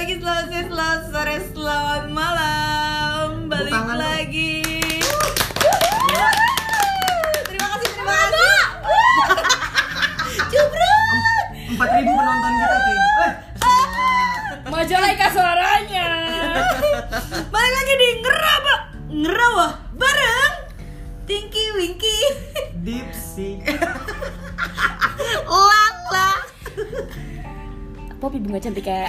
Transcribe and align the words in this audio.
pagi, 0.00 0.16
selamat 0.16 0.44
siang, 0.48 0.68
selamat 0.72 1.00
sore, 1.12 1.36
selamat 1.52 2.04
malam. 2.08 3.52
Balik 3.52 3.68
tangan 3.68 4.00
lagi. 4.00 4.64
Terima 7.44 7.66
kasih, 7.68 7.88
terima 7.92 8.14
kasih. 8.16 8.56
Cubrut 10.48 11.00
Empat 11.52 11.88
ribu 12.00 12.12
penonton 12.16 12.52
kita 12.56 12.76
cuy. 12.80 12.96
Eh, 13.20 13.32
Majalengka 14.72 15.26
suaranya. 15.36 16.08
Balik 17.52 17.72
lagi 17.76 17.92
di 18.00 18.08
Ngerawa 18.24 18.74
Ngerawa 19.04 19.68
bareng 20.00 20.54
Tinky 21.28 21.76
Winky. 21.76 22.18
Dipsy. 22.80 23.68
Lala 25.44 25.89
Popi 28.20 28.36
bunga 28.36 28.60
cantik 28.60 28.84
ya. 28.84 29.08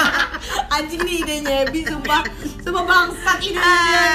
Anjing 0.76 1.02
nih 1.02 1.26
idenya 1.26 1.66
Ebi, 1.66 1.82
sumpah 1.82 2.22
Sumpah 2.62 2.84
bangsat 2.84 3.38
ini 3.42 3.58
dia 3.58 4.06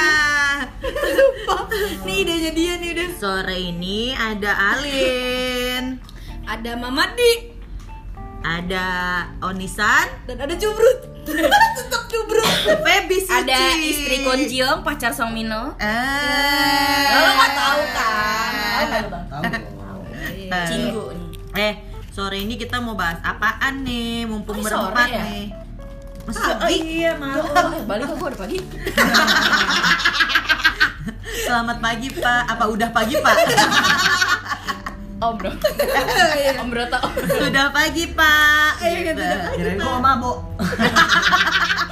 Sumpah 0.88 1.62
Nih 2.08 2.24
idenya 2.24 2.52
dia 2.54 2.74
nih 2.78 2.90
udah 2.96 3.10
Sore 3.18 3.58
ini 3.58 4.14
ada 4.16 4.78
Alin, 4.78 6.00
Ada 6.48 6.72
Mamadi 6.80 7.52
ada 8.42 8.88
Onisan, 9.46 10.10
Dan 10.26 10.42
ada 10.42 10.54
Cubrut 10.58 11.00
Tetap 11.78 12.04
Cubrut 12.10 12.50
Feby 12.66 13.18
Suci. 13.22 13.38
Ada 13.38 13.78
istri 13.78 14.26
Konjiong, 14.26 14.82
pacar 14.82 15.14
Song 15.14 15.38
Mino. 15.38 15.78
Eh. 15.78 17.06
Lo 17.14 17.30
nggak 17.38 17.52
tahu 17.54 17.82
kan? 17.94 18.86
Tahu? 18.90 19.44
Tahu. 19.78 20.00
Eh. 20.50 20.66
Cinggu 20.66 21.06
nih. 21.14 21.30
Eh, 21.54 21.74
sore 22.22 22.38
ini 22.38 22.54
kita 22.54 22.78
mau 22.78 22.94
bahas 22.94 23.18
apaan 23.26 23.82
nih? 23.82 24.30
Mumpung 24.30 24.62
Oh, 24.62 24.64
berempat 24.64 25.10
ya? 25.10 25.26
nih. 25.26 25.46
Masa 26.22 26.54
oh 26.54 26.70
iya, 26.70 27.18
maaf. 27.18 27.50
Eh, 27.50 27.82
balik 27.82 28.14
kok 28.14 28.22
udah 28.22 28.38
pagi. 28.38 28.62
Selamat 31.42 31.82
pagi, 31.82 32.14
Pak. 32.14 32.42
Apa 32.46 32.70
udah 32.70 32.90
pagi, 32.94 33.18
Pak? 33.18 33.36
Om 35.22 35.38
bro. 35.38 35.54
Om 36.58 36.68
bro 36.74 36.84
tau. 36.90 37.06
Sudah 37.14 37.70
pagi, 37.70 38.10
Pak. 38.10 38.82
Iya, 38.82 39.00
Gitu. 39.06 39.22
Kirain 39.54 39.78
gua 39.78 40.02
mabok. 40.02 40.38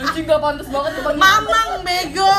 Anjing 0.02 0.26
gak 0.26 0.40
pantas 0.42 0.66
banget 0.66 0.92
tuh 0.98 1.14
Mamang 1.14 1.70
bego. 1.86 2.34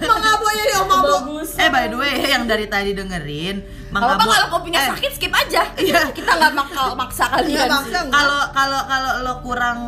Mengaboya 0.00 0.62
ya 0.64 0.76
Om 0.80 0.90
Abo 0.96 1.08
Bagus. 1.12 1.60
Eh, 1.60 1.68
by 1.68 1.92
the 1.92 1.96
way, 2.00 2.24
yang 2.24 2.48
dari 2.48 2.72
tadi 2.72 2.96
dengerin, 2.96 3.60
Mang 3.92 4.00
Kalau 4.06 4.16
kalau 4.22 4.46
kopinya 4.48 4.80
eh, 4.80 4.88
sakit 4.96 5.10
skip 5.18 5.34
aja. 5.34 5.66
Iya. 5.76 6.08
Kita 6.14 6.32
nggak 6.32 6.54
makal 6.56 6.96
maksa 6.96 7.28
kalian. 7.28 7.66
Nggak 7.68 7.80
nggak. 7.84 8.04
Kalau 8.08 8.40
kalau 8.56 8.80
kalau 8.88 9.12
lo 9.20 9.34
kurang 9.44 9.78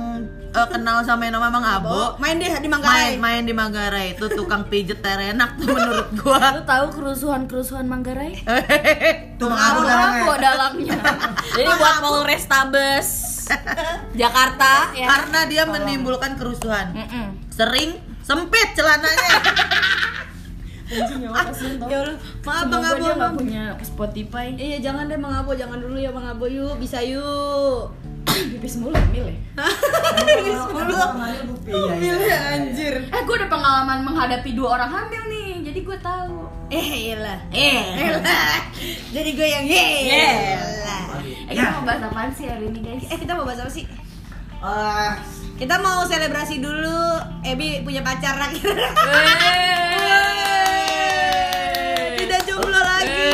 eh, 0.53 0.69
kenal 0.69 1.01
sama 1.03 1.25
yang 1.25 1.41
nama 1.41 1.49
Mang 1.49 1.65
Abo, 1.65 2.21
Main 2.21 2.37
deh 2.37 2.53
di 2.61 2.69
main 2.69 2.81
Manggarai 2.81 3.13
main 3.17 3.43
di 3.43 3.55
Manggarai 3.57 4.07
itu 4.15 4.29
tukang 4.33 4.69
pijet 4.69 5.01
terenak 5.01 5.57
tuh 5.57 5.73
menurut 5.73 6.09
gua. 6.21 6.61
Lu 6.61 6.63
tahu 6.69 6.87
kerusuhan-kerusuhan 7.01 7.89
Manggarai? 7.89 8.37
Tuh 9.41 9.49
mengabuk 9.49 9.85
dalangnya. 9.89 10.23
Apa 10.23 10.35
dalangnya? 10.39 10.99
Jadi 11.59 11.71
buat 11.75 11.97
Polrestabes 12.05 13.09
Jakarta 14.21 14.93
ya. 14.95 15.07
Karena 15.09 15.41
dia 15.49 15.63
menimbulkan 15.67 16.37
kerusuhan. 16.39 16.95
Mm-mm. 16.95 17.27
Sering 17.51 17.99
sempit 18.23 18.77
celananya. 18.77 19.33
Anjing 20.93 21.21
ya 21.25 21.31
tau. 21.33 21.89
Ya 21.89 21.99
Allah 22.05 22.17
Maaf 22.45 22.65
Bang 22.69 22.85
Abo 22.85 23.01
dia 23.01 23.29
punya 23.33 23.65
Spotify. 23.81 24.47
Iya 24.55 24.79
jangan 24.85 25.09
deh 25.09 25.17
Bang 25.17 25.33
Abo 25.33 25.57
Jangan 25.57 25.81
dulu 25.81 25.97
ya 25.97 26.13
Bang 26.13 26.29
Abo 26.29 26.45
yuk 26.45 26.77
Bisa 26.77 27.01
yuk 27.01 27.97
Pipis 28.25 28.79
mulu 28.79 28.95
hamil 28.95 29.27
ya. 29.27 29.37
Iya, 30.23 30.55
iya. 31.97 32.13
Iya 32.17 32.37
anjir 32.53 32.95
Eh 33.05 33.21
gue 33.23 33.35
udah 33.35 33.49
pengalaman 33.49 33.99
menghadapi 34.03 34.51
dua 34.53 34.77
orang 34.77 34.91
hamil 34.91 35.23
nih, 35.27 35.51
jadi 35.63 35.79
gue 35.81 35.99
tahu. 35.99 36.47
Eh 36.69 36.87
iyalah 37.09 37.39
Eh, 37.49 37.83
Elah. 37.99 38.59
Jadi 39.11 39.31
gue 39.33 39.47
yang 39.47 39.65
yelah 39.65 41.03
eh 41.43 41.53
kita 41.53 41.69
mau 41.71 41.85
bahas 41.85 42.03
apaan 42.03 42.31
sih 42.31 42.47
hari 42.47 42.67
ini 42.67 42.81
guys? 42.81 43.05
Eh 43.07 43.19
kita 43.19 43.33
mau 43.33 43.45
bahas 43.45 43.61
apa 43.61 43.71
sih? 43.71 43.85
Ah, 44.59 45.19
Kita 45.53 45.75
mau 45.77 46.03
selebrasi 46.03 46.59
dulu 46.59 47.03
Ebi 47.43 47.83
punya 47.83 48.01
pacar 48.01 48.39
akhirnya 48.41 48.89
Tidak 52.17 52.41
jomblo 52.45 52.79
lagi 52.79 53.27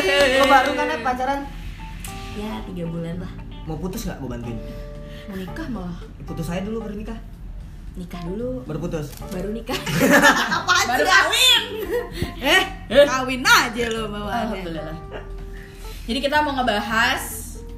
baru 0.43 0.71
kan 0.72 0.87
ya 0.88 0.98
pacaran? 0.98 1.41
Ya 2.34 2.53
tiga 2.65 2.84
bulan 2.87 3.16
lah. 3.19 3.32
Mau 3.68 3.76
putus 3.76 4.02
nggak? 4.02 4.16
Gue 4.18 4.30
bantuin. 4.30 4.58
Mau 5.28 5.36
nikah 5.36 5.66
malah. 5.68 5.98
Putus 6.24 6.46
saya 6.46 6.64
dulu 6.64 6.80
baru 6.80 6.96
nikah. 6.96 7.18
Nikah 7.94 8.22
dulu, 8.24 8.62
Baru 8.64 8.78
putus. 8.80 9.10
baru 9.28 9.50
nikah. 9.50 9.74
Apaan 10.56 10.86
baru 10.88 11.02
sih? 11.02 11.10
kawin. 11.10 11.62
Eh 12.40 12.62
kawin 13.04 13.42
aja 13.42 13.84
lo 13.90 14.02
bawaannya 14.08 14.40
Alhamdulillah. 14.56 14.96
Jadi 16.06 16.18
kita 16.18 16.40
mau 16.40 16.54
ngebahas 16.54 17.22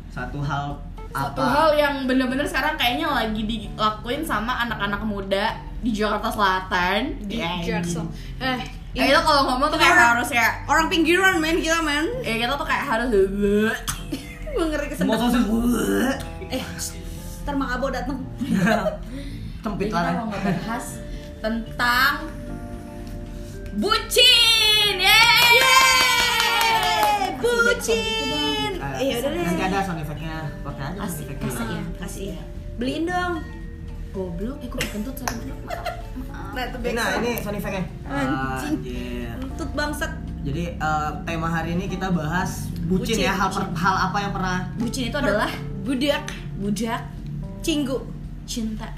Satu 0.08 0.38
hal 0.40 0.78
satu 1.10 1.34
apa? 1.36 1.50
hal 1.50 1.68
yang 1.74 1.94
bener-bener 2.06 2.46
sekarang 2.46 2.78
kayaknya 2.78 3.10
lagi 3.10 3.42
dilakuin 3.42 4.22
sama 4.22 4.54
anak-anak 4.60 5.02
muda 5.02 5.50
di 5.80 5.90
Jakarta 5.90 6.30
Selatan. 6.30 7.18
Di 7.20 7.34
Ya, 7.36 7.58
Jackson 7.58 8.06
Eh 8.38 8.58
Ya, 8.90 9.06
kita 9.08 9.18
kalau 9.20 9.46
ngomong 9.48 9.70
tuh 9.70 9.78
kayak 9.78 9.90
Orang- 9.92 10.10
harus 10.14 10.28
kayak 10.28 10.52
Orang 10.66 10.86
pinggiran 10.86 11.38
men 11.38 11.58
kita 11.58 11.78
men 11.80 12.06
ya 12.20 12.34
kita 12.36 12.54
tuh 12.54 12.62
kayak 12.64 12.84
harus 12.84 13.10
Gue 14.50 14.65
ngeri 14.66 14.87
Mau 15.00 15.15
kesedek 15.15 15.19
sosis. 15.21 15.44
Eh 16.49 16.62
Ntar 17.41 17.55
Mang 17.55 17.71
Abo 17.71 17.87
dateng 17.88 18.19
Cempit 19.62 19.87
Jadi 19.87 19.93
kita 19.93 20.00
lah. 20.00 20.12
mau 20.16 20.27
ngebahas 20.28 20.87
tentang 21.38 22.15
bucin. 23.72 24.94
Yeay! 24.97 25.53
Yeay, 25.55 27.25
Bucin 27.37 28.72
Eh, 28.77 29.00
Iya 29.03 29.15
udah 29.19 29.31
deh 29.31 29.43
Nanti 29.43 29.62
ada 29.62 29.78
sound 29.81 30.00
effect-nya. 30.00 30.37
Pakai 30.61 30.84
aja 30.87 31.00
sound 31.00 31.21
effect-nya. 31.22 31.49
asik 31.49 31.69
ya. 31.69 31.82
Kasih 31.97 32.25
ya 32.31 32.41
Beliin 32.77 33.05
dong 33.05 33.34
Goblok, 34.11 34.59
eh 34.59 34.67
kok 34.67 34.82
kentut 34.91 35.15
goblok. 35.15 35.59
Maaf. 36.21 36.50
Nah 36.50 36.62
itu 36.67 36.77
Nah, 36.91 37.06
ini 37.17 37.31
sound 37.38 37.56
effect-nya. 37.56 37.84
Anjing. 38.05 38.75
Lutut 39.38 39.71
bangsat 39.71 40.12
Jadi 40.40 40.72
eh, 40.72 41.10
tema 41.22 41.46
hari 41.46 41.74
ini 41.74 41.84
kita 41.84 42.10
bahas 42.10 42.66
bucin, 42.88 43.12
Bucin, 43.12 43.16
ya 43.20 43.32
hal 43.32 43.48
per- 43.52 43.72
hal 43.76 43.94
apa 44.08 44.16
yang 44.18 44.32
pernah 44.32 44.56
Bucin 44.74 45.04
itu 45.08 45.16
adalah 45.16 45.50
Budak 45.80 46.24
budak 46.56 47.00
Cinggu 47.60 47.96
cinta. 48.44 48.88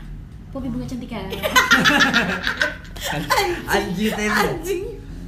Popi 0.50 0.68
bunga 0.68 0.84
cantik 0.84 1.08
ya. 1.08 1.22
tema. 1.22 1.32
Anjing 3.72 4.82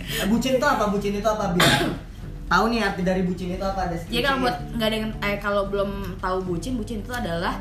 Eh, 0.05 0.27
bucin 0.29 0.53
itu 0.55 0.67
apa? 0.67 0.85
Bucin 0.93 1.17
itu 1.17 1.25
apa 1.25 1.57
biar 1.57 1.89
tahu 2.45 2.65
nih 2.69 2.85
arti 2.85 3.03
dari 3.03 3.25
bucin 3.25 3.51
itu 3.51 3.65
apa? 3.65 3.89
Jadi 3.89 4.21
kalau 4.21 4.45
buat 4.45 4.57
nggak 4.77 4.87
ada 4.87 4.97
yang 5.01 5.11
eh 5.19 5.37
kalau 5.41 5.67
belum 5.67 6.21
tahu 6.21 6.45
bucin, 6.45 6.77
bucin 6.77 7.01
itu 7.01 7.09
adalah 7.09 7.57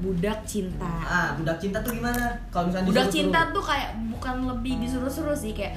budak 0.00 0.46
cinta. 0.46 0.86
ah 1.02 1.34
budak 1.34 1.58
cinta 1.58 1.82
tuh 1.82 1.92
gimana? 1.92 2.30
Kalau 2.48 2.70
misalnya 2.70 2.88
Budak 2.88 3.10
cinta 3.10 3.50
tuh 3.50 3.60
kayak 3.60 3.90
bukan 4.08 4.48
lebih 4.48 4.80
disuruh-suruh 4.80 5.34
sih 5.34 5.52
kayak 5.52 5.76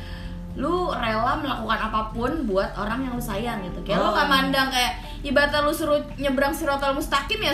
lu 0.53 0.93
rela 0.93 1.33
melakukan 1.35 1.79
apa 1.81 2.13
pun 2.13 2.45
buat 2.45 2.77
orang 2.77 3.01
yang 3.01 3.13
lu 3.13 3.23
sayang 3.23 3.65
gitu 3.65 3.81
kayak 3.81 3.97
lu 3.97 4.05
Oh. 4.05 4.13
gak 4.13 4.29
mandang 4.29 4.69
kayak 4.69 4.93
ibaratnya 5.21 5.65
lu 5.65 5.73
suruh 5.73 5.97
nyebrang 6.15 6.53
sirotol 6.53 6.93
mustaqim 6.93 7.41
ya 7.41 7.49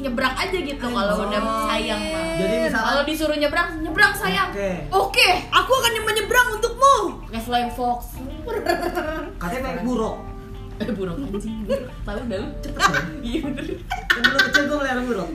nyebrang 0.00 0.34
aja 0.34 0.58
gitu 0.58 0.82
kalau 0.82 1.14
udah 1.22 1.40
sayang 1.68 2.00
mah 2.10 2.24
Jadi 2.34 2.56
misalkan 2.66 2.86
kalau 2.90 3.02
disuruh 3.06 3.36
nyebrang 3.36 3.68
nyebrang 3.78 4.12
sayang 4.12 4.48
Oke. 4.50 4.70
oke 4.90 5.28
Aku 5.52 5.70
akan 5.70 5.92
menyeberang 6.02 6.46
untukmu 6.56 6.96
kayak 7.28 7.44
flying 7.44 7.70
fox 7.70 8.18
katanya 9.38 9.60
naik 9.70 9.84
buruk. 9.84 10.16
Eh 10.80 10.90
buruk 10.90 11.16
anjing 11.18 11.56
buruk 11.62 11.92
tahu 12.00 12.20
dah 12.24 12.38
lu 12.38 12.48
cepet 12.58 12.92
iya 13.20 13.38
bener 13.42 13.64
Kan 14.10 14.20
dulu 14.22 14.38
kecil 14.42 14.62
gue 14.64 14.76
melihara 14.76 15.02
buruk. 15.02 15.28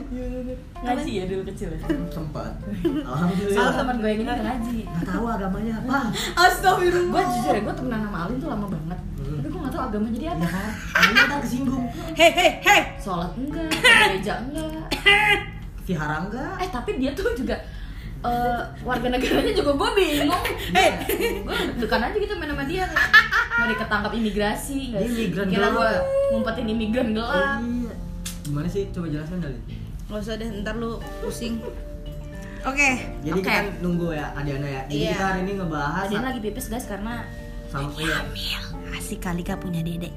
ngaji 0.76 1.10
ya 1.12 1.24
dulu 1.24 1.42
kecil 1.46 1.68
ya 1.70 1.78
Sempat. 2.06 2.52
Alhamdulillah. 3.00 3.56
salah 3.56 3.72
teman 3.74 3.96
gue 3.96 4.08
yang 4.08 4.20
ini 4.20 4.32
ngaji 4.36 4.78
Gak 4.84 5.04
tahu 5.06 5.24
agamanya 5.26 5.74
apa. 5.80 5.98
Astagfirullah 6.42 7.08
gue 7.08 7.22
jujur 7.32 7.52
ya 7.52 7.62
gue 7.62 7.74
temenan 7.74 8.00
sama 8.04 8.18
Alin 8.22 8.36
tuh 8.36 8.48
lama 8.48 8.66
banget 8.68 8.98
tapi 9.16 9.46
gue 9.46 9.60
gak 9.60 9.72
tau 9.72 9.82
agama 9.86 10.06
jadi 10.10 10.26
apa 10.28 10.44
kan? 10.46 10.70
Ini 10.96 11.20
ntar 11.24 11.38
kesinggung. 11.40 11.84
Hei 12.12 12.30
hei 12.32 12.50
hei 12.60 12.80
sholat 12.96 13.30
enggak 13.34 13.68
gereja 14.02 14.34
enggak 14.40 14.86
Vihara 15.86 16.16
enggak? 16.20 16.52
eh 16.58 16.68
tapi 16.68 16.90
dia 16.96 17.10
tuh 17.12 17.30
juga 17.32 17.56
eh, 18.26 18.60
warga 18.82 19.06
negaranya 19.08 19.52
juga 19.52 19.72
gue 19.72 19.90
bingung 19.94 20.44
eh 20.72 20.90
gue 21.40 21.56
dekan 21.78 22.02
aja 22.02 22.16
gitu 22.16 22.34
main 22.34 22.50
sama 22.50 22.64
dia 22.64 22.84
mau 23.52 23.66
diketangkap 23.66 24.12
imigrasi 24.12 24.76
nggak 24.90 25.00
Dia 25.00 25.06
sih? 25.06 25.14
imigran 25.16 25.46
kira 25.48 25.58
gelap. 25.62 25.72
gue 25.72 25.90
ngumpetin 26.30 26.66
imigran 26.68 27.08
gelap 27.12 27.58
Iya. 27.58 27.94
Gimana 28.44 28.68
sih? 28.68 28.86
Coba 28.90 29.06
jelaskan 29.08 29.38
kali. 29.40 29.58
Gak 30.06 30.18
usah 30.20 30.34
deh 30.36 30.48
ntar 30.56 30.74
lu 30.74 30.90
pusing 31.18 31.58
Oke 32.62 32.90
Jadi 33.20 33.30
Oke. 33.32 33.42
kita 33.44 33.62
nunggu 33.80 34.10
ya 34.12 34.30
Adiana 34.32 34.66
ya. 34.68 34.82
Jadi 34.86 34.98
Iya. 35.00 35.10
kita 35.12 35.24
hari 35.24 35.40
ini 35.40 35.52
ngebahas 35.56 36.06
dia 36.06 36.20
lagi 36.20 36.40
pipis 36.40 36.66
guys 36.66 36.84
karena 36.84 37.26
sama 37.66 37.90
iya. 37.96 38.22
Asik 38.92 39.18
kali 39.20 39.42
kak 39.42 39.58
punya 39.58 39.80
dedek. 39.80 40.14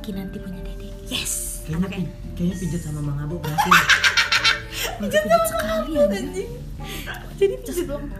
Kinanti 0.00 0.34
punya 0.36 0.58
dede 0.60 0.90
Yes 1.06 1.62
Kayaknya, 1.62 1.86
Oke 1.86 1.94
pi- 1.96 2.10
kayaknya 2.34 2.56
pijet 2.58 2.80
sama 2.82 3.00
Mang 3.00 3.18
Abo 3.20 3.38
berhasil. 3.38 3.70
Pijat 4.98 5.42
sekali 5.44 5.92
anjing. 5.96 6.50
Jadi 7.36 7.54
Just 7.62 7.82
belum. 7.84 8.02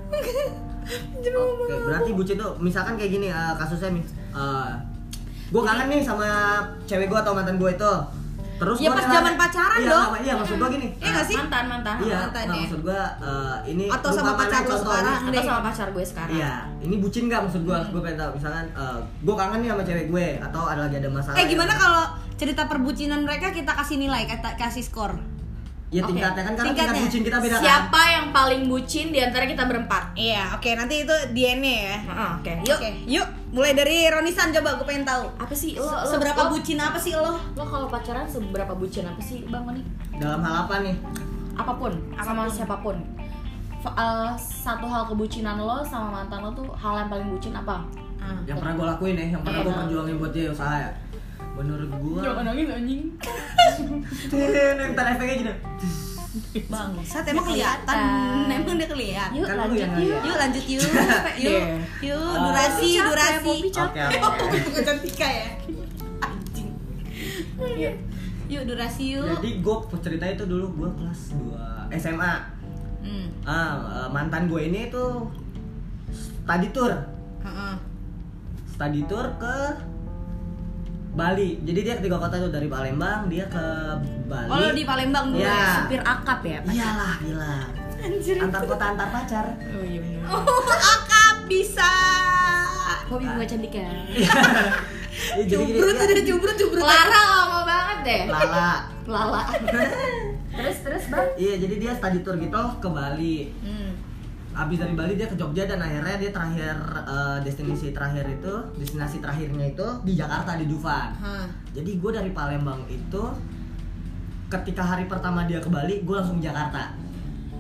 Oke, 1.62 1.74
berarti 1.80 2.10
bucin 2.12 2.36
tuh 2.36 2.58
misalkan 2.58 2.94
kayak 2.94 3.10
gini 3.12 3.28
eh, 3.28 3.52
kasusnya 3.54 3.88
mis 3.88 4.08
gue 5.46 5.62
kangen 5.62 5.86
nih 5.86 6.00
sama 6.00 6.26
cewek 6.84 7.06
gue 7.06 7.18
atau 7.18 7.32
mantan 7.32 7.56
gue 7.56 7.70
itu. 7.70 7.94
Terus 8.52 8.78
Ya, 8.78 8.88
gua 8.88 8.94
pas 8.94 9.06
zaman 9.10 9.34
pacaran 9.34 9.78
iya, 9.80 9.90
dong. 9.90 10.04
sama- 10.06 10.20
Iya, 10.22 10.34
maksud 10.38 10.56
gue 10.56 10.68
gini. 10.70 10.88
Iya 10.96 11.10
nggak 11.12 11.26
sih? 11.26 11.36
Mantan, 11.36 11.64
mantan. 11.66 11.96
Iya, 11.98 12.16
mantan 12.16 12.42
nah, 12.42 12.54
ya. 12.54 12.60
maksud 12.62 12.80
gue 12.80 13.00
eh, 13.20 13.56
ini 13.68 13.84
Atau 13.86 14.10
sama 14.12 14.32
pacar 14.32 14.60
lo 14.60 14.70
contohnya. 14.70 15.02
sekarang. 15.02 15.18
Atau 15.28 15.42
sama 15.44 15.60
pacar 15.62 15.88
gue 15.90 16.04
sekarang. 16.04 16.32
Iya, 16.32 16.52
ini 16.80 16.94
bucin 16.96 17.22
nggak 17.26 17.40
maksud 17.42 17.62
gue? 17.62 17.78
Gue 17.90 18.00
pengen 18.00 18.16
tahu 18.16 18.30
misalkan 18.32 18.64
gue 19.18 19.34
kangen 19.36 19.58
nih 19.60 19.68
sama 19.68 19.82
cewek 19.82 20.06
gue 20.08 20.26
atau 20.40 20.62
ada 20.64 20.80
lagi 20.80 20.96
ada 20.96 21.08
masalah. 21.10 21.36
Eh 21.36 21.44
gimana 21.44 21.68
yang- 21.68 21.80
kalau 21.80 22.04
cerita 22.32 22.62
perbucinan 22.64 23.20
mereka 23.22 23.46
kita 23.50 23.72
kasih 23.72 23.96
nilai, 23.98 24.22
kata 24.24 24.54
kasih 24.56 24.82
skor? 24.82 25.12
Ya 25.92 26.00
tingkatnya 26.02 26.40
kan 26.40 26.54
karena 26.54 26.66
Tingkatnya. 26.66 26.88
tingkat 26.88 27.04
bucin 27.04 27.20
kita 27.22 27.36
beda 27.36 27.54
kan. 27.54 27.62
Siapa 27.62 28.00
yang 28.08 28.26
paling 28.32 28.62
bucin 28.64 29.06
di 29.08 29.20
antara 29.20 29.44
kita 29.44 29.62
berempat? 29.62 30.16
Iya, 30.16 30.56
oke 30.56 30.70
nanti 30.72 30.94
itu 31.00 31.16
DNA 31.30 31.76
ya. 31.84 31.98
Heeh, 32.00 32.30
Oke. 32.34 32.52
Yuk, 32.64 32.78
yuk, 33.06 33.26
mulai 33.52 33.72
dari 33.72 34.08
Ronisan 34.08 34.48
coba 34.50 34.74
gue 34.74 34.86
pengen 34.88 35.04
tahu. 35.04 35.28
Apa 35.36 35.52
sih 35.52 35.76
lo, 35.76 35.84
lo 35.84 36.08
Seberapa 36.08 36.40
lo, 36.42 36.50
bucin 36.50 36.80
apa 36.80 36.96
sih 36.96 37.12
lo? 37.12 37.36
Lo 37.52 37.62
kalau 37.62 37.86
pacaran 37.86 38.24
seberapa 38.24 38.72
bucin 38.72 39.04
apa 39.04 39.20
sih 39.20 39.44
Bang 39.46 39.62
Mani? 39.62 39.84
Dalam 40.16 40.40
hal 40.40 40.64
apa 40.64 40.80
nih? 40.80 40.96
Apa 41.52 41.76
pun, 41.76 41.92
sama 42.16 42.48
siapa 42.48 42.80
pun. 42.80 42.96
F- 43.78 43.92
eh, 43.92 44.30
satu 44.38 44.88
hal 44.88 45.04
kebucinan 45.04 45.60
lo 45.60 45.84
sama 45.84 46.08
mantan 46.14 46.40
lo 46.40 46.50
tuh 46.52 46.72
hal 46.72 46.98
yang 46.98 47.10
paling 47.10 47.28
bucin 47.28 47.52
apa? 47.52 47.84
Yang 48.48 48.56
pernah 48.58 48.72
gue 48.72 48.86
lakuin 48.88 49.14
ya, 49.14 49.26
yang 49.28 49.42
pernah 49.42 49.60
gue 49.60 49.68
Iya. 49.68 49.80
perjuangin 49.84 50.16
buat 50.16 50.32
dia 50.32 50.48
usaha 50.48 50.74
ya. 50.78 50.90
Menurut 51.62 51.90
gue, 51.94 52.22
nangis 52.42 52.68
anjing. 52.68 53.02
yang 54.82 54.92
tadi 54.92 55.10
efeknya 55.14 55.34
gini. 55.38 55.52
Bangsat 56.66 57.24
emang 57.28 57.44
kelihatan. 57.44 57.84
Kelihatan. 57.86 58.48
Emang 58.50 58.76
dia 58.80 58.88
kelihatan. 58.88 59.36
Yuk 59.36 59.46
Kan 59.46 59.56
lanjut 59.60 59.88
yuk. 60.00 60.20
Yuk 60.24 60.36
lanjut 60.36 60.64
yuk. 60.64 60.80
Capek 60.82 61.34
Yuk. 61.44 61.62
Yuk, 62.02 62.18
Oh. 62.18 62.36
durasi, 62.48 62.88
durasi. 62.98 63.56
Oke, 63.68 64.00
oke. 64.00 64.18
Bukan 64.66 64.82
cantika 64.82 65.28
ya. 65.28 65.48
Anjing. 66.18 66.68
Yuk. 67.60 67.94
Yuk 68.48 68.62
durasi 68.66 69.04
yuk. 69.14 69.28
Jadi 69.38 69.50
gue 69.60 69.76
cerita 70.00 70.24
itu 70.26 70.44
dulu 70.44 70.66
gue 70.74 70.90
kelas 70.98 71.20
2 71.92 72.00
SMA. 72.00 72.34
Hmm. 73.02 73.26
Ah, 73.44 73.74
eh, 73.76 74.08
mantan 74.08 74.48
gue 74.48 74.62
ini 74.62 74.88
tuh 74.88 75.26
study 76.12 76.70
tour, 76.70 76.94
Heeh. 77.42 77.74
study 78.70 79.02
tour 79.04 79.26
ke 79.36 79.56
Bali. 81.12 81.60
Jadi 81.60 81.80
dia 81.82 81.94
ketiga 82.00 82.16
kota 82.16 82.36
tuh 82.38 82.48
dari 82.48 82.66
Palembang 82.66 83.28
dia 83.28 83.44
ke 83.46 83.64
Bali. 84.26 84.48
Oh, 84.48 84.70
di 84.72 84.82
Palembang 84.82 85.28
dulu 85.28 85.44
ya? 85.44 85.84
Supir 85.84 86.00
akap 86.00 86.40
ya? 86.42 86.58
Iyalah, 86.64 87.14
gila. 87.20 87.56
Antar 88.40 88.62
kota 88.64 88.84
antar 88.88 89.08
pacar. 89.12 89.46
Oh 89.70 89.84
iya 89.84 90.00
benar. 90.00 90.24
Oh, 90.32 90.42
akap 90.96 91.36
bisa. 91.46 91.92
Hobi 93.06 93.24
bunga 93.26 93.44
cantik 93.44 93.70
kan? 93.70 93.96
Ya, 95.12 95.44
jadi 95.44 95.60
gini, 95.60 95.76
Cubrut 95.76 95.92
dia- 95.94 96.08
udah 96.08 96.24
cubrut 96.24 96.56
cubrut. 96.56 96.82
Clara 96.82 97.20
lama 97.22 97.58
banget 97.62 97.98
deh. 98.02 98.22
Lala. 98.26 98.70
Lala. 99.04 99.42
terus 100.56 100.76
terus 100.82 101.04
bang? 101.08 101.28
Iya, 101.36 101.54
jadi 101.58 101.74
dia 101.78 101.92
study 101.94 102.18
tour 102.20 102.36
gitu 102.36 102.62
ke 102.80 102.88
Bali. 102.88 103.52
Hmm. 103.60 103.81
Abis 104.52 104.84
dari 104.84 104.93
Bali 104.93 105.16
dia 105.16 105.25
ke 105.25 105.37
Jogja 105.37 105.64
dan 105.64 105.81
akhirnya 105.81 106.16
dia 106.20 106.31
terakhir 106.31 106.76
eh, 107.08 107.38
destinasi 107.40 107.96
terakhir 107.96 108.25
itu, 108.28 108.54
destinasi 108.76 109.25
terakhirnya 109.25 109.72
itu 109.72 109.87
di 110.04 110.12
Jakarta 110.12 110.60
di 110.60 110.69
Dufan. 110.69 111.16
Hah. 111.16 111.49
Jadi 111.72 111.96
gue 111.96 112.10
dari 112.12 112.31
Palembang 112.37 112.84
itu 112.93 113.22
ketika 114.52 114.84
hari 114.84 115.08
pertama 115.08 115.49
dia 115.49 115.56
ke 115.56 115.72
Bali, 115.72 116.04
gue 116.04 116.14
langsung 116.14 116.37
ke 116.37 116.44
Jakarta. 116.44 116.93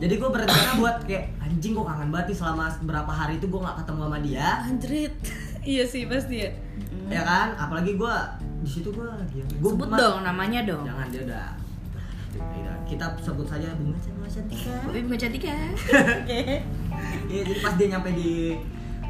Jadi 0.02 0.14
gue 0.18 0.28
berencana 0.28 0.70
buat 0.82 0.96
kayak 1.08 1.24
anjing 1.40 1.72
gue 1.72 1.84
kangen 1.86 2.08
banget 2.12 2.26
nih 2.34 2.38
selama 2.42 2.64
berapa 2.84 3.12
hari 3.12 3.40
itu 3.40 3.46
gue 3.48 3.60
nggak 3.62 3.76
ketemu 3.80 4.00
sama 4.04 4.18
dia, 4.20 4.48
Anjrit. 4.68 5.14
iya 5.72 5.84
sih 5.86 6.04
pasti 6.10 6.44
ya. 6.44 6.50
ya 7.08 7.22
kan? 7.22 7.54
Apalagi 7.56 7.96
gue 7.96 8.14
di 8.62 8.68
situ 8.68 8.94
gue 8.94 9.06
lagi 9.06 9.40
gue 9.42 9.70
Sebut 9.72 9.88
dong 9.94 10.26
namanya 10.26 10.60
dong. 10.66 10.84
Jangan 10.84 11.06
dia 11.08 11.22
udah. 11.24 11.46
Udah, 12.32 12.76
Kita 12.84 13.14
sebut 13.22 13.46
saja 13.46 13.72
bunga 13.78 13.96
bunga 13.96 14.28
cantika. 14.28 14.74
Bunga 14.90 15.16
cantik 15.16 15.42
kan? 15.46 15.72
Iya, 17.24 17.42
jadi 17.44 17.60
pas 17.60 17.74
dia 17.74 17.86
nyampe 17.88 18.10
di 18.10 18.32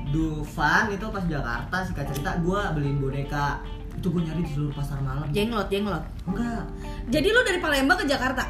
Dufan 0.08 0.90
itu 0.90 1.06
pas 1.06 1.24
Jakarta 1.24 1.76
sih 1.80 1.94
cerita 1.94 2.36
gue 2.36 2.60
beliin 2.72 2.98
boneka 2.98 3.62
itu 3.92 4.06
gue 4.08 4.22
nyari 4.22 4.40
di 4.40 4.50
seluruh 4.50 4.72
pasar 4.72 4.98
malam 4.98 5.24
Jenglot 5.30 5.68
jenglot. 5.68 6.02
enggak 6.24 6.64
Jadi 7.08 7.28
lu 7.28 7.40
dari 7.42 7.58
Palembang 7.58 7.96
ke 7.96 8.06
Jakarta? 8.06 8.44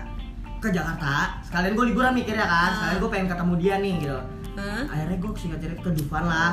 ke 0.58 0.70
Jakarta 0.70 1.42
sekalian 1.42 1.74
gue 1.74 1.86
liburan 1.88 2.14
mikirnya 2.14 2.46
kan 2.46 2.70
sekalian 2.72 2.98
gue 2.98 3.10
pengen 3.10 3.28
ketemu 3.28 3.52
dia 3.56 3.74
nih 3.76 3.94
gitu 3.98 4.18
Hah? 4.52 4.82
akhirnya 4.86 5.16
gue 5.18 5.30
singkat 5.34 5.58
cerita 5.60 5.80
ke 5.80 5.90
Dufan 5.92 6.24
lah 6.24 6.50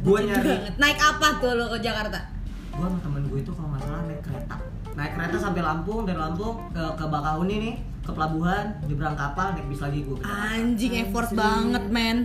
lucu 0.00 0.24
nyari. 0.24 0.48
banget. 0.56 0.72
Naik 0.78 0.98
apa 0.98 1.26
tuh 1.36 1.52
lo 1.52 1.64
ke 1.68 1.78
Jakarta? 1.78 2.18
gue 2.70 2.80
sama 2.82 2.98
temen 2.98 3.22
gue 3.26 3.38
itu 3.38 3.52
kalau 3.52 3.68
nggak 3.70 3.82
salah 3.82 4.02
naik 4.04 4.20
kereta 4.22 4.56
naik 4.94 5.12
kereta 5.12 5.36
sampai 5.38 5.60
Lampung 5.60 6.00
dari 6.02 6.16
Lampung 6.16 6.54
ke 6.70 6.84
ke 6.92 7.04
Bakahuni 7.06 7.54
nih 7.58 7.74
ke 8.06 8.12
pelabuhan 8.14 8.64
nyebrang 8.86 9.18
kapal 9.18 9.50
naik 9.50 9.66
bis 9.66 9.82
lagi 9.82 10.06
gue 10.06 10.16
Anjing 10.22 10.92
effort 11.02 11.28
banget, 11.34 11.84
men. 11.90 12.18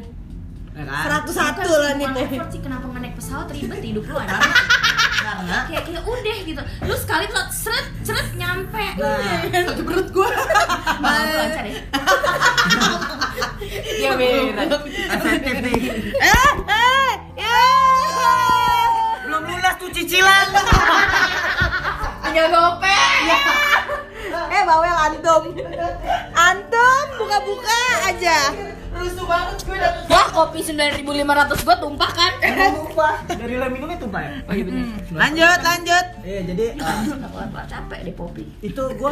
ya 0.72 0.86
kan 0.88 1.26
101 1.26 1.28
Bukan 1.28 1.68
lah 1.68 1.94
nih 1.98 2.08
tuh. 2.08 2.24
effort 2.24 2.50
sih 2.54 2.62
kenapa 2.62 2.86
nggak 2.88 3.02
naik 3.02 3.16
pesawat 3.18 3.48
ribet 3.52 3.82
hidup 3.84 4.04
lu 4.06 4.16
anjing. 4.16 4.30
karena 4.32 4.56
karena 5.22 5.58
kayak 5.68 5.84
kayak 5.84 6.02
udah 6.02 6.38
gitu. 6.42 6.62
Lu 6.86 6.96
sekali 6.96 7.26
tuh 7.28 7.44
seret 7.52 7.88
seret 8.02 8.30
nyampe. 8.34 8.86
nah 8.98 9.62
Satu 9.68 9.84
perut 9.84 10.08
gua. 10.10 10.30
Bang, 11.04 11.22
lu 11.26 11.36
lancar 11.36 11.66
ya. 11.66 11.76
Ya 14.02 14.18
efektif 15.14 15.56
nih 15.62 15.78
eh, 16.18 16.52
eh, 16.68 17.12
eh. 17.38 18.86
belum 19.24 19.44
lunas 19.46 19.76
tuh 19.78 19.90
cicilan 19.94 20.48
Tinggal 22.26 22.48
gopeng. 22.50 23.26
Eh, 24.30 24.62
bawel 24.64 24.96
antum. 25.02 25.44
Antum 26.32 27.06
buka-buka 27.18 27.80
aja. 28.06 28.38
rusuh 28.92 29.24
banget 29.24 29.56
gue 29.64 29.74
dapet 29.74 30.04
Wah, 30.06 30.28
kopi 30.30 30.60
9500 30.62 31.08
gua 31.64 31.76
tumpah 31.80 32.12
kan? 32.12 32.32
tumpah 32.76 33.16
dari 33.26 33.56
lem 33.56 33.72
minumnya 33.72 33.96
tumpah 33.96 34.20
ya 34.20 34.32
Oh 34.44 34.54
iya 34.54 34.64
bener. 34.68 34.84
Lanjut, 35.10 35.60
lanjut. 35.64 36.06
iya 36.22 36.40
jadi 36.44 36.66
uh, 36.76 37.02
capek 37.66 38.00
deh 38.04 38.14
Poppy? 38.14 38.44
itu 38.62 38.84
gue 38.84 39.12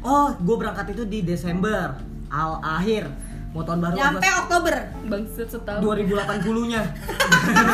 oh 0.00 0.28
gue 0.32 0.56
berangkat 0.56 0.94
itu 0.94 1.02
di 1.04 1.26
Desember 1.26 1.98
al 2.30 2.62
akhir 2.62 3.10
mau 3.50 3.66
tahun 3.66 3.80
baru 3.82 3.94
Nyampe 3.96 4.28
Oktober. 4.38 4.74
Bangset 5.04 5.48
setahun. 5.50 5.80
2080 5.82 6.70
nya 6.70 6.82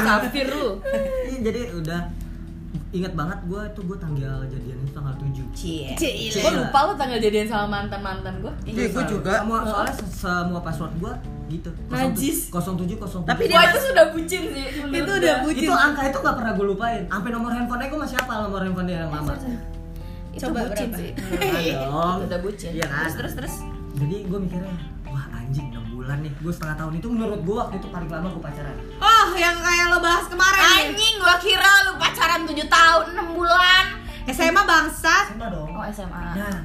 Kafir 0.01 0.47
lu. 0.49 0.81
Iya, 1.29 1.39
jadi 1.45 1.61
udah 1.77 2.01
ingat 2.91 3.13
banget 3.13 3.39
gue 3.45 3.63
tuh 3.71 3.83
gue 3.85 3.97
tanggal 3.97 4.39
jadian 4.45 4.77
itu 4.77 4.93
tanggal 4.93 5.15
7 5.15 5.31
Cie. 5.51 5.95
Gua 6.37 6.51
lupa 6.57 6.79
lu 6.85 6.93
tanggal 6.95 7.19
jadian 7.19 7.47
sama 7.47 7.67
mantan-mantan 7.73 8.35
gua. 8.39 8.51
Iya, 8.63 8.89
gue 8.89 9.05
juga. 9.09 9.33
Semua, 9.41 9.59
soalnya 9.65 9.95
se- 9.95 10.11
semua 10.17 10.61
password 10.61 10.93
gue 10.97 11.13
gitu. 11.51 11.71
Najis. 11.87 12.39
07 12.49 12.87
07. 12.97 13.23
Tapi 13.25 13.43
dia 13.45 13.59
itu 13.65 13.79
sudah 13.85 14.05
bucin 14.11 14.43
sih. 14.49 14.67
menurut 14.81 14.95
Itu 14.97 15.11
udah 15.17 15.35
bucin. 15.43 15.63
itu 15.63 15.73
angka 15.73 16.03
itu 16.05 16.19
gak 16.19 16.35
pernah 16.35 16.53
gue 16.53 16.67
lupain. 16.67 17.03
Sampai 17.05 17.31
nomor 17.31 17.51
handphonenya 17.51 17.89
gue 17.89 18.01
masih 18.01 18.17
hafal 18.17 18.39
nomor 18.43 18.61
handphone 18.61 18.87
dia 18.87 18.99
yang 19.01 19.13
lama. 19.13 19.33
Itu 20.31 20.41
Coba 20.41 20.59
bucin 20.65 20.89
berapa? 20.89 20.99
sih. 20.99 21.11
Iya 21.63 21.75
dong. 21.85 22.17
Itu 22.17 22.27
udah 22.27 22.41
bucin. 22.41 22.71
Iya 22.73 22.85
kan? 22.85 22.99
Terus 23.01 23.15
terus 23.15 23.33
terus. 23.37 23.55
Jadi 23.95 24.17
gue 24.25 24.39
mikirnya, 24.41 24.75
wah 25.05 25.27
anjing 25.33 25.71
6 25.71 25.79
bulan 26.05 26.21
nih. 26.21 26.33
Gue 26.37 26.53
setengah 26.53 26.77
tahun 26.77 26.93
itu 26.95 27.07
menurut 27.09 27.41
gue 27.41 27.57
waktu 27.57 27.75
itu 27.77 27.89
paling 27.89 28.09
lama 28.09 28.29
gue 28.29 28.43
pacaran. 28.43 28.77
Oh, 29.01 29.27
yang 29.35 29.57
kayak 29.57 29.87
lo 29.89 29.99
bahas 29.99 30.29
kemarin. 30.29 30.61
Anjing, 30.93 31.15
gua 31.17 31.37
kira 31.39 31.71
lu 31.83 31.93
pacaran 31.97 32.45
7 32.45 32.53
tahun, 32.69 33.05
6 33.17 33.33
bulan. 33.33 33.85
SMA 34.27 34.63
bangsat. 34.63 35.25
Sama 35.33 35.49
dong. 35.49 35.69
Oh, 35.71 35.85
SMA. 35.87 36.25
Nah, 36.35 36.57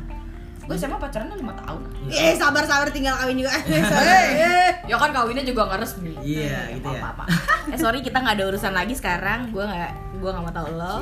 Gua 0.62 0.78
SMA 0.78 0.96
pacarannya 0.96 1.34
5 1.34 1.50
tahun. 1.58 1.82
Eh, 2.06 2.36
sabar-sabar 2.36 2.88
tinggal 2.90 3.16
kawin 3.16 3.40
juga. 3.40 3.50
Eh, 3.66 4.70
Ya 4.86 4.96
kan 4.96 5.10
kawinnya 5.10 5.42
juga 5.42 5.66
nggak 5.66 5.82
resmi. 5.82 6.14
Iya, 6.20 6.78
gitu 6.78 6.88
ya. 6.88 7.00
Apa-apa. 7.00 7.24
eh 7.70 7.78
sorry 7.78 8.02
kita 8.02 8.18
nggak 8.18 8.38
ada 8.38 8.46
urusan 8.46 8.70
lagi 8.72 8.94
sekarang. 8.94 9.50
Gua 9.50 9.66
nggak 9.66 9.92
gua 10.18 10.30
nggak 10.30 10.46
mau 10.46 10.54
tahu 10.54 10.70
lo. 10.72 10.96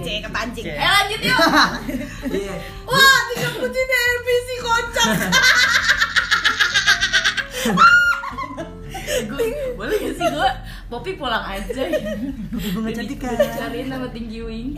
Cek 0.00 0.24
kepancing. 0.24 0.64
Eh 0.66 0.88
lanjut 0.90 1.20
yuk. 1.20 1.36
Iya. 2.32 2.54
Wah, 2.84 3.18
tiga 3.28 3.48
bucin 3.54 3.88
NPC 3.88 4.48
kocak. 4.58 5.08
Gua, 9.24 9.46
boleh 9.78 9.96
gak 10.00 10.14
sih 10.16 10.28
gua 10.32 10.50
Poppy 10.84 11.16
pulang 11.16 11.40
aja. 11.40 11.80
Bunga 12.76 12.90
cantika. 12.92 13.32
Cariin 13.34 13.88
nama 13.88 14.04
tinggi 14.12 14.44
wing. 14.44 14.76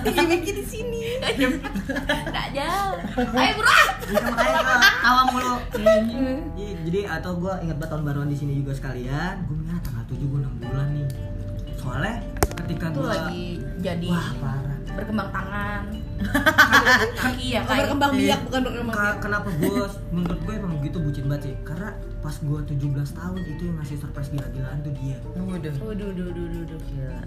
Tinggi 0.00 0.52
di 0.52 0.64
sini. 0.64 1.20
Nggak 1.20 2.48
jauh. 2.56 2.96
Ayo. 3.36 3.54
Iya 4.06 4.18
makanya 4.22 4.60
tawa 5.04 5.22
mulu. 5.28 5.54
Iya, 6.56 6.72
jadi 6.88 7.00
atau 7.20 7.36
gue 7.36 7.52
ingat 7.68 7.76
banget 7.76 7.90
tahun 7.94 8.04
baruan 8.08 8.28
di 8.32 8.36
sini 8.40 8.64
juga 8.64 8.72
sekalian. 8.74 9.44
Gue 9.44 9.56
mikir 9.60 9.76
tanggal 9.84 10.04
7 10.08 10.24
gue 10.24 10.40
6 10.40 10.66
bulan 10.72 10.88
nih. 10.96 11.08
Soalnya 11.76 12.14
ketika 12.64 12.86
gue 12.96 13.06
lagi 13.06 13.60
jadi 13.84 14.08
wah 14.08 14.30
parah. 14.40 14.78
berkembang 14.96 15.28
tangan 15.28 15.82
kaki 17.16 17.46
ya 17.52 17.60
kayak 17.64 17.92
berkembang 17.92 18.12
biak 18.16 18.40
bukan 18.48 18.60
berkembang 18.64 18.96
biak. 18.96 19.16
kenapa 19.20 19.48
gue 19.52 19.84
menurut 20.10 20.40
gue 20.42 20.54
emang 20.56 20.72
begitu 20.80 20.96
bucin 21.00 21.24
banget 21.28 21.42
sih. 21.52 21.54
Karena 21.62 21.90
pas 22.20 22.36
gue 22.36 22.58
17 22.64 22.72
tahun 23.12 23.40
itu 23.44 23.62
yang 23.62 23.76
ngasih 23.78 23.96
surprise 24.00 24.28
gila-gilaan 24.32 24.78
tuh 24.80 24.92
dia. 24.96 25.18
Waduh. 25.36 25.74
Waduh, 25.84 26.10
duh, 26.16 26.28
duh, 26.32 26.46
duh, 26.48 26.64
duh. 26.64 26.80
Gila. 26.86 27.20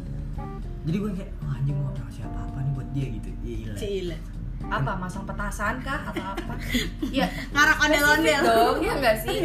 jadi 0.88 0.96
gue 0.96 1.12
kayak 1.12 1.32
wah 1.44 1.54
anjing 1.54 1.76
gue 1.76 1.90
gak 1.92 2.06
ngasih 2.08 2.24
apa-apa 2.26 2.58
nih 2.60 2.72
buat 2.74 2.90
dia 2.96 3.08
gitu. 3.12 3.30
Gila 3.44 3.76
Cile. 3.76 4.18
apa 4.60 4.92
masang 4.96 5.24
petasan 5.24 5.76
kah 5.80 6.02
atau 6.12 6.26
apa? 6.36 6.54
Ya 7.18 7.28
Ngarak 7.52 7.78
ondel-ondel. 7.80 8.42
dong 8.44 8.78
ya 8.80 8.94
enggak 8.98 9.18
sih? 9.24 9.38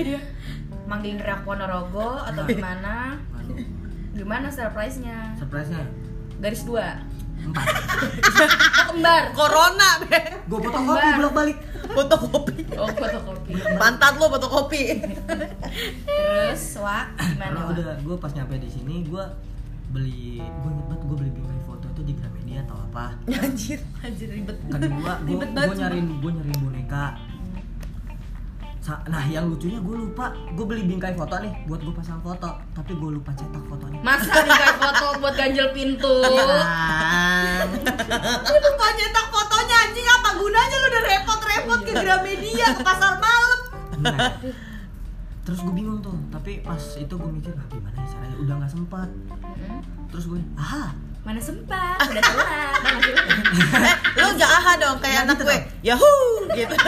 Manggilin 0.90 1.16
Rak 1.18 1.42
Ponorogo 1.42 2.20
atau 2.20 2.42
gimana? 2.44 3.16
Aduh, 3.40 3.56
gimana 4.12 4.46
surprise-nya? 4.48 5.32
Surprise-nya? 5.34 5.80
Garis 6.38 6.62
dua 6.62 7.00
empat 7.44 7.66
kembar 8.88 9.22
Corona, 9.32 9.88
Be. 10.02 10.18
gue 10.42 10.58
fotokopi 10.60 10.98
Kembar. 10.98 11.16
bolak-balik 11.18 11.58
Fotokopi. 11.86 12.54
oh 12.74 12.88
fotokopi 12.90 13.52
Pantat 13.76 14.12
lo 14.16 14.26
fotokopi. 14.28 14.82
terus 16.04 16.64
wah 16.76 17.06
karena 17.12 17.44
gimana 17.46 17.60
Wak? 17.60 17.72
udah 17.72 17.94
gue 17.98 18.16
pas 18.16 18.32
nyampe 18.32 18.54
di 18.56 18.68
sini 18.68 19.04
gue 19.04 19.24
beli 19.90 20.40
gue 20.40 20.70
inget 20.70 20.86
banget 20.88 21.02
gue 21.04 21.16
beli 21.16 21.30
bingkai 21.30 21.60
foto 21.62 21.86
itu 21.88 22.02
di 22.02 22.12
Gramedia 22.14 22.58
atau 22.62 22.76
apa 22.80 23.04
Anjir. 23.28 23.78
Anjir 24.00 24.28
ribet. 24.28 24.56
kedua 24.64 25.12
gue 25.20 25.36
gue 25.38 25.76
nyariin 25.76 26.08
gue 26.18 26.30
nyariin 26.32 26.58
boneka 26.60 27.04
nah 28.84 29.24
yang 29.24 29.48
lucunya 29.48 29.80
gue 29.80 29.96
lupa 29.98 30.28
gue 30.52 30.60
beli 30.60 30.84
bingkai 30.84 31.16
foto 31.16 31.40
nih 31.40 31.48
buat 31.64 31.80
gue 31.80 31.94
pasang 31.94 32.20
foto 32.20 32.52
tapi 32.70 32.92
gue 32.92 33.10
lupa 33.12 33.32
cetak 33.32 33.64
fotonya 33.64 33.96
masa 34.04 34.28
kayak 34.36 34.76
foto 34.76 35.06
buat 35.18 35.32
ganjel 35.32 35.72
pintu. 35.72 36.04
Lu 38.44 38.56
lupa 38.60 38.86
nyetak 38.92 39.26
fotonya 39.26 39.76
anjing 39.82 40.04
apa 40.06 40.28
gunanya 40.34 40.76
lu 40.76 40.86
udah 40.86 41.02
repot-repot 41.06 41.80
ke 41.80 41.92
Gramedia 41.94 42.66
ke 42.70 42.82
pasar 42.82 43.16
malam. 43.16 43.60
Nah, 43.98 44.36
terus 45.40 45.58
gue 45.58 45.72
bingung 45.72 46.00
tuh 46.00 46.12
tapi 46.28 46.60
pas 46.60 46.76
itu 46.76 47.08
gue 47.10 47.30
mikir 47.30 47.52
nah 47.52 47.64
gimana 47.66 47.96
ya 47.96 48.06
caranya 48.06 48.36
udah 48.38 48.54
nggak 48.58 48.68
sempat 48.70 49.08
Hmm? 49.54 49.80
terus 50.10 50.26
gue 50.26 50.40
ah 50.56 50.90
mana 51.22 51.38
sempat 51.38 51.96
udah 52.02 52.20
telat. 52.20 52.80
Eh, 53.80 53.96
lu 54.18 54.28
gak 54.34 54.50
aha 54.50 54.72
dong 54.76 54.98
kayak 54.98 55.14
Nah, 55.16 55.24
anak 55.24 55.36
gitu 55.36 55.44
gue. 55.46 55.58
Yahoo 55.80 56.20
gitu. 56.52 56.76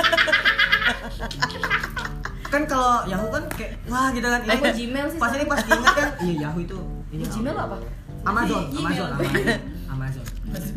kan 2.57 2.63
kalau 2.67 3.05
Yahoo 3.05 3.29
kan 3.29 3.45
kayak 3.51 3.71
wah 3.85 4.09
gitu 4.11 4.25
kan 4.25 4.41
Eh, 4.43 4.57
kok 4.57 4.73
Gmail 4.73 5.07
sih 5.07 5.19
pas 5.19 5.31
ini 5.31 5.45
pas 5.45 5.61
diingat 5.61 5.95
kan 5.95 6.09
iya 6.25 6.35
Yahoo 6.43 6.59
itu 6.59 6.79
ini 7.11 7.25
Gmail 7.27 7.57
apa 7.59 7.77
Amazon 8.25 8.63
Gmail. 8.71 9.05
Amazon 9.93 10.25
Amazon 10.47 10.75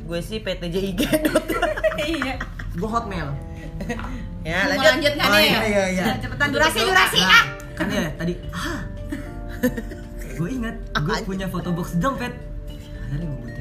gue 0.00 0.20
sih 0.20 0.38
PTJIG. 0.40 1.00
Iya. 2.00 2.34
gue 2.72 2.88
Hotmail 2.88 3.28
ya, 4.40 4.58
Mau 4.64 4.70
lanjut. 4.72 4.86
lanjut 4.88 5.12
nggak 5.12 5.28
Oh, 5.28 5.34
nih? 5.34 5.44
iya, 5.44 5.60
iya, 5.62 5.84
iya. 5.92 6.04
Cepetan 6.16 6.48
durasi 6.48 6.78
durasi 6.80 7.20
Nah, 7.20 7.28
ah. 7.28 7.44
kan 7.74 7.86
ya 7.88 8.04
tadi 8.16 8.32
ah 8.48 8.80
gue 10.32 10.48
ingat 10.48 10.74
gue 10.96 11.14
punya 11.22 11.46
foto 11.46 11.68
box 11.70 11.94
dompet 11.94 12.32
akhirnya 13.02 13.26
gue 13.28 13.52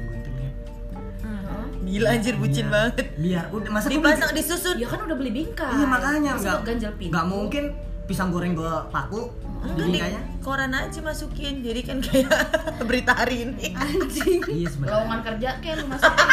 Gila 1.87 2.07
anjir 2.11 2.35
bucin 2.35 2.61
Iya. 2.61 2.69
banget. 2.69 2.95
biar 3.15 3.45
udah 3.49 3.69
masa 3.71 3.87
Dipasang 3.87 4.31
disusun. 4.31 4.75
ya 4.75 4.85
kan 4.85 4.99
udah 5.01 5.15
beli 5.15 5.31
bingkai 5.33 5.71
iya 5.71 5.85
makanya 5.85 6.31
Masa 6.31 6.41
nggak 6.41 6.53
buat 6.53 6.67
ganjel 6.67 6.91
pintu 6.93 7.11
nggak 7.11 7.25
mungkin 7.25 7.63
pisang 8.03 8.29
goreng 8.29 8.53
gue 8.53 8.73
paku 8.87 9.21
Enggak 9.57 9.89
kayaknya 9.89 10.21
koran 10.39 10.71
aja 10.71 10.99
masukin. 11.01 11.59
Jadi 11.59 11.81
kan 11.81 11.97
kayak 11.97 12.29
berita 12.87 13.11
hari 13.11 13.43
ini. 13.43 13.73
Anjing. 13.73 14.39
iya 14.47 14.67
sebenarnya 14.67 14.93
lowongan 14.93 15.19
kerja 15.25 15.49
kayak 15.59 15.75
lu 15.77 15.85
masukin 15.87 16.27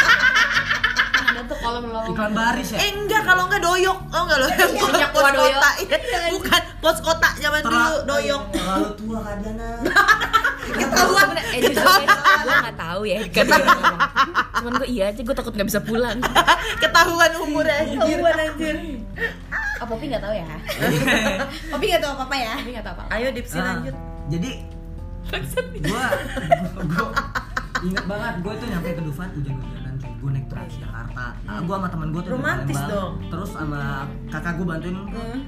tuh 1.44 1.56
kolom 1.56 1.84
lowongan 1.86 2.10
iklan 2.10 2.32
baris 2.32 2.68
ya 2.70 2.78
Eh 2.78 2.90
enggak 2.94 3.22
kalau 3.22 3.42
enggak 3.44 3.60
doyok. 3.60 3.98
Oh 4.06 4.20
enggak 4.22 4.38
loh. 4.38 4.48
Yang 4.50 4.72
punya 4.74 5.06
pos 5.08 5.18
kuah 5.18 5.32
doyok. 5.32 5.54
kota. 5.54 5.70
Iya, 5.76 5.96
Bukan 6.30 6.62
pos 6.78 6.98
kota 7.00 7.28
zaman 7.36 7.60
dulu 7.62 7.94
doyok. 8.04 8.42
terlalu 8.50 8.88
tua 8.94 9.18
Kak 9.20 9.34
Diana 9.38 9.68
ketahuan 10.64 11.28
eh 11.36 11.60
jujur 11.60 11.84
gue 11.84 12.56
nggak 12.56 12.78
tahu 12.80 13.02
ya 13.04 13.20
cuman 14.56 14.72
gue 14.74 14.88
iya 14.88 15.04
aja 15.08 15.20
gue 15.20 15.34
takut 15.34 15.52
nggak 15.52 15.68
bisa 15.68 15.80
pulang 15.80 16.18
Ketahuan 16.82 17.32
umurnya 17.38 17.84
anjir. 17.84 18.16
Ketahuan 18.16 18.36
anjir. 18.40 18.76
oh 19.78 19.86
Popi 19.86 20.04
nggak 20.08 20.22
tahu 20.24 20.34
ya 20.34 20.46
Tapi 21.68 21.84
gak 21.86 22.00
tau 22.00 22.12
apa-apa 22.16 22.36
ya. 22.36 22.54
Popi 22.56 22.70
nggak 22.72 22.86
tahu 22.86 22.94
apa 22.96 23.12
Ayo 23.12 23.28
Dipsi 23.30 23.56
Ah, 23.56 23.76
lanjut. 23.76 23.94
jadi 24.26 24.50
gua 25.84 26.04
gua 26.86 27.08
inget 27.82 28.04
banget 28.06 28.34
gue 28.40 28.52
tuh 28.54 28.66
nyampe 28.66 28.88
ke 28.90 29.02
Dufan 29.02 29.28
hujan-hujanan 29.30 29.82
cuy 29.82 29.83
gue 30.24 30.30
naik 30.32 30.48
Transjakarta 30.48 31.26
ah, 31.44 31.60
gue 31.60 31.74
sama 31.74 31.86
temen 31.86 32.08
gue 32.08 32.22
tuh 32.22 32.32
Romantis 32.32 32.80
dong. 32.86 33.12
terus 33.28 33.50
sama 33.50 33.80
kakak 34.26 34.56
gue 34.56 34.66
bantuin 34.66 34.96
Hmm. 35.04 35.40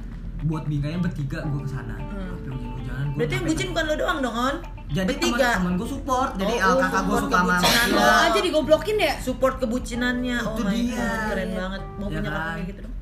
buat 0.45 0.65
bingkainya 0.65 1.01
bertiga 1.01 1.41
gue 1.43 1.61
ke 1.61 1.71
sana 1.71 1.97
Hmm. 1.97 2.05
sampai 2.05 2.53
hujan-hujanan 2.53 3.05
gua 3.07 3.17
Berarti 3.17 3.35
yang 3.35 3.45
bucin 3.47 3.67
bukan 3.67 3.85
lo 3.87 3.95
doang 3.97 4.19
dong, 4.21 4.37
On? 4.37 4.57
jadi 4.87 5.09
teman 5.09 5.17
bertiga. 5.33 5.49
temen 5.57 5.73
gue 5.75 5.89
support 5.89 6.31
jadi 6.37 6.55
Oh, 6.55 6.69
ah, 6.69 6.77
kakak 6.79 7.03
gue 7.03 7.19
suka 7.19 7.37
sama 7.39 7.55
Iya. 7.57 7.81
lo. 7.89 7.99
Oh, 7.99 8.21
aja 8.23 8.39
digoblokin 8.39 8.97
ya. 8.99 9.15
Support 9.19 9.55
kebucinannya. 9.59 10.37
Oh 10.39 10.53
Itu 10.53 10.63
my 10.63 10.71
dia. 10.71 10.95
god, 10.95 11.21
keren 11.27 11.49
Iya. 11.49 11.57
banget. 11.59 11.83
Mau 11.91 12.07
Ya 12.07 12.13
punya 12.13 12.21
kakak 12.23 12.37
kan? 12.39 12.53
kayak 12.53 12.67
gitu 12.69 12.81
dong. 12.85 12.95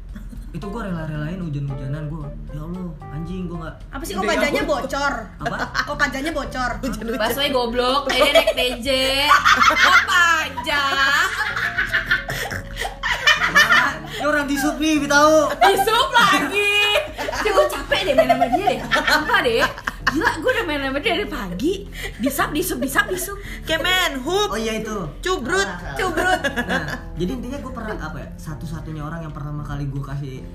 Itu 0.54 0.66
gue 0.70 0.82
rela-relain 0.86 1.42
hujan-hujanan 1.42 2.06
gue 2.06 2.26
ya 2.54 2.62
allah 2.62 2.86
anjing 3.10 3.50
gue 3.50 3.58
nggak 3.58 3.74
Apa 3.90 4.02
sih 4.06 4.14
kok 4.14 4.22
pajanya 4.22 4.62
bocor? 4.62 5.14
apa 5.42 5.56
Kok 5.90 5.96
pajanya 5.98 6.30
bocor? 6.30 6.70
Baswe 7.18 7.50
goblok, 7.50 8.06
eh 8.14 8.30
naik 8.30 8.54
TJ 8.54 8.88
pajak? 10.06 11.28
Mana? 13.50 13.98
ini 14.14 14.24
orang 14.24 14.46
di 14.46 14.54
sub 14.54 14.78
nih 14.78 15.02
tahu 15.10 15.50
Disup 15.58 16.08
lagi 16.14 16.70
gue 17.44 17.66
capek 17.70 18.00
deh 18.08 18.14
main 18.14 18.30
sama 18.30 18.46
dia 18.50 18.66
deh 18.66 18.78
Sumpah 18.88 19.38
deh 19.42 19.60
Gila, 20.14 20.30
gue 20.38 20.50
udah 20.54 20.64
main 20.64 20.80
sama 20.86 20.98
dia 21.02 21.18
dari 21.18 21.26
pagi 21.26 21.74
Disap, 22.22 22.54
disup, 22.54 22.78
disap, 22.78 23.10
disup 23.10 23.34
Kemen, 23.66 24.22
hup, 24.22 24.54
oh 24.54 24.58
iya 24.58 24.78
itu 24.78 24.94
cubrut. 25.18 25.66
Cubrut. 25.98 26.40
Nah, 26.70 27.02
jadi 27.18 27.30
intinya 27.34 27.58
gue 27.58 27.72
pernah 27.74 27.96
apa 27.98 28.16
ya? 28.22 28.28
Satu-satunya 28.38 29.02
orang 29.02 29.26
yang 29.26 29.34
pertama 29.34 29.66
kali 29.66 29.90
gue 29.90 30.02
kasih 30.02 30.46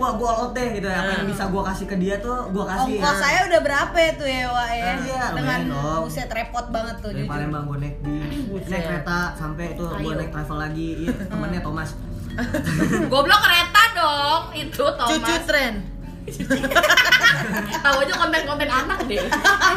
Wah, 0.00 0.16
gue 0.16 0.24
all 0.24 0.48
out 0.48 0.52
deh 0.56 0.68
gitu 0.72 0.88
ya. 0.88 1.04
Apa 1.04 1.10
yang 1.20 1.28
bisa 1.28 1.44
gue 1.52 1.62
kasih 1.62 1.86
ke 1.86 1.96
dia 2.00 2.16
tuh 2.18 2.48
gue 2.48 2.64
kasih. 2.64 2.96
Ongkos 2.96 3.16
saya 3.20 3.38
udah 3.44 3.60
berapa 3.60 3.96
ya 4.00 4.10
tuh 4.16 4.28
ya, 4.28 4.44
Wak 4.48 4.70
ya? 4.72 4.92
Iya, 5.04 5.22
Dengan 5.36 5.60
buset 6.00 6.30
repot 6.32 6.66
banget 6.72 6.96
tuh 7.04 7.10
Dari. 7.12 7.28
Palembang 7.28 7.64
gue 7.68 7.78
naik 7.78 7.96
bis, 8.00 8.66
naik 8.72 8.84
kereta 8.88 9.36
sampai 9.36 9.76
itu 9.76 9.84
gue 9.84 10.12
naik 10.16 10.32
travel 10.32 10.58
lagi. 10.58 10.88
Iya, 11.06 11.12
temennya 11.28 11.60
Thomas. 11.60 11.90
Goblok 13.12 13.40
kereta 13.44 13.82
dong 13.92 14.42
Itu 14.56 14.88
Cucu 14.88 14.96
Thomas 14.96 15.44
tren. 15.44 15.91
Tahu 17.84 17.96
aja 18.06 18.14
konten-konten 18.14 18.70
anak 18.70 18.98
deh 19.10 19.18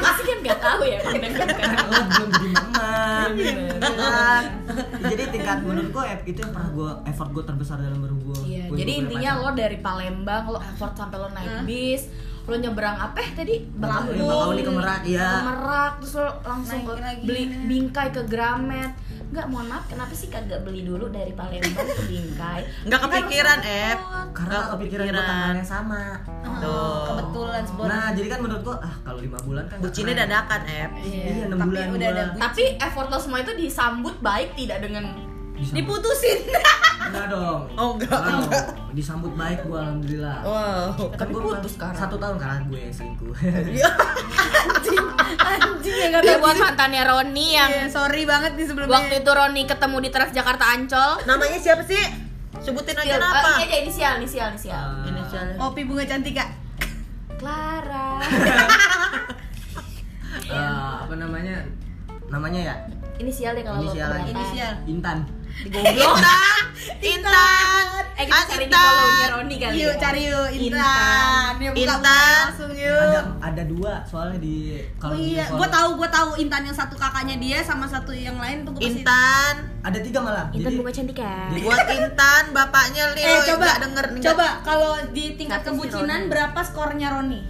Pasti 0.01 0.21
kan 0.23 0.37
gak 0.45 0.59
tahu 0.61 0.81
ya 0.85 0.99
konten-konten 1.01 1.65
belum 1.65 2.29
jadi 2.31 2.49
mama. 2.53 2.89
Bener. 3.33 3.77
Kan? 3.81 4.43
Jadi 5.05 5.23
tingkat 5.33 5.57
menurut 5.61 5.89
gue 5.91 6.03
itu 6.29 6.39
yang 6.41 6.51
pernah 6.53 6.71
gue 6.73 6.91
effort 7.09 7.29
gue 7.31 7.43
terbesar 7.45 7.77
dalam 7.81 7.99
berhubung. 8.01 8.43
Iya, 8.45 8.65
jadi 8.73 8.91
intinya 9.05 9.31
lo 9.41 9.49
dari 9.53 9.77
Palembang 9.79 10.43
lo 10.49 10.59
effort 10.61 10.93
sampai 10.97 11.17
lo 11.17 11.29
naik 11.31 11.65
bis, 11.65 12.09
lo 12.45 12.55
nyebrang 12.57 12.97
apa 12.97 13.17
ya 13.21 13.31
tadi? 13.33 13.55
Bakahuni 13.65 14.61
ke 14.61 14.71
Merak, 14.71 15.01
iya. 15.05 15.29
Ke 15.29 15.39
Merak, 15.45 15.91
terus 16.01 16.13
lo 16.17 16.29
langsung 16.45 16.81
ke 16.85 16.93
beli 17.25 17.43
bingkai 17.69 18.09
ke 18.13 18.21
Gramet. 18.25 18.93
Enggak, 19.25 19.45
mohon 19.47 19.67
maaf, 19.67 19.83
kenapa 19.85 20.13
sih 20.13 20.27
kagak 20.27 20.61
beli 20.61 20.81
dulu 20.81 21.09
dari 21.09 21.31
Palembang 21.31 21.73
ke 21.75 22.03
Bingkai? 22.05 22.61
Nggak 22.85 22.99
Kita 22.99 23.07
kepikiran, 23.09 23.59
Ep. 23.59 23.97
karena 24.31 24.47
Nggak 24.47 24.65
kepikiran 24.71 25.03
kepikiran. 25.05 25.25
tanggalnya 25.25 25.65
sama. 25.65 26.01
Oh, 26.61 27.03
kebetulan 27.09 27.63
sebon. 27.65 27.85
Nah, 27.85 28.07
jadi 28.13 28.27
kan 28.27 28.39
menurut 28.39 28.61
gue 28.63 28.75
ah 28.77 28.95
kalau 29.01 29.19
lima 29.19 29.39
bulan 29.41 29.63
kan 29.65 29.77
Bucinnya 29.81 30.13
dadakan, 30.17 30.61
Ep. 30.63 30.91
Iya, 31.01 31.43
enam 31.45 31.57
Tapi 31.57 31.69
bulan 31.69 31.85
udah 31.91 32.07
gua. 32.07 32.21
ada 32.21 32.23
Tapi 32.39 32.63
effort 32.79 33.07
lo 33.07 33.17
semua 33.17 33.39
itu 33.41 33.51
disambut 33.53 34.15
baik 34.19 34.55
tidak 34.55 34.77
dengan 34.79 35.03
Disambut. 35.55 35.75
diputusin. 35.77 36.39
Enggak 37.05 37.25
dong. 37.29 37.59
Oh, 37.73 37.89
enggak, 37.93 38.11
Enggak 38.11 38.33
enggak. 38.43 38.65
dong. 38.65 38.91
Disambut 38.91 39.33
baik 39.33 39.59
gua 39.63 39.77
alhamdulillah. 39.81 40.37
Wow. 40.41 40.89
Tapi 41.11 41.31
gua 41.31 41.43
putus 41.55 41.73
sekarang. 41.73 41.95
Satu 41.95 42.15
tahun 42.15 42.35
karena 42.35 42.57
gue 42.65 42.83
selingkuh. 42.89 43.31
anjing, 43.35 45.05
anjing 45.37 45.95
ya 45.95 46.07
kata 46.13 46.31
buat 46.37 46.57
mantannya 46.57 47.03
Roni 47.03 47.47
yang 47.53 47.71
Iya, 47.71 47.87
sorry 47.87 48.23
banget 48.23 48.51
nih 48.53 48.65
sebelumnya. 48.65 48.93
waktu 48.93 49.13
itu 49.17 49.31
Roni 49.31 49.61
ketemu 49.63 49.97
di 49.99 50.09
Transjakarta 50.09 50.65
Ancol. 50.67 51.11
Namanya 51.23 51.57
siapa 51.57 51.83
sih? 51.83 52.03
Sebutin 52.57 52.95
aja 52.95 53.15
Inisial, 53.15 53.21
apa? 53.21 53.37
eh, 53.37 53.53
ini 53.53 53.63
aja 53.63 53.77
inisial, 53.77 54.13
inisial, 54.17 54.47
inisial. 54.49 54.87
Eh, 54.97 55.09
Inisialnya. 55.11 55.55
Opi 55.61 55.81
bunga 55.83 56.03
cantika. 56.03 56.45
Clara. 57.35 58.17
eh, 60.47 60.65
apa 60.99 61.13
namanya? 61.13 61.55
Namanya 62.27 62.59
ya? 62.63 62.75
Inisial 63.17 63.53
deh 63.53 63.61
kalau 63.61 63.79
Inisial. 63.79 64.09
Inisial. 64.25 64.73
Intan. 64.85 65.17
Goblok. 65.65 66.15
Intan, 66.25 66.63
Intan, 67.01 67.85
Eh 68.13 68.23
kita 68.23 68.43
cari 68.45 68.65
di 68.65 68.71
follow-nya 68.71 69.27
Roni 69.29 69.55
kali 69.57 69.75
Yuk 69.75 69.87
ya. 69.87 69.97
cari 69.97 70.21
yuk 70.25 70.47
Intan. 70.49 70.77
Intan. 70.77 71.53
Yuk 71.57 71.73
buka 71.73 71.81
Intan. 71.95 72.43
langsung 72.45 72.71
yuk. 72.71 73.01
ada 73.01 73.19
ada 73.41 73.63
dua 73.65 73.93
soalnya 74.05 74.37
di 74.37 74.55
Oh 74.77 74.99
kalau 75.01 75.15
di 75.15 75.23
iya, 75.33 75.43
gue 75.47 75.67
tahu 75.67 75.89
gue 75.95 76.09
tahu 76.09 76.29
Intan 76.37 76.61
yang 76.63 76.73
satu 76.73 76.95
kakaknya 76.95 77.35
dia 77.37 77.59
sama 77.61 77.85
satu 77.85 78.11
yang 78.11 78.37
lain 78.37 78.63
tuh 78.63 78.71
gue 78.71 78.81
pasti. 78.81 79.01
Intan. 79.01 79.53
ada 79.81 79.97
tiga 79.99 80.19
malah 80.19 80.45
Intan 80.49 80.63
jadi 80.63 80.75
buka 80.77 80.91
cantik 80.91 81.17
kan. 81.17 81.47
Jadi- 81.49 81.63
Buat 81.63 81.87
Intan, 81.99 82.43
bapaknya 82.51 83.03
Leo 83.11 83.25
Eh 83.25 83.39
coba, 83.47 83.67
denger 83.79 84.05
nih. 84.11 84.21
coba 84.23 84.45
kalau 84.61 84.93
di 85.09 85.25
tingkat 85.33 85.59
si 85.59 85.67
kebucinan 85.67 86.21
berapa 86.27 86.59
skornya 86.61 87.09
Roni? 87.11 87.41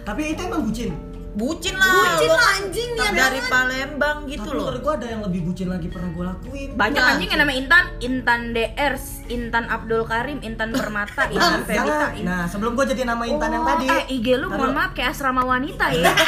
tapi 0.00 0.32
itu 0.32 0.40
emang 0.40 0.64
bucin 0.64 0.90
Bucin 1.32 1.74
lah. 1.74 1.86
Bucin 2.10 2.28
lah 2.28 2.50
anjing 2.56 2.90
dari 2.92 3.06
ya 3.06 3.22
banget. 3.30 3.44
Palembang 3.46 4.18
gitu 4.24 4.42
tapi 4.42 4.50
loh. 4.50 4.62
menurut 4.66 4.80
gua 4.80 4.94
ada 4.94 5.06
yang 5.06 5.22
lebih 5.22 5.40
bucin 5.42 5.66
lagi 5.66 5.86
pernah 5.86 6.10
gua 6.10 6.24
lakuin 6.28 6.68
Banyak 6.74 6.96
Nah. 6.96 7.10
anjing 7.12 7.28
yang 7.28 7.40
namanya 7.40 7.58
Intan, 7.60 7.84
Intan 8.00 8.40
DRs, 8.50 9.04
Intan 9.28 9.64
Abdul 9.66 10.02
Karim, 10.04 10.38
Intan 10.40 10.70
Permata, 10.70 11.22
Intan. 11.32 11.62
Jangan. 11.62 12.10
nah 12.20 12.42
sebelum 12.44 12.72
gua 12.72 12.84
jadi 12.84 13.02
nama 13.04 13.22
Intan 13.24 13.46
yang 13.48 13.60
Oh, 13.60 13.68
tadi 13.68 13.86
Eh, 13.86 14.04
IG 14.12 14.26
lu 14.34 14.46
mohon 14.48 14.72
maaf 14.72 14.90
kayak 14.90 15.10
asrama 15.10 15.42
wanita 15.44 15.86
ya. 15.92 16.10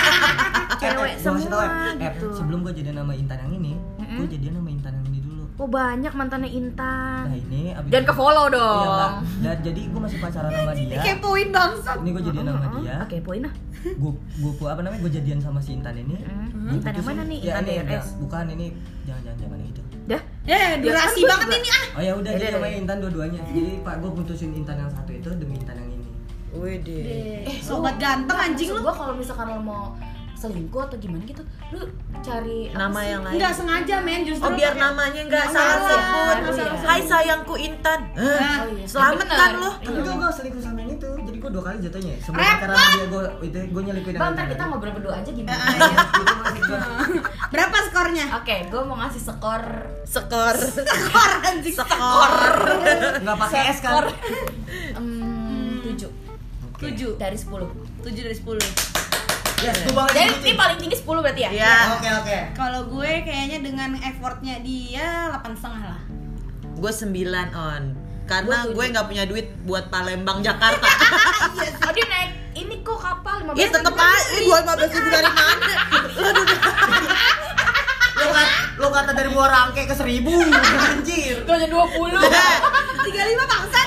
Eh, 0.74 0.90
Cewek 0.90 1.14
eh, 1.14 1.16
tau 1.16 1.34
semua. 1.36 1.62
Eh, 1.62 1.94
gitu. 2.00 2.26
sebelum 2.32 2.58
gua 2.60 2.72
jadi 2.72 2.90
nama 2.90 3.12
Intan 3.12 3.38
yang 3.40 3.52
ini 3.54 3.72
gua 4.12 4.26
jadi 4.26 4.50
nama 4.50 4.66
Intan 4.66 4.92
yang 4.92 5.06
ini 5.08 5.18
dulu 5.62 5.70
Oh, 5.70 5.70
banyak 5.70 6.10
mantannya 6.12 6.50
Intan. 6.50 7.22
nah 7.24 7.36
ini 7.36 7.70
abis 7.70 7.86
Jangan 7.88 8.02
ke 8.04 8.14
follow 8.16 8.46
Iya, 8.46 8.56
dong. 8.56 8.82
enggak. 8.82 9.10
dan 9.38 9.56
jadi 9.62 9.80
gua 9.86 10.00
masih 10.02 10.18
pacaran 10.18 10.50
sama 10.50 10.72
dia 10.74 10.98
Kepoin 11.00 11.48
bangsat. 11.48 11.96
ini 11.96 12.10
gua 12.10 12.22
jadi 12.24 12.38
nama 12.42 12.58
dia 12.74 12.96
Oke, 13.00 13.16
poin 13.22 13.40
lah. 13.40 13.54
gua 13.96 14.12
gua 14.52 14.68
apa 14.68 14.80
namanya 14.82 15.00
gua 15.00 15.12
jadian 15.12 15.38
sama 15.38 15.58
si 15.58 15.70
Intan 15.72 15.94
ini 15.96 16.16
Hmm, 16.18 16.70
Intan 16.72 16.92
yang 16.92 17.06
mana 17.06 17.22
nih? 17.24 17.38
ya, 17.40 17.52
Intan 17.52 17.62
ini, 17.62 17.72
DRS. 17.72 17.82
enggak. 17.84 18.04
bukan 18.18 18.44
ini 18.50 18.66
jangan 19.04 19.22
jangan 19.36 19.58
itu 19.60 19.82
Dah. 20.02 20.22
Eh, 20.42 20.70
durasi 20.82 21.20
kan 21.20 21.28
banget 21.38 21.48
ini 21.56 21.68
ah. 21.70 21.84
oh 21.92 22.02
ya 22.02 22.12
udah 22.16 22.30
jadi 22.32 22.50
namanya 22.52 22.74
Intan 22.76 22.96
dua-duanya 22.98 23.38
jadi 23.44 23.62
pak 23.80 23.94
gua 23.98 24.10
putusin 24.12 24.50
Intan 24.52 24.76
yang 24.76 24.90
satu 24.90 25.10
itu 25.12 25.28
demi 25.32 25.54
Intan 25.56 25.78
yang 25.78 25.90
ini 25.92 26.06
Wede. 26.52 26.98
Eh, 27.44 27.58
sobat 27.60 27.96
ganteng 27.96 28.36
anjing 28.36 28.68
lu. 28.68 28.82
Gua 28.82 28.92
kalau 28.92 29.14
misalkan 29.14 29.48
lo 29.48 29.56
mau 29.58 29.94
selingkuh 30.42 30.82
atau 30.82 30.96
gimana 30.96 31.22
gitu, 31.22 31.38
lu 31.70 31.86
cari 32.18 32.68
Nama 32.68 32.90
sih? 32.96 33.06
yang 33.08 33.22
lain. 33.22 33.34
Enggak 33.34 33.52
sengaja 33.54 33.96
men 34.00 34.22
justru. 34.22 34.42
Oh 34.42 34.52
biar 34.52 34.74
namanya 34.74 35.20
nggak 35.22 35.44
Nggak 35.44 35.54
salah 35.54 35.78
sebut. 35.88 36.36
nggak 36.36 36.54
salah 36.56 36.76
Hai 36.82 37.00
sayangku 37.00 37.54
Intan. 37.56 38.00
Eh, 38.12 38.26
Nah, 38.34 38.58
Oh, 38.58 38.68
iya. 38.68 38.84
Selamat 38.84 39.26
kan 39.28 39.52
lo? 39.54 39.70
tapi 39.72 39.86
Iya. 39.88 40.02
gua 40.02 40.14
gua 40.18 40.30
selingkuh 40.30 40.58
sama 40.60 40.78
yang 40.80 40.90
itu 40.92 41.08
jadi 41.22 41.36
gua 41.38 41.50
dua 41.50 41.62
kali 41.64 41.78
jatuhnya 41.80 42.14
sebelum 42.18 42.42
pacaran 42.42 42.74
sama 42.74 42.90
dia 42.92 43.06
gua 43.08 43.22
itu 43.40 43.58
gua 43.68 43.82
nyelipin 43.82 44.12
Bang, 44.14 44.30
ntar 44.32 44.46
kita 44.48 44.62
ngobrol 44.64 44.92
berdua 44.92 45.14
aja 45.16 45.30
gimana? 45.30 45.62
Iya. 45.62 45.96
gua 46.60 46.80
Berapa 47.48 47.76
skornya? 47.86 48.26
Oke, 48.34 48.56
gue 48.64 48.82
mau 48.82 48.96
ngasih 48.98 49.22
skor 49.22 49.64
Skor. 50.04 50.56
Skor 50.56 51.30
anjing. 51.44 51.74
Skor. 51.74 52.32
nggak 53.20 53.36
pakai 53.38 53.62
es 53.66 53.78
kan 53.78 53.92
skor 53.92 54.06
em, 54.92 55.06
tujuh 55.82 56.10
Tujuh. 56.74 57.12
dari 57.14 57.36
sepuluh. 57.36 57.68
Tujuh 58.00 58.22
dari 58.24 58.34
sepuluh. 58.34 58.64
Ya 59.62 59.72
itu 59.72 59.92
banget 59.94 60.12
Jadi 60.18 60.34
ini 60.42 60.52
paling 60.58 60.78
tinggi 60.82 60.96
sepuluh 60.98 61.20
berarti 61.22 61.42
ya? 61.46 61.50
Ya. 61.54 61.76
oke 61.94 62.08
oke 62.24 62.36
Kalau 62.58 62.80
gue 62.90 63.12
kayaknya 63.22 63.58
dengan 63.62 63.90
effortnya 64.02 64.58
dia 64.60 65.30
8 65.38 65.54
setengah 65.54 65.82
lah. 65.94 66.00
Gue 66.76 66.90
9 66.90 67.10
on. 67.54 67.82
Karena 68.26 68.56
gue 68.66 68.84
nggak 68.94 69.06
punya 69.06 69.24
duit 69.26 69.46
buat 69.66 69.86
Palembang 69.90 70.42
Jakarta. 70.42 70.86
Oh 71.82 71.92
dia 71.92 72.06
naik 72.08 72.32
ini 72.56 72.80
kok 72.80 72.96
kapal 72.96 73.44
15 73.44 73.60
Iya 73.60 73.68
tetep 73.68 73.92
aja. 73.92 74.16
Eh, 74.32 74.40
gue 74.48 74.58
15 74.64 74.96
ribu 74.96 75.08
dari 75.12 75.28
mana? 75.28 75.72
lo 78.22 78.28
kata 78.30 78.54
lo 78.78 78.88
kata 78.88 79.10
dari 79.12 79.28
buah 79.34 79.48
rangke 79.50 79.82
ke 79.84 79.94
seribu 79.98 80.32
anjir 80.88 81.42
Gue 81.42 81.54
aja 81.58 81.68
20 81.68 82.16
35 83.12 83.52
bangsat. 83.52 83.86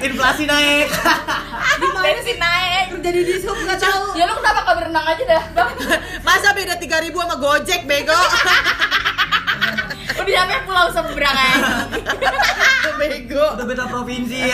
Inflasi 0.00 0.44
naik 0.48 0.88
Bensin 2.00 2.36
naik 2.40 2.84
Kerja 2.90 3.10
di 3.12 3.22
dishub 3.22 3.56
enggak 3.56 3.80
tahu. 3.80 4.18
Ya 4.18 4.24
lu 4.28 4.34
kenapa 4.40 4.60
gak 4.66 4.76
berenang 4.76 5.04
aja 5.04 5.22
dah 5.24 5.44
bang? 5.56 5.72
Masa 6.26 6.52
beda 6.52 6.74
3 6.76 7.04
ribu 7.08 7.20
sama 7.22 7.36
Gojek 7.38 7.84
bego? 7.88 8.12
Udah 10.10 10.32
nyampe 10.32 10.56
pulau 10.64 10.86
seberang 10.90 11.36
aja 11.36 11.56
bego. 13.00 13.44
udah 13.56 13.64
beda 13.64 13.84
provinsi 13.88 14.44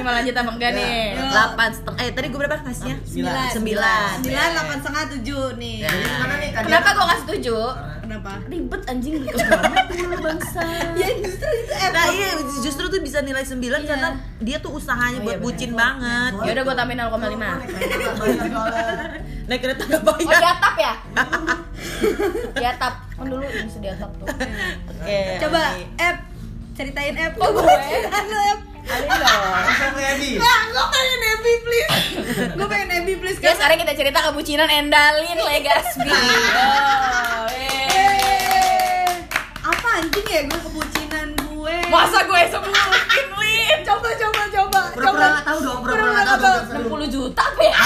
Cuma 0.00 0.10
lanjut 0.16 0.32
sama 0.32 0.50
enggak 0.56 0.72
nih? 0.72 1.12
Ya. 1.12 1.52
8 1.52 1.76
setengah. 1.76 2.00
Eh 2.00 2.10
tadi 2.16 2.26
gue 2.30 2.38
berapa 2.38 2.56
kasihnya? 2.62 2.96
Sembilan. 3.04 3.48
Sembilan. 3.52 4.10
Sembilan, 4.22 4.48
delapan 4.54 4.76
setengah, 4.80 5.02
tujuh 5.12 5.42
nih. 5.58 5.76
Ya. 5.84 5.90
Kak 6.48 6.62
Kenapa 6.64 6.88
gue 6.96 7.06
kasih 7.12 7.26
tujuh? 7.36 7.66
Kenapa? 8.00 8.30
Ribet 8.48 8.82
anjing 8.88 9.20
ke 9.20 9.36
mana 9.36 9.84
mulu 9.84 10.16
bangsa 10.24 10.64
Ya 10.96 11.12
justru 11.20 11.44
itu 11.44 11.72
Nah 11.76 12.08
iya 12.08 12.28
justru 12.64 12.88
tuh 12.88 13.04
bisa 13.04 13.20
nilai 13.20 13.44
9 13.44 13.60
Iya. 13.60 13.84
karena 13.84 14.08
dia 14.40 14.56
tuh 14.58 14.80
usahanya 14.80 15.20
Oh, 15.20 15.28
buat 15.28 15.36
iya, 15.36 15.44
bucin 15.44 15.76
banget. 15.76 16.32
Ya 16.40 16.50
udah 16.56 16.64
gue 16.64 16.74
tambahin 16.74 17.04
0,5 17.04 17.36
Naik 19.48 19.60
kereta 19.60 19.82
gak 19.82 20.00
Oh 20.02 20.12
bayar. 20.14 20.28
di 20.34 20.46
atap 20.46 20.74
ya? 20.76 20.92
di 22.54 22.66
atap 22.66 22.94
Kan 23.10 23.24
dulu 23.26 23.40
bisa 23.42 23.78
di 23.80 23.88
atap 23.88 24.10
tuh 24.14 24.26
Oke. 24.28 25.20
Coba, 25.40 25.62
oke. 25.72 25.84
Ep, 25.98 26.16
ceritain 26.74 27.14
Ep. 27.16 27.32
Oh, 27.38 27.48
gue? 27.50 27.64
Ceritain 27.64 28.28
Ep. 28.28 28.58
Alin 28.88 29.08
dong. 29.10 29.48
Nah, 30.38 30.60
gue 30.66 30.84
pengen 30.86 31.20
Ebi 31.30 31.52
please. 31.58 31.90
gue 32.50 32.66
pengen 32.66 32.88
Ebi 32.94 33.12
please 33.16 33.36
Ya 33.38 33.52
sekarang 33.52 33.76
kita 33.78 33.92
cerita 33.94 34.18
kebucinan 34.22 34.64
Endalin 34.66 35.36
Legaspi 35.38 36.08
Oh, 36.58 37.44
eh. 37.50 37.88
Eh, 37.90 39.08
apa 39.60 39.88
anjing 39.94 40.24
ya 40.26 40.40
gue 40.44 40.60
kebucinan 40.62 41.28
gue? 41.38 41.76
Masa 41.86 42.20
gue 42.22 42.40
sebutin 42.46 42.88
Lin? 43.34 43.78
Coba, 43.88 44.08
coba, 44.14 44.42
coba. 44.46 44.80
Pura-pura 44.90 45.26
nggak 45.30 45.44
tahu 45.46 45.58
dong, 45.62 45.78
pura-pura 45.80 46.10
nggak 46.10 46.26
tahu. 46.26 46.56
Pura-pura 46.66 47.04
60 47.04 47.14
juta 47.14 47.42
apa 47.42 47.62
ya? 47.62 47.76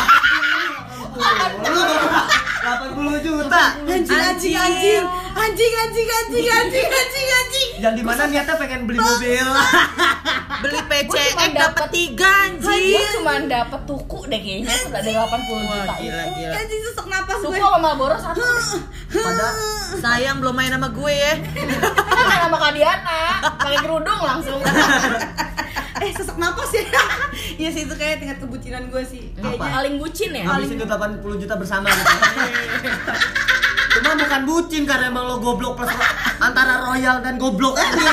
80 2.62 3.26
juta. 3.26 3.64
Anjing 3.82 4.20
anjing 4.22 4.54
anjing. 4.54 5.04
Anjing 5.32 5.72
anjing 5.82 6.08
anjing 6.08 6.46
anjing 6.46 6.86
anjing 6.86 7.28
anjing. 7.34 7.70
Yang 7.82 7.94
di 7.98 8.02
mana 8.06 8.22
niatnya 8.30 8.54
pengen 8.54 8.80
beli 8.86 8.98
mobil. 9.02 9.46
beli 10.62 10.78
PCX 10.86 11.38
dapat 11.58 11.86
3 11.90 12.46
anjing. 12.46 12.84
Gue 12.94 13.06
cuma 13.18 13.34
dapat 13.50 13.80
tuku 13.82 14.18
deh 14.30 14.38
kayaknya 14.38 14.76
sudah 14.78 15.02
80 15.02 15.10
juta. 15.66 15.94
Gila 15.98 16.24
gila. 16.38 16.54
Anjing 16.54 16.80
sesak 16.86 17.06
napas 17.10 17.36
gue. 17.42 17.50
Tuku 17.50 17.66
sama 17.66 17.90
boros 17.98 18.20
satu. 18.22 18.42
Padahal 19.12 19.56
sayang 19.98 20.36
belum 20.38 20.54
main 20.54 20.70
sama 20.70 20.88
gue 20.94 21.12
ya. 21.12 21.34
Main 22.22 22.40
sama 22.46 22.58
Kadiana, 22.62 23.22
pakai 23.58 23.78
kerudung 23.82 24.20
langsung. 24.22 24.60
Eh, 26.02 26.10
sesek 26.10 26.34
napas 26.34 26.70
ya. 26.70 26.82
Iya 27.60 27.68
sih 27.70 27.82
itu 27.84 27.94
kayak 27.94 28.18
tingkat 28.18 28.38
kebucinan 28.38 28.88
gue 28.88 29.02
sih. 29.02 29.30
Apa? 29.34 29.54
Kayaknya. 29.54 29.70
Paling 29.72 29.94
bucin 29.96 30.30
ya? 30.32 30.42
habis 30.44 30.68
itu 30.68 30.82
80 30.82 31.22
juta 31.38 31.54
bersama 31.54 31.86
gitu. 31.86 32.10
Cuma 33.94 34.16
bukan 34.16 34.42
bucin 34.42 34.82
karena 34.82 35.06
emang 35.06 35.24
lo 35.24 35.36
goblok 35.38 35.76
plus 35.76 35.92
antara 36.38 36.82
royal 36.82 37.20
dan 37.20 37.36
goblok 37.36 37.76
aja. 37.80 38.08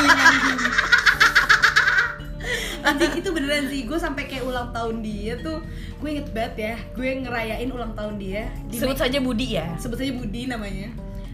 Anjing 2.80 3.12
itu 3.18 3.30
beneran 3.30 3.68
sih, 3.68 3.84
gue 3.84 3.96
sampai 3.96 4.24
kayak 4.26 4.46
ulang 4.46 4.72
tahun 4.72 5.04
dia 5.04 5.36
tuh 5.38 5.60
Gue 6.00 6.16
inget 6.16 6.32
banget 6.32 6.54
ya, 6.56 6.76
gue 6.90 7.10
ngerayain 7.22 7.68
ulang 7.68 7.92
tahun 7.92 8.16
dia 8.16 8.48
di 8.66 8.80
Sebut 8.80 8.96
saja 8.96 9.20
Budi 9.20 9.60
ya 9.60 9.76
sebut 9.76 10.00
saja 10.00 10.16
Budi 10.16 10.48
namanya 10.48 10.88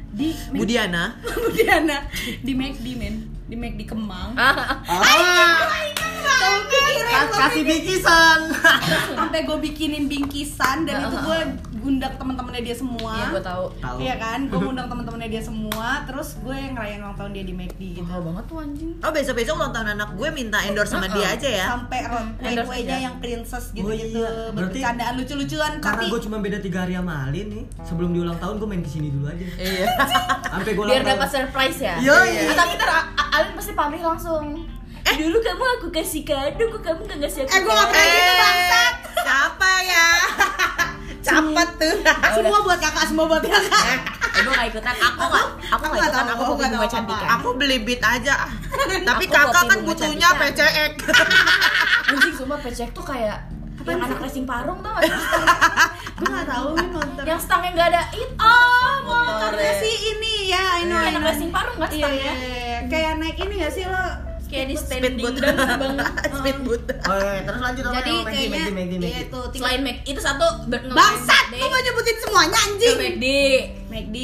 Di 0.10 0.34
Budiana. 0.50 1.22
Budiana 1.22 2.10
Di 2.42 2.52
McD 2.52 2.98
men 2.98 3.16
Di 3.46 3.54
McD 3.54 3.86
Kemang 3.86 4.34
Ah, 4.34 4.82
Kamu 6.26 6.62
pikirin 6.66 7.06
kasih 7.32 7.62
pikirin. 7.62 7.66
bikisan. 7.68 8.40
Sampai 9.18 9.40
gue 9.42 9.58
bikinin 9.62 10.06
bingkisan 10.06 10.84
Dan 10.84 10.96
itu 11.02 11.18
gue 11.18 11.40
ngundang 11.78 12.14
teman-temannya 12.16 12.62
dia 12.62 12.76
semua 12.76 13.14
Iya 13.14 13.26
gue 13.30 13.44
tahu 13.44 13.66
Tahu. 13.78 13.98
Iya 14.00 14.16
kan, 14.18 14.40
gue 14.46 14.60
ngundang 14.60 14.88
teman-temannya 14.92 15.30
dia 15.30 15.40
semua 15.40 15.88
Terus 16.04 16.36
gue 16.38 16.58
ngerayain 16.68 17.00
ulang 17.00 17.16
tahun 17.16 17.32
dia 17.32 17.44
di 17.44 17.54
McD 17.54 17.82
gitu 17.94 18.04
Mahal 18.04 18.22
banget 18.24 18.44
tuh 18.46 18.58
anjing 18.60 18.92
Oh 19.00 19.12
besok-besok 19.12 19.56
ulang 19.56 19.72
tahun 19.72 19.88
anak 19.94 20.10
gue 20.14 20.30
minta 20.32 20.58
endorse 20.62 20.92
sama 20.92 21.08
dia 21.08 21.28
aja 21.30 21.50
ya. 21.54 21.66
Sampai 21.70 22.00
kue-kuenya 22.36 22.98
yang 23.02 23.16
princess 23.18 23.72
gitu 23.72 23.84
Oh 23.84 23.92
gitu 23.92 24.20
iya, 24.20 24.30
berarti- 24.52 24.76
Bercandaan 24.76 25.14
lucu-lucuan 25.16 25.72
Karena 25.78 25.96
Tapi 25.96 26.06
gue 26.08 26.20
cuma 26.22 26.38
beda 26.40 26.58
tiga 26.60 26.78
hari 26.82 26.94
sama 26.94 27.14
Alin 27.26 27.48
nih. 27.50 27.64
Sebelum 27.82 28.10
di 28.12 28.20
ulang 28.20 28.38
tahun 28.38 28.56
gue 28.58 28.68
main 28.68 28.82
ke 28.82 28.90
sini 28.90 29.08
dulu 29.10 29.26
aja. 29.28 29.46
Iya. 29.56 29.86
Sampai 30.46 30.72
gue 30.74 30.84
Biar 30.86 31.04
dapat 31.06 31.30
surprise 31.30 31.80
ya 31.80 31.96
Iya, 31.98 32.18
iya. 32.26 32.42
Tapi 32.52 32.72
ntar 32.76 32.90
A- 32.92 33.08
A- 33.16 33.30
Alin 33.36 33.54
pasti 33.54 33.72
pamrih 33.72 34.02
langsung 34.02 34.66
Eh 35.06 35.16
dulu 35.16 35.38
kamu 35.38 35.64
aku 35.76 35.88
kasih 35.92 36.24
kado 36.24 36.64
kok 36.68 36.82
kamu 36.82 37.02
gak 37.06 37.18
ngasih 37.20 37.42
aku 37.42 37.52
Eh, 37.52 37.60
gua 37.62 37.74
nggak 37.74 37.88
pernah 37.88 38.08
gitu, 38.08 38.34
bangsat. 38.36 38.96
Siapa 39.18 39.72
ya? 39.84 40.08
Cepet 41.26 41.70
tuh. 41.76 41.96
semua 42.32 42.60
buat 42.62 42.80
kakak, 42.80 43.06
semua 43.06 43.26
buat 43.26 43.42
kakak 43.42 43.98
Eh 44.36 44.42
gue 44.42 44.52
gak 44.52 44.68
ikutan 44.68 44.94
Aku 44.96 45.24
gak 45.24 45.46
Aku 45.72 45.84
gak 45.84 45.98
ikutan 46.00 46.12
tahu, 46.12 46.34
Aku 46.36 46.42
nggak 46.52 46.52
bunga 46.52 46.68
tahu 46.76 46.86
cantik. 46.88 47.18
Aku 47.32 47.48
beli 47.56 47.78
beat 47.80 48.02
aja. 48.02 48.36
Tapi 49.10 49.24
Aku 49.24 49.34
kakak 49.34 49.64
kan 49.66 49.80
butuhnya. 49.82 50.30
PCX. 50.36 50.94
Anjing 52.12 52.34
sumpah 52.36 52.60
pecek 52.60 52.90
tuh 52.92 53.02
kayak 53.02 53.38
Yang 53.82 54.00
anak 54.04 54.18
racing 54.20 54.46
parung 54.46 54.80
tau 54.80 54.94
gak 54.96 55.06
gue 56.16 56.26
nggak 56.26 56.48
tahu 56.48 56.68
nih 56.74 56.90
nonton 56.90 57.24
Yang 57.24 57.40
stangnya 57.44 57.70
gak 57.76 57.88
ada 57.88 58.02
hitam 58.10 58.98
motornya 59.04 59.74
sih 59.78 59.96
ini 60.12 60.34
ya, 60.48 60.64
I 60.76 60.84
know, 60.84 60.96
I 60.96 61.04
Kayak 61.04 61.14
know. 61.16 61.28
racing 61.28 61.52
parung 61.52 61.76
kan 61.76 61.90
Iya, 61.90 61.98
stangnya? 62.00 62.34
iya, 62.34 62.34
iya. 62.34 62.78
kayak 62.88 63.12
naik 63.20 63.38
ini 63.40 63.54
gak 63.60 63.70
sih 63.72 63.84
lo? 63.84 64.06
Kayak 64.56 64.68
di 64.68 64.76
Speedboat. 64.76 65.36
standing 65.36 65.56
dan 65.58 65.78
banget. 65.84 66.06
Speedboat. 66.32 66.84
Oh 67.06 67.18
iya, 67.22 67.40
terus 67.44 67.62
lanjut 67.62 67.84
apa 67.86 67.94
Jadi 67.96 68.12
Magdi, 68.16 68.26
kayaknya 68.26 68.72
Magdi, 68.72 68.96
iya 68.96 68.98
Magdi. 68.98 69.26
itu 69.26 69.40
Selain 69.54 69.82
Mac 69.82 69.98
itu 70.04 70.20
satu 70.20 70.48
Bangsat, 70.68 71.46
lu 71.54 71.66
mau 71.66 71.78
nyebutin 71.78 72.18
semuanya 72.18 72.58
anjing. 72.58 72.96
McD. 72.98 73.26
McD. 73.88 74.18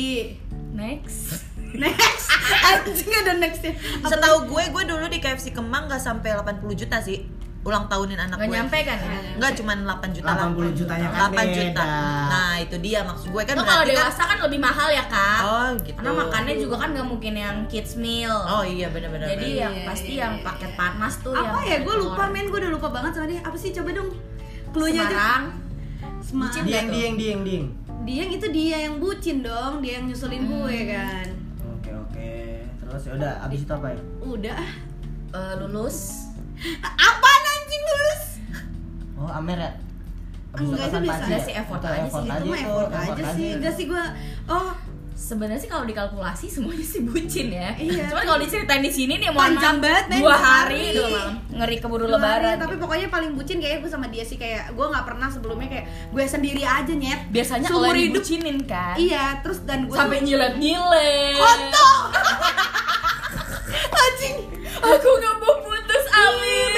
Next. 0.73 1.19
Next. 1.73 2.27
Anjing 2.61 3.11
ada 3.13 3.33
nextnya. 3.33 3.73
Setahu 4.01 4.43
gue, 4.45 4.63
gue 4.67 4.83
dulu 4.85 5.05
di 5.07 5.19
KFC 5.19 5.51
Kemang 5.51 5.87
gak 5.87 5.99
sampai 5.99 6.33
80 6.33 6.67
juta 6.75 6.99
sih 6.99 7.23
ulang 7.61 7.85
tahunin 7.85 8.17
anak 8.17 8.41
Nggak 8.41 8.49
gue. 8.49 8.57
nyampe 8.57 8.77
kan 8.81 8.97
ya? 8.97 9.19
Enggak, 9.37 9.51
cuma 9.53 9.71
8 9.77 10.17
juta 10.17 10.27
lah. 10.27 10.49
80 10.49 10.73
jutanya 10.73 11.07
kan 11.07 11.19
8 11.29 11.29
juta. 11.29 11.61
beda. 11.77 11.85
Nah, 12.25 12.53
itu 12.57 12.75
dia 12.81 12.99
maksud 13.05 13.27
gue 13.29 13.43
kan 13.45 13.53
Lo 13.53 13.61
kalau 13.61 13.83
kan 13.85 13.91
dewasa 13.93 14.21
kan 14.25 14.37
lebih 14.41 14.59
mahal 14.59 14.89
ya 14.89 15.05
kak. 15.05 15.39
Oh, 15.45 15.67
gitu. 15.77 15.93
Karena 15.93 16.11
makannya 16.17 16.55
juga 16.57 16.75
kan 16.81 16.89
nggak 16.91 17.07
mungkin 17.07 17.33
yang 17.37 17.57
kids 17.69 17.93
meal. 17.95 18.33
Oh 18.33 18.65
iya 18.65 18.89
benar-benar. 18.89 19.29
Jadi 19.29 19.45
Iya, 19.51 19.61
yang 19.61 19.75
iya, 19.77 19.85
pasti 19.85 20.11
iya, 20.17 20.23
yang 20.25 20.33
paket 20.41 20.71
panas 20.73 21.13
tuh 21.21 21.37
yang 21.37 21.47
Apa 21.47 21.59
ya? 21.61 21.77
Gue 21.81 21.95
lupa 21.97 22.23
men, 22.27 22.45
gue 22.47 22.59
udah 22.59 22.71
lupa 22.71 22.87
banget 22.89 23.11
sama 23.13 23.25
dia. 23.29 23.41
Apa 23.41 23.53
sih? 23.55 23.69
Coba 23.69 23.89
dong. 23.93 24.09
Cluenya. 24.73 25.05
Semarang. 25.05 25.43
Semarang. 26.19 26.65
Dieng, 26.65 26.87
dieng, 26.89 27.13
dieng, 27.15 27.39
dieng. 27.43 27.65
Dia 28.01 28.25
yang 28.25 28.31
itu 28.33 28.47
dia 28.49 28.77
yang 28.81 28.97
bucin 28.97 29.45
dong, 29.45 29.85
dia 29.85 30.01
yang 30.01 30.09
nyusulin 30.09 30.41
gue 30.43 30.77
kan. 30.89 31.27
Oke, 31.77 31.91
oke. 31.93 32.33
Terus 32.81 33.01
ya 33.05 33.11
udah, 33.13 33.33
abis 33.45 33.59
itu 33.61 33.71
apa 33.71 33.87
ya? 33.93 34.01
Udah. 34.19 34.61
Eh, 35.31 35.53
lulus. 35.61 36.25
Apaan 36.81 37.30
lulus? 37.93 38.23
Oh, 39.15 39.29
Amer 39.29 39.57
ya? 39.57 39.71
Abis 40.51 40.67
Enggak, 40.67 40.85
itu 40.85 40.99
biasa 41.01 41.23
aja 41.23 41.37
sih, 41.39 41.53
effort 41.53 41.81
aja 41.81 41.95
sih. 41.95 42.03
effort 42.03 42.23
Itu 42.23 42.33
aja 42.33 42.43
mah 42.43 42.59
effort 42.59 42.91
aja 42.93 43.23
sih. 43.31 43.47
Enggak 43.53 43.73
sih 43.73 43.85
gue. 43.85 44.03
Oh, 44.47 44.71
Sebenarnya 45.11 45.59
sih 45.59 45.69
kalau 45.69 45.85
dikalkulasi 45.85 46.49
semuanya 46.49 46.81
sih 46.81 47.05
bucin 47.05 47.53
ya. 47.53 47.77
Iya. 47.77 48.09
Cuman 48.09 48.23
kalau 48.25 48.39
diceritain 48.41 48.81
di 48.81 48.89
sini 48.89 49.21
nih 49.21 49.29
mohon 49.29 49.53
Panjang 49.53 49.77
banget, 49.77 50.17
dua 50.17 50.33
hari, 50.33 50.97
dua 50.97 51.07
malam. 51.07 51.33
Ngeri 51.51 51.77
keburu 51.77 52.03
Dua 52.03 52.17
lebaran. 52.17 52.41
hari, 52.47 52.57
tapi 52.57 52.75
pokoknya 52.75 53.07
paling 53.07 53.31
bucin 53.31 53.61
kayaknya 53.61 53.79
gue 53.79 53.91
sama 53.91 54.09
dia 54.09 54.25
sih 54.25 54.35
kayak 54.35 54.73
gue 54.73 54.81
nggak 54.81 55.05
pernah 55.05 55.29
sebelumnya 55.29 55.67
kayak 55.69 55.85
gue 56.09 56.23
sendiri 56.25 56.63
aja 56.63 56.89
nyet 56.89 57.21
biasanya 57.29 57.69
Seumur 57.69 57.85
kalau 57.85 57.93
hidup 57.93 58.17
dibucinin 58.17 58.57
kan. 58.65 58.95
iya 58.97 59.25
terus 59.39 59.61
dan 59.61 59.85
gue 59.85 59.93
Sampai 59.93 60.25
nyilet-nyilet. 60.25 61.37
kontol 61.37 61.95
anjing 64.01 64.37
Aku 64.81 65.07
nggak 65.13 65.35
mau 65.37 65.53
putus 65.61 66.05
Amin. 66.09 66.69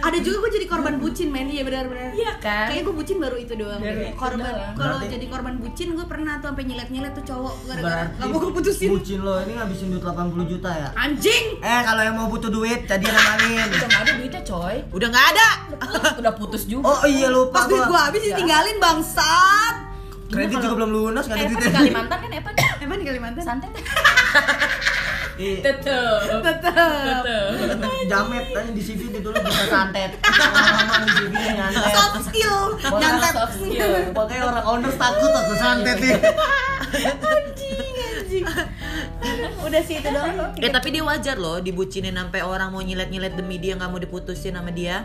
Ada 0.00 0.18
juga 0.18 0.36
gue 0.40 0.50
jadi 0.54 0.66
korban 0.66 0.94
bucin 0.96 1.28
men 1.28 1.46
iya 1.46 1.62
benar-benar 1.62 2.10
Iya 2.10 2.32
kan? 2.38 2.66
Kayaknya 2.66 2.82
gue 2.82 2.94
bucin 2.94 3.16
baru 3.18 3.36
itu 3.36 3.52
doang 3.54 3.80
itu 3.80 4.10
korban 4.14 4.52
kalau 4.72 4.96
jadi 5.00 5.26
korban 5.26 5.54
bucin 5.58 5.88
gue 5.92 6.06
pernah 6.06 6.32
tuh 6.36 6.48
sampai 6.48 6.64
nyilet-nyilet 6.64 7.12
tuh 7.12 7.24
cowok 7.26 7.54
gara-gara 7.66 8.04
nggak 8.10 8.26
mau 8.26 8.38
gue 8.38 8.52
putusin 8.52 8.88
bucin 8.90 9.18
lo 9.20 9.34
ini 9.40 9.52
ngabisin 9.54 9.86
duit 9.88 10.02
80 10.02 10.46
juta 10.48 10.70
ya? 10.70 10.88
anjing 10.94 11.44
Eh, 11.58 11.80
kalau 11.82 12.00
yang 12.00 12.14
mau 12.14 12.26
butuh 12.26 12.48
duit, 12.48 12.86
jadian 12.86 13.10
sama 13.10 13.30
Alin. 13.34 13.66
Udah 13.68 13.86
nggak 13.86 14.00
ada 14.00 14.12
duitnya 14.14 14.42
coy. 14.42 14.76
udah 14.88 15.08
nggak 15.08 15.26
ada. 15.28 15.48
Udah 16.16 16.32
putus 16.32 16.62
juga. 16.64 16.86
Oh 16.86 17.04
iya 17.04 17.28
lupa 17.28 17.54
pas 17.56 17.66
duit 17.66 17.78
gue 17.78 17.88
gua. 17.88 18.00
habis 18.08 18.22
ditinggalin 18.24 18.76
bangsat 18.78 19.74
Kredit 20.28 20.60
juga 20.60 20.76
belum 20.76 20.90
lunas, 20.92 21.24
nggak 21.24 21.36
ada 21.36 21.46
Evan 21.46 21.56
di. 21.58 21.72
Kalimantan 21.72 22.18
kan 22.20 22.30
Evan 22.30 22.52
emang 22.78 22.96
di 22.96 23.06
Kalimantan 23.06 23.42
santet 23.42 23.70
Iya. 23.72 23.82
tetep 25.38 26.20
tetep 26.42 26.74
tetep 26.74 27.54
Jamet 28.10 28.44
tanya 28.50 28.70
di 28.74 28.82
CV 28.82 29.00
ditulis 29.14 29.38
bisa 29.38 29.64
santet. 29.70 30.10
Ngomong 30.18 31.02
di 31.06 31.12
CV 31.14 31.32
nya 31.38 31.52
nyantet. 31.54 31.92
soft 31.94 32.18
skill 32.26 32.58
nyantet 32.98 33.34
soft 33.38 33.54
skill. 33.62 33.92
Pokoknya 34.10 34.42
orang 34.50 34.64
owner 34.66 34.92
takut 34.98 35.30
aku 35.30 35.54
santet 35.54 35.96
nih. 36.02 36.18
anjing 36.98 37.76
anjing 37.78 38.44
udah 39.68 39.82
sih 39.84 40.00
itu 40.00 40.08
doang 40.08 40.56
Eh 40.56 40.70
tapi 40.72 40.88
dia 40.90 41.04
wajar 41.04 41.36
loh 41.36 41.60
dibucinin 41.60 42.16
sampai 42.16 42.40
orang 42.40 42.72
mau 42.72 42.80
nyilet-nyilet 42.80 43.36
demi 43.36 43.60
dia 43.60 43.76
nggak 43.76 43.90
mau 43.90 44.00
diputusin 44.00 44.56
sama 44.56 44.72
dia. 44.72 45.04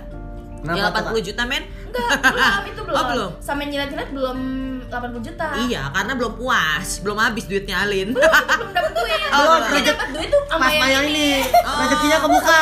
Kenapa 0.64 0.80
ya 0.80 1.04
tuh, 1.04 1.20
80 1.20 1.28
juta 1.28 1.44
men? 1.44 1.64
enggak 1.86 2.10
belum 2.26 2.64
itu 2.66 2.82
belum 2.82 2.98
Oh, 2.98 3.06
belum? 3.06 3.32
sampai 3.38 3.66
nyilet-nyilet 3.68 4.10
belum 4.10 4.38
80 4.88 5.20
juta 5.22 5.48
Iya, 5.62 5.82
karena 5.90 6.14
belum 6.16 6.34
puas, 6.34 6.88
belum 7.00 7.18
habis 7.18 7.44
duitnya 7.46 7.76
Alin. 7.80 8.10
belum 8.10 8.32
belum 8.50 8.70
dapet 8.72 8.92
duit 8.94 9.20
Oh, 9.36 9.44
belum 9.44 9.62
rezeki- 9.68 9.92
dapet 9.92 10.08
duit 10.10 10.30
tuh 10.30 10.42
sama 10.46 10.60
Pas 10.60 10.72
yang 10.72 10.82
bayar 10.82 11.02
ini 11.04 11.12
ini, 11.12 11.32
rezekinya 11.54 12.18
kebuka. 12.20 12.62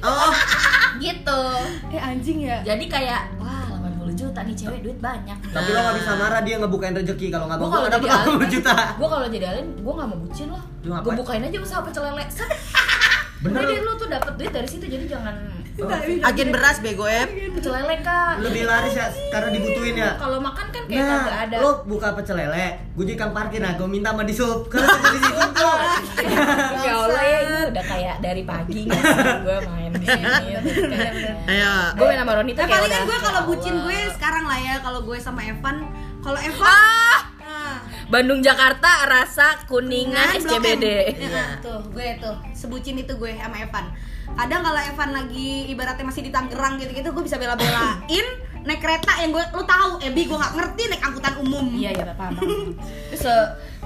oh, 0.00 0.30
gitu 1.00 1.42
eh 1.88 2.00
anjing 2.00 2.38
ya 2.40 2.58
jadi 2.64 2.84
kayak 2.86 3.20
wah 3.36 3.62
80 3.70 4.14
juta 4.16 4.40
nih 4.40 4.54
cewek 4.56 4.80
duit 4.80 4.98
banyak 4.98 5.38
Tapi 5.44 5.68
lo 5.68 5.78
gak 5.80 5.96
bisa 5.96 6.10
marah 6.12 6.40
dia 6.40 6.56
ngebukain 6.56 6.90
rezeki 6.92 7.26
kalau 7.28 7.46
nggak 7.46 7.58
jadi 7.60 7.90
dapat 7.92 8.08
alin 8.08 8.38
80 8.40 8.54
juta. 8.56 8.74
gue 8.94 9.08
kalau 9.08 9.26
jadi 9.28 9.46
alin 9.48 9.66
gue 9.76 9.92
nggak 9.92 10.08
mau 10.08 10.18
bucin 10.18 10.46
ngapain? 10.48 11.02
gue 11.04 11.12
bukain 11.16 11.42
aja 11.44 11.58
usaha 11.58 11.80
pecel 11.80 12.02
lele. 12.04 12.24
Bener 13.38 13.54
Udah 13.54 13.70
deh, 13.70 13.78
lu. 13.78 13.86
lu 13.86 13.92
tuh 13.94 14.08
dapet 14.08 14.32
duit 14.34 14.50
dari 14.50 14.66
situ 14.66 14.84
jadi 14.84 15.04
jangan 15.08 15.57
agen 16.20 16.48
beras 16.50 16.78
bego 16.78 17.06
ya. 17.06 17.22
pecel 17.26 17.70
lele 17.72 18.02
kak. 18.02 18.42
Lebih 18.42 18.62
laris 18.64 18.94
ya 18.94 19.06
karena 19.30 19.48
dibutuhin 19.52 19.94
ya. 19.94 20.10
kalau 20.18 20.38
makan 20.38 20.66
kan 20.68 20.82
kayak 20.84 21.06
Nah, 21.06 21.46
ada. 21.46 21.56
lo 21.58 21.70
buka 21.84 22.12
pecel 22.12 22.34
lele, 22.36 22.66
gue 22.92 23.04
jadi 23.04 23.16
kang 23.16 23.30
parkir. 23.30 23.60
Nah, 23.60 23.74
gue 23.74 23.86
minta 23.86 24.10
sama 24.10 24.22
di 24.22 24.34
sup, 24.34 24.66
karena 24.66 24.88
kerja 24.88 25.08
di 25.08 25.20
situ 25.20 25.42
tuh. 25.54 25.76
ya 26.78 26.92
Allah 26.96 27.22
ya 27.22 27.38
ini 27.40 27.58
udah 27.68 27.84
kayak 27.84 28.16
dari 28.18 28.42
pagi 28.42 28.80
nggak 28.84 29.02
gue 29.40 29.56
main 29.64 29.90
di 29.92 30.06
sini 30.06 30.34
Ayo. 31.46 31.72
gue 31.94 32.04
main 32.04 32.18
sama 32.18 32.32
Ronita 32.34 32.58
Nah, 32.58 32.66
kayak 32.66 32.80
palingan 32.80 32.98
udah, 32.98 33.06
gue 33.06 33.18
kalau 33.22 33.40
bucin 33.46 33.74
gue 33.78 33.98
sekarang 34.12 34.44
lah 34.44 34.58
ya 34.58 34.74
kalau 34.80 35.00
gue 35.02 35.18
sama 35.18 35.40
Evan. 35.42 35.76
Kalau 36.18 36.38
Evan 36.38 36.66
ah! 36.66 37.20
Nah, 37.38 37.76
Bandung 38.08 38.40
Jakarta 38.40 39.06
rasa 39.06 39.62
kuningan. 39.64 40.36
SCBD 40.36 40.84
Ya, 41.16 41.56
tuh 41.58 41.78
gue 41.88 42.18
tuh 42.18 42.34
sebucin 42.52 42.96
itu 42.96 43.14
gue 43.14 43.30
sama 43.32 43.56
Evan 43.56 43.86
kadang 44.36 44.60
kalau 44.62 44.80
Evan 44.80 45.10
lagi 45.14 45.48
ibaratnya 45.72 46.04
masih 46.04 46.22
di 46.26 46.30
Tangerang 46.30 46.76
gitu-gitu 46.78 47.08
gue 47.10 47.24
bisa 47.24 47.36
bela-belain 47.40 48.26
naik 48.68 48.80
kereta 48.84 49.12
yang 49.24 49.32
gue 49.32 49.44
lu 49.54 49.64
tahu 49.64 49.90
Ebi 50.04 50.28
gue 50.28 50.36
nggak 50.36 50.54
ngerti 50.54 50.82
naik 50.92 51.02
angkutan 51.02 51.34
umum 51.40 51.66
iya 51.72 51.90
iya 51.94 52.04
paham 52.12 52.36
paham. 52.36 52.36
itu 53.08 53.16
se 53.16 53.34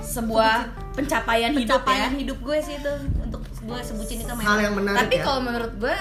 sebuah 0.03 0.67
pencapaian, 0.99 1.55
hidup 1.55 1.63
ya 1.63 1.79
pencapaian 1.79 2.13
hidup 2.19 2.39
gue 2.43 2.59
sih 2.59 2.75
itu 2.83 2.93
untuk 3.23 3.43
gue 3.63 3.79
sebucin 3.87 4.17
itu 4.19 4.27
sama 4.27 4.43
Hal 4.43 4.59
Evan 4.59 4.65
yang 4.67 4.75
menarik 4.75 4.99
tapi 5.07 5.15
ya. 5.17 5.23
kalau 5.23 5.41
menurut 5.41 5.73
gue 5.79 5.97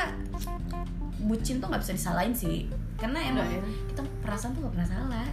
bucin 1.21 1.61
tuh 1.61 1.67
nggak 1.69 1.81
bisa 1.85 1.93
disalahin 1.93 2.33
sih 2.33 2.65
karena 2.97 3.19
emang 3.21 3.49
ya? 3.49 3.61
kita 3.93 4.01
perasaan 4.21 4.53
tuh 4.53 4.61
gak 4.65 4.73
pernah 4.77 4.89
salah 4.89 5.25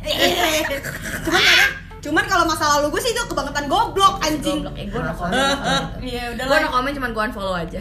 cuman 1.28 1.42
kadang 1.44 1.72
cuman 1.98 2.24
kalau 2.30 2.44
masa 2.46 2.64
lalu 2.78 2.94
gue 2.94 3.02
sih 3.02 3.12
itu 3.12 3.22
kebangetan 3.26 3.66
goblok 3.66 4.22
anjing. 4.22 4.62
goblok. 4.62 4.74
Eh 4.78 4.86
gue 4.86 5.00
no 5.02 5.12
comment 5.12 5.58
iya 6.08 6.24
udah 6.30 6.44
gue 6.46 6.58
no 6.62 6.68
comment 6.70 6.94
cuman 6.94 7.10
gue 7.10 7.22
unfollow 7.32 7.56
aja. 7.58 7.80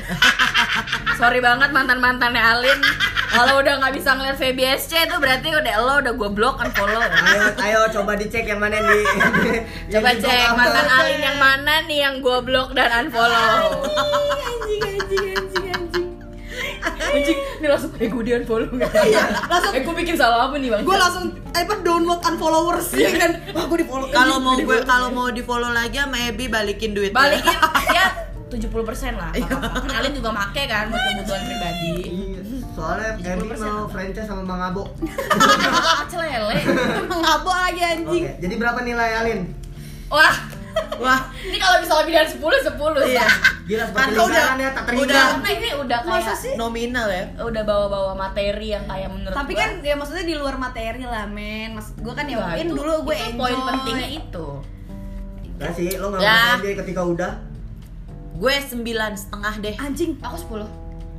Sorry 1.18 1.40
banget 1.42 1.70
mantan 1.70 2.02
mantannya 2.02 2.42
Alin. 2.42 2.80
Kalau 3.28 3.60
udah 3.62 3.74
nggak 3.84 3.94
bisa 3.94 4.16
ngeliat 4.18 4.38
VBSC 4.40 4.92
itu 5.06 5.16
berarti 5.20 5.48
udah 5.54 5.76
lo 5.84 5.94
udah 6.02 6.14
gue 6.16 6.30
blok 6.34 6.56
unfollow. 6.64 7.02
Ayo, 7.04 7.46
ayo 7.62 7.80
coba 7.94 8.18
dicek 8.18 8.50
yang 8.50 8.58
mana 8.58 8.82
yang 8.82 10.02
coba 10.02 10.10
cek 10.18 10.50
mantan. 10.58 10.86
Alin 10.90 11.20
yang 11.22 11.38
mana 11.38 11.74
nih 11.86 12.00
yang 12.08 12.16
gue 12.24 12.40
blok 12.42 12.74
dan 12.74 13.06
unfollow. 13.06 13.86
Anjing 13.86 14.82
anjing 14.82 15.26
anjing 15.38 15.67
anjing 16.80 17.40
ini 17.58 17.68
langsung 17.68 17.92
eh 17.96 18.08
gue 18.08 18.22
di 18.22 18.32
unfollow. 18.34 18.70
Nggak 18.70 18.92
Iya, 19.08 19.24
langsung- 19.44 19.74
eh 19.74 19.82
gue 19.82 19.96
bikin 19.96 20.16
salah 20.16 20.38
apa 20.46 20.56
nih 20.56 20.70
bang? 20.70 20.82
Gue 20.82 20.96
langsung 20.96 21.26
eh, 21.48 21.60
apa 21.60 21.76
download 21.80 22.22
unfollowers 22.22 22.88
ya 22.94 23.10
kan? 23.12 23.32
Wah 23.52 23.66
gue 23.66 23.78
di 23.78 23.86
follow 23.86 24.08
Kalau 24.10 24.38
mau 24.38 24.56
gue 24.56 24.78
kalau 24.84 25.10
mau 25.10 25.28
di 25.30 25.42
follow 25.42 25.70
lagi 25.70 25.98
sama 25.98 26.18
Ebi 26.24 26.46
balikin 26.48 26.92
duit. 26.92 27.12
balikin 27.12 27.54
ya 27.98 28.06
70% 28.48 28.64
lah. 29.14 29.32
Kan 29.36 29.92
Alin 29.94 30.14
juga 30.14 30.32
make 30.32 30.64
kan 30.66 30.88
buat 30.88 31.04
kebutuhan 31.06 31.42
pribadi. 31.44 31.94
Iya, 32.08 32.40
Soalnya 32.72 33.10
Ebi 33.14 33.44
70% 33.52 33.60
mau 33.68 33.88
franchise 33.88 34.24
sama 34.26 34.44
Bang 34.44 34.62
Abo. 34.64 34.84
kecil 36.02 36.20
lele 36.22 36.56
ngabok 37.10 37.56
lagi 37.58 37.82
anjing. 37.84 38.24
Oke, 38.24 38.32
jadi 38.38 38.56
berapa 38.56 38.80
nilai 38.82 39.12
Alin? 39.18 39.40
wah 40.08 40.32
Wah, 40.98 41.20
ini 41.40 41.58
kalau 41.58 41.78
bisa 41.78 41.94
lebih 41.96 42.14
dari 42.14 42.26
10 42.28 42.42
10 42.42 42.74
iya. 43.08 43.26
Gila 43.64 43.84
seperti 43.86 44.02
Kan 44.08 44.10
udah- 44.18 44.48
ya, 44.56 44.70
tak 44.72 44.84
terhingga. 44.86 45.06
udah- 45.06 45.28
karena 45.30 45.50
ini 45.54 45.70
udah 45.78 46.00
Masa 46.00 46.12
kayak 46.24 46.38
sih? 46.38 46.54
Nominal 46.56 47.08
ya. 47.08 47.24
udah 47.40 47.64
bawa-bawa 47.64 48.12
materi 48.14 48.68
yang 48.70 48.84
kayak 48.84 49.10
menurut 49.10 49.36
tapi 49.36 49.52
gua- 49.52 49.62
kan 49.62 49.72
ya 49.82 49.94
maksudnya 49.94 50.26
di 50.26 50.36
luar 50.36 50.56
materi 50.58 51.04
lah 51.04 51.26
men 51.26 51.70
Mas, 51.74 51.94
gue 51.94 52.10
kan 52.12 52.26
ya 52.26 52.36
Nah, 52.36 52.44
mungkin 52.50 52.66
itu- 52.66 52.76
dulu 52.76 52.94
gue 53.04 53.16
itu 53.16 53.26
enjoy 53.28 53.38
poin 53.48 53.60
pentingnya 53.68 54.10
itu 54.16 54.48
Gak 55.58 55.72
sih, 55.74 55.90
lo 55.96 56.08
gak 56.10 56.20
Ya. 56.20 56.58
dia 56.60 56.74
ketika 56.76 57.02
udah 57.04 57.32
Gue 58.34 58.56
sembilan 58.56 59.12
setengah 59.14 59.54
deh. 59.58 59.76
anjing 59.76 60.12
aku 60.20 60.38
10 60.40 60.70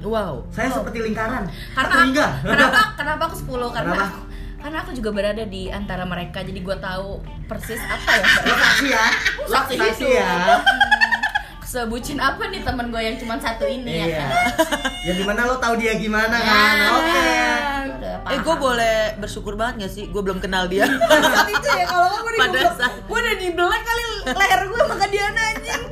Wow. 0.01 0.47
Saya 0.49 0.71
seperti 0.73 1.03
lingkaran 1.03 1.51
karena 1.73 2.07
kenapa 2.41 2.81
kenapa 2.95 3.23
aku 3.27 3.37
10 3.37 3.67
karena 3.69 3.93
Kenapa? 3.93 4.19
Karena 4.59 4.79
aku 4.79 4.91
juga 4.93 5.11
berada 5.11 5.45
di 5.45 5.67
antara 5.69 6.03
mereka 6.03 6.41
jadi 6.41 6.59
gue 6.59 6.77
tahu 6.79 7.19
persis 7.45 7.79
apa 7.81 8.11
ya. 8.13 8.25
Saksi 8.45 8.87
ya. 8.89 9.05
Lo 9.39 9.47
Saksi 9.49 9.75
hidup. 9.77 10.11
ya. 10.11 10.31
Sebucin 11.61 12.17
apa 12.19 12.49
nih 12.49 12.63
temen 12.63 12.89
gue 12.89 12.97
yang 12.99 13.17
cuma 13.17 13.37
satu 13.37 13.65
ini 13.65 13.93
ya? 13.95 14.07
Iya. 14.09 14.25
Kan 14.25 14.41
Ya 15.05 15.13
di 15.13 15.23
mana 15.23 15.45
lo 15.45 15.57
tahu 15.59 15.77
dia 15.77 15.95
gimana 15.95 16.33
Ya, 16.33 16.49
kan? 16.49 16.77
Oke. 16.95 17.29
paham. 18.19 18.27
Eh 18.27 18.39
gue 18.39 18.57
boleh 18.59 18.97
bersyukur 19.17 19.53
banget 19.55 19.85
gak 19.85 19.93
sih? 19.93 20.05
Gue 20.07 20.23
belum 20.23 20.39
kenal 20.39 20.65
dia. 20.67 20.89
Saat 20.89 21.45
itu 21.47 21.69
ya 21.71 21.85
kalau 21.85 22.09
gue 22.19 22.33
di 22.33 22.39
Pada 22.39 22.53
goblok. 22.55 22.75
saat- 22.75 22.97
gue 22.99 23.19
udah 23.19 23.37
di 23.37 23.49
belek 23.51 23.83
kali 23.83 24.03
leher 24.27 24.61
gue 24.65 24.79
sama 24.79 24.95
Kak 24.97 25.09
Diana 25.09 25.43
anjing 25.47 25.83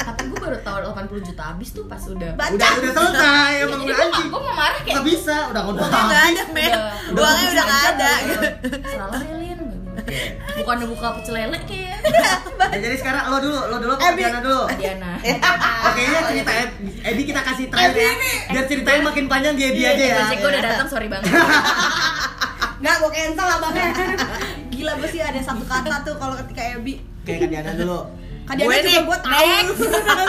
baru 0.47 0.59
tahu 0.61 0.77
80 1.13 1.27
juta 1.27 1.43
habis 1.45 1.69
tuh 1.71 1.85
pas 1.85 1.99
udah. 2.01 2.31
Baca. 2.33 2.53
Udah 2.53 2.71
udah 2.73 2.93
selesai 2.93 3.51
emang 3.61 3.81
Jadi 3.81 3.89
udah 3.89 3.97
anjing. 4.01 4.29
gue 4.29 4.41
mau 4.41 4.55
marah 4.55 4.79
kayak 4.79 4.95
Nggak 4.95 5.07
bisa, 5.07 5.37
udah 5.47 5.61
ngontol 5.61 5.85
Udah 5.85 6.03
gak 6.05 6.23
ada 6.25 6.43
men 6.49 6.73
udah 7.09 7.21
Uangnya 7.21 7.49
udah 7.49 7.65
gak 7.67 7.83
ada 7.89 8.13
Salah 8.87 9.21
ya 9.21 9.35
Lin 9.37 9.61
Bukannya 10.57 10.87
buka 10.87 11.07
pecel 11.15 11.35
lele 11.35 11.59
kayak 11.61 11.99
Ya, 12.67 12.79
jadi 12.79 12.97
sekarang 12.97 13.23
lo 13.27 13.39
dulu, 13.39 13.61
lo 13.65 13.77
dulu 13.79 13.93
apa 13.95 14.07
Ebi. 14.09 14.21
Diana 14.21 14.41
dulu? 14.41 14.63
Diana 14.73 15.11
Oke 15.87 16.03
ya 16.03 16.21
cerita 16.25 16.53
Eb- 16.55 16.77
Ebi 17.03 17.23
kita 17.25 17.41
kasih 17.43 17.65
terakhir 17.67 17.97
ya. 17.97 18.13
Biar 18.49 18.65
ceritanya 18.67 19.01
makin 19.05 19.25
panjang 19.27 19.55
di 19.55 19.65
Ebi 19.65 19.83
aja 19.83 20.05
ya. 20.05 20.17
Gojek 20.23 20.39
udah 20.43 20.63
datang 20.63 20.87
sorry 20.87 21.09
banget 21.09 21.31
nggak 22.77 22.95
gue 22.95 23.11
cancel 23.11 23.49
bang 23.57 23.75
gila 24.69 24.93
gue 24.95 25.09
sih 25.09 25.19
ada 25.19 25.41
satu 25.41 25.65
kata 25.65 26.05
tuh 26.05 26.15
kalau 26.17 26.37
ketika 26.37 26.77
Ebi 26.77 27.01
Oke 27.19 27.33
Kak 27.37 27.49
Diana 27.49 27.73
dulu. 27.73 28.07
Kak 28.47 28.55
Diana 28.55 28.71
Gue 28.71 28.79
juga 28.87 29.01
gue 29.03 29.19
tahu. 29.27 29.75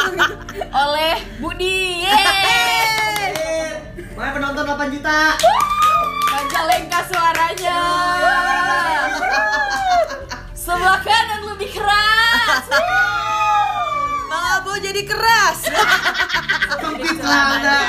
Oleh 0.81 1.15
Budi. 1.37 2.01
Yeay. 2.01 3.77
Mana 4.17 4.29
penonton 4.33 4.65
8 4.65 4.89
juta? 4.97 5.37
Majalengka 6.25 6.99
suaranya. 7.13 7.79
Sebelah 10.65 10.97
kanan 11.05 11.41
lebih 11.53 11.69
keras. 11.77 12.65
Bang 14.33 14.45
Abo 14.57 14.73
jadi 14.81 15.01
keras. 15.05 15.69
Sempit 16.81 17.21
lah 17.21 17.45
udah. 17.61 17.81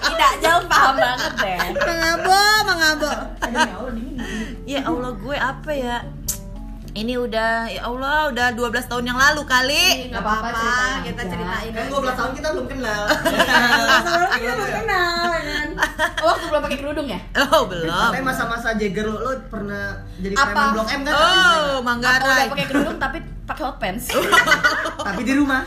Tidak 0.00 0.32
jauh 0.40 0.64
paham 0.64 0.96
banget 0.96 1.32
deh. 1.44 1.60
Mengabo 1.76 2.40
mengabo 2.64 3.12
Ya 4.64 4.80
Allah 4.88 5.12
gue 5.12 5.36
apa 5.36 5.72
ya 5.76 5.96
Ini 6.96 7.14
udah 7.20 7.68
Ya 7.68 7.84
Allah 7.84 8.32
udah 8.32 8.46
12 8.56 8.88
tahun 8.88 9.04
yang 9.04 9.20
lalu 9.20 9.44
kali. 9.44 10.08
Nggak 10.08 10.22
apa-apa 10.24 11.04
kita 11.04 11.22
ceritain 11.28 11.70
Kan 11.76 11.86
12 11.92 12.16
tahun 12.16 12.32
kita 12.32 12.48
belum 12.56 12.66
kenal. 12.72 13.02
Soalnya 14.08 14.38
kita 14.40 14.52
belum 14.56 14.72
kenal 14.80 15.20
ya 15.28 15.42
kan? 15.44 15.68
Oh, 16.24 16.32
waktu 16.32 16.46
belum 16.48 16.62
pakai 16.64 16.78
kerudung 16.80 17.06
ya? 17.06 17.20
Oh 17.52 17.68
belum. 17.68 18.10
Tapi 18.10 18.24
masa-masa 18.24 18.72
Jagger 18.80 19.06
lo, 19.12 19.20
lo 19.20 19.30
pernah 19.52 20.00
jadi 20.16 20.34
Apa? 20.34 20.44
preman 20.48 20.66
Blok 20.72 20.88
M 20.88 21.00
kan? 21.04 21.12
Oh 21.12 21.20
Aku 21.20 21.84
Manggarai. 21.84 22.32
Udah 22.32 22.52
pakai 22.56 22.66
kerudung 22.72 22.96
tapi 22.96 23.18
pakai 23.44 23.62
hot 23.68 23.76
pants. 23.76 24.04
Tapi 25.06 25.22
di 25.22 25.34
rumah. 25.36 25.62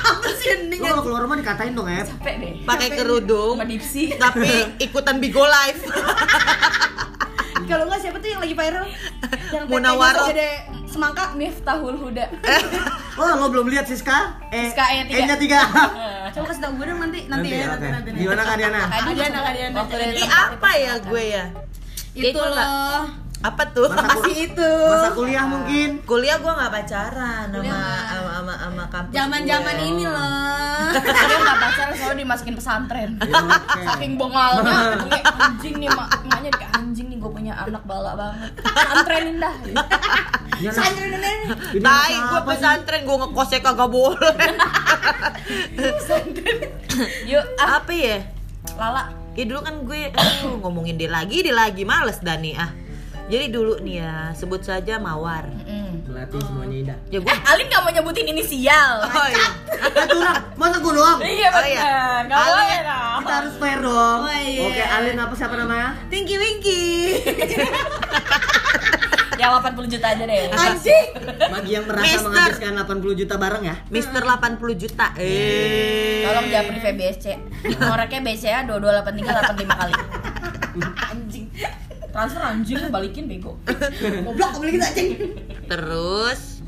apa 0.00 0.28
sih 0.40 0.48
ini 0.56 0.80
Lo 0.80 0.86
kalau 0.88 1.02
keluar 1.04 1.20
rumah 1.26 1.36
dikatain 1.36 1.74
dong, 1.74 1.90
Eb. 1.90 2.06
Capek 2.06 2.34
deh. 2.40 2.54
Pakai 2.64 2.88
kerudung 2.96 3.60
Tapi 4.16 4.50
ikutan 4.80 5.20
Bigo 5.20 5.44
Live 5.44 5.82
kalau 7.70 7.84
nggak 7.86 8.00
siapa 8.00 8.16
tuh 8.18 8.28
yang 8.28 8.40
lagi 8.40 8.54
viral 8.54 8.84
yang 9.54 9.64
Munawaro. 9.66 10.24
gede 10.28 10.50
semangka 10.86 11.34
Miftahul 11.34 11.96
Huda 11.96 12.26
Oh, 13.20 13.28
lo 13.36 13.52
belum 13.52 13.68
lihat 13.68 13.84
Siska? 13.84 14.40
Eh, 14.48 14.72
Siska 14.72 14.84
E 14.90 15.04
tiga. 15.04 15.36
E-nya 15.36 15.36
3. 15.36 16.32
coba 16.32 16.44
kasih 16.48 16.62
tau 16.62 16.72
gue 16.72 16.84
dong 16.84 17.00
nanti 17.00 17.20
nanti, 17.28 17.48
Nanti, 17.48 17.48
ya 17.52 17.66
oke. 17.68 17.84
nanti 17.84 17.86
nanti 17.92 18.10
Gimana 18.16 18.42
Kak 18.42 18.56
Diana? 18.56 18.80
Tadi 18.86 19.12
Diana, 19.12 19.38
Kak 19.38 19.52
Diana. 19.52 19.78
Apa 20.56 20.70
ya 20.74 20.92
gue 20.98 21.22
ya 21.26 21.44
itu 22.10 22.38
loh 22.38 23.00
Apa 23.40 23.72
tuh? 23.72 23.88
Masa 23.88 24.04
masih 24.20 24.52
itu. 24.52 24.72
Masa 24.84 25.08
kuliah 25.16 25.44
mungkin. 25.48 25.88
Kuliah 26.04 26.36
gue 26.36 26.52
gak 26.52 26.72
pacaran 26.76 27.48
sama 27.48 27.64
nggak. 27.64 28.00
sama 28.04 28.30
sama, 28.36 28.54
sama 28.60 28.84
kampus 28.92 29.12
zaman 29.16 29.40
zaman 29.48 29.76
gue. 29.80 29.88
ini 29.88 30.04
loh. 30.04 30.88
Dia 31.28 31.38
nggak 31.40 31.58
pacaran 31.64 31.94
soalnya 31.96 32.18
dimasukin 32.20 32.54
pesantren. 32.60 33.10
Ya, 33.16 33.40
oke. 33.40 33.80
Saking 33.80 34.12
bongalnya 34.20 34.76
gue 35.08 35.20
anjing 35.24 35.74
nih 35.80 35.88
mak 35.88 36.08
maknya 36.28 36.50
kayak 36.52 36.72
anjing 36.76 37.06
nih 37.08 37.16
gue 37.16 37.30
punya 37.32 37.52
anak 37.56 37.82
bala 37.88 38.12
banget. 38.12 38.50
Pesantrenin 38.60 39.36
dah. 39.40 39.54
Ya, 40.60 40.76
nah, 40.76 40.84
Santri 40.84 41.08
nenek 41.08 41.32
ini 41.72 41.80
Tai, 41.80 42.16
gue 42.20 42.40
pesantren, 42.44 43.00
gue 43.08 43.16
ngekosnya 43.16 43.64
kagak 43.64 43.88
boleh. 43.88 44.52
Yuk 47.24 47.44
ah. 47.56 47.80
Apa 47.80 47.92
ya? 47.96 48.20
Lala. 48.76 49.08
Ya 49.32 49.48
dulu 49.48 49.64
kan 49.64 49.80
gue, 49.88 50.12
aduh, 50.12 50.60
ngomongin 50.60 51.00
dia 51.00 51.08
lagi, 51.08 51.40
dia 51.40 51.56
lagi, 51.56 51.88
males 51.88 52.20
Dani 52.20 52.52
ah 52.60 52.89
Jadi 53.30 53.46
dulu 53.48 53.78
nih 53.78 54.00
ya, 54.00 54.12
sebut 54.32 54.60
saja 54.60 54.96
Mawar 54.96 55.44
Mm. 55.62 56.04
Melatih 56.04 56.36
semuanya 56.42 56.76
indah. 56.82 56.96
Ya 57.08 57.16
gue, 57.16 57.28
Eh, 57.28 57.38
Alin 57.46 57.64
gak 57.64 57.80
mau 57.80 57.88
nyebutin 57.88 58.26
inisial 58.26 58.98
oh 59.00 59.24
iya 59.24 59.46
curang. 60.02 60.36
Masa 60.56 60.76
gue 60.76 60.92
doang? 60.92 61.16
Iya 61.32 61.48
Oh, 61.48 61.62
iya. 61.62 61.80
gak 62.26 62.36
Alin. 62.36 62.50
boleh 62.50 62.78
dong 62.82 63.18
Kita 63.20 63.32
harus 63.36 63.52
fair 63.56 63.78
dong. 63.80 64.18
Oh, 64.20 64.28
iya. 64.28 64.60
Oke, 64.64 64.82
Alin 64.84 65.16
apa 65.16 65.32
siapa 65.32 65.54
namanya? 65.54 65.88
Tinky 66.08 66.34
Winky 66.34 66.80
Yang 69.40 69.50
80 69.56 69.88
juta 69.88 70.06
aja 70.06 70.22
deh 70.22 70.36
anjing 70.52 71.06
Bagi 71.48 71.70
yang 71.72 71.84
merasa 71.86 72.04
Mister. 72.04 72.24
menghabiskan 72.26 72.72
80 72.76 73.16
juta 73.16 73.34
bareng 73.36 73.62
ya. 73.64 73.74
Mister 73.88 74.20
80 74.20 74.60
juta 74.76 75.06
Eh 75.16 76.20
Tolong 76.22 76.44
jangan 76.44 76.64
prive 76.74 76.90
BSC 76.92 77.24
Ngoreknya 77.78 78.20
BCA 78.20 78.58
2283 78.66 79.64
85 79.64 79.80
kali 79.80 79.94
Anjing 81.08 81.46
Transfer 82.10 82.42
anjing 82.42 82.78
balikin 82.88 83.24
bego 83.24 83.54
goblok 84.26 84.60
kita 84.60 84.86
anjing 84.86 85.10
Terus 85.64 86.60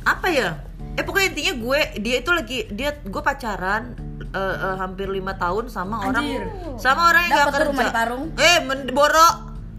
apa 0.00 0.26
ya? 0.28 0.50
Eh 0.94 1.02
pokoknya 1.02 1.28
intinya 1.30 1.52
gue 1.56 1.80
dia 2.00 2.16
itu 2.18 2.30
lagi 2.30 2.58
dia 2.70 2.90
gue 2.96 3.22
pacaran 3.22 3.94
eh, 4.22 4.38
eh, 4.56 4.76
hampir 4.76 5.06
lima 5.06 5.34
tahun 5.34 5.66
sama 5.66 6.02
orang 6.02 6.24
Anjir. 6.24 6.42
sama 6.76 7.10
orang 7.10 7.22
yang 7.26 7.32
Dapet 7.34 7.44
gak 7.44 7.54
kerja. 7.54 7.68
rumah 7.68 7.86
Parung. 7.90 8.24
Eh 8.34 8.56
men 8.60 8.80
boro. 8.90 9.28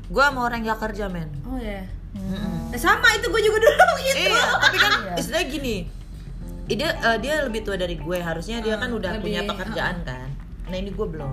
Gue 0.07 0.21
sama 0.21 0.39
orang 0.43 0.61
yang 0.61 0.75
gak 0.75 0.81
kerja 0.85 1.07
men. 1.07 1.31
oh 1.43 1.57
ya 1.57 1.83
sama 2.71 3.03
itu 3.13 3.27
gue 3.27 3.41
juga 3.41 3.57
dulu 3.59 3.93
gitu 4.07 4.19
Iya, 4.25 4.45
tapi 4.57 4.77
kan 4.77 4.91
Iya. 5.01 5.13
istilahnya 5.17 5.47
gini. 5.49 5.75
Dia 6.67 6.89
eh, 6.93 7.17
dia 7.19 7.33
lebih 7.43 7.61
tua 7.61 7.75
dari 7.75 7.95
gue. 7.95 8.17
Harusnya 8.17 8.59
dia 8.59 8.75
kan 8.75 8.91
udah 8.91 9.19
lebih, 9.19 9.23
punya 9.27 9.41
pekerjaan 9.43 9.95
kan. 10.03 10.27
Nah 10.67 10.77
ini 10.77 10.89
gue 10.89 11.07
belum. 11.07 11.31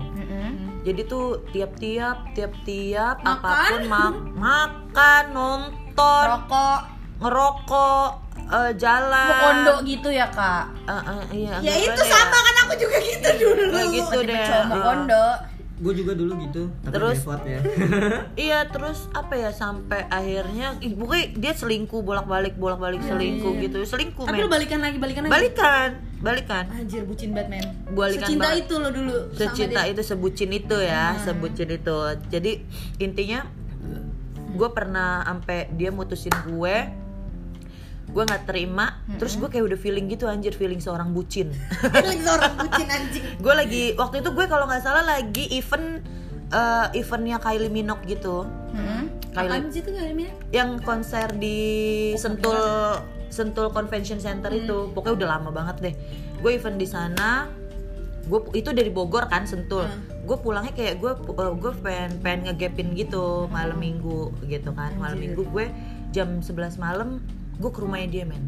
Jadi 0.79 1.01
tuh 1.03 1.25
tiap-tiap 1.49 2.31
tiap-tiap 2.31 3.19
Makan? 3.19 3.35
apa 3.35 3.49
pun 3.67 3.81
mak- 3.85 4.23
makan, 4.33 5.23
nonton, 5.29 6.25
Rokok 6.25 6.79
ngerokok, 7.19 8.09
eh, 8.49 8.71
jalan. 8.73 9.27
Kondo 9.35 9.73
gitu 9.83 10.09
ya 10.09 10.27
kak 10.29 10.71
Eh, 10.85 10.93
eh, 10.95 11.23
iya, 11.37 11.53
ya 11.59 11.73
itu 11.77 12.01
sama 12.01 12.37
kan 12.39 12.55
aku 12.63 12.73
juga 12.77 12.97
gitu 12.97 13.27
dulu 13.37 13.63
Kayak 13.69 13.87
gitu 13.93 14.19
deh. 14.23 14.39
Eh. 14.39 14.81
kondo 14.81 15.25
Gue 15.79 15.93
juga 15.95 16.11
dulu 16.11 16.35
gitu. 16.43 16.63
Tapi 16.83 16.93
Terus? 16.93 17.15
effort 17.23 17.43
ya. 17.47 17.59
Iya 18.49 18.59
terus 18.71 19.07
apa 19.11 19.33
ya 19.35 19.51
sampai 19.51 20.05
akhirnya 20.07 20.79
pokoknya 20.79 21.25
dia 21.37 21.53
selingkuh 21.55 22.01
bolak-balik 22.03 22.55
bolak-balik 22.55 23.03
selingkuh 23.03 23.55
gitu 23.59 23.79
selingkuh 23.83 24.25
tapi 24.25 24.39
men 24.39 24.45
lu 24.45 24.49
balikan 24.51 24.79
lagi 24.79 24.97
balikan 24.97 25.21
lagi 25.27 25.33
balikan 25.33 25.89
balikan 26.19 26.63
anjir 26.71 27.03
bucin 27.07 27.31
Batman 27.31 27.63
Balikan 27.91 28.27
secinta 28.27 28.47
banget. 28.51 28.63
itu 28.67 28.73
lo 28.75 28.89
dulu 28.91 29.15
sama 29.31 29.37
secinta 29.39 29.81
dia. 29.83 29.91
itu 29.91 30.01
sebucin 30.03 30.49
itu 30.51 30.77
ya 30.79 31.05
sebucin 31.23 31.69
itu 31.71 31.97
jadi 32.27 32.51
intinya 32.99 33.39
gue 34.49 34.69
pernah 34.73 35.23
sampai 35.23 35.69
dia 35.77 35.89
mutusin 35.93 36.33
gue 36.47 36.75
gue 38.09 38.23
nggak 38.25 38.49
terima 38.49 38.97
terus 39.21 39.37
gue 39.37 39.45
kayak 39.45 39.69
udah 39.69 39.79
feeling 39.79 40.09
gitu 40.09 40.25
anjir 40.25 40.53
feeling 40.57 40.81
seorang 40.81 41.13
bucin. 41.13 41.53
Lagi 41.93 42.21
seorang 42.25 42.53
bucin 42.57 42.87
anjing. 42.89 43.23
Gue 43.43 43.53
lagi 43.55 43.83
waktu 43.95 44.25
itu 44.25 44.29
gue 44.33 44.45
kalau 44.49 44.65
nggak 44.67 44.83
salah 44.83 45.03
lagi 45.05 45.45
event 45.55 46.03
eh, 46.51 46.87
eventnya 46.97 47.37
Kylie 47.37 47.71
Minogue 47.71 48.03
gitu. 48.09 48.43
Kylie 49.29 49.49
Apaan 49.61 49.69
sih 49.69 49.85
tuh 49.85 49.93
gak 49.93 50.09
ada 50.09 50.29
yang 50.49 50.81
konser 50.81 51.29
di 51.37 51.59
Sentul 52.17 52.57
Sentul 53.29 53.69
Convention 53.69 54.17
Center 54.17 54.49
itu. 54.49 54.89
Pokoknya 54.91 55.15
udah 55.23 55.29
lama 55.37 55.49
banget 55.53 55.75
deh. 55.79 55.95
Gue 56.41 56.57
event 56.57 56.75
di 56.81 56.87
sana 56.89 57.45
gue 58.29 58.39
itu 58.53 58.69
dari 58.73 58.89
Bogor 58.89 59.29
kan 59.29 59.45
Sentul. 59.45 59.85
Gue 60.25 60.37
pulangnya 60.41 60.73
kayak 60.73 60.97
gue 60.97 61.13
uh, 61.13 61.53
gue 61.53 61.71
pengen 61.81 62.17
pengen 62.21 62.49
ngegapin 62.49 62.97
gitu 62.97 63.45
malam 63.53 63.77
minggu 63.77 64.33
gitu 64.49 64.73
kan. 64.73 64.97
Malam 64.97 65.21
minggu 65.21 65.45
gue 65.53 65.69
jam 66.09 66.41
11 66.41 66.81
malam 66.81 67.21
gue 67.59 67.69
ke 67.69 67.79
rumahnya 67.79 68.07
dia 68.09 68.23
men. 68.23 68.43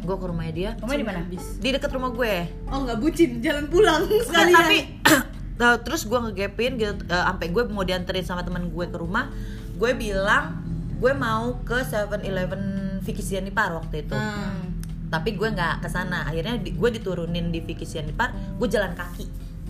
Gue 0.00 0.16
ke 0.16 0.26
rumahnya 0.28 0.52
dia. 0.52 0.70
Rumahnya 0.76 1.00
di 1.00 1.06
mana? 1.06 1.20
di 1.32 1.68
deket 1.72 1.90
rumah 1.90 2.10
gue. 2.10 2.34
Oh 2.68 2.84
nggak 2.84 2.98
bucin, 2.98 3.40
jalan 3.40 3.66
pulang 3.66 4.04
sekalian. 4.28 4.54
tapi 4.54 4.78
Nah, 5.60 5.76
terus 5.76 6.08
gue 6.08 6.16
ngegapin 6.16 6.80
gitu 6.80 6.96
eh, 7.04 7.20
sampai 7.20 7.52
gue 7.52 7.68
mau 7.68 7.84
dianterin 7.84 8.24
sama 8.24 8.40
teman 8.40 8.68
gue 8.68 8.86
ke 8.86 8.96
rumah. 8.96 9.28
Gue 9.76 9.92
bilang 9.92 10.64
gue 10.96 11.12
mau 11.12 11.60
ke 11.60 11.80
7-Eleven 11.82 12.62
Vicky 13.00 13.20
Sianipar 13.20 13.72
waktu 13.72 14.04
itu. 14.04 14.16
Hmm. 14.16 14.76
tapi 15.10 15.34
gue 15.34 15.48
nggak 15.48 15.82
ke 15.82 15.88
sana. 15.90 16.22
Akhirnya 16.22 16.54
di- 16.56 16.70
gue 16.70 16.90
diturunin 16.92 17.50
di 17.50 17.60
Vicky 17.60 17.82
Sianipar 17.82 18.30
gue 18.56 18.68
jalan 18.68 18.94
kaki. 18.94 19.26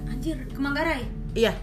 Anjir, 0.06 0.36
ke 0.46 0.58
Manggarai? 0.60 1.06
Iya 1.32 1.54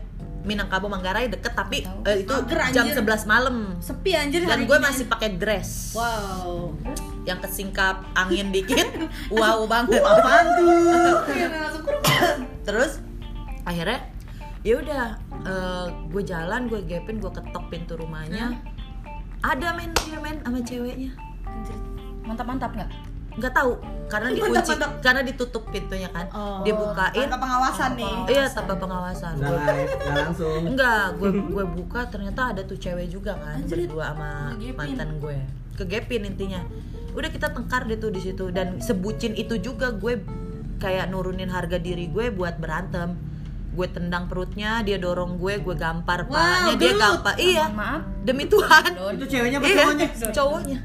Minangkabau 0.46 0.88
Manggarai 0.88 1.28
deket 1.28 1.54
tapi 1.56 1.84
eh, 1.86 2.18
itu 2.24 2.34
Mager, 2.34 2.74
jam 2.74 2.86
anjir. 2.90 3.04
11 3.04 3.26
malam. 3.30 3.56
Sepi 3.82 4.12
anjir 4.14 4.42
dan 4.46 4.64
gue 4.64 4.78
masih 4.78 5.06
pakai 5.10 5.36
dress. 5.36 5.96
Wow. 5.98 6.76
Yang 7.28 7.50
kesingkap 7.50 8.06
angin 8.14 8.52
dikit. 8.54 8.88
Wow 9.34 9.68
banget. 9.68 10.00
Apaan 10.00 10.46
tuh? 10.56 10.68
Langsung 10.88 11.84
kurung. 11.84 12.04
terus 12.68 13.00
akhirnya 13.64 14.04
ya 14.64 14.80
udah 14.84 15.06
gue 16.12 16.24
jalan 16.24 16.68
gue 16.68 16.80
gapin 16.84 17.20
gue 17.20 17.32
ketok 17.32 17.66
pintu 17.72 17.96
rumahnya. 18.00 18.56
Ada 19.44 19.76
men 19.76 19.92
dia 20.06 20.20
men 20.20 20.40
sama 20.44 20.60
ceweknya. 20.64 21.12
Mantap-mantap 22.24 22.72
nggak? 22.76 22.92
Nggak 23.38 23.54
tahu 23.54 23.74
karena 24.08 24.28
Mantap, 24.30 24.40
dikunci 24.42 24.72
mantap. 24.74 24.92
karena 25.00 25.22
ditutup 25.22 25.64
pintunya 25.68 26.10
kan 26.10 26.26
Oh, 26.32 26.64
dibukain 26.64 27.28
tanpa 27.28 27.38
pengawasan 27.40 27.92
nih. 27.94 28.14
iya 28.28 28.46
tanpa 28.48 28.74
pengawasan 28.76 29.34
Nggak 29.36 29.52
live, 29.54 29.92
nggak 29.94 30.16
langsung. 30.18 30.62
enggak 30.66 31.04
gue 31.14 31.30
gue 31.54 31.66
buka 31.76 32.02
ternyata 32.08 32.42
ada 32.50 32.62
tuh 32.64 32.76
cewek 32.76 33.08
juga 33.08 33.36
kan 33.36 33.60
Anjir, 33.60 33.84
berdua 33.84 34.06
sama 34.10 34.32
ngegepin. 34.54 34.76
mantan 34.76 35.10
gue 35.20 35.38
kegepin 35.76 36.24
intinya 36.26 36.62
udah 37.12 37.30
kita 37.30 37.48
tengkar 37.50 37.84
deh 37.84 37.96
tuh 37.96 38.10
di 38.10 38.20
situ 38.20 38.50
dan 38.50 38.78
sebucin 38.78 39.34
itu 39.34 39.58
juga 39.58 39.92
gue 39.92 40.22
kayak 40.78 41.08
nurunin 41.08 41.50
harga 41.50 41.78
diri 41.78 42.08
gue 42.08 42.30
buat 42.30 42.56
berantem 42.56 43.14
gue 43.70 43.88
tendang 43.88 44.26
perutnya 44.26 44.82
dia 44.82 44.98
dorong 44.98 45.38
gue 45.38 45.60
gue 45.60 45.76
gampar 45.76 46.26
Wow, 46.26 46.32
palanya 46.32 46.74
dia 46.76 46.94
gampar 46.96 47.36
iya 47.38 47.66
Maaf. 47.68 48.02
demi 48.20 48.46
Tuhan 48.46 48.90
Itu 49.14 49.26
ceweknya 49.28 49.58
apa 49.58 49.68
iya 49.68 49.78
cowoknya? 49.84 50.08
cowoknya 50.32 50.80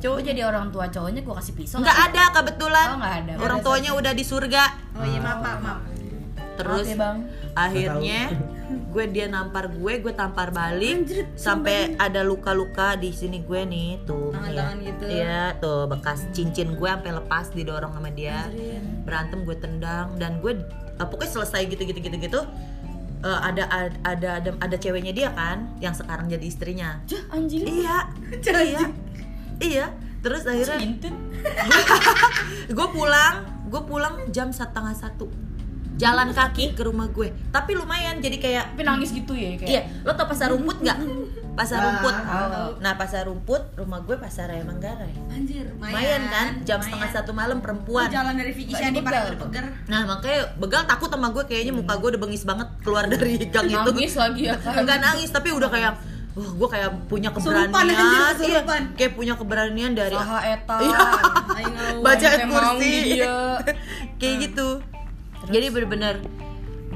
Gue 0.00 0.22
jadi 0.22 0.40
orang 0.46 0.70
tua 0.70 0.86
cowoknya 0.92 1.20
gue 1.24 1.34
kasih 1.34 1.54
pisau. 1.56 1.78
nggak 1.80 1.98
ada 2.12 2.22
kebetulan. 2.30 2.88
Oh, 2.94 3.00
ada. 3.02 3.32
orang 3.40 3.58
tuanya 3.64 3.90
udah 3.96 4.12
di 4.12 4.24
surga. 4.24 4.64
Oh 4.96 5.06
iya 5.06 5.20
maaf 5.20 5.40
maaf 5.42 5.60
maaf. 5.62 5.80
terus 6.56 6.88
Maaf 6.88 6.92
ya, 6.92 6.96
Bang. 6.96 7.18
akhirnya 7.52 8.20
gue 8.96 9.04
dia 9.12 9.28
nampar 9.28 9.68
gue 9.68 9.92
gue 10.00 10.12
tampar 10.16 10.52
balik. 10.52 11.04
Sampai 11.36 11.96
ada 12.00 12.24
luka-luka 12.24 12.96
di 12.96 13.12
sini 13.12 13.44
gue 13.44 13.60
nih 13.64 14.04
tuh. 14.08 14.32
Tangan-tangan 14.32 14.76
ya. 14.80 14.86
gitu. 14.88 15.04
iya 15.08 15.40
tuh 15.60 15.84
bekas 15.88 16.24
cincin 16.32 16.76
gue 16.76 16.88
sampai 16.88 17.12
lepas 17.12 17.52
didorong 17.52 17.92
sama 17.92 18.08
dia. 18.12 18.48
Berantem 19.04 19.44
gue 19.44 19.56
tendang. 19.58 20.16
Dan 20.16 20.40
gue 20.40 20.64
eh, 20.96 21.06
pokoknya 21.06 21.32
selesai 21.40 21.68
gitu 21.68 21.82
gitu 21.84 22.00
gitu 22.00 22.16
gitu. 22.16 22.40
Eh, 23.24 23.38
ada 23.42 23.64
ada 23.68 23.96
ada 24.04 24.28
ada 24.40 24.50
ada 24.60 24.76
ceweknya 24.76 25.12
dia 25.12 25.28
kan 25.32 25.72
yang 25.80 25.92
sekarang 25.92 26.28
jadi 26.28 26.46
istrinya. 26.46 27.00
Jah, 27.04 27.20
anjir. 27.32 27.64
iya. 27.64 28.06
Iya 28.46 29.05
iya 29.58 29.86
terus 30.18 30.42
akhirnya 30.42 30.80
gue 32.68 32.88
pulang 32.88 33.34
gue 33.66 33.82
pulang 33.82 34.14
jam 34.28 34.48
setengah 34.48 34.94
satu. 34.94 35.26
Jalan 35.96 36.28
kaki 36.30 36.76
ke 36.76 36.84
rumah 36.84 37.08
gue. 37.08 37.32
Tapi 37.48 37.72
lumayan 37.72 38.20
jadi 38.20 38.36
kayak 38.36 38.64
Tapi 38.72 38.84
nangis 38.84 39.10
gitu 39.10 39.32
ya 39.32 39.56
kayak. 39.56 39.64
iya 39.66 39.82
lo 40.04 40.12
tau 40.12 40.28
pasar 40.28 40.52
rumput 40.52 40.84
nggak? 40.84 40.98
Pasar 41.56 41.80
Ah, 41.80 41.84
rumput. 41.88 42.14
nah 42.78 42.92
pasar 42.94 43.24
rumput 43.24 43.62
rumah 43.74 44.04
gue 44.04 44.12
pasar 44.14 44.52
Raya 44.52 44.60
Manggarai. 44.60 45.16
Anjir, 45.26 45.72
lumayan. 45.72 46.28
Kan? 46.28 46.48
Jam 46.62 46.78
setengah 46.78 47.08
satu 47.08 47.32
malam 47.32 47.64
perempuan. 47.64 48.12
Jalan 48.12 48.36
dari 48.36 48.52
Vicky 48.52 48.76
Shani 48.76 49.00
dibegal. 49.00 49.40
pakai 49.40 49.88
nah 49.88 50.04
makanya 50.04 50.52
begal 50.60 50.84
takut 50.84 51.08
sama 51.08 51.32
gue 51.32 51.48
kayaknya. 51.48 51.72
Muka 51.72 51.96
gue 51.96 52.08
udah 52.12 52.20
bengis 52.20 52.44
banget 52.44 52.68
keluar 52.84 53.08
dari 53.08 53.40
gang 53.48 53.64
itu. 53.64 53.80
Nangis 53.88 54.14
lagi 54.14 54.42
ya 54.44 54.54
kan. 54.54 54.76
enggak 54.76 55.00
nangis 55.00 55.32
tapi 55.32 55.48
udah 55.48 55.70
kayak 55.72 55.96
Wah, 56.36 56.50
gue 56.52 56.68
kayak 56.68 56.90
punya 57.08 57.32
keberanian, 57.32 57.72
anjir, 57.72 58.44
iya, 58.44 58.60
kayak 58.92 59.12
punya 59.16 59.40
keberanian 59.40 59.96
dari 59.96 60.12
Saha 60.12 60.38
eta. 60.44 60.76
Iya. 60.84 60.98
Ayo, 61.56 61.84
baca 62.04 62.28
kursi. 62.44 63.24
kayak 64.20 64.36
gitu. 64.44 64.68
Jadi 65.48 65.66
bener-bener 65.72 66.20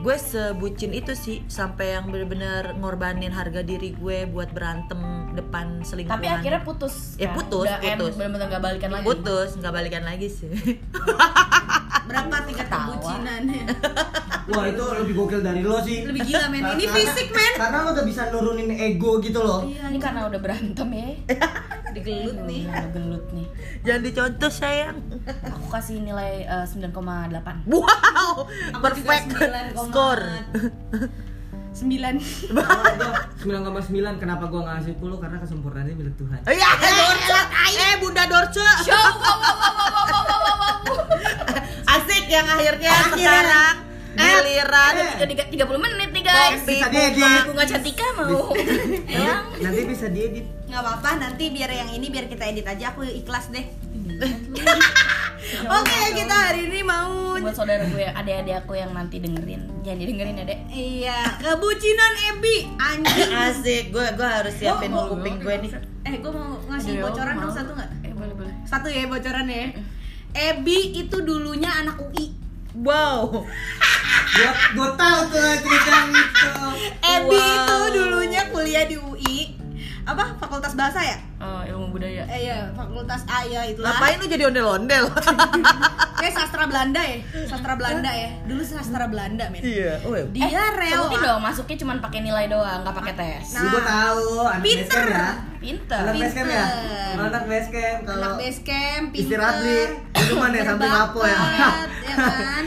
gue 0.01 0.17
sebucin 0.17 0.97
itu 0.97 1.13
sih 1.13 1.45
sampai 1.45 1.93
yang 1.93 2.09
bener-bener 2.09 2.73
ngorbanin 2.81 3.29
harga 3.29 3.61
diri 3.61 3.93
gue 3.93 4.25
buat 4.33 4.49
berantem 4.49 4.97
depan 5.37 5.85
selingkuhan 5.85 6.17
Tapi 6.17 6.27
akhirnya 6.27 6.61
putus. 6.65 7.21
Ya, 7.21 7.31
kan? 7.31 7.37
putus, 7.37 7.69
Udah 7.69 7.79
putus. 7.85 8.13
Bener-bener 8.17 8.47
gak 8.49 8.63
balikan 8.65 8.91
lagi. 8.97 9.05
putus 9.05 9.51
nggak 9.61 9.73
balikan 9.77 10.05
lagi 10.09 10.29
sih 10.33 10.51
Berapa 12.11 12.37
tingkat 12.43 12.67
kebucinannya? 12.67 13.63
Wah 14.51 14.65
itu 14.67 14.83
lebih 14.83 15.15
gokil 15.15 15.41
dari 15.47 15.63
lo 15.63 15.79
sih. 15.79 16.03
Lebih 16.03 16.27
gila 16.27 16.51
men. 16.51 16.75
Ini 16.75 16.85
fisik 16.91 17.31
men. 17.31 17.55
Karena 17.55 17.87
lo 17.87 17.89
udah 17.95 18.03
bisa 18.03 18.35
nurunin 18.35 18.67
ego 18.75 19.23
gitu 19.23 19.39
loh. 19.39 19.63
Ini 19.63 19.95
karena 20.03 20.27
udah 20.27 20.41
berantem 20.43 20.91
ya. 20.91 21.07
Digelut 21.91 22.39
nih. 22.43 22.63
Udah 22.65 22.87
gelut 22.91 23.27
nih. 23.31 23.47
jangan 23.81 24.03
dicontoh 24.03 24.49
sayang 24.49 24.97
Aku 25.43 25.67
kasih 25.69 26.01
nilai 26.01 26.43
eh, 26.43 26.67
9,8. 26.67 26.93
wow 27.67 28.47
Aku 28.73 28.81
perfect 28.81 29.25
juga 29.29 29.47
9,8. 29.73 29.85
score 29.85 30.25
9 31.71 31.87
Oh, 32.51 33.15
9,9 33.41 33.95
kenapa 34.17 34.45
gua 34.47 34.63
ngasih 34.69 34.95
10 34.97 35.07
karena 35.17 35.39
kesempurnaannya 35.39 35.95
milik 35.95 36.15
Tuhan. 36.15 36.43
Iya, 36.45 36.71
Dorce. 36.77 37.41
Eh, 37.73 37.95
Bunda 37.97 38.25
Dorce. 38.27 38.67
Asik 41.89 42.25
yang 42.27 42.47
akhirnya 42.49 42.91
sekarang 43.11 43.75
giliran. 44.13 44.95
Tiga, 45.21 45.45
tiga, 45.47 45.65
30 45.67 45.79
menit 45.81 46.11
nih 46.11 46.23
guys. 46.23 46.61
Kopi 46.61 46.75
Bisa 46.75 46.89
diedit. 46.89 47.43
Bunga 47.47 47.65
Cantika 47.65 48.07
mau? 48.15 48.51
Elang 49.07 49.45
Nanti 49.63 49.81
bisa 49.85 50.07
diedit. 50.09 50.47
nggak 50.67 50.81
apa-apa 50.81 51.11
nanti 51.19 51.45
biar 51.49 51.67
yang 51.69 51.91
ini 51.91 52.07
biar 52.09 52.27
kita 52.27 52.47
edit 52.47 52.65
aja. 52.65 52.91
Aku 52.91 53.03
ikhlas 53.03 53.51
deh. 53.51 53.67
Oke 55.51 55.99
kita 56.13 56.31
hari 56.37 56.69
ini 56.69 56.81
mau 56.81 57.33
Buat 57.33 57.57
saudara 57.57 57.83
gue, 57.83 58.05
adik-adik 58.05 58.55
aku 58.61 58.77
yang 58.77 58.93
nanti 58.93 59.17
dengerin. 59.19 59.65
Jangan 59.81 59.99
didengerin 59.99 60.35
ya 60.37 60.45
dek. 60.45 60.59
Iya. 60.69 61.19
Kebucinan 61.41 62.13
Ebi. 62.31 62.57
Anjing. 62.77 63.31
Asik, 63.49 63.85
gue 63.89 64.07
gue 64.13 64.29
harus 64.29 64.53
siapin 64.53 64.93
Gua- 64.93 65.09
gua- 65.09 65.17
kuping 65.17 65.41
gue 65.41 65.55
nih. 65.59 65.71
eh 66.03 66.15
gue 66.17 66.31
mau 66.31 66.61
ngasih 66.67 66.93
Aduh, 66.95 67.03
bocoran 67.07 67.35
mau. 67.35 67.43
dong 67.43 67.55
satu 67.55 67.71
nggak? 67.73 67.91
Eh 68.03 68.13
boleh 68.13 68.35
boleh. 68.37 68.55
Satu 68.63 68.87
ya 68.87 69.05
bocoran 69.05 69.47
ya. 69.49 69.73
Ebi 70.31 70.79
itu 70.95 71.17
dulunya 71.19 71.71
anak 71.75 71.97
UI 71.99 72.37
Wow. 72.73 73.43
Gua 74.31 74.51
gua 74.73 74.89
tahu 74.95 75.21
tuh 75.29 75.43
cerita 75.59 75.95
itu. 76.07 76.53
Ebi 77.01 77.35
Wow. 77.35 77.57
itu 77.57 77.77
dulunya 77.93 78.43
kuliah 78.49 78.85
di 78.85 78.97
UI 78.97 79.39
apa 80.03 80.35
fakultas 80.35 80.75
bahasa 80.75 80.99
ya 80.99 81.15
Oh 81.39 81.63
ilmu 81.63 81.95
budaya 81.95 82.27
eh 82.27 82.41
iya 82.43 82.67
fakultas 82.73 83.23
A 83.27 83.45
ya 83.45 83.63
itulah 83.63 83.95
Ngapain 83.95 84.19
lu 84.19 84.27
jadi 84.27 84.45
ondel-ondel? 84.45 85.05
kayak 86.21 86.35
sastra 86.35 86.67
Belanda 86.67 86.99
ya 86.99 87.17
sastra 87.47 87.73
Belanda 87.73 88.11
ya 88.11 88.29
dulu 88.43 88.59
sastra 88.61 89.07
Belanda 89.07 89.47
men 89.49 89.61
Iya. 89.63 90.03
Oh, 90.03 90.13
ya. 90.13 90.25
dia 90.29 90.51
Eh, 90.51 90.71
rela 90.75 91.07
dong, 91.07 91.41
masuknya 91.41 91.77
cuma 91.79 91.95
pakai 91.97 92.21
nilai 92.21 92.45
doang, 92.45 92.83
nggak 92.83 92.97
pakai 92.97 93.15
tes 93.15 93.45
Nah, 93.51 93.61
Nah, 93.61 93.71
gua 93.71 93.83
tahu 93.83 94.25
anak 94.43 94.61
pinter. 94.61 94.83
basecamp 94.83 95.15
ya. 95.15 95.29
Pinter 95.61 96.01
Anak 96.01 96.15
basecamp 96.17 96.49
ya. 96.51 96.65
Anak 97.15 97.45
basecamp 97.47 98.01
anak 98.01 98.09
kalau 98.09 98.31
base 98.35 98.61
camp 98.61 99.05
pinter 99.07 99.21
istirahat 99.23 99.55
beli 99.61 99.81
minuman 100.19 100.51
ya 100.51 100.63
samping 100.67 100.93
lapo 100.93 101.21
ya. 101.23 101.39
Ya 102.11 102.17
kan? 102.19 102.65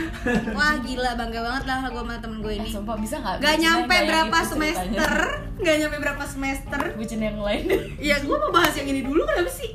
Wah 0.50 0.74
gila 0.78 1.10
bangga 1.14 1.40
banget 1.40 1.64
lah 1.64 1.76
gue 1.84 2.00
sama 2.00 2.14
temen 2.16 2.38
gue 2.38 2.50
Eh, 2.50 2.58
ini 2.58 2.68
sumpah 2.68 2.96
bisa 2.96 3.16
nggak? 3.16 3.36
Gak 3.36 3.44
Bucin 3.50 3.62
nyampe 3.62 3.94
yang 3.94 4.06
berapa 4.06 4.36
gitu 4.36 4.50
semester? 4.50 4.84
Ceritanya. 4.86 5.62
Gak 5.62 5.76
nyampe 5.78 5.96
berapa 5.98 6.24
semester? 6.24 6.80
Bucin 6.94 7.20
yang 7.20 7.38
lain. 7.38 7.64
Ya 8.02 8.16
gue 8.18 8.36
mau 8.36 8.50
bahas 8.50 8.74
yang 8.74 8.86
ini 8.86 9.00
dulu 9.00 9.22
kenapa 9.22 9.48
sih? 9.48 9.70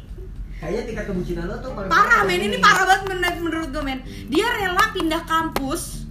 Kayaknya 0.56 0.84
tingkat 0.86 1.06
kebucinan 1.08 1.46
lo 1.46 1.56
tuh 1.58 1.72
Parah 1.72 1.88
parah. 1.88 2.22
men, 2.24 2.42
ini 2.42 2.58
parah 2.58 2.84
banget 2.84 3.04
menurut, 3.08 3.36
menurut 3.40 3.70
gue 3.70 3.84
men. 3.86 4.00
Dia 4.28 4.48
rela 4.52 4.86
pindah 4.90 5.24
kampus 5.24 6.04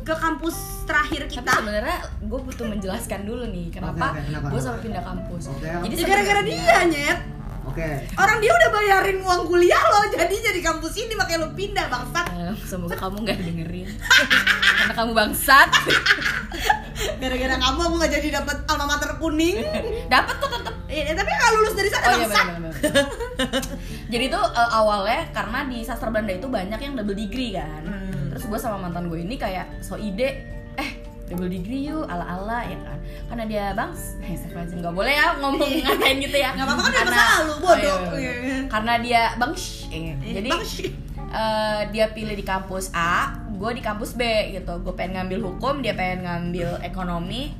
Ke 0.00 0.10
kampus 0.12 0.54
terakhir 0.82 1.22
Tapi 1.24 1.34
kita. 1.36 1.52
sebenarnya 1.56 1.96
gue 2.20 2.40
butuh 2.40 2.62
menjelaskan 2.64 3.20
dulu 3.22 3.42
nih 3.44 3.70
Kenapa, 3.70 4.10
oke, 4.12 4.22
kenapa? 4.24 4.46
gue 4.48 4.60
sampai 4.60 4.80
pindah 4.80 5.02
kampus. 5.02 5.42
Oke. 5.48 5.66
Jadi 5.66 5.94
Ya 5.96 6.04
gara-gara 6.04 6.42
dia 6.42 6.76
nyet 6.84 7.18
Oke. 7.76 7.92
Orang 8.16 8.40
dia 8.40 8.48
udah 8.48 8.70
bayarin 8.72 9.20
uang 9.20 9.42
kuliah 9.44 9.76
lo 9.76 10.08
Jadi 10.08 10.32
jadi 10.40 10.60
kampus 10.64 10.96
ini 10.96 11.12
makanya 11.12 11.44
lo 11.44 11.48
pindah 11.52 11.86
bangsat 11.92 12.26
Eh, 12.32 12.56
Semoga 12.64 12.96
kamu 12.96 13.20
nggak 13.20 13.36
dengerin 13.36 13.88
Karena 14.80 14.92
kamu 14.96 15.12
bangsat 15.12 15.68
Gara-gara 17.20 17.54
kamu 17.60 17.78
aku 17.84 17.94
gak 18.00 18.12
jadi 18.16 18.28
dapet 18.40 18.56
alma 18.64 18.84
mater 18.88 19.20
kuning 19.20 19.60
Dapat 20.12 20.34
kok 20.40 20.50
tetep 20.50 20.74
Eh, 20.88 21.12
tapi 21.12 21.28
gak 21.28 21.50
lulus 21.52 21.74
dari 21.76 21.90
sana 21.92 22.04
Oh 22.06 22.16
iya 22.16 22.24
bangsat 22.24 22.44
benar 22.48 22.56
benar. 22.56 22.74
Jadi 24.06 24.24
tuh 24.32 24.44
eh, 24.48 24.70
awalnya 24.72 25.20
karena 25.36 25.58
di 25.68 25.78
sastra 25.84 26.08
Belanda 26.08 26.32
itu 26.32 26.48
banyak 26.48 26.80
yang 26.80 26.94
double 26.96 27.12
degree 27.12 27.52
kan. 27.52 27.82
Hmm. 27.84 28.32
Terus 28.32 28.48
gue 28.48 28.56
sama 28.56 28.80
mantan 28.80 29.10
gue 29.10 29.18
ini 29.18 29.36
kayak 29.36 29.82
so 29.82 29.98
ide, 29.98 30.46
eh 30.78 30.90
double 31.26 31.50
degree 31.50 31.86
yuk 31.86 32.06
ala 32.06 32.22
ala 32.22 32.62
ya 32.62 32.78
kan. 32.78 32.98
Karena 33.26 33.44
dia 33.44 33.64
bangs, 33.74 34.14
eh 34.22 34.32
Astagfirullahaladzim, 34.32 34.78
nggak 34.78 34.94
boleh 34.94 35.14
ya 35.14 35.26
ngomong 35.38 35.70
ngatain 35.82 36.16
gitu 36.22 36.36
ya. 36.38 36.50
Nggak 36.54 36.66
apa-apa 36.70 36.82
kan 36.82 36.92
Karena- 36.94 37.16
masa 37.18 37.34
lalu, 37.42 37.54
bodoh. 37.58 37.98
Oh, 37.98 38.18
iya, 38.18 38.32
iya. 38.32 38.32
Iya. 38.38 38.58
Karena 38.70 38.92
dia 39.02 39.22
bangs, 39.34 39.64
eh, 39.90 40.14
Eh, 40.14 40.32
jadi 40.38 40.50
eh, 41.26 41.80
dia 41.90 42.06
pilih 42.14 42.34
di 42.34 42.44
kampus 42.46 42.94
A, 42.94 43.34
gue 43.50 43.70
di 43.74 43.82
kampus 43.82 44.14
B 44.14 44.22
gitu. 44.54 44.72
Gue 44.80 44.94
pengen 44.94 45.20
ngambil 45.20 45.38
hukum, 45.42 45.82
dia 45.82 45.92
pengen 45.92 46.22
ngambil 46.24 46.78
ekonomi. 46.80 47.50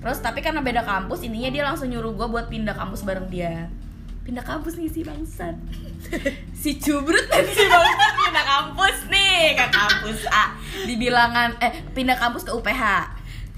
Terus 0.00 0.20
tapi 0.20 0.40
karena 0.40 0.60
beda 0.60 0.84
kampus, 0.84 1.24
intinya 1.24 1.48
dia 1.48 1.64
langsung 1.64 1.88
nyuruh 1.88 2.12
gue 2.12 2.28
buat 2.28 2.48
pindah 2.48 2.76
kampus 2.76 3.04
bareng 3.04 3.28
dia. 3.28 3.68
Pindah 4.24 4.40
kampus 4.40 4.80
nih 4.80 4.88
si 4.88 5.04
bangsat. 5.04 5.52
si 6.64 6.80
cubrut 6.80 7.28
dan 7.28 7.44
si 7.44 7.60
bangsat 7.68 8.12
pindah 8.24 8.44
kampus 8.48 8.96
nih 9.12 9.52
ke 9.52 9.66
kampus 9.68 10.20
A. 10.32 10.56
Di 10.88 10.96
bilangan 10.96 11.52
eh 11.60 11.72
pindah 11.92 12.16
kampus 12.16 12.48
ke 12.48 12.52
UPH. 12.56 12.84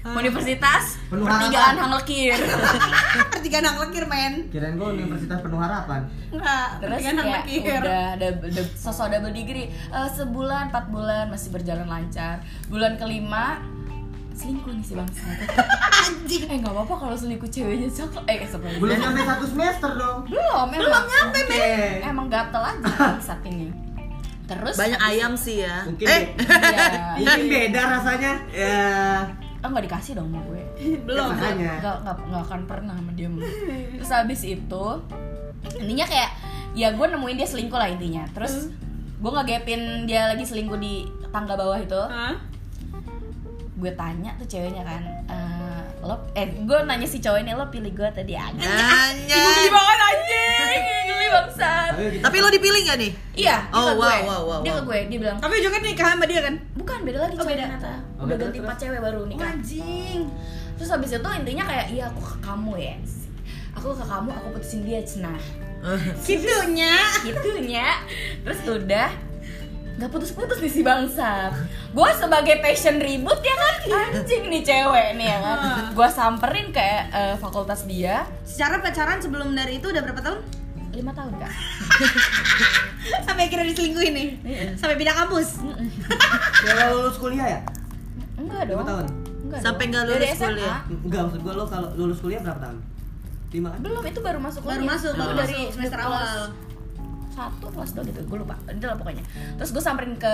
Universitas 0.07 0.95
Penuh 1.11 1.27
Pertigaan 1.27 1.75
harapan. 1.75 1.83
Hang 1.83 1.93
Lekir. 1.99 2.39
Pertigaan 3.33 3.63
nang 3.67 3.77
lekir 3.83 4.03
men 4.07 4.33
Kirain 4.47 4.79
gua 4.79 4.95
universitas 4.95 5.39
penuh 5.43 5.59
harapan. 5.59 6.07
Enggak, 6.31 6.67
Terus 6.79 6.91
pertigaan 6.95 7.15
kayak 7.17 7.35
lekir 7.43 7.79
udah 7.83 8.07
double, 8.15 8.67
sosok 8.75 9.07
double 9.11 9.33
degree 9.35 9.67
Eh, 9.67 10.09
sebulan 10.15 10.71
empat 10.71 10.85
bulan 10.91 11.27
masih 11.27 11.51
berjalan 11.51 11.87
lancar 11.91 12.39
bulan 12.71 12.95
kelima 12.95 13.59
selingkuh 14.37 14.69
nih 14.69 14.83
si 14.83 14.93
bangsa 14.93 15.25
Anjing. 15.99 16.43
eh 16.45 16.57
nggak 16.57 16.69
apa-apa 16.71 16.93
kalau 16.95 17.15
selingkuh 17.15 17.49
ceweknya 17.49 17.89
cakep 17.89 18.23
eh 18.27 18.45
sebelum 18.45 18.77
Belum 18.77 18.95
sampai 18.95 19.23
satu 19.25 19.45
semester 19.45 19.91
dong. 19.93 20.19
belum 20.23 20.67
Belum 20.69 20.85
emang 20.87 21.05
nyampe, 21.05 21.39
Oke. 21.43 21.73
emang 22.01 22.27
gatel 22.27 22.63
aja 22.63 22.85
bangsat 23.01 23.41
ini 23.43 23.67
terus 24.47 24.75
Banyak 24.75 25.01
ayam 25.01 25.33
sih 25.33 25.59
ya. 25.59 25.83
Mungkin 25.83 26.05
eh, 26.05 26.23
Iya. 27.17 27.35
mungkin 27.35 27.41
beda 27.49 27.81
rasanya. 27.91 28.31
Ya. 28.47 28.87
oh 29.57 29.67
nggak 29.67 29.83
dikasih 29.83 30.15
dong 30.15 30.29
sama 30.29 30.39
gue 30.45 30.61
Belum. 31.03 31.27
Ya, 31.27 31.33
makanya. 31.33 31.73
nggak 31.81 31.95
nggak 31.99 32.15
nggak 32.23 32.43
akan 32.45 32.61
pernah 32.63 32.93
sama 32.93 33.11
dia 33.11 33.27
terus 33.91 34.09
habis 34.09 34.41
itu 34.45 34.85
intinya 35.75 36.05
kayak 36.05 36.29
ya 36.71 36.93
gue 36.93 37.05
nemuin 37.05 37.35
dia 37.35 37.49
selingkuh 37.49 37.75
lah 37.75 37.89
intinya 37.89 38.23
terus 38.31 38.69
gue 39.17 39.31
ngegapin 39.33 39.81
dia 40.05 40.29
lagi 40.29 40.45
selingkuh 40.45 40.77
di 40.77 41.03
tangga 41.27 41.57
bawah 41.57 41.75
itu? 41.75 42.01
Gue 43.77 43.91
tanya 43.93 44.33
tuh 44.35 44.47
ceweknya 44.47 44.81
kan 44.81 45.01
eh, 45.29 45.81
lo 45.99 46.17
eh 46.33 46.49
gue 46.57 46.77
nanya 46.83 47.05
si 47.05 47.17
cowok 47.17 47.39
ini 47.39 47.51
lo 47.51 47.65
pilih 47.67 47.91
gue 47.91 48.09
tadi 48.09 48.33
aja 48.33 48.57
Nanya. 48.57 49.37
geli 49.55 49.69
banget 49.69 49.97
anjing 50.03 50.83
geli 51.05 51.27
bangsat 51.27 51.91
kita- 51.93 52.23
Tapi 52.23 52.37
lo 52.37 52.49
dipilih 52.49 52.81
gak 52.83 52.97
nih? 52.97 53.11
iya 53.35 53.57
dia 53.63 53.71
Oh, 53.71 53.85
ke 53.87 53.93
wow, 53.93 54.01
gue 54.01 54.15
wow, 54.23 54.41
wow, 54.43 54.59
dia 54.59 54.71
ke 54.71 54.75
wow. 54.75 54.87
gue 54.87 54.99
dia 55.07 55.19
bilang 55.19 55.37
Tapi 55.37 55.55
juga 55.59 55.77
nikah 55.77 56.07
sama 56.09 56.25
dia 56.25 56.41
kan? 56.41 56.55
bukan 56.73 56.97
beda 57.03 57.17
lagi 57.19 57.33
Oh, 57.33 57.39
cewek 57.39 57.53
beda. 57.53 57.63
ternyata 57.63 57.91
Oh, 58.11 58.23
udah 58.23 58.33
beda, 58.33 58.43
ganti 58.43 58.57
empat 58.59 58.77
cewek 58.79 58.99
baru 58.99 59.19
Oh, 59.19 59.27
nikah 59.27 59.49
anjing. 59.51 60.19
terus 60.73 60.89
habis 60.89 61.09
itu 61.11 61.29
intinya 61.31 61.63
kayak 61.63 61.85
iya 61.87 62.03
aku 62.07 62.21
ke 62.23 62.35
kamu 62.39 62.73
ya 62.77 62.95
aku 63.71 63.87
ke 63.91 64.03
kamu 64.03 64.29
aku 64.31 64.47
putusin 64.51 64.81
dia 64.83 64.99
cenah 65.01 65.41
Gitunya. 66.25 66.93
gitunya 67.21 67.87
terus 68.41 68.59
udah 68.63 69.09
nggak 69.97 70.09
putus-putus 70.09 70.57
nih 70.57 70.69
si 70.69 70.81
bangsa 70.81 71.49
gue 71.89 72.09
sebagai 72.13 72.57
passion 72.59 72.97
ribut 72.97 73.39
ya 73.39 73.55
kan 73.55 73.75
anjing 74.13 74.45
nih 74.45 74.61
cewek 74.61 75.07
nih 75.15 75.27
ya 75.27 75.37
kan 75.39 75.57
gue 75.89 76.07
samperin 76.07 76.69
ke 76.69 76.77
eh, 77.07 77.33
fakultas 77.35 77.81
dia 77.83 78.21
Secara 78.43 78.77
pacaran 78.77 79.17
sebelum 79.17 79.51
dari 79.51 79.77
itu 79.77 79.87
udah 79.87 79.99
berapa 79.99 80.21
tahun? 80.21 80.39
lima 80.93 81.11
tahun 81.11 81.29
kak 81.35 81.51
Sampai 83.23 83.47
akhirnya 83.47 83.65
diselingkuhin 83.67 84.13
nih. 84.13 84.27
Sampai 84.75 84.97
pindah 84.97 85.15
kampus. 85.15 85.61
Kalau 86.59 86.85
lulus 86.97 87.15
kuliah 87.15 87.47
ya? 87.47 87.59
enggak 88.35 88.65
Lima 88.65 88.81
dong 88.81 88.83
tahun? 88.83 89.05
enggak 89.45 89.59
Sampai 89.61 89.83
dong. 89.83 89.91
nggak 89.93 90.03
Dari 90.03 90.13
lulus 90.17 90.33
SMA. 90.33 90.49
kuliah? 90.49 90.79
Enggak, 90.99 91.21
maksud 91.23 91.39
gua 91.39 91.53
lo 91.53 91.63
kalau 91.65 91.89
lulus 91.95 92.17
kuliah 92.17 92.41
berapa 92.41 92.59
tahun? 92.59 92.77
Lima 93.47 93.69
belum 93.79 94.03
itu 94.03 94.19
baru 94.19 94.39
masuk 94.39 94.61
Baru 94.61 94.73
kuliah. 94.75 94.89
masuk, 94.91 95.11
baru 95.13 95.33
dari 95.35 95.55
masuk 95.55 95.71
semester 95.71 95.99
awal. 96.01 96.37
Satu 97.37 97.69
kelas 97.69 97.93
dua 97.93 98.03
gitu 98.09 98.19
gue 98.25 98.37
lupa. 98.41 98.57
Itu 98.65 98.89
lah 98.89 98.97
pokoknya. 98.97 99.21
Terus 99.61 99.69
gue 99.69 99.83
samperin 99.83 100.17
ke 100.17 100.33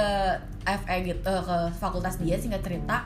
FE 0.64 0.97
gitu 1.04 1.20
eh, 1.28 1.43
ke 1.43 1.58
fakultas 1.76 2.16
dia 2.24 2.39
singkat 2.39 2.64
cerita. 2.64 3.04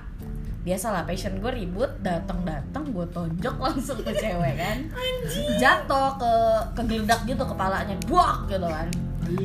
Biasalah 0.62 1.08
passion 1.08 1.42
gue 1.42 1.52
ribut 1.52 1.90
datang 2.06 2.46
datang 2.46 2.86
gue 2.94 3.06
tonjok 3.10 3.56
langsung 3.66 3.98
ke 4.06 4.14
cewek 4.14 4.54
kan? 4.54 4.78
Jatuh 5.58 6.22
ke 6.22 6.34
kegeledak 6.78 7.26
gitu 7.26 7.42
kepalanya 7.42 7.98
buak 8.06 8.46
gitu 8.46 8.68
kan. 8.70 8.88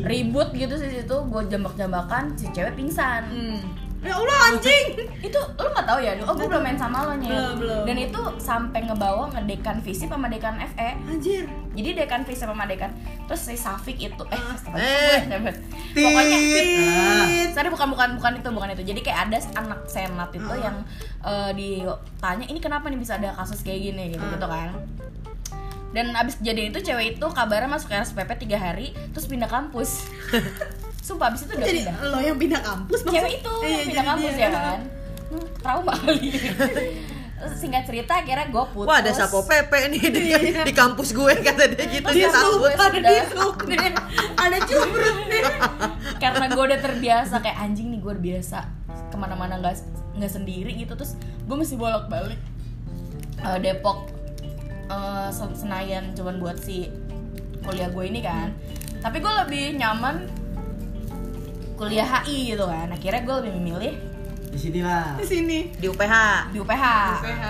Ribut 0.05 0.53
gitu 0.53 0.77
sih 0.77 1.01
situ 1.01 1.17
gue 1.17 1.43
jambak 1.49 1.73
jambakan 1.81 2.37
si 2.37 2.53
cewek 2.53 2.77
pingsan. 2.77 3.25
Hmm. 3.33 3.61
Ya 4.03 4.19
Allah 4.19 4.37
anjing. 4.51 4.99
itu 5.23 5.39
lu 5.39 5.69
nggak 5.71 5.87
tahu 5.87 5.99
ya? 5.99 6.13
Oh 6.21 6.35
gue 6.35 6.45
belum 6.45 6.59
main 6.61 6.75
sama 6.75 7.07
lo 7.07 7.15
nya 7.15 7.55
Belum, 7.55 7.87
dan 7.87 7.95
itu 7.97 8.19
sampai 8.37 8.83
ngebawa 8.83 9.31
ngedekan 9.31 9.79
visip 9.79 10.11
sama 10.11 10.27
dekan 10.27 10.59
FE 10.59 10.91
Anjir. 11.07 11.47
jadi 11.71 11.89
dekan 11.97 12.27
visip 12.27 12.45
sama 12.45 12.67
dekan. 12.67 12.91
Terus 13.25 13.41
si 13.41 13.55
Safik 13.55 13.97
itu 13.97 14.23
eh, 14.27 14.43
Eh. 14.75 15.23
pokoknya 15.95 16.39
Ah. 16.83 17.27
sorry 17.55 17.71
bukan 17.71 17.89
bukan 17.89 18.09
bukan 18.19 18.33
itu 18.37 18.49
bukan 18.51 18.69
itu. 18.73 18.83
Jadi 18.85 19.01
kayak 19.01 19.21
ada 19.25 19.39
anak 19.57 19.87
senat 19.87 20.31
itu 20.33 20.55
yang 20.57 20.83
eh, 21.23 21.51
ditanya 21.55 22.45
ini 22.45 22.59
kenapa 22.59 22.91
nih 22.91 22.99
bisa 22.99 23.15
ada 23.15 23.31
kasus 23.33 23.63
kayak 23.63 23.87
gini? 23.87 24.13
Gitu 24.13 24.25
gitu 24.27 24.45
kan. 24.45 24.75
Dan 25.93 26.11
abis 26.11 26.37
kejadian 26.37 26.73
itu 26.73 26.81
cewek 26.83 27.15
itu 27.15 27.27
kabarnya 27.29 27.69
masuk 27.69 27.87
RSPP 27.89 28.35
tiga 28.41 28.57
hari 28.57 28.91
terus 29.13 29.29
pindah 29.29 29.47
kampus 29.47 30.09
sumpah 31.03 31.27
abis 31.29 31.41
itu 31.43 31.53
udah 31.53 31.67
Jadi 31.67 31.79
pindah 31.81 31.97
lo 32.07 32.19
yang 32.19 32.39
pindah 32.39 32.61
kampus 32.61 33.01
cewek 33.03 33.33
itu 33.37 33.55
Iya, 33.59 33.69
yang 33.69 33.85
pindah 33.85 34.05
kampus 34.07 34.33
dia. 34.33 34.45
ya 34.45 34.51
kan 34.53 34.81
Hmm, 35.25 35.47
trauma 35.59 35.93
kali 35.97 36.29
singkat 37.59 37.83
cerita 37.83 38.13
akhirnya 38.15 38.47
gue 38.47 38.65
putus 38.69 38.87
Wah 38.87 38.99
ada 38.99 39.11
sapo 39.11 39.43
pepe 39.43 39.89
nih 39.89 40.03
di, 40.07 40.23
di 40.63 40.73
kampus 40.73 41.11
gue 41.11 41.33
kata 41.37 41.65
dia 41.69 41.85
gitu 41.91 42.07
Dia 42.07 42.15
di 42.21 42.31
kampus. 42.31 42.71
suka. 42.71 42.85
Ada 42.85 42.99
di 43.01 43.15
sub 43.29 43.57
nih. 43.65 43.91
Ada 44.37 44.59
cubrut 44.63 45.19
nih. 45.27 45.43
karena 46.17 46.45
gue 46.47 46.63
udah 46.65 46.81
terbiasa 46.81 47.35
kayak 47.39 47.59
anjing 47.59 47.89
nih 47.89 47.99
gue 47.99 48.11
udah 48.11 48.25
biasa 48.25 48.59
ke 49.09 49.17
mana-mana 49.17 49.59
nggak 49.59 49.75
nggak 50.15 50.31
sendiri 50.31 50.71
gitu 50.77 50.93
terus 50.93 51.19
gue 51.19 51.57
mesti 51.57 51.75
bolak 51.75 52.07
balik 52.07 52.39
Depok 53.59 54.07
eh, 54.87 55.29
Sen- 55.31 55.57
Senayan 55.57 56.13
cuman 56.13 56.39
buat 56.39 56.57
si 56.57 56.87
kuliah 57.61 57.89
gue 57.89 58.05
ini 58.05 58.21
kan 58.21 58.55
tapi 58.99 59.19
gue 59.19 59.33
lebih 59.41 59.65
nyaman 59.75 60.31
kuliah 61.83 62.07
HI 62.07 62.55
gitu 62.55 62.64
kan 62.70 62.87
akhirnya 62.95 63.20
gue 63.26 63.35
lebih 63.43 63.53
memilih 63.59 63.95
Di 64.53 64.59
sinilah. 64.61 65.16
Di 65.16 65.24
sini. 65.24 65.59
Di 65.80 65.89
UPH. 65.89 66.14
di 66.53 66.61
UPH 66.61 66.85
PH. 67.24 67.45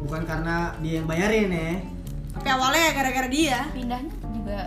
Bukan 0.00 0.22
karena 0.24 0.72
dia 0.80 0.96
yang 0.96 1.04
bayarin 1.04 1.52
ya. 1.52 1.76
Tapi 2.32 2.48
awalnya 2.48 2.88
gara-gara 2.96 3.28
dia. 3.28 3.68
pindahnya 3.68 4.08
juga 4.32 4.64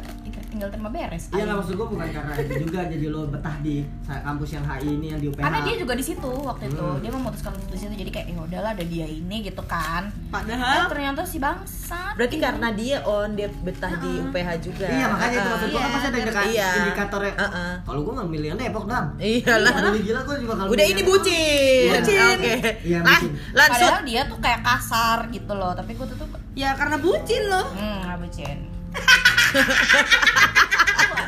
tinggal- 0.52 0.70
terima 0.70 0.90
beres 0.90 1.24
Iya 1.30 1.44
nggak 1.44 1.58
maksud 1.58 1.74
gua 1.74 1.88
bukan 1.88 2.08
karena 2.08 2.34
itu 2.38 2.54
juga 2.62 2.80
jadi 2.86 3.06
lo 3.08 3.22
betah 3.26 3.56
di 3.58 3.76
kampus 4.06 4.50
yang 4.52 4.64
HI 4.64 4.90
ini 4.92 5.08
yang 5.08 5.20
di 5.20 5.28
UPH. 5.28 5.42
karena 5.42 5.60
dia 5.62 5.76
juga 5.78 5.94
di 5.94 6.04
situ 6.04 6.32
waktu 6.38 6.64
itu 6.68 6.84
Hmm. 6.84 7.00
dia 7.00 7.12
memutuskan 7.12 7.52
untuk 7.54 7.70
di 7.70 7.80
situ 7.80 7.94
jadi 7.96 8.12
kayak 8.12 8.28
ya 8.28 8.42
udahlah 8.42 8.72
ada 8.72 8.84
dia 8.84 9.06
ini 9.06 9.38
gitu 9.42 9.64
kan 9.64 10.12
Padahal 10.28 10.88
ternyata 10.88 11.24
si 11.24 11.38
bangsa 11.38 12.14
Berarti 12.14 12.38
karena 12.38 12.68
dia 12.72 12.98
on 13.04 13.34
dia 13.34 13.48
betah 13.58 13.92
di 13.94 14.12
UPH 14.22 14.50
juga. 14.62 14.86
Iya 14.86 15.06
makanya 15.08 15.36
itu 15.38 15.50
maksud 15.50 15.68
gua 15.68 15.78
kan 15.78 15.82
Iya, 15.82 15.94
pasti 15.94 16.08
ada 16.08 16.18
indika- 16.20 16.48
iya. 16.48 16.70
indikatornya. 16.78 17.34
Heeh. 17.38 17.72
Kalau 17.82 18.00
gua 18.02 18.14
nggak 18.14 18.30
milih 18.30 18.48
yang 18.50 18.60
Depok 18.60 18.86
dam. 18.86 19.06
Iyalah. 19.18 19.74
Kalau 19.74 19.92
gila 19.98 20.20
gua 20.22 20.36
juga 20.38 20.54
kalau 20.56 20.70
Udah 20.70 20.86
ini 20.86 21.02
bucin. 21.02 21.88
Bucin. 21.92 22.20
Oke. 22.34 22.56
Iya, 22.82 23.00
Ah, 23.02 23.20
bucin. 23.20 23.32
langsung. 23.52 23.88
Padahal 23.88 24.04
dia 24.04 24.22
tuh 24.26 24.38
kayak 24.38 24.62
kasar 24.62 25.18
gitu 25.30 25.54
loh, 25.54 25.72
tapi 25.72 25.92
gue 25.94 26.06
tuh 26.06 26.18
tuh 26.18 26.28
ya 26.54 26.70
karena 26.74 26.96
bucin 26.98 27.42
lo. 27.46 27.64
hmm 27.70 28.00
bucin. 28.22 28.58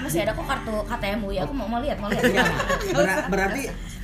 Masih 0.04 0.20
ada 0.28 0.36
kok 0.36 0.46
kartu 0.46 0.76
KTM 0.84 1.20
UI, 1.24 1.38
aku 1.40 1.54
mau 1.56 1.68
mau 1.68 1.80
lihat, 1.80 1.98
mau 2.04 2.12
lihat. 2.12 2.24
Iya. 2.28 2.44
Ber- 2.92 3.26
berarti 3.32 3.62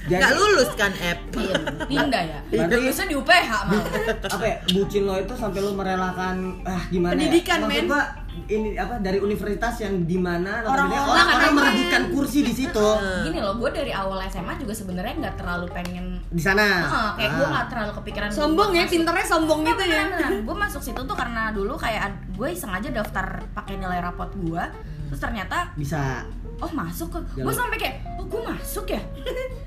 jadi 0.09 0.17
Nggak 0.19 0.33
lulus 0.33 0.69
kan, 0.73 0.91
Ep? 0.95 1.19
Iya, 1.31 1.53
pindah 1.85 2.23
ya. 2.23 2.39
Berarti- 2.43 2.75
Lulusnya 2.75 3.05
di 3.05 3.15
UPH 3.15 3.49
malah. 3.63 3.85
apa 4.27 4.43
ya 4.43 4.57
bucin 4.67 5.03
lo 5.03 5.15
itu 5.15 5.33
sampai 5.33 5.59
lo 5.59 5.71
merelakan 5.71 6.35
ah 6.63 6.81
gimana 6.87 7.13
Pendidikan, 7.13 7.59
ya? 7.61 7.67
Men. 7.69 7.85
gua 7.85 8.01
ini 8.41 8.73
apa 8.73 8.95
dari 8.97 9.19
universitas 9.19 9.75
yang 9.79 10.03
di 10.03 10.15
mana 10.15 10.63
Orang-orang 10.63 11.03
orang 11.03 11.27
orang 11.29 11.53
merebutkan 11.53 12.03
kursi 12.09 12.39
di 12.41 12.53
situ 12.53 12.87
Gini 13.21 13.37
loh, 13.37 13.53
gue 13.53 13.69
dari 13.69 13.91
awal 13.91 14.23
SMA 14.25 14.55
juga 14.55 14.71
sebenarnya 14.71 15.13
nggak 15.19 15.35
terlalu 15.35 15.67
pengen 15.69 16.05
di 16.25 16.39
sana 16.39 16.65
Ah, 16.81 17.09
kayak 17.13 17.31
gue 17.31 17.43
Ah. 17.43 17.51
nggak 17.51 17.65
terlalu 17.67 17.91
kepikiran 17.95 18.29
Sombong 18.31 18.71
ya, 18.71 18.85
pinternya 18.85 19.25
sombong 19.25 19.61
gitu 19.63 19.83
ya. 19.83 20.03
gue 20.39 20.55
masuk 20.57 20.81
situ 20.81 20.97
tuh 20.99 21.13
karena 21.13 21.51
dulu 21.51 21.75
kayak 21.75 22.05
gue 22.31 22.47
iseng 22.49 22.71
aja 22.71 22.89
daftar 22.89 23.43
pakai 23.51 23.75
nilai 23.75 23.99
rapot 23.99 24.31
gue 24.33 24.63
terus 25.07 25.19
ternyata 25.19 25.73
bisa 25.75 26.23
oh 26.59 26.71
masuk 26.75 27.07
ke 27.15 27.19
gue 27.39 27.53
sampai 27.55 27.77
kayak 27.79 27.95
oh 28.19 28.25
gue 28.27 28.41
masuk 28.43 28.85
ya? 28.91 29.01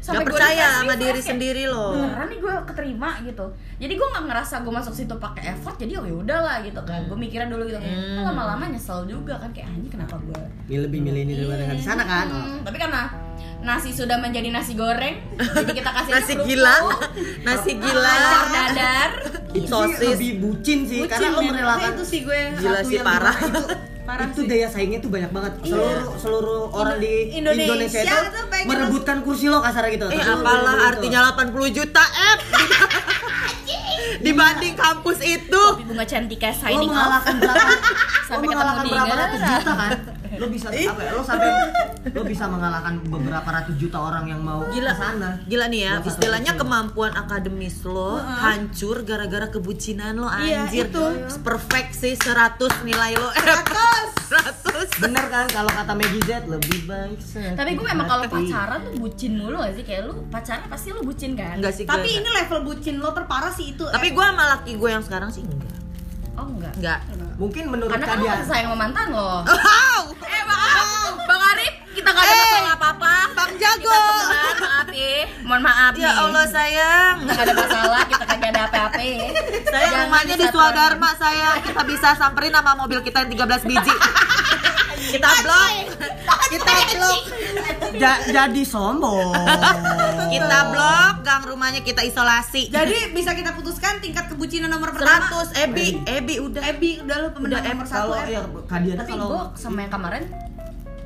Nggak 0.03 0.19
gua 0.19 0.29
percaya 0.35 0.51
refresh, 0.67 0.77
sama 0.83 0.95
diri 0.99 1.13
kayak, 1.15 1.31
sendiri 1.31 1.65
loh. 1.71 1.95
beneran 1.95 2.27
nih 2.27 2.39
gue 2.43 2.55
keterima 2.67 3.11
gitu. 3.23 3.47
Jadi 3.79 3.93
gue 3.95 4.09
nggak 4.13 4.25
ngerasa 4.27 4.55
gue 4.67 4.73
masuk 4.75 4.95
situ 4.99 5.15
pakai 5.15 5.43
effort 5.55 5.77
jadi 5.79 5.93
oh 6.03 6.05
ya 6.05 6.15
udahlah 6.27 6.57
gitu 6.67 6.81
kan. 6.83 7.01
Gue 7.07 7.19
mikiran 7.19 7.49
dulu 7.49 7.63
gitu. 7.71 7.79
Hmm. 7.79 8.27
lama-lama 8.27 8.65
nyesel 8.67 9.07
juga 9.07 9.39
kan 9.39 9.51
kayak 9.55 9.71
anjing 9.71 9.93
kenapa 9.95 10.19
gue 10.19 10.43
Milih 10.67 10.83
lebih 10.91 11.01
milih 11.07 11.21
ini 11.23 11.33
daripada 11.39 11.75
di 11.75 11.85
sana 11.87 12.03
kan? 12.03 12.27
Oh. 12.29 12.39
Hmm, 12.43 12.59
tapi 12.67 12.77
karena 12.83 13.03
nasi 13.63 13.91
sudah 13.95 14.19
menjadi 14.19 14.51
nasi 14.51 14.75
goreng 14.75 15.23
jadi 15.39 15.71
kita 15.71 15.91
kasih 15.95 16.11
Nasi 16.19 16.35
gila, 16.35 16.77
nasi 17.47 17.73
gila. 17.79 18.15
dadar. 18.51 19.11
Itu 19.55 19.69
sih 19.69 19.71
Sosis. 19.71 20.11
lebih 20.19 20.33
bucin 20.43 20.79
sih 20.89 20.99
Bucin, 21.07 21.13
karena 21.15 21.29
lo 21.31 21.41
merelakan 21.47 21.91
itu 21.95 22.05
sih 22.09 22.21
gue? 22.27 22.41
Gila 22.59 22.81
satu 22.83 22.89
sih, 22.91 22.97
yang 22.99 23.07
parah. 23.07 23.37
itu 23.39 23.63
Parah 24.13 24.29
itu 24.29 24.45
sih. 24.45 24.49
daya 24.53 24.69
saingnya 24.69 24.99
tuh 25.01 25.09
banyak 25.09 25.31
banget. 25.33 25.53
Iya. 25.65 25.73
seluruh 25.73 26.05
seluruh 26.21 26.63
orang 26.77 27.01
di 27.01 27.33
Indonesia 27.33 27.73
Indonesia, 27.73 28.01
itu 28.05 28.17
itu 28.29 28.41
pengen 28.53 28.67
merebutkan 28.69 29.17
kursi 29.25 29.49
lo 29.49 29.65
kasar 29.65 29.89
gitu. 29.89 30.05
Eh 30.13 30.21
lo 30.21 30.37
apalah 30.37 30.61
merebut 30.61 30.77
itu. 30.77 30.89
artinya 30.93 31.19
80 31.33 31.77
juta 31.81 32.05
Ep 32.05 32.41
Dibanding 34.27 34.75
kampus 34.77 35.19
itu. 35.25 35.63
Kopi 35.73 35.85
bunga 35.89 36.05
cantika 36.05 36.53
lo 36.53 36.61
signing 36.61 36.93
off 36.93 36.93
mengalahkan 36.93 37.35
berapa? 37.41 37.65
Lo 37.73 38.29
Sampai 38.29 38.47
ketemu 38.49 38.53
mengalahkan 38.53 38.85
di 38.85 38.91
berapa? 38.93 39.07
Negara. 39.09 39.25
ratus 39.25 39.41
juta 39.41 39.73
kan 39.73 39.93
lo 40.33 40.39
lo 40.39 40.47
bisa 40.49 40.67
apa 40.69 40.81
ya, 40.99 41.11
lo 41.13 41.21
sampai 41.21 41.49
lo 42.09 42.23
bisa 42.23 42.45
mengalahkan 42.47 43.05
beberapa 43.05 43.49
ratus 43.53 43.75
juta 43.77 43.99
orang 43.99 44.25
yang 44.27 44.41
mau 44.41 44.65
Gila 44.67 44.91
ke 44.91 44.97
sana 44.97 45.31
Gila 45.45 45.67
nih 45.67 45.81
ya, 45.83 45.93
istilahnya 46.01 46.53
kecil. 46.53 46.63
kemampuan 46.63 47.13
akademis 47.13 47.85
lo 47.85 48.17
hancur 48.19 49.03
gara-gara 49.03 49.47
kebucinan 49.47 50.15
lo 50.15 50.29
Iya, 50.33 50.67
anjir. 50.67 50.89
itu. 50.89 51.05
Perfect 51.39 51.91
sih 51.93 52.15
100 52.15 52.57
nilai 52.83 53.13
lo. 53.15 53.29
100. 53.29 54.25
100. 54.33 55.01
bener 55.05 55.25
kan 55.29 55.47
kalau 55.47 55.69
kata 55.69 55.93
Maggie 55.93 56.25
Z 56.25 56.47
lebih 56.47 56.85
baik 56.85 57.21
sakit 57.21 57.55
Tapi 57.55 57.71
gue 57.75 57.87
memang 57.87 58.07
kalau 58.07 58.25
pacaran 58.27 58.81
tuh 58.83 58.93
bucin 58.99 59.33
mulu 59.37 59.61
gak 59.61 59.75
sih? 59.75 59.85
Kayak 59.85 60.03
lu 60.09 60.25
pacaran 60.27 60.65
pasti 60.67 60.89
lu 60.91 61.03
bucin 61.03 61.37
kan? 61.37 61.61
Enggak 61.61 61.77
sih 61.77 61.85
Tapi 61.85 62.09
gue 62.09 62.19
ini 62.19 62.29
level 62.33 62.61
bucin 62.63 62.97
lo 62.97 63.13
terparah 63.13 63.53
sih 63.53 63.73
itu. 63.73 63.85
Tapi 63.85 64.09
gue 64.11 64.25
sama 64.25 64.45
laki 64.57 64.73
gue 64.75 64.89
yang 64.89 65.05
sekarang 65.05 65.29
sih 65.29 65.45
enggak. 65.45 65.77
Oh 66.33 66.49
enggak. 66.49 66.73
Enggak. 66.81 67.01
mungkin 67.33 67.65
menurut 67.69 67.91
Karena 67.93 68.07
kan 68.07 68.45
sayang 68.45 68.71
sama 68.71 68.77
mantan 68.79 69.07
lo. 69.11 69.31
Jago. 73.63 73.89
Kita 73.89 73.99
temenan, 74.03 74.57
maaf 74.59 74.89
ya. 74.93 75.15
Mohon 75.43 75.63
maaf 75.63 75.95
Ya. 75.95 76.11
Allah 76.17 76.45
sayang. 76.47 77.15
Kita 77.23 77.33
gak 77.33 77.45
ada 77.45 77.55
masalah, 77.57 78.01
kita 78.05 78.25
kagak 78.27 78.51
ada 78.51 78.63
apa-apa. 78.65 78.99
Saya 79.65 79.85
Jangan 79.85 80.01
rumahnya 80.03 80.35
di 80.37 80.47
Swadharma 80.49 81.11
saya. 81.17 81.49
Kita 81.61 81.83
bisa 81.85 82.09
samperin 82.15 82.51
sama 82.51 82.73
mobil 82.75 82.99
kita 83.01 83.23
yang 83.23 83.31
13 83.33 83.63
biji. 83.65 83.95
kita 85.13 85.29
blok. 85.41 85.71
Kita 86.49 86.73
blok. 86.93 87.21
Ja- 87.93 88.23
jadi 88.25 88.63
sombong 88.65 89.35
Kita 90.29 90.59
blok 90.67 91.15
gang 91.23 91.43
rumahnya 91.45 91.81
kita 91.81 92.01
isolasi. 92.03 92.67
Jadi 92.67 93.13
bisa 93.13 93.33
kita 93.33 93.53
putuskan 93.53 94.01
tingkat 94.01 94.27
kebucinan 94.27 94.69
nomor 94.69 94.91
pertama. 94.91 95.29
100 95.45 95.61
Ebi, 95.61 96.01
Ebi 96.03 96.35
udah. 96.39 96.63
Ebi 96.67 96.91
udah 96.99 97.17
lo 97.19 97.29
pemenang 97.31 97.61
Udah, 97.61 97.71
nomor 97.71 97.87
kalau 97.87 98.17
satu. 98.17 98.23
Em. 98.23 98.33
ya 98.33 98.41
kalian 98.65 98.97
Tapi 98.97 99.11
kalau 99.13 99.27
gue 99.29 99.43
sama 99.55 99.79
yang 99.81 99.93
kemarin 99.93 100.23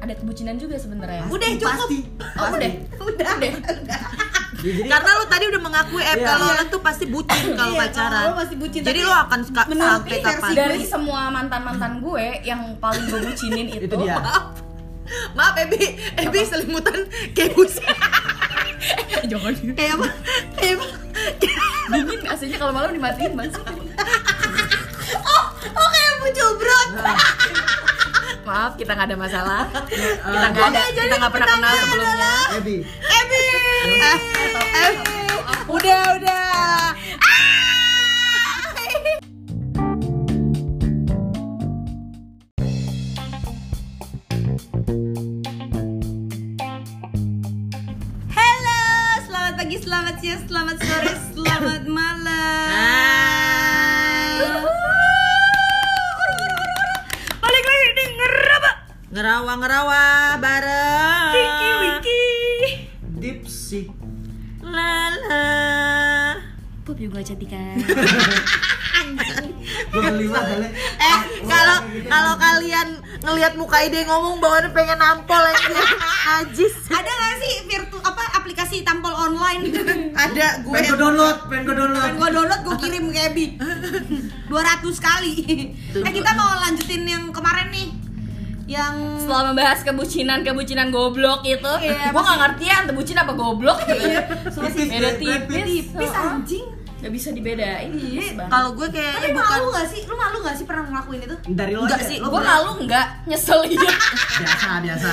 ada 0.07 0.15
kebucinan 0.15 0.55
juga 0.57 0.79
sebenarnya. 0.79 1.27
Udah 1.27 1.49
cukup. 1.53 1.71
pasti 1.83 1.99
Oh 2.37 2.49
udah, 2.57 2.71
Udah. 3.03 3.35
udah. 3.37 4.01
Ya, 4.57 4.73
jadi 4.73 4.89
Karena 4.89 5.11
lu 5.13 5.25
tadi 5.27 5.45
udah 5.47 5.61
mengakui 5.61 6.01
Eb 6.01 6.17
Iya. 6.17 6.27
kalau 6.27 6.47
lo 6.49 6.65
tuh 6.67 6.81
pasti 6.81 7.05
bucin 7.05 7.45
kalau 7.53 7.71
Iya, 7.71 7.81
pacaran. 7.85 8.11
kalau 8.11 8.27
lo 8.27 8.37
pasti 8.37 8.57
bucin, 8.57 8.81
Jadi 8.83 9.01
lo 9.03 9.15
akan 9.15 9.41
suka 9.43 9.63
sampai 9.69 10.19
kapan? 10.19 10.51
Dari 10.55 10.81
semua 10.83 11.21
mantan 11.29 11.61
mantan 11.61 11.93
gue 12.01 12.27
yang 12.43 12.61
paling 12.79 13.05
gue 13.05 13.21
bucinin 13.21 13.67
itu, 13.77 13.85
itu 13.85 13.95
dia 13.97 14.17
Maaf 15.35 15.55
Ebi, 15.55 15.79
Ebi 16.19 16.41
selimutan 16.43 17.07
kayak 17.31 17.55
buset. 17.55 17.85
jangan 19.31 19.55
Kayak 19.73 19.93
apa? 19.95 20.07
Kayak 20.57 20.75
apa? 20.77 20.87
dingin 21.87 22.21
sih 22.35 22.51
kalau 22.59 22.75
malam 22.75 22.91
dimatiin 22.91 23.33
mas 23.33 23.55
Oh, 25.07 25.43
oh 25.63 25.89
kayak 25.89 26.13
muncul 26.19 26.51
brot. 26.59 26.89
Maaf 28.47 28.79
kita 28.79 28.95
nggak 28.95 29.09
ada 29.11 29.19
masalah 29.19 29.63
kita 29.91 30.07
Eh, 30.23 30.49
nggak 30.55 30.67
ada 30.71 30.81
kita 30.95 31.15
nggak 31.19 31.33
pernah 31.35 31.49
kenal 31.51 31.75
sebelumnya 31.77 32.33
Ebi 32.57 32.77
Ebi. 32.87 33.45
Ebi. 34.87 35.15
Udah, 35.67 36.03
udah. 36.15 36.95
Halo, 48.29 48.81
selamat 49.27 49.53
pagi, 49.57 49.77
selamat 49.79 50.15
siang, 50.21 50.43
selamat 50.49 50.77
sore, 50.83 51.13
selamat 51.33 51.83
malam. 51.87 52.76
Ngeraba. 59.17 59.49
Ngerawa 59.49 59.53
ngerawa 59.57 60.03
bareng. 60.37 61.33
Wiki 61.33 61.71
wiki. 61.81 62.23
dipsy 63.17 63.89
Lala. 64.61 65.49
pup 66.85 66.95
juga 66.95 67.19
cantik 67.19 67.49
kan 67.49 67.75
gue 69.87 70.01
banget 70.29 70.71
Eh, 70.97 71.19
kalau 71.43 71.79
kalau 72.07 72.35
kalian 72.37 72.89
ngelihat 73.19 73.57
muka 73.57 73.83
ide 73.83 74.05
ngomong 74.05 74.39
bawaannya 74.39 74.71
pengen 74.71 74.95
nampol 74.97 75.41
aja. 75.41 75.75
Najis. 76.29 76.87
Ada 76.87 77.09
gak 77.09 77.35
sih 77.41 77.55
virtu 77.67 77.99
apa 77.99 78.23
aplikasi 78.37 78.85
tampol 78.85 79.11
online? 79.11 79.67
Ada 80.13 80.63
gue. 80.63 80.71
pengen 80.71 80.93
gue 80.93 80.99
download 81.01 81.37
pengen 81.49 81.63
gue 81.65 81.75
download 81.75 82.03
Pengen 82.05 82.19
gue 82.21 82.29
download 82.31 82.61
gue 82.63 82.77
kirim 82.79 83.05
ke 83.09 83.21
Ebi 83.25 83.45
200 84.53 84.53
kali 85.01 85.33
Eh 85.97 86.13
kita 86.13 86.31
mau 86.35 86.51
lanjutin 86.61 87.03
yang 87.03 87.25
kemarin 87.31 87.73
nih 87.73 87.89
Yang 88.67 89.23
setelah 89.23 89.55
membahas 89.55 89.81
kebucinan 89.81 90.43
kebucinan 90.43 90.91
goblok 90.91 91.43
itu. 91.43 91.73
Iya, 91.81 92.11
gue 92.11 92.19
nggak 92.21 92.39
ngerti 92.43 92.65
ya 92.67 92.79
bucin 92.91 93.15
apa 93.15 93.33
goblok 93.33 93.79
Iya, 93.87 94.21
Tipis, 94.51 94.91
beda 94.91 95.11
tipis. 95.17 95.63
tipis. 95.65 96.11
Anjing. 96.11 96.67
Nggak 96.97 97.13
bisa 97.13 97.29
dibedain. 97.31 97.91
Iya. 97.95 98.49
Kalau 98.49 98.75
gue 98.75 98.89
kayaknya 98.91 99.21
Tapi 99.21 99.31
bukan 99.31 99.47
malu 99.53 99.67
gak 99.71 99.87
sih? 99.87 100.01
Lu 100.03 100.15
malu 100.17 100.37
gak 100.43 100.57
sih 100.59 100.65
pernah 100.65 100.83
ngelakuin 100.83 101.21
itu? 101.23 101.37
dari 101.55 101.73
lo 101.73 101.87
Enggak 101.87 102.01
aja. 102.01 102.09
sih, 102.09 102.17
gue 102.19 102.41
malu 102.43 102.71
nggak? 102.83 103.07
Nyesel 103.27 103.61
gitu 103.69 103.87
biasa 104.43 104.69
biasa. 104.83 105.11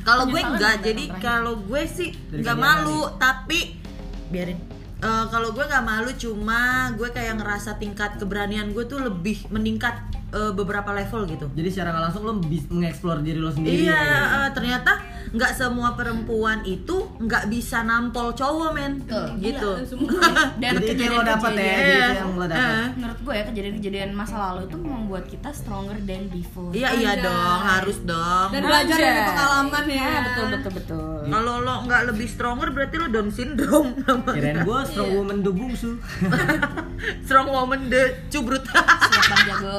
Kalau 0.00 0.24
gue 0.26 0.40
enggak, 0.40 0.74
bukan 0.74 0.84
jadi 0.84 1.04
kalau 1.20 1.54
gue 1.60 1.82
sih 1.86 2.08
kalian 2.32 2.56
malu, 2.56 3.00
tapi 3.14 3.78
biarin. 4.26 4.58
Eh, 5.00 5.24
kalau 5.28 5.52
gue 5.52 5.62
nggak 5.62 5.80
malu, 5.80 6.10
cuma 6.12 6.60
gue 6.92 7.08
kayak 7.08 7.38
ngerasa 7.38 7.76
tingkat 7.76 8.16
keberanian 8.16 8.72
gue 8.72 8.84
tuh 8.84 9.00
lebih 9.00 9.48
meningkat 9.48 9.96
eh, 10.30 10.52
beberapa 10.52 10.90
level 10.90 11.26
gitu. 11.26 11.46
jadi 11.50 11.68
secara 11.68 11.88
nggak 11.90 12.04
langsung 12.06 12.22
lo 12.22 12.32
mengeksplor 12.70 13.20
diri 13.20 13.36
lo 13.36 13.50
sendiri 13.50 13.84
Iya, 13.84 13.96
ya. 13.96 14.20
eh, 14.40 14.50
ternyata 14.50 14.92
nggak 15.30 15.52
semua 15.52 15.94
perempuan 15.94 16.58
itu 16.62 16.90
nggak 17.16 17.46
bisa 17.46 17.80
nampol 17.80 18.30
cowok 18.32 18.70
men, 18.72 18.98
Tuh, 19.02 19.30
gitu. 19.38 19.70
dan 20.60 20.70
jadi 20.74 20.86
itu 20.88 21.02
yang 21.02 21.14
lo 21.14 21.22
dapet 21.24 21.52
ya 21.52 21.62
kejadian-kejadian- 21.62 21.78
jadi 21.80 21.90
Iya. 21.90 22.04
itu 22.04 22.18
yang 22.18 22.30
lo 22.32 22.46
dapet 22.46 22.88
menurut 22.92 23.18
gue 23.20 23.32
ya 23.32 23.44
kejadian-kejadian 23.44 24.10
masa 24.12 24.34
lalu 24.36 24.60
itu 24.64 24.76
membuat 24.76 25.24
kita 25.26 25.50
stronger 25.50 25.96
than 26.02 26.26
before 26.28 26.70
Iya 26.70 26.88
iya 26.94 27.12
dong, 27.20 27.60
harus 27.60 27.98
dong. 28.02 28.48
Dan 28.50 28.60
belajar 28.60 28.96
dari 28.96 29.22
pengalaman 29.24 29.84
ya 29.86 30.02
Ah, 30.02 30.20
betul 30.24 30.44
betul 30.50 30.72
betul 30.74 31.18
Kalau 31.22 31.54
lo 31.58 31.74
nggak 31.84 32.02
lebih 32.08 32.26
stronger 32.26 32.68
berarti 32.68 32.94
lo 32.96 33.06
Down 33.08 33.28
syndrome. 33.28 33.90
kirain 34.30 34.58
gue 34.60 34.76
Iya. 34.76 34.88
strong 34.88 35.10
woman 35.14 35.36
do 35.40 35.50
bungsu 35.52 35.90
Strong 37.24 37.48
woman 37.48 37.80
the 37.86 38.02
cubrut. 38.28 38.64
siap 38.66 39.24
bang 39.24 39.42
jago 39.46 39.76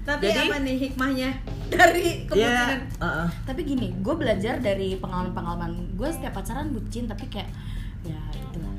Tapi 0.00 0.24
Jadi- 0.26 0.46
apa 0.46 0.56
nih 0.58 0.76
hikmahnya 0.80 1.30
dari 1.68 2.06
Iya, 2.26 2.26
kebucinan? 2.26 2.80
heeh. 2.98 3.28
tapi 3.44 3.60
gini 3.62 3.94
gue 3.94 4.14
belajar 4.14 4.58
dari 4.58 4.96
pengalaman-pengalaman 4.96 5.70
gue 5.92 6.08
setiap 6.08 6.34
pacaran 6.34 6.66
bucin 6.68 7.04
tapi 7.04 7.24
kayak 7.26 7.46
ya 8.02 8.18
itu 8.32 8.58
lah 8.58 8.72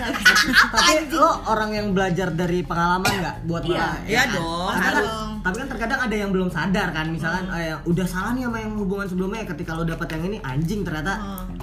habis- 0.00 0.42
tapi 0.74 0.92
lo 1.12 1.28
orang 1.44 1.70
yang 1.70 1.86
belajar 1.90 2.28
dari 2.30 2.62
pengalaman 2.62 3.12
nggak 3.12 3.36
buat 3.44 3.62
Iya. 3.62 3.76
malah 3.76 3.96
Iya 4.04 4.22
dong, 4.32 4.66
Pasti 4.66 4.80
kan- 4.80 4.94
harus. 4.96 5.12
tapi 5.40 5.56
kan 5.56 5.68
terkadang 5.68 6.00
ada 6.00 6.16
yang 6.16 6.30
belum 6.30 6.48
sadar 6.48 6.88
kan 6.90 7.06
misalkan 7.08 7.44
eh, 7.52 7.64
yang 7.68 7.80
udah 7.84 8.06
salah 8.08 8.30
nih 8.32 8.42
sama 8.42 8.58
yang 8.58 8.72
hubungan 8.74 9.06
sebelumnya 9.06 9.42
ketika 9.44 9.70
lo 9.72 9.84
dapet 9.84 10.08
yang 10.08 10.22
ini 10.24 10.38
anjing 10.40 10.80
ternyata 10.82 11.12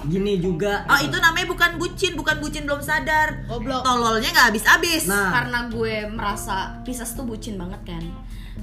gini 0.02 0.38
juga 0.38 0.86
Oh 0.86 0.96
itu 0.98 1.16
namanya 1.18 1.44
bukan 1.46 1.70
bucin, 1.76 2.12
bukan 2.14 2.36
bucin 2.38 2.62
belum 2.62 2.80
sadar. 2.80 3.44
Goblok. 3.44 3.82
Tololnya 3.82 4.30
nggak 4.30 4.46
habis-habis. 4.48 5.04
Nah. 5.04 5.28
karena 5.30 5.58
gue 5.66 5.94
merasa 6.08 6.56
Pisces 6.80 7.10
tuh 7.10 7.22
bucin 7.22 7.56
banget 7.56 7.82
kan 7.86 8.04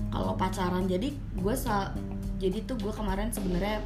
kalau 0.08 0.34
pacaran 0.34 0.86
jadi 0.86 1.10
gue 1.12 1.56
sa 1.56 1.92
jadi 2.38 2.64
tuh 2.64 2.78
gue 2.78 2.92
kemarin 2.92 3.28
sebenarnya 3.28 3.82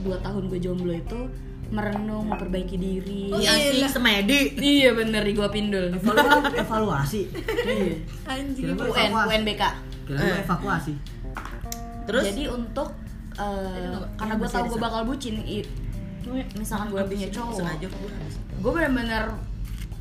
dua 0.00 0.16
tahun 0.20 0.46
gue 0.46 0.58
jomblo 0.58 0.90
itu 0.90 1.26
merenung 1.66 2.30
memperbaiki 2.30 2.76
diri. 2.76 3.26
Oh, 3.28 3.36
Iya 3.36 3.58
sih 3.58 3.82
Gila. 3.82 3.90
semedi. 3.90 4.54
iya 4.56 4.94
bener 4.94 5.18
di 5.20 5.34
gue 5.34 5.48
pindul. 5.48 5.90
Evaluasi 5.90 6.54
evaluasi. 6.56 7.22
Iya. 7.66 7.94
Anjing. 8.24 8.64
UN. 8.72 9.10
UNBK 9.10 9.62
kira 10.06 10.16
gue 10.16 10.38
evakuasi. 10.40 10.94
Terus? 12.06 12.24
Jadi 12.24 12.46
untuk 12.46 12.94
eh, 13.34 13.98
karena 14.14 14.34
gue 14.36 14.46
tahu 14.46 14.64
gue 14.68 14.78
bakal 14.78 15.02
bucin 15.04 15.42
i- 15.42 15.66
misalkan 16.54 16.86
gue 16.88 17.02
punya 17.02 17.28
cowok. 17.28 17.66
gue 18.56 18.70
bener-bener 18.70 19.24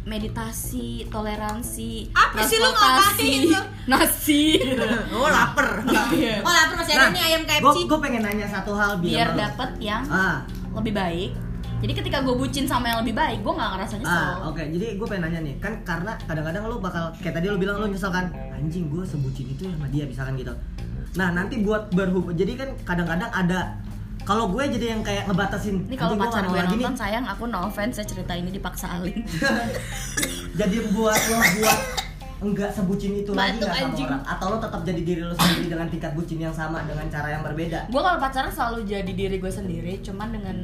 meditasi 0.06 1.10
toleransi 1.10 2.14
Apa 2.14 2.39
sih 2.41 2.56
lu 2.56 2.70
ngapain 2.70 3.41
lu? 3.43 3.62
nasi 3.91 4.62
Oh 5.14 5.28
lapar. 5.28 5.82
Oh 6.39 6.51
lapar 6.51 6.76
masih 6.78 6.93
ada 6.93 7.10
nih 7.10 7.22
ayam 7.24 7.41
KFC. 7.43 7.78
gue 7.84 7.99
pengen 7.99 8.22
nanya 8.22 8.47
satu 8.47 8.72
hal 8.72 8.97
biar 8.97 9.34
lo- 9.34 9.38
dapet 9.39 9.70
yang 9.80 10.06
ah 10.08 10.45
lebih 10.72 10.93
baik 10.93 11.32
jadi 11.76 11.91
ketika 11.93 12.18
gue 12.22 12.34
bucin 12.34 12.66
sama 12.66 12.88
yang 12.88 13.01
lebih 13.01 13.14
baik 13.14 13.41
gue 13.41 13.51
nggak 13.51 13.70
ngerasa 13.72 13.93
nyesel 13.95 14.16
Ah, 14.16 14.47
oke. 14.47 14.64
Jadi 14.64 14.95
gue 14.95 15.06
pengen 15.06 15.24
nanya 15.24 15.39
nih, 15.43 15.56
kan 15.60 15.74
karena 15.84 16.18
kadang-kadang 16.24 16.66
lo 16.66 16.80
bakal 16.80 17.14
kayak 17.20 17.36
tadi 17.36 17.45
lo 17.45 17.60
bilang 17.60 17.78
lo 17.78 17.86
nyesel 17.86 18.10
kan, 18.10 18.26
anjing 18.49 18.88
gue 18.88 19.03
sebucin 19.03 19.45
itu 19.47 19.68
sama 19.68 19.86
dia 19.89 20.08
misalkan 20.08 20.34
gitu. 20.34 20.56
Nah 21.14 21.30
nanti 21.30 21.62
buat 21.62 21.91
berhubung, 21.91 22.34
jadi 22.34 22.56
kan 22.56 22.70
kadang-kadang 22.82 23.30
ada 23.30 23.76
kalau 24.26 24.49
gue 24.49 24.63
jadi 24.67 24.86
yang 24.91 25.01
kayak 25.01 25.23
ngebatasin. 25.26 25.86
ini 25.86 25.93
kalau 25.93 26.13
"Anjing, 26.13 26.19
gua 26.19 26.28
pacar 26.28 26.43
gue 26.43 26.57
lagi 26.57 26.76
nonton 26.76 26.91
nih." 26.91 26.97
sayang 26.97 27.26
aku 27.26 27.43
no 27.45 27.59
offense 27.63 27.93
saya 27.95 28.07
cerita 28.07 28.34
ini 28.34 28.49
dipaksa 28.49 28.86
Alin 28.91 29.21
jadi 30.59 30.78
buat 30.91 31.21
lo 31.30 31.38
buat 31.59 31.80
enggak 32.36 32.69
sebucin 32.69 33.13
itu 33.15 33.32
lagi 33.32 33.57
nggak 33.57 33.71
sama 33.71 33.88
anjing. 33.88 34.07
orang 34.07 34.23
atau 34.28 34.45
lo 34.49 34.57
tetap 34.59 34.82
jadi 34.84 35.01
diri 35.01 35.21
lo 35.21 35.34
sendiri 35.34 35.65
dengan 35.67 35.88
tingkat 35.88 36.11
bucin 36.13 36.38
yang 36.38 36.51
sama 36.51 36.84
dengan 36.84 37.07
cara 37.07 37.28
yang 37.32 37.41
berbeda 37.41 37.80
gue 37.88 38.01
kalau 38.01 38.19
pacaran 38.19 38.51
selalu 38.51 38.80
jadi 38.84 39.11
diri 39.11 39.38
gue 39.38 39.51
sendiri 39.51 39.93
cuman 40.01 40.28
dengan 40.30 40.57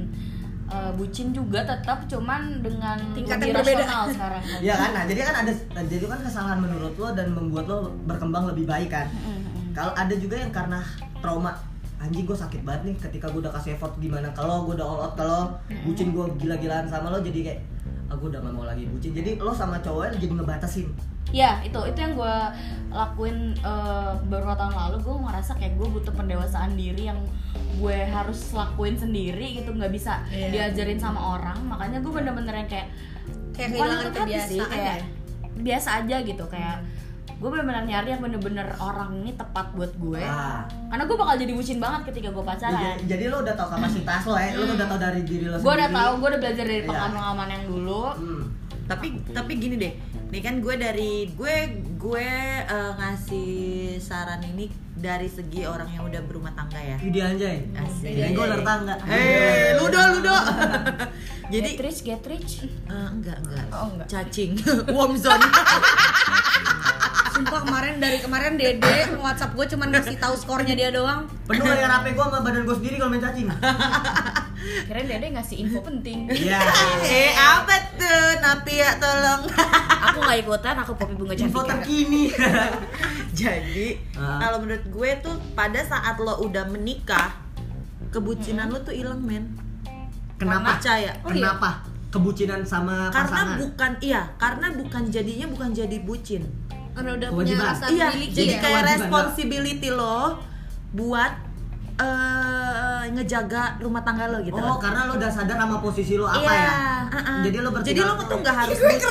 eh, 0.68 0.92
bucin 0.94 1.32
juga 1.32 1.64
tetap 1.64 2.06
cuman 2.06 2.60
dengan 2.60 2.98
Tingkat 3.14 3.38
yang 3.40 3.56
berbeda. 3.56 3.84
sekarang 4.10 4.44
Iya 4.66 4.74
kan 4.76 4.90
nah 4.92 5.04
jadi 5.06 5.22
kan 5.24 5.36
ada 5.38 5.52
jadi 5.82 6.06
kan 6.06 6.20
kesalahan 6.22 6.60
menurut 6.60 6.94
lo 6.96 7.10
dan 7.12 7.28
membuat 7.32 7.66
lo 7.66 7.78
berkembang 8.04 8.50
lebih 8.50 8.66
baik 8.66 8.90
kan 8.90 9.08
Mm-mm. 9.08 9.72
kalau 9.72 9.94
ada 9.94 10.14
juga 10.14 10.36
yang 10.38 10.52
karena 10.52 10.84
trauma 11.20 11.56
anjing 12.02 12.26
gue 12.26 12.34
sakit 12.34 12.62
banget 12.62 12.82
nih 12.84 12.96
ketika 13.00 13.30
gue 13.30 13.40
udah 13.40 13.54
kasih 13.54 13.76
effort 13.76 13.94
gimana 13.96 14.34
kalau 14.34 14.66
gue 14.66 14.74
udah 14.74 14.84
all 14.84 15.02
out 15.04 15.14
kalau 15.14 15.54
bucin 15.84 16.10
gue 16.10 16.26
gila-gilaan 16.36 16.86
sama 16.86 17.08
lo 17.08 17.22
jadi 17.22 17.40
kayak 17.44 17.62
aku 18.08 18.28
udah 18.28 18.42
gak 18.42 18.52
mau 18.52 18.66
lagi 18.66 18.84
bucin. 18.86 19.14
Jadi 19.14 19.38
lo 19.38 19.52
sama 19.52 19.80
cowoknya 19.80 20.18
jadi 20.18 20.34
ngebatasin. 20.34 20.88
Ya 21.32 21.62
itu 21.62 21.80
itu 21.80 21.96
yang 21.96 22.14
gue 22.14 22.36
lakuin 22.90 23.38
eh, 23.56 24.12
beberapa 24.22 24.58
tahun 24.58 24.74
lalu 24.76 24.98
gue 25.00 25.16
ngerasa 25.22 25.52
kayak 25.56 25.74
gue 25.76 25.88
butuh 25.90 26.12
pendewasaan 26.12 26.76
diri 26.76 27.08
yang 27.08 27.20
gue 27.80 27.98
harus 28.04 28.52
lakuin 28.52 29.00
sendiri 29.00 29.56
gitu 29.56 29.72
nggak 29.72 29.90
bisa 29.90 30.28
Iya. 30.28 30.52
diajarin 30.52 31.00
sama 31.00 31.40
orang. 31.40 31.56
Makanya 31.64 32.02
gue 32.02 32.12
bener-bener 32.12 32.52
yang 32.58 32.68
kayak 32.68 32.88
Kayak 33.52 33.70
kehilangan 33.74 34.04
sih, 34.04 34.20
kebiasaan 34.60 34.70
kayak 34.70 34.98
ya? 34.98 35.06
biasa 35.62 35.90
aja 36.02 36.16
gitu 36.22 36.44
kayak 36.48 36.78
gue 37.42 37.50
bener-bener 37.50 37.84
nyari 37.90 38.14
yang 38.14 38.22
bener-bener 38.22 38.68
orang 38.78 39.18
ini 39.26 39.34
tepat 39.34 39.74
buat 39.74 39.90
gue 39.98 40.22
ah 40.22 40.62
karena 40.94 41.04
gue 41.10 41.18
bakal 41.18 41.36
jadi 41.42 41.54
bucin 41.58 41.80
banget 41.82 42.02
ketika 42.14 42.30
gue 42.30 42.44
pacaran 42.46 42.78
jadi, 43.02 43.18
jadi 43.18 43.24
lo 43.34 43.42
udah 43.42 43.54
tau 43.58 43.68
kapasitas 43.74 44.22
lo 44.30 44.38
ya 44.38 44.54
lo 44.54 44.64
udah 44.78 44.86
tau 44.88 45.00
dari 45.02 45.22
diri 45.26 45.46
lo 45.50 45.58
gue 45.58 45.74
udah 45.74 45.90
tahu 45.90 46.12
gue 46.22 46.28
udah 46.38 46.42
belajar 46.46 46.66
dari 46.70 46.84
Iya. 46.86 46.90
pengalaman 46.94 47.48
yang 47.50 47.64
dulu 47.66 48.04
hmm. 48.14 48.44
tapi 48.86 49.08
tapi 49.34 49.52
gini 49.58 49.76
deh 49.82 49.94
nih 50.32 50.42
kan 50.46 50.62
gue 50.62 50.76
dari 50.78 51.12
gue 51.34 51.56
gue 51.98 52.28
eh, 52.62 52.92
ngasih 53.02 53.52
saran 53.98 54.46
ini 54.46 54.70
dari 54.94 55.26
segi 55.26 55.66
orang 55.66 55.90
yang 55.90 56.06
udah 56.06 56.22
berumah 56.30 56.54
tangga 56.54 56.78
ya 56.78 56.98
Ide 57.02 57.20
anjay 57.26 57.58
Asik. 57.74 58.06
Ide 58.06 58.38
gue 58.38 58.44
ular 58.46 58.62
tangga 58.62 58.96
Hei, 59.02 59.74
ludo 59.82 59.98
ludo. 60.14 60.36
jadi 61.50 61.70
Jadi 61.70 61.70
get 61.74 61.82
rich 61.82 62.00
get 62.06 62.24
rich 62.30 62.52
eh, 62.70 63.08
enggak 63.10 63.42
enggak. 63.44 63.66
Oh, 63.74 63.90
enggak. 63.92 64.08
Cacing. 64.08 64.56
Warm 64.96 65.18
zone. 65.18 65.42
Sumpah 67.42 67.66
kemarin 67.66 67.98
dari 67.98 68.22
kemarin 68.22 68.54
Dede 68.54 69.18
WhatsApp 69.18 69.58
gue 69.58 69.66
cuma 69.66 69.90
ngasih 69.90 70.14
tahu 70.22 70.38
skornya 70.38 70.78
dia 70.78 70.94
doang. 70.94 71.26
penuh 71.50 71.66
dengan 71.66 71.90
HP 71.98 72.14
gue 72.14 72.22
sama 72.22 72.40
badan 72.40 72.62
gue 72.64 72.76
sendiri 72.78 72.96
kalau 72.96 73.10
main 73.10 73.18
cacing 73.20 73.50
keren 74.88 75.06
dede 75.10 75.28
ngasih 75.34 75.58
info 75.58 75.82
penting 75.82 76.30
Iya 76.30 76.62
eh 77.18 77.34
apa 77.34 77.76
tuh? 77.98 78.30
Napi 78.38 78.74
ya 78.78 78.94
tolong. 78.96 79.42
aku 80.06 80.18
nggak 80.22 80.38
ikutan 80.40 80.76
aku 80.78 80.92
popi 80.94 81.14
bunga 81.18 81.34
info 81.34 81.60
cantik 81.60 81.82
terkini 81.82 82.24
Jadi 83.34 83.98
Ah. 84.14 84.38
kalau 84.38 84.62
menurut 84.62 84.86
gue 84.86 85.12
tuh 85.20 85.34
pada 85.52 85.82
saat 85.82 86.22
lo 86.22 86.46
udah 86.46 86.70
menikah 86.70 87.42
kebucinan 88.10 88.70
lo 88.70 88.78
tuh 88.80 88.94
hilang 88.94 89.18
men. 89.18 89.50
kenapa 90.38 90.78
Percaya. 90.78 91.18
Oh, 91.22 91.34
iya? 91.34 91.42
kenapa 91.42 91.70
kebucinan 92.08 92.62
sama 92.62 93.10
Karena 93.10 93.26
pasangan 93.26 93.58
bukan 93.58 93.92
iya, 94.00 94.22
karena 94.38 94.68
bukan 94.72 95.10
jadinya 95.10 95.50
bukan 95.50 95.74
jadi 95.74 95.98
bucin. 96.00 96.46
Karena 96.92 97.12
udah 97.16 97.30
punya 97.32 97.56
rasa 97.56 97.86
Iya, 97.88 98.08
memiliki 98.12 98.36
jadi 98.36 98.54
ya. 98.56 98.60
kayak 98.60 98.84
responsibility 98.92 99.90
lo 99.90 100.40
buat 100.92 101.34
eh, 101.98 103.04
ngejaga 103.12 103.78
rumah 103.80 104.02
tangga 104.02 104.26
lo 104.28 104.42
gitu. 104.42 104.58
Oh, 104.58 104.76
karena 104.76 105.06
lo 105.06 105.16
udah 105.16 105.32
sadar 105.32 105.56
sama 105.56 105.78
posisi 105.80 106.18
lo 106.18 106.26
apa 106.26 106.42
Iya, 106.42 106.52
ya? 106.52 106.72
uh-uh. 107.08 107.40
Jadi 107.46 107.58
lo 107.58 107.70
Jadi 107.80 108.00
lo 108.00 108.14
tuh 108.18 108.38
nggak 108.40 108.56
harus 108.58 108.78
bucin. 108.78 109.10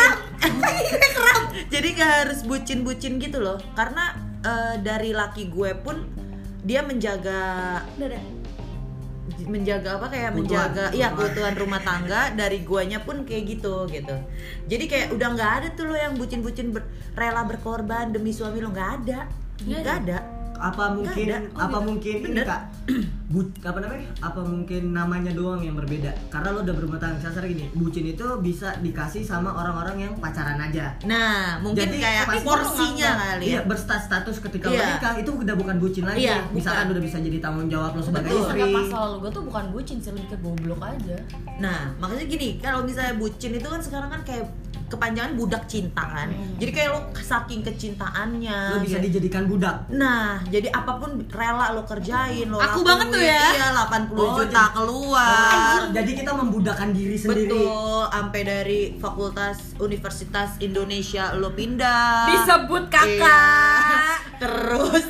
Jadi 1.72 1.88
nggak 1.94 2.10
harus 2.24 2.38
bucin-bucin 2.42 3.12
gitu 3.16 3.38
loh. 3.38 3.56
Karena 3.72 4.12
eh, 4.42 4.74
dari 4.80 5.14
laki 5.14 5.48
gue 5.48 5.70
pun 5.78 5.96
dia 6.60 6.82
menjaga. 6.82 7.80
Menjaga 9.42 9.96
apa 9.96 10.06
kayak 10.06 10.30
Keutuhan. 10.30 10.40
menjaga 10.40 10.84
iya 10.90 11.08
Keutuhan. 11.08 11.18
keutuhan 11.30 11.54
rumah 11.56 11.80
tangga 11.80 12.20
dari 12.32 12.58
guanya 12.60 12.98
pun 12.98 13.22
kayak 13.22 13.44
gitu 13.48 13.86
gitu 13.86 14.16
jadi 14.66 14.84
kayak 14.86 15.06
udah 15.12 15.28
nggak 15.30 15.52
ada 15.56 15.68
tuh 15.72 15.84
lo 15.84 15.94
yang 15.94 16.14
bucin-bucin 16.14 16.70
ber- 16.70 16.86
rela 17.12 17.42
berkorban 17.42 18.08
demi 18.08 18.30
suami 18.30 18.58
lo 18.58 18.68
nggak 18.68 18.90
ada 19.02 19.20
Nggak 19.60 19.80
nggak 19.80 19.96
ada 20.02 20.18
apa 20.60 20.92
mungkin 20.92 21.26
ada. 21.26 21.38
Oh, 21.50 21.60
apa 21.60 21.72
gitu. 21.74 21.86
mungkin 21.88 22.14
ini 22.14 22.26
Bener. 22.30 22.44
kak 22.44 22.62
bu, 23.32 23.40
apa 23.62 23.78
namanya 23.78 24.02
apa 24.18 24.40
mungkin 24.42 24.82
namanya 24.90 25.30
doang 25.30 25.62
yang 25.62 25.72
berbeda 25.72 26.10
karena 26.28 26.50
lo 26.50 26.60
udah 26.60 26.74
berumah 26.74 26.98
tangga 26.98 27.22
kasar 27.22 27.46
gini 27.46 27.70
bucin 27.72 28.02
itu 28.04 28.26
bisa 28.42 28.74
dikasih 28.78 29.22
sama 29.22 29.50
orang-orang 29.50 30.02
yang 30.02 30.12
pacaran 30.18 30.58
aja 30.58 30.90
nah 31.02 31.56
mungkin 31.58 31.86
Jadi, 31.86 31.96
kayak 31.96 32.24
pas 32.26 32.42
porsinya 32.42 33.10
kali 33.16 33.44
ya 33.46 33.48
iya 33.48 33.60
berstatus 33.62 34.36
ketika 34.40 34.66
Iya. 34.66 34.82
menikah 34.84 35.14
itu 35.16 35.30
udah 35.32 35.54
bukan 35.54 35.76
bucin 35.78 36.04
lagi 36.04 36.26
Iya, 36.26 36.42
misalkan 36.50 36.84
bukan. 36.84 36.92
udah 36.92 37.02
bisa 37.02 37.16
jadi 37.18 37.38
tanggung 37.38 37.68
jawab 37.68 37.90
lo 37.94 38.02
sebagai 38.02 38.28
Betul. 38.28 38.42
istri 38.44 38.58
Karena 38.60 38.76
pas 38.76 38.88
lalu 38.92 39.14
gue 39.16 39.30
tuh 39.30 39.44
bukan 39.46 39.64
bucin 39.70 39.96
sih 39.98 40.10
lebih 40.10 40.26
ke 40.26 40.36
goblok 40.36 40.80
aja 40.82 41.16
Nah, 41.56 41.92
makanya 41.96 42.24
gini, 42.26 42.48
kalau 42.56 42.82
misalnya 42.82 43.14
bucin 43.14 43.52
itu 43.52 43.64
kan 43.64 43.78
sekarang 43.78 44.08
kan 44.08 44.20
kayak 44.24 44.48
kepanjangan 44.90 45.32
budak 45.32 45.64
cinta 45.64 46.02
kan. 46.02 46.26
Hmm. 46.26 46.58
Jadi 46.58 46.70
kayak 46.70 46.90
lo 46.90 47.00
saking 47.14 47.62
kecintaannya. 47.62 48.58
lo 48.68 48.78
bisa 48.80 48.98
gitu. 48.98 49.06
dijadikan 49.08 49.46
budak 49.46 49.86
Nah, 49.88 50.42
jadi 50.44 50.68
apa 50.68 50.92
pun 50.96 51.22
rela 51.26 51.70
lo 51.70 51.82
kerjain, 51.82 52.44
lo 52.44 52.58
Aku 52.58 52.82
lakuin. 52.82 52.84
banget 52.84 53.06
tuh 53.08 53.22
ya. 53.22 53.44
Iya, 53.52 53.68
80 53.72 54.18
Oh, 54.18 54.34
juta 54.36 54.50
jadi- 54.52 54.74
keluar. 54.74 55.78
jadi 55.90 56.10
kita 56.12 56.32
membudakan 56.34 56.88
diri 56.90 57.14
sendiri 57.14 57.54
Betul, 57.54 58.02
sampai 58.10 58.40
dari 58.42 58.80
Fakultas 58.96 59.56
Universitas 59.76 60.58
Indonesia 60.58 61.32
lo 61.32 61.50
pindah. 61.50 62.26
disebut 62.28 62.84
kakak 62.86 63.18
Iya. 63.20 64.18
Terus 64.40 65.04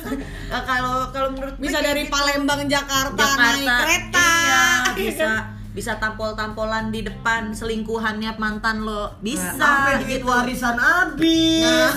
kalau 0.61 1.07
kalau 1.09 1.29
menurut 1.31 1.55
Bisa 1.55 1.79
dari 1.79 2.03
gitu. 2.03 2.11
Palembang 2.11 2.67
Jakarta, 2.67 3.15
Jakarta 3.15 3.39
naik 3.39 3.67
kereta. 3.79 4.29
iya, 4.37 4.63
bisa 4.93 5.29
bisa 5.71 5.95
tampol-tampolan 5.95 6.91
di 6.91 7.07
depan 7.07 7.55
selingkuhannya 7.55 8.35
mantan 8.35 8.83
lo. 8.83 9.15
Bisa 9.23 9.55
sampai 9.55 10.03
duit 10.03 10.19
gitu. 10.19 10.27
warisan 10.27 10.75
habis? 10.75 11.95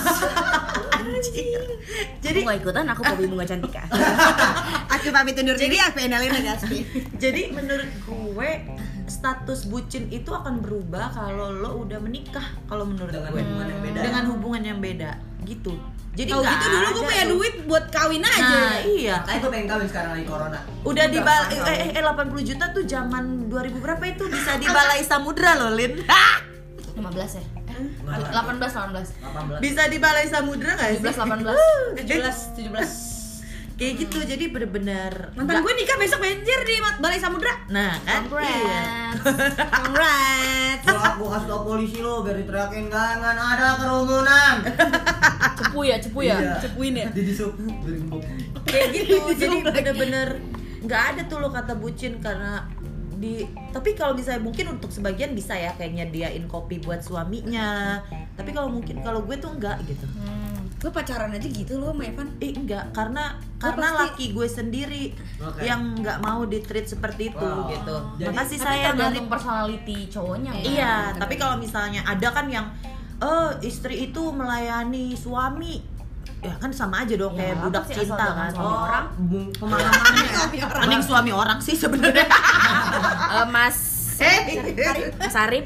Anjir. 1.05 1.61
jadi 2.17 2.41
aku 2.41 2.47
nggak 2.49 2.59
ikutan 2.65 2.85
aku 2.89 3.01
popi 3.05 3.23
bunga 3.29 3.45
cantik 3.45 3.77
Aku 4.97 5.13
pamit 5.13 5.37
undur 5.37 5.53
diri, 5.53 5.77
aku 5.77 6.01
endalin 6.01 6.33
aja 6.33 6.57
jadi 7.21 7.53
menurut 7.53 7.89
gue 8.09 8.51
status 9.05 9.69
bucin 9.69 10.09
itu 10.09 10.33
akan 10.33 10.65
berubah 10.65 11.13
kalau 11.13 11.53
lo 11.53 11.85
udah 11.85 12.01
menikah 12.01 12.57
kalau 12.65 12.89
menurut 12.89 13.13
dengan 13.13 13.31
gue. 13.31 13.37
hubungan 13.37 13.67
yang 13.69 13.81
beda. 13.85 13.99
Dengan 14.01 14.23
hubungan 14.33 14.63
yang 14.65 14.79
beda 14.81 15.11
gitu. 15.45 15.73
Jadi 16.15 16.31
Kalau 16.31 16.41
nggak 16.41 16.55
gitu 16.55 16.67
dulu 16.71 16.87
gue 16.87 17.03
punya 17.03 17.23
tuh. 17.23 17.31
duit 17.35 17.55
buat 17.67 17.85
kawin 17.91 18.23
aja. 18.23 18.39
nah 18.39 18.77
iya. 18.81 19.15
Kayak 19.27 19.39
gue 19.43 19.49
pengen 19.51 19.67
kawin 19.67 19.87
sekarang 19.91 20.11
lagi 20.15 20.25
corona. 20.25 20.59
Udah 20.81 21.05
di 21.05 21.19
eh, 21.19 21.59
eh, 21.75 21.89
eh 21.91 22.03
80 22.03 22.49
juta 22.49 22.65
tuh 22.71 22.83
zaman 22.85 23.23
2000 23.51 23.83
berapa 23.83 24.03
itu? 24.07 24.23
Bisa 24.27 24.51
di 24.63 24.67
balai 24.67 25.03
samudra 25.03 25.59
loh 25.59 25.75
Lin. 25.75 25.99
15 26.95 27.03
ya? 27.35 27.43
Eh, 27.75 27.83
Nggak. 28.07 28.31
18 28.31 28.63
18 28.63 29.59
18 29.59 29.59
bisa 29.59 29.83
di 29.91 29.97
balai 29.99 30.25
samudra 30.31 30.79
nggak 30.79 30.89
sih? 30.95 31.03
17 31.03 31.99
18 31.99 31.99
17, 31.99 32.71
17. 32.71 33.14
Kayak 33.75 33.93
gitu 33.99 34.17
jadi 34.21 34.45
bener-bener 34.47 35.11
Mantan 35.33 35.59
gue 35.59 35.73
nikah 35.75 35.97
besok 35.97 36.19
banjir 36.19 36.59
di 36.61 36.75
Balai 36.97 37.19
Samudra. 37.19 37.53
nah 37.67 37.99
kan 38.01 38.23
iya. 38.23 38.81
Congrats 39.19 39.65
Congrats. 39.67 40.85
Gua, 40.85 41.09
gua 41.17 41.29
kasih 41.33 41.47
tau 41.49 41.61
polisi 41.61 41.97
lo 41.99 42.21
biar 42.21 42.37
diteriakin 42.37 42.87
jangan 42.87 43.35
ada 43.35 43.75
kerumunan. 43.75 44.55
cepu 45.55 45.79
ya 45.83 45.95
cepu 45.97 46.19
ya 46.21 46.35
Iya. 46.35 46.53
Cepuin 46.61 46.93
ya. 46.95 47.07
Di 47.09 47.21
disub. 47.23 47.51
Berimbuk. 47.57 48.21
kayak 48.63 48.87
gitu 48.93 49.15
jadi 49.41 49.57
bener-bener 49.61 50.27
nggak 50.81 51.03
ada 51.09 51.21
tuh 51.25 51.37
lo 51.37 51.49
kata 51.49 51.73
bucin 51.73 52.17
karena 52.17 52.65
di 53.15 53.43
tapi 53.71 53.91
kalau 53.91 54.11
misalnya 54.11 54.41
mungkin 54.41 54.71
untuk 54.71 54.89
sebagian 54.89 55.31
bisa 55.31 55.53
ya 55.53 55.71
kayak 55.73 55.95
nyediain 55.95 56.45
kopi 56.45 56.77
buat 56.77 56.99
suaminya 56.99 58.03
tapi 58.33 58.51
kalau 58.51 58.67
mungkin 58.69 58.99
kalau 58.99 59.19
gue 59.21 59.35
tuh 59.35 59.49
enggak 59.49 59.79
gitu 59.83 60.03
Hmm. 60.05 60.44
Gue 60.75 60.91
pacaran 60.91 61.29
aja 61.29 61.43
gitu 61.43 61.73
loh 61.75 61.89
sama 61.89 62.03
Evan. 62.03 62.27
eh 62.37 62.51
enggak 62.51 62.91
karena 62.91 63.33
Gua 63.55 63.61
karena 63.65 63.87
pasti- 63.87 64.01
laki 64.03 64.25
gue 64.31 64.47
sendiri 64.47 65.03
Oke. 65.39 65.61
yang 65.61 65.81
nggak 65.95 66.17
mau 66.19 66.43
di 66.43 66.59
treat 66.59 66.85
seperti 66.85 67.31
itu 67.31 67.41
Wow. 67.41 67.67
gitu 67.67 67.95
Jadi- 68.15 68.27
makasih 68.29 68.57
tapi 68.57 68.67
saya 68.69 68.89
dari 68.93 69.19
personality 69.23 69.97
cowoknya 70.07 70.51
kan? 70.53 70.63
Iya, 70.63 70.93
tapi 71.15 71.33
kalau 71.35 71.55
misalnya 71.57 72.01
ada 72.03 72.27
kan 72.29 72.45
yang 72.47 72.67
oh 73.17 73.49
istri 73.61 74.05
itu 74.05 74.21
melayani 74.29 75.15
suami, 75.15 75.79
ya 76.37 76.53
kan 76.53 76.69
sama 76.69 77.01
aja 77.01 77.15
dong 77.15 77.33
Ya, 77.33 77.49
kayak 77.49 77.55
budak 77.63 77.85
cinta 77.87 78.25
kan. 78.27 78.51
suami 78.51 78.75
orang? 78.77 79.05
pemahamannya. 79.55 80.29
Mending 80.83 81.01
suami 81.01 81.31
orang 81.31 81.57
sih 81.57 81.73
sebenarnya. 81.73 82.27
Eh, 83.35 83.47
Mas 83.47 83.77
Eh, 84.21 85.11
Mas 85.19 85.35
Arif 85.35 85.65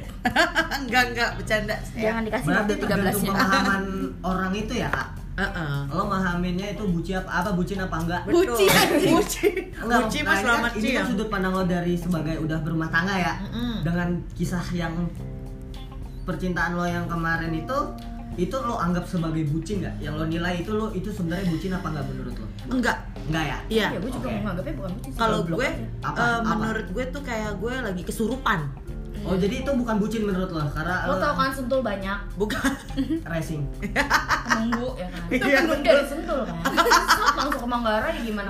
enggak 0.86 1.04
enggak 1.14 1.30
bercanda. 1.38 1.76
jangan 1.94 2.22
dikasih 2.26 2.48
Berarti 2.50 2.74
waktu 2.74 2.82
13 2.82 2.90
tergantung 2.90 3.22
nya 3.22 3.32
pemahaman 3.34 3.84
orang 4.32 4.52
itu 4.58 4.74
ya 4.78 4.90
kak. 4.90 5.08
Heeh. 5.40 5.76
Lo 5.96 6.04
mahaminnya 6.04 6.68
itu 6.76 6.84
buci 6.84 7.16
apa, 7.16 7.32
apa 7.32 7.50
bucin 7.56 7.80
apa 7.80 7.96
enggak? 7.96 8.22
Buci. 8.28 8.66
Buci. 9.08 9.48
Enggak, 9.88 10.00
Buci 10.12 10.20
nah, 10.20 10.36
mas 10.36 10.42
kan, 10.44 10.72
ini 10.76 10.90
kan 10.92 11.04
sudut 11.08 11.28
pandang 11.32 11.56
lo 11.56 11.64
dari 11.64 11.96
sebagai 11.96 12.36
udah 12.44 12.60
berumah 12.60 12.92
tangga 12.92 13.16
ya 13.16 13.34
Mm-mm. 13.48 13.88
dengan 13.88 14.20
kisah 14.36 14.66
yang 14.76 14.92
percintaan 16.28 16.76
lo 16.76 16.84
yang 16.84 17.08
kemarin 17.08 17.56
itu 17.56 17.78
itu 18.36 18.56
lo 18.60 18.76
anggap 18.76 19.08
sebagai 19.08 19.48
bucin 19.48 19.80
nggak 19.80 19.96
yang 20.04 20.20
lo 20.20 20.28
nilai 20.28 20.60
itu 20.60 20.76
lo 20.76 20.92
itu 20.92 21.08
sebenarnya 21.08 21.48
bucin 21.48 21.72
apa 21.72 21.88
nggak 21.88 22.06
menurut 22.12 22.36
lo 22.36 22.48
enggak 22.70 22.98
enggak 23.30 23.44
ya 23.46 23.58
iya 23.70 23.88
ya 23.94 24.00
gue 24.00 24.12
juga 24.12 24.28
Oke. 24.30 24.38
menganggapnya 24.42 24.74
bukan 24.78 24.92
bucin 24.98 25.12
sih. 25.14 25.20
kalau 25.20 25.40
gue. 25.44 25.68
Apa? 26.02 26.18
eh, 26.18 26.40
Apa? 26.40 26.54
menurut 26.56 26.88
gue 26.90 27.04
tuh 27.10 27.22
kayak 27.22 27.52
gue 27.58 27.74
lagi 27.74 28.04
kesurupan 28.04 28.60
oh 29.26 29.36
jadi 29.36 29.56
itu 29.66 29.72
bukan 29.72 29.96
bucin 30.00 30.24
menurut 30.24 30.50
lo? 30.52 30.64
Karena 30.72 31.08
lo 31.08 31.16
tau 31.20 31.34
kan 31.36 31.52
sentul 31.52 31.80
banyak? 31.84 32.20
Bukan. 32.40 32.72
Racing. 33.32 33.64
Nunggu 34.56 34.90
ya 35.00 35.08
kan? 35.12 35.22
Iya, 35.32 35.56
kan 35.60 35.64
betul. 35.68 35.84
dari 35.84 36.06
sentul 36.08 36.40
kan? 36.48 36.56
Set 37.10 37.36
langsung 37.36 37.62
ke 37.64 37.68
Manggarai 37.68 38.12
ya 38.16 38.22
gimana? 38.24 38.50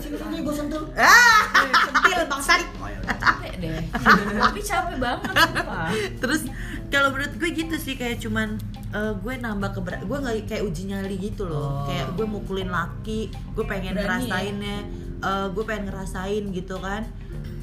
Sini 0.00 0.38
gue 0.42 0.54
sentuh 0.54 0.82
ah! 0.96 1.42
Sentil 1.88 2.20
bangsat. 2.28 2.60
capek 3.10 3.52
deh. 3.58 3.82
Tapi 4.38 4.60
capek 4.62 4.96
banget 4.96 5.32
terus 6.22 6.42
kalau 6.90 7.14
menurut 7.14 7.34
gue 7.38 7.50
gitu 7.54 7.76
sih 7.78 7.94
kayak 7.94 8.18
cuman 8.22 8.58
eh, 8.94 9.12
gue 9.14 9.34
nambah 9.38 9.70
keberat 9.78 10.02
gue 10.04 10.18
nggak 10.18 10.36
kayak 10.50 10.62
uji 10.66 10.82
nyali 10.90 11.16
gitu 11.16 11.46
loh. 11.46 11.84
Oh. 11.84 11.86
kayak 11.86 12.06
gue 12.18 12.26
mukulin 12.26 12.70
laki 12.70 13.30
gue 13.30 13.64
pengen 13.66 13.94
Berani 13.94 14.02
ya? 14.02 14.06
ngerasainnya 14.06 14.78
eh, 15.22 15.46
gue 15.54 15.64
pengen 15.64 15.84
ngerasain 15.90 16.44
gitu 16.50 16.76
kan 16.82 17.02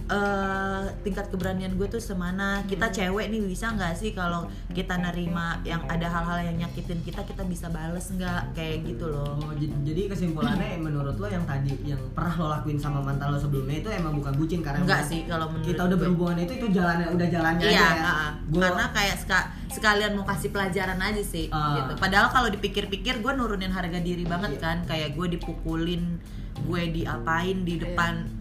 eh 0.08 0.84
tingkat 1.02 1.28
keberanian 1.28 1.74
gue 1.74 1.84
tuh 1.86 2.00
semana 2.00 2.64
kita 2.64 2.88
cewek 2.88 3.28
nih 3.28 3.44
bisa 3.44 3.70
nggak 3.70 3.92
sih 3.92 4.12
kalau 4.12 4.46
kita 4.70 4.96
nerima 4.96 5.60
yang 5.62 5.84
ada 5.84 6.08
hal-hal 6.08 6.40
yang 6.44 6.56
nyakitin 6.58 7.00
kita 7.02 7.22
kita 7.22 7.44
bisa 7.44 7.68
bales 7.68 8.08
nggak 8.10 8.56
kayak 8.56 8.84
gitu 8.84 9.06
loh 9.06 9.36
Oh, 9.38 9.52
jadi 9.84 10.08
kesimpulannya 10.08 10.80
menurut 10.88 11.14
lo 11.14 11.28
yang 11.28 11.44
tadi 11.44 11.76
yang 11.84 12.00
pernah 12.12 12.34
lo 12.34 12.48
lakuin 12.50 12.78
sama 12.78 13.00
mantan 13.00 13.30
lo 13.30 13.38
sebelumnya 13.38 13.78
itu 13.78 13.90
emang 13.90 14.16
bukan 14.16 14.34
bucin 14.34 14.60
karena 14.62 14.80
enggak 14.80 15.04
sih 15.04 15.28
kalau 15.28 15.48
menurut 15.50 15.68
kita 15.68 15.82
udah 15.84 15.98
berhubungan 15.98 16.38
itu 16.40 16.54
itu 16.56 16.68
jalannya 16.72 17.08
udah 17.10 17.28
jalannya 17.28 17.66
Iya, 17.66 17.76
aja 17.78 17.92
ya. 17.94 18.14
Gua- 18.48 18.64
karena 18.64 18.86
kayak 18.90 19.16
seka- 19.18 19.48
sekalian 19.70 20.12
mau 20.14 20.24
kasih 20.24 20.50
pelajaran 20.50 20.98
aja 20.98 21.20
sih 21.22 21.48
Ah. 21.50 21.76
gitu. 21.78 21.94
Padahal 21.98 22.28
kalau 22.30 22.48
dipikir-pikir 22.50 23.20
gue 23.20 23.34
nurunin 23.34 23.70
harga 23.70 24.00
diri 24.00 24.24
banget 24.24 24.56
Iya. 24.56 24.62
kan, 24.62 24.78
kayak 24.86 25.14
gue 25.14 25.28
dipukulin, 25.36 26.16
gue 26.60 26.82
diapain 26.94 27.58
di 27.62 27.76
depan 27.76 28.14
Iya 28.24 28.37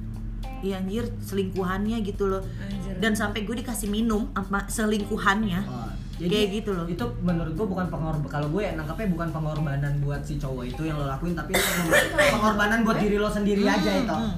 anjir 0.62 1.04
selingkuhannya 1.20 2.00
gitu 2.00 2.28
loh. 2.28 2.42
Anjir. 2.62 2.96
Dan 2.96 3.12
sampai 3.12 3.44
gue 3.44 3.56
dikasih 3.60 3.88
minum 3.88 4.30
sama 4.32 4.64
selingkuhannya. 4.66 5.60
Oh, 5.66 5.90
Kayak 6.16 6.48
gitu 6.54 6.70
loh. 6.72 6.88
Itu 6.88 7.04
menurut 7.20 7.52
gua 7.52 7.66
bukan 7.68 7.86
pengorban 7.92 8.24
kalau 8.24 8.48
gue 8.48 8.64
nangkapnya 8.72 9.12
bukan 9.12 9.28
pengorbanan 9.36 9.92
buat 10.00 10.24
si 10.24 10.40
cowok 10.40 10.64
itu 10.64 10.88
yang 10.88 10.96
lo 10.96 11.04
lakuin 11.04 11.36
tapi 11.36 11.52
pengorbanan 12.32 12.80
buat 12.82 12.96
diri 12.96 13.20
lo 13.20 13.28
sendiri 13.28 13.68
aja 13.68 13.90
itu. 14.00 14.16
Hmm. 14.16 14.36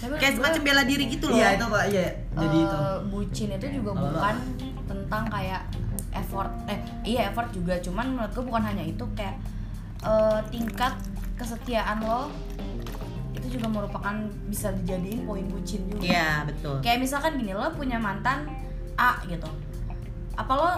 Kayak 0.00 0.18
gue- 0.18 0.34
semacam 0.34 0.60
bela 0.66 0.82
diri 0.82 1.04
gitu 1.06 1.30
loh. 1.30 1.38
Iya 1.38 1.48
itu 1.54 1.64
pak 1.68 1.84
iya 1.88 2.06
jadi 2.32 2.58
eh, 2.58 2.64
itu. 2.64 2.78
bucin 3.06 3.48
itu 3.52 3.66
juga 3.78 3.90
lo 3.92 4.08
bukan 4.10 4.36
tentang 4.88 5.24
kayak 5.30 5.62
effort 6.10 6.50
eh 6.66 6.78
iya 7.06 7.30
effort 7.30 7.54
juga 7.54 7.78
cuman 7.78 8.06
menurut 8.10 8.32
gue 8.34 8.44
bukan 8.50 8.62
hanya 8.64 8.82
itu 8.82 9.04
kayak 9.14 9.36
eh, 10.02 10.40
tingkat 10.50 10.94
kesetiaan 11.36 12.02
lo 12.02 12.32
itu 13.40 13.56
juga 13.56 13.66
merupakan 13.68 14.14
bisa 14.46 14.68
dijadiin 14.74 15.24
poin 15.24 15.42
bucin 15.44 15.80
juga 15.86 16.04
Iya, 16.04 16.44
betul. 16.44 16.76
kayak 16.78 17.00
misalkan 17.00 17.34
gini 17.34 17.50
lo 17.50 17.72
punya 17.72 17.96
mantan 17.96 18.44
A 18.94 19.16
gitu 19.24 19.48
apa 20.34 20.52
lo 20.52 20.68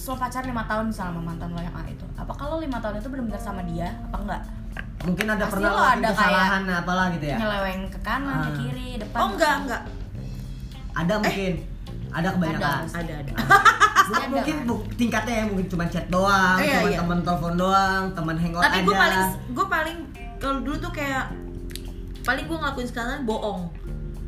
lo 0.00 0.14
pacar 0.16 0.42
lima 0.42 0.64
tahun 0.64 0.88
misalnya 0.88 1.12
sama 1.12 1.22
mantan 1.24 1.48
lo 1.48 1.60
yang 1.60 1.72
A 1.72 1.86
itu 1.86 2.02
apa 2.14 2.32
kalau 2.32 2.58
lima 2.58 2.76
tahun 2.76 2.98
itu 2.98 3.08
benar-benar 3.08 3.38
sama 3.38 3.62
dia 3.64 3.94
apa 4.04 4.18
enggak 4.18 4.42
Mungkin 5.00 5.24
ada 5.26 5.40
pasti 5.40 5.54
pernah 5.56 5.70
lo 5.70 5.82
ada 5.82 6.08
kesalahan 6.10 6.62
apalah 6.68 7.06
gitu 7.10 7.26
ya. 7.26 7.36
nyeleweng 7.36 7.88
ke 7.88 7.98
kanan 8.00 8.36
ke 8.36 8.44
Ah. 8.44 8.54
kiri 8.54 8.88
depan 8.96 9.18
Oh 9.18 9.28
enggak, 9.30 9.54
enggak. 9.58 9.82
Ada 10.92 11.14
mungkin. 11.16 11.52
Ada 12.10 12.28
kebanyakan. 12.30 12.80
Ada. 12.84 12.98
Ada, 12.98 13.12
ada. 13.16 13.32
Ada, 14.10 14.26
mungkin 14.26 14.56
kan? 14.60 14.78
tingkatnya 14.98 15.34
ya 15.36 15.44
mungkin 15.46 15.66
cuma 15.68 15.84
chat 15.86 16.02
doang, 16.08 16.58
Iya, 16.58 16.74
cuma 16.76 16.88
iya. 16.90 16.98
temen 16.98 17.18
telepon 17.22 17.54
doang, 17.54 18.02
temen 18.10 18.34
hangout 18.36 18.60
Tapi 18.60 18.76
aja. 18.76 18.82
gue 18.82 18.96
paling 18.98 19.22
gue 19.48 19.66
paling 19.70 19.98
kalau 20.36 20.58
dulu 20.60 20.76
tuh 20.80 20.92
kayak 20.92 21.24
paling 22.30 22.46
gue 22.46 22.58
ngelakuin 22.62 22.88
sekarang 22.88 23.20
bohong. 23.26 23.62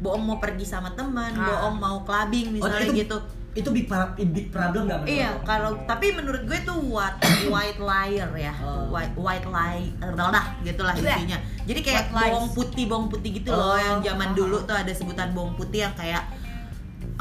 Bohong 0.03 0.23
mau 0.27 0.43
pergi 0.43 0.67
sama 0.67 0.91
teman, 0.99 1.31
Ah. 1.39 1.47
bohong 1.47 1.79
mau 1.79 1.97
clubbing 2.03 2.51
Oh, 2.51 2.53
misalnya 2.59 2.91
itu, 2.91 2.99
gitu. 3.07 3.19
Itu 3.53 3.69
big, 3.71 3.85
big 4.33 4.49
problem 4.49 4.89
gak 4.91 5.05
menurut 5.05 5.13
Iya, 5.13 5.31
kalau 5.45 5.77
tapi 5.87 6.11
menurut 6.11 6.43
gue 6.43 6.59
tuh 6.67 6.75
what 6.83 7.15
white 7.47 7.79
liar 7.79 8.31
ya, 8.35 8.51
Oh. 8.59 8.91
white 8.91 9.15
white 9.15 9.47
lie, 9.47 9.87
lah 10.35 10.59
gitulah 10.67 10.97
Iya. 10.99 11.15
intinya. 11.15 11.39
Jadi 11.63 11.81
kayak 11.85 12.05
bohong 12.11 12.51
putih, 12.51 12.85
bohong 12.91 13.07
putih 13.07 13.39
gitu 13.39 13.55
Oh. 13.55 13.71
loh, 13.71 13.79
yang 13.79 14.03
zaman 14.03 14.35
dulu 14.35 14.67
tuh 14.67 14.75
ada 14.75 14.91
sebutan 14.91 15.31
bohong 15.31 15.55
putih 15.55 15.87
yang 15.87 15.95
kayak 15.95 16.27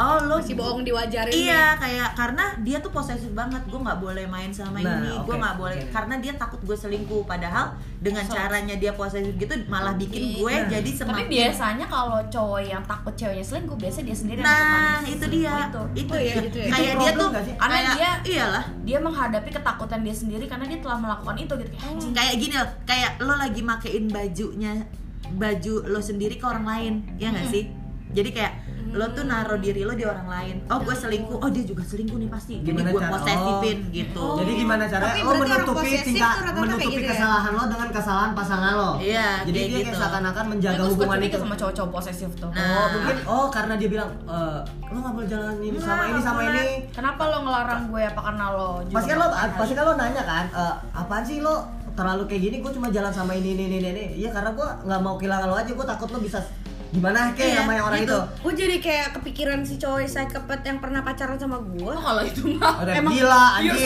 oh 0.02 0.18
lo 0.24 0.36
Masih 0.36 0.58
bohong 0.58 0.82
diwajarin. 0.82 1.30
Iya, 1.32 1.78
kayak 1.78 2.10
karena 2.12 2.46
dia 2.60 2.78
tuh 2.78 2.90
posesif 2.90 3.30
banget. 3.32 3.62
Gue 3.64 3.78
nggak 3.78 4.00
boleh 4.00 4.26
main 4.26 4.50
sama 4.50 4.78
Nah, 4.78 4.98
ini. 4.98 5.14
Gue 5.20 5.32
oke, 5.32 5.40
nggak 5.40 5.56
boleh 5.56 5.80
karena 5.88 6.16
dia 6.18 6.34
takut 6.34 6.58
gue 6.60 6.74
selingkuh. 6.74 7.24
Padahal 7.24 7.72
dengan 7.98 8.26
So- 8.26 8.34
caranya 8.34 8.76
dia 8.76 8.92
posesif 8.92 9.32
gitu 9.34 9.54
malah 9.68 9.94
bikin 9.94 10.36
gue 10.36 10.54
Nah. 10.56 10.66
jadi 10.68 10.82
Tapi 10.88 10.98
semakin 10.98 11.26
biasanya 11.30 11.86
kalau 11.86 12.20
cowok 12.26 12.62
yang 12.64 12.84
takut 12.84 13.14
ceweknya 13.14 13.46
selingkuh, 13.46 13.78
biasa 13.78 14.00
dia 14.02 14.16
sendiri 14.16 14.40
yang 14.40 14.50
Nah, 14.50 14.58
melakukan 14.58 15.06
itu 15.08 15.26
dia. 15.30 15.56
itu. 15.62 15.82
Itu 15.96 16.12
Oh, 16.12 16.20
iya, 16.20 16.34
gitu 16.42 16.58
ya. 16.58 16.68
Kayak 16.68 16.90
Itu 16.90 17.00
dia 17.00 17.12
tuh? 17.14 17.30
Karena 17.32 17.78
kayak- 17.78 17.96
dia- 17.96 18.20
iyalah. 18.28 18.64
Dia 18.82 18.98
menghadapi 19.00 19.50
ketakutan 19.52 20.00
dia 20.02 20.16
sendiri 20.16 20.46
karena 20.46 20.66
dia 20.66 20.80
telah 20.80 20.98
melakukan 20.98 21.36
itu 21.38 21.54
gitu. 21.56 21.70
Kayak, 21.72 21.86
anjing. 21.88 22.12
Kayak 22.12 22.36
gini 22.36 22.54
loh, 22.56 22.70
kayak 22.84 23.12
lo 23.20 23.34
lagi 23.36 23.62
makein 23.62 24.06
bajunya 24.08 24.74
baju 25.32 25.74
lo 25.86 26.00
sendiri 26.00 26.36
ke 26.36 26.44
orang 26.44 26.66
lain, 26.66 26.94
ya 27.16 27.30
nggak 27.30 27.48
sih? 27.48 27.64
Jadi 28.12 28.30
kayak 28.32 28.54
lo 28.92 29.06
tuh 29.10 29.24
naruh 29.24 29.56
diri 29.56 29.82
lo 29.82 29.92
di 29.92 30.04
orang 30.04 30.28
lain. 30.28 30.56
Oh, 30.66 30.78
gue 30.78 30.92
selingkuh. 30.94 31.38
Oh, 31.38 31.48
dia 31.48 31.64
juga 31.64 31.80
selingkuh 31.82 32.18
nih 32.18 32.28
pasti. 32.28 32.60
Jadi 32.60 32.68
Gimana 32.68 32.90
gue 32.90 33.00
cara- 33.00 33.12
posesifin 33.14 33.78
oh. 33.80 33.92
gitu. 33.92 34.26
Jadi 34.36 34.52
gimana 34.54 34.84
caranya 34.84 35.08
Tapi 35.08 35.22
orang 35.22 35.40
menutupi 35.42 35.90
tingkat 36.02 36.36
menutupi 36.52 36.86
gitu 36.90 37.00
ya? 37.00 37.10
kesalahan 37.10 37.52
lo 37.52 37.64
dengan 37.66 37.90
kesalahan 37.90 38.32
pasangan 38.32 38.74
lo. 38.74 38.92
Iya, 38.98 39.28
Jadi 39.42 39.52
kayak 39.54 39.66
dia 39.66 39.78
kayak 39.78 39.88
gitu. 39.88 39.98
seakan-akan 39.98 40.40
Nah, 40.42 40.52
menjaga 40.52 40.78
gue 40.78 40.90
hubungan 40.92 41.20
itu. 41.22 41.38
sama 41.38 41.56
cowok-cowok 41.56 41.90
posesif 41.92 42.30
tuh. 42.36 42.52
Nah. 42.52 42.68
Oh, 42.74 42.86
mungkin 42.92 43.16
oh 43.26 43.46
karena 43.48 43.74
dia 43.76 43.90
bilang 43.90 44.10
eh 44.26 44.60
lo 44.86 44.98
nggak 44.98 45.14
boleh 45.14 45.28
jalan 45.28 45.56
ini 45.58 45.70
Nggak, 45.72 45.88
sama 45.88 46.04
ini 46.06 46.20
sama 46.22 46.40
ini. 46.46 46.64
Kenapa 46.92 47.22
lo 47.26 47.38
ngelarang 47.42 47.82
gue 47.88 48.02
apa 48.04 48.22
karena 48.22 48.46
lo 48.50 48.70
Pasti 48.86 49.10
kan 49.10 49.18
lo 49.18 49.28
pasti 49.32 49.74
kan 49.74 49.84
lo 49.86 49.94
nanya 49.96 50.22
kan, 50.22 50.46
eh, 50.52 50.74
apaan 50.94 51.24
sih 51.24 51.40
lo 51.40 51.56
terlalu 51.92 52.24
kayak 52.26 52.42
gini? 52.42 52.56
Gue 52.60 52.72
cuma 52.72 52.88
jalan 52.88 53.10
sama 53.10 53.32
ini 53.32 53.54
ini 53.54 53.64
ini 53.70 53.78
ini. 53.86 54.04
Iya 54.18 54.30
karena 54.30 54.52
gue 54.52 54.68
nggak 54.84 55.00
mau 55.00 55.16
kehilangan 55.16 55.48
lo 55.48 55.56
aja. 55.56 55.72
Gue 55.72 55.84
takut 55.86 56.08
lo 56.08 56.20
bisa 56.20 56.40
gimana 56.92 57.32
kayak 57.32 57.48
Iya, 57.48 57.58
sama 57.58 57.72
yang 57.72 57.86
orang 57.86 58.02
gitu. 58.02 58.12
itu. 58.12 58.20
Gue 58.38 58.54
jadi 58.54 58.76
kayak 58.78 59.08
kepikiran 59.16 59.60
si 59.62 59.76
cowok 59.76 60.04
psychopath 60.06 60.60
yang 60.62 60.78
pernah 60.78 61.00
pacaran 61.00 61.36
sama 61.36 61.58
gue. 61.58 61.88
Oh, 61.88 62.04
kalau 62.04 62.20
itu 62.22 62.42
mah 62.54 62.84
Udah 62.84 62.94
Emang 62.94 63.14
gila 63.14 63.44
anjing. 63.56 63.80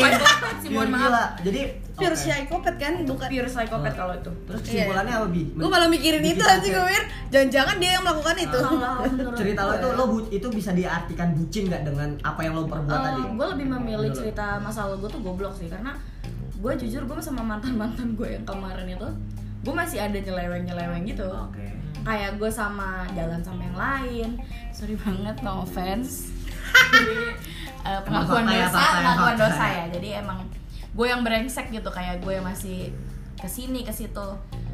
sih, 0.58 0.70
mohon 0.70 0.90
maaf. 0.90 1.02
gila. 1.04 1.24
Jadi 1.44 1.62
Pure 1.96 2.12
oke. 2.12 2.20
psychopath 2.20 2.76
kan, 2.76 2.94
bukan. 3.04 3.28
pure 3.30 3.48
psychopath 3.48 3.96
kalau 3.96 4.14
itu. 4.14 4.32
Terus 4.44 4.60
kesimpulannya 4.60 5.14
apa 5.14 5.28
bi? 5.30 5.42
Gue 5.48 5.70
malah 5.70 5.88
mikirin 5.88 6.20
itu 6.20 6.36
Bikin 6.36 6.50
anjing 6.52 6.74
oke. 6.74 6.82
gue 6.82 7.00
jangan-jangan 7.30 7.76
dia 7.78 7.92
yang 7.92 8.04
melakukan 8.04 8.36
itu. 8.38 8.60
cerita 9.40 9.62
lo 9.62 9.72
itu 9.72 9.88
lo 9.94 10.04
bu- 10.08 10.30
itu 10.30 10.48
bisa 10.50 10.72
diartikan 10.72 11.30
bucin 11.32 11.64
nggak 11.66 11.84
dengan 11.84 12.10
apa 12.20 12.42
yang 12.42 12.54
lo 12.54 12.66
perbuat 12.66 12.90
tadi? 13.00 13.22
gue 13.30 13.48
lebih 13.54 13.68
memilih 13.72 14.10
lo? 14.10 14.16
cerita 14.16 14.58
masa 14.58 14.86
lalu 14.86 15.06
gue 15.06 15.10
tuh 15.12 15.22
goblok 15.22 15.54
sih 15.54 15.70
karena 15.70 15.94
gue 16.56 16.72
jujur 16.76 17.06
gue 17.06 17.16
sama 17.22 17.46
mantan 17.46 17.76
mantan 17.76 18.12
gue 18.12 18.28
yang 18.30 18.44
kemarin 18.44 18.88
itu 18.90 19.08
gue 19.62 19.74
masih 19.74 19.98
ada 20.00 20.18
nyeleweng 20.18 20.64
nyeleweng 20.64 21.04
gitu 21.06 21.26
Oke. 21.28 21.70
Kayak 22.02 22.36
gue 22.36 22.50
sama 22.50 22.90
jalan 23.10 23.40
sama 23.40 23.62
yang 23.64 23.78
lain 23.78 24.30
sorry 24.70 24.98
banget 24.98 25.38
no 25.40 25.62
offense 25.62 26.34
jadi 26.92 27.16
eh, 27.86 28.00
pengakuan 28.02 28.44
ya, 28.46 28.66
dosa 28.66 28.78
ya, 28.78 28.90
pengakuan 28.98 29.36
dosa 29.38 29.64
ya. 29.64 29.76
ya 29.78 29.86
jadi 29.92 30.08
emang 30.20 30.40
gue 30.92 31.06
yang 31.06 31.22
brengsek 31.22 31.70
gitu 31.70 31.88
kayak 31.88 32.20
gue 32.20 32.36
masih 32.40 32.92
ke 33.36 33.46
sini 33.46 33.82
ke 33.82 33.92
situ 33.92 34.28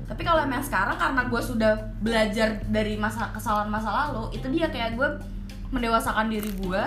tapi 0.03 0.22
kalau 0.22 0.39
emang 0.39 0.59
sekarang 0.59 0.95
karena 0.95 1.22
gue 1.24 1.41
sudah 1.41 1.72
belajar 1.99 2.61
dari 2.65 2.95
masa 2.95 3.30
kesalahan 3.30 3.67
masa 3.67 3.89
lalu 3.91 4.34
itu 4.34 4.47
dia 4.49 4.67
kayak 4.67 4.95
gue 4.95 5.07
mendewasakan 5.69 6.28
diri 6.28 6.51
gue 6.57 6.84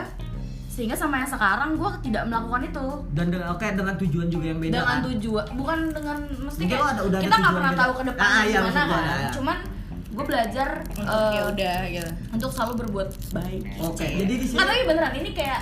sehingga 0.66 0.92
sama 0.92 1.18
yang 1.18 1.30
sekarang 1.30 1.70
gue 1.72 1.90
tidak 2.02 2.26
melakukan 2.26 2.62
itu 2.64 2.86
Dan 3.12 3.30
dengan 3.30 3.54
oke 3.54 3.62
dengan 3.64 3.94
tujuan 3.94 4.26
juga 4.26 4.44
yang 4.44 4.58
beda 4.58 4.72
dengan 4.72 4.86
kan? 4.90 5.06
tujuan 5.06 5.44
bukan 5.54 5.78
dengan 5.88 6.16
mesti 6.36 6.62
kayak 6.64 6.82
ada- 6.90 7.04
udah 7.04 7.18
kita 7.22 7.36
nggak 7.36 7.54
pernah 7.54 7.72
beda. 7.72 7.80
tahu 7.80 7.92
ke 7.92 8.02
depannya 8.04 8.26
Ah, 8.28 8.42
iya, 8.42 8.50
gimana 8.52 8.66
maksud 8.66 8.82
gua, 8.84 8.98
kan 8.98 9.04
ya. 9.16 9.30
cuman 9.30 9.58
gue 10.14 10.24
belajar 10.24 10.68
Untuk 10.88 11.10
eh, 11.10 11.32
ya 11.32 11.42
udah 11.44 11.78
gitu. 11.90 12.10
untuk 12.30 12.50
selalu 12.50 12.72
berbuat 12.80 13.08
baik 13.30 13.62
Oke, 13.82 14.06
jadi 14.06 14.32
di 14.32 14.46
sini 14.46 14.56
nggak 14.56 14.68
tapi 14.68 14.82
beneran 14.86 15.14
ini 15.16 15.30
kayak 15.32 15.60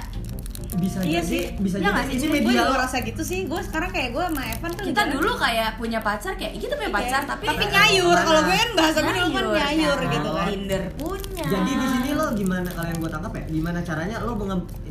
bisa 0.73 1.05
Iya 1.05 1.21
jadi 1.21 1.29
sih. 1.29 1.45
bisa 1.59 1.77
Iya 1.77 1.85
nggak 1.87 2.05
jadi 2.07 2.13
sih? 2.13 2.17
ini 2.17 2.25
Gue 2.25 2.37
media 2.39 2.53
juga 2.55 2.65
lo 2.65 2.77
rasa 2.81 2.97
gitu 3.03 3.23
sih. 3.23 3.41
Gue 3.45 3.61
sekarang 3.61 3.91
kayak 3.93 4.09
gue 4.11 4.25
sama 4.25 4.43
Evan 4.47 4.71
tuh 4.73 4.85
kita 4.89 5.03
dulu 5.07 5.33
kayak 5.37 5.69
punya 5.77 6.01
pacar 6.01 6.33
kayak 6.33 6.53
kita 6.57 6.75
punya 6.75 6.89
pacar 6.91 7.21
tapi 7.27 7.45
tapi 7.45 7.65
nyayur. 7.67 8.17
Kalau 8.17 8.41
gue 8.43 8.57
kan 8.57 8.71
bahasa 8.73 8.99
gue 8.99 9.13
dulu 9.13 9.29
kan 9.29 9.45
nyayur 9.53 9.99
kan. 9.99 10.09
gitu 10.11 10.29
kan. 10.33 10.47
Tinder 10.49 10.83
punya 10.97 11.45
Jadi 11.45 11.71
di 11.75 11.87
sini 11.91 12.11
lo 12.15 12.27
gimana 12.33 12.69
kalau 12.73 12.89
yang 12.89 13.01
gue 13.01 13.11
tangkap 13.11 13.33
ya? 13.35 13.45
Gimana 13.51 13.79
caranya 13.83 14.17
lo 14.21 14.33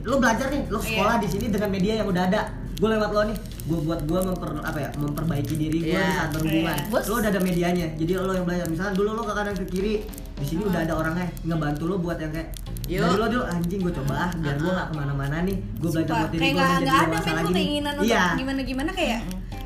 lo 0.02 0.16
belajar 0.18 0.48
nih, 0.50 0.62
lo 0.68 0.78
sekolah 0.78 1.14
Iya. 1.18 1.24
di 1.24 1.28
sini 1.30 1.46
dengan 1.50 1.70
media 1.72 1.94
yang 1.96 2.08
udah 2.08 2.24
ada. 2.28 2.42
Gue 2.82 2.90
lewat 2.90 3.10
lo 3.12 3.22
nih, 3.24 3.38
gue 3.62 3.80
buat 3.80 4.02
gue 4.02 4.20
memper 4.20 4.50
apa 4.58 4.80
ya, 4.80 4.90
memperbaiki 4.98 5.54
diri 5.54 5.80
gue 5.80 5.94
Iya. 5.94 6.02
di 6.02 6.14
saat 6.18 6.30
berhubungan. 6.34 6.76
Iya. 6.76 6.90
Bos. 6.90 7.04
Lo 7.06 7.16
udah 7.16 7.30
ada 7.30 7.38
medianya, 7.40 7.88
jadi 7.94 8.12
lo 8.18 8.34
yang 8.34 8.42
belajar. 8.42 8.66
Misalnya 8.66 8.94
dulu 8.94 9.10
lo 9.14 9.22
ke 9.22 9.34
kanan 9.34 9.54
ke 9.54 9.66
kiri, 9.68 9.94
di 10.36 10.46
sini 10.48 10.62
udah 10.66 10.82
ada 10.82 10.94
orangnya 10.96 11.30
ngebantu 11.44 11.84
lo 11.86 11.96
buat 11.96 12.18
yang 12.18 12.34
kayak 12.34 12.50
Yuk. 12.90 13.06
dari 13.06 13.16
lo 13.16 13.28
dulu 13.30 13.44
anjing 13.46 13.80
gue 13.80 13.94
coba 13.94 14.14
ah 14.20 14.32
biar 14.34 14.56
gue 14.58 14.72
gak 14.74 14.88
ke 14.90 14.96
mana-mana 14.98 15.36
nih 15.46 15.58
gue 15.78 15.90
belajar 15.92 16.14
buat 16.18 16.32
diri 16.34 16.42
gue 16.42 16.50
nggak 16.52 16.72
ada 16.74 16.82
dewasa 16.82 17.06
lagi 17.06 17.22
gue 17.22 17.30
nih 17.46 17.54
keinginan 17.56 17.94
untuk 17.94 18.10
iya 18.10 18.24
gimana 18.34 18.62
gimana 18.66 18.92
kayak 18.92 19.20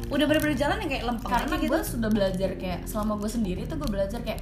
udah 0.05 0.26
bener-bener 0.28 0.53
jalan 0.53 0.78
yang 0.78 0.91
kayak 0.91 1.03
lempeng 1.07 1.32
karena 1.32 1.55
gitu 1.55 1.72
gue 1.72 1.82
sudah 1.82 2.09
belajar 2.11 2.49
kayak 2.53 2.80
selama 2.84 3.13
gue 3.16 3.30
sendiri 3.32 3.61
tuh 3.66 3.78
gue 3.80 3.89
belajar 3.89 4.20
kayak 4.22 4.39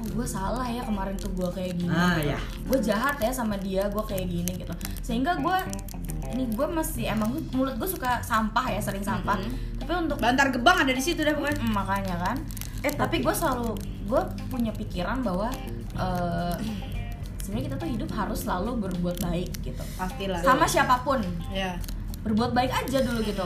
oh 0.00 0.08
gue 0.10 0.26
salah 0.26 0.66
ya 0.66 0.82
kemarin 0.82 1.14
tuh 1.14 1.30
gue 1.30 1.48
kayak 1.52 1.72
gini 1.76 1.92
Ah, 1.92 2.16
gitu. 2.16 2.32
ya. 2.32 2.38
gue 2.40 2.78
jahat 2.82 3.16
ya 3.20 3.30
sama 3.30 3.54
dia 3.56 3.86
gue 3.86 4.02
kayak 4.02 4.26
gini 4.26 4.52
gitu 4.56 4.72
sehingga 4.98 5.36
gue 5.36 5.56
ini 6.32 6.48
gue 6.48 6.66
masih 6.66 7.12
emang 7.12 7.36
mulut 7.52 7.76
gue 7.76 7.88
suka 7.88 8.24
sampah 8.24 8.66
ya 8.72 8.80
sering 8.80 9.04
sampah. 9.04 9.36
Tapi 9.76 9.92
untuk 9.92 10.16
bantar 10.16 10.48
gebang 10.48 10.80
ada 10.80 10.92
di 10.94 11.02
situ 11.02 11.20
dah 11.20 11.36
pokoknya. 11.36 11.60
Mm, 11.60 11.72
makanya 11.76 12.16
kan. 12.16 12.36
Eh 12.80 12.92
tapi 12.96 13.20
gue 13.20 13.34
selalu 13.34 13.76
gue 14.08 14.20
punya 14.48 14.72
pikiran 14.72 15.20
bahwa 15.20 15.52
eh, 15.96 16.56
sebenarnya 17.44 17.64
kita 17.68 17.76
tuh 17.76 17.88
hidup 17.88 18.10
harus 18.16 18.38
selalu 18.48 18.88
berbuat 18.88 19.20
baik 19.20 19.50
gitu. 19.60 19.84
Pastilah. 20.00 20.40
Sama 20.40 20.64
siapa 20.64 21.04
pun. 21.04 21.20
Ya 21.52 21.76
berbuat 22.24 22.56
baik 22.56 22.72
aja 22.72 22.98
dulu 23.04 23.20
gitu. 23.20 23.44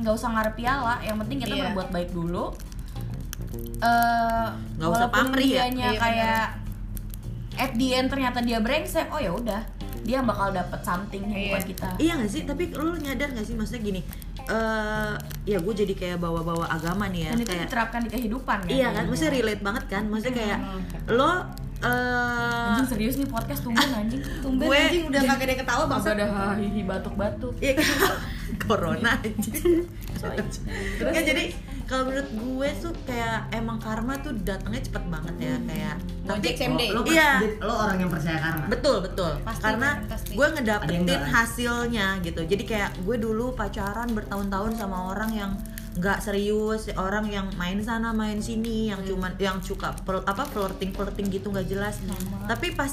Nggak 0.00 0.14
usah 0.16 0.32
ngarep 0.32 0.54
piala 0.56 0.96
yang 1.04 1.20
penting 1.20 1.44
kita 1.44 1.54
Iya. 1.54 1.62
berbuat 1.70 1.88
baik 1.92 2.10
dulu. 2.16 2.56
Eh 3.84 4.46
Nggak 4.80 4.90
usah 4.90 5.08
pamrih 5.12 5.50
ya. 5.60 5.64
Iya, 5.68 5.90
kayak 6.00 6.44
at 7.54 7.72
the 7.78 7.88
end 7.94 8.08
ternyata 8.10 8.42
dia 8.42 8.58
brengsek 8.58 9.06
oh 9.14 9.20
ya 9.22 9.30
udah 9.30 9.62
dia 10.04 10.20
bakal 10.20 10.48
dapet 10.50 10.80
something 10.80 11.22
yang 11.24 11.42
bukan 11.48 11.64
kita 11.66 11.88
Iya 11.96 12.12
gak 12.16 12.30
sih? 12.30 12.42
Tapi 12.44 12.62
lu 12.70 12.94
nyadar 12.94 13.28
gak 13.30 13.42
sih 13.42 13.54
maksudnya 13.54 13.82
gini? 13.82 14.00
eh 14.44 15.12
ya 15.46 15.56
gue 15.56 15.72
jadi 15.74 15.94
kayak 15.94 16.18
bawa-bawa 16.18 16.68
agama 16.68 17.08
nih 17.08 17.24
ya. 17.24 17.30
dan 17.30 17.38
itu 17.38 17.48
kayak 17.48 17.64
diterapkan 17.64 18.00
di 18.02 18.10
kehidupan 18.10 18.58
kan 18.60 18.68
iya 18.68 18.92
kan, 18.92 19.08
maksudnya 19.08 19.32
relate 19.32 19.62
banget 19.62 19.84
kan? 19.88 20.02
Maksudnya 20.04 20.34
kayak 20.36 20.58
lo 21.08 21.32
eh 21.80 22.68
anjing 22.70 22.88
serius 22.88 23.14
nih 23.16 23.24
podcast 23.26 23.60
tumben 23.60 23.88
anjing 23.90 24.20
tumben 24.40 24.64
Gue- 24.64 24.76
anjing 24.78 25.04
udah 25.06 25.20
kagak 25.26 25.44
ada 25.44 25.54
ketawa 25.58 25.84
Masa 25.86 26.08
ada 26.12 26.26
hihi 26.54 26.80
batuk-batuk 26.82 27.56
Iya 27.58 27.72
corona 28.62 29.16
anjing. 29.18 29.84
Nggak, 30.98 31.24
jadi 31.26 31.44
kalau 31.84 32.08
menurut 32.08 32.30
gue 32.30 32.68
tuh 32.80 32.92
kayak 33.04 33.50
emang 33.50 33.76
karma 33.76 34.16
tuh 34.18 34.32
datangnya 34.38 34.80
cepet 34.82 35.04
banget 35.06 35.34
ya 35.38 35.54
kayak 35.62 35.94
Gojek 36.24 36.54
same 36.56 36.74
day. 36.74 36.88
lo, 36.88 37.00
lo, 37.00 37.06
Iya. 37.06 37.30
lo 37.60 37.74
orang 37.78 37.98
yang 37.98 38.08
percaya 38.08 38.38
karma. 38.38 38.64
Betul 38.66 38.96
betul. 39.00 39.32
Pasti, 39.40 39.62
karena 39.62 39.88
pasti. 40.04 40.32
gue 40.32 40.46
ngedapetin 40.50 41.04
hasilnya 41.26 42.06
gitu. 42.20 42.40
Jadi 42.42 42.62
kayak 42.64 42.90
gue 42.98 43.16
dulu 43.16 43.52
pacaran 43.52 44.08
bertahun-tahun 44.08 44.72
sama 44.74 45.10
orang 45.10 45.30
yang 45.30 45.52
nggak 45.94 46.18
serius 46.18 46.90
orang 46.92 47.28
yang 47.28 47.46
main 47.54 47.78
sana 47.78 48.10
main 48.10 48.42
sini 48.42 48.90
yang 48.90 48.98
cuman 49.00 49.30
yang 49.38 49.62
suka 49.62 49.94
pel- 50.02 50.24
apa 50.24 50.42
flirting 50.44 50.90
flirting 50.90 51.28
gitu 51.28 51.48
nggak 51.48 51.68
jelas. 51.68 52.00
Tapi 52.44 52.72
pas 52.72 52.90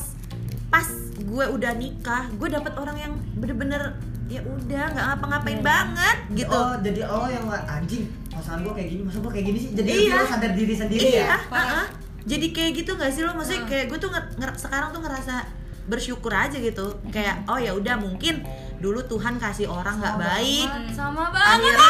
pas 0.68 0.86
gue 1.16 1.46
udah 1.48 1.72
nikah 1.74 2.30
gue 2.32 2.48
dapet 2.48 2.74
orang 2.76 2.98
yang 2.98 3.14
bener-bener 3.34 3.96
ya 4.32 4.40
udah 4.42 4.84
nggak 4.90 5.06
ngapa-ngapain 5.06 5.60
banget 5.60 6.18
gitu. 6.32 6.48
Oh 6.50 6.72
jadi 6.80 7.04
lo 7.04 7.28
yang 7.28 7.44
nggak 7.46 7.64
anjing 7.68 8.08
pasangan 8.32 8.64
gue 8.64 8.74
kayak 8.74 8.90
gini 8.90 9.02
masa 9.04 9.18
gue 9.20 9.32
kayak 9.32 9.46
gini 9.46 9.60
sih. 9.60 9.72
Jadi 9.76 9.92
Iya. 10.08 10.16
lo 10.16 10.26
sadar 10.26 10.52
diri 10.54 10.74
sendiri 10.74 11.04
iya 11.06 11.20
ya 11.22 11.38
uh-uh. 11.52 11.86
jadi 12.24 12.48
kayak 12.50 12.72
gitu 12.78 12.92
nggak 12.96 13.12
sih 13.12 13.22
lo? 13.22 13.32
Maksudnya 13.34 13.64
kayak 13.66 13.86
gue 13.88 14.00
tuh 14.00 14.10
nger- 14.10 14.32
nger- 14.38 14.56
sekarang 14.58 14.90
tuh 14.90 15.02
ngerasa 15.02 15.36
bersyukur 15.84 16.32
aja 16.32 16.56
gitu. 16.56 16.86
Kayak 17.10 17.44
oh 17.46 17.60
ya 17.60 17.76
udah 17.76 18.00
mungkin 18.00 18.48
dulu 18.78 19.04
Tuhan 19.04 19.36
kasih 19.36 19.68
orang 19.68 20.00
nggak 20.00 20.16
baik. 20.16 20.70
sama 20.94 21.28
banget. 21.28 21.76
Akhirnya 21.76 21.90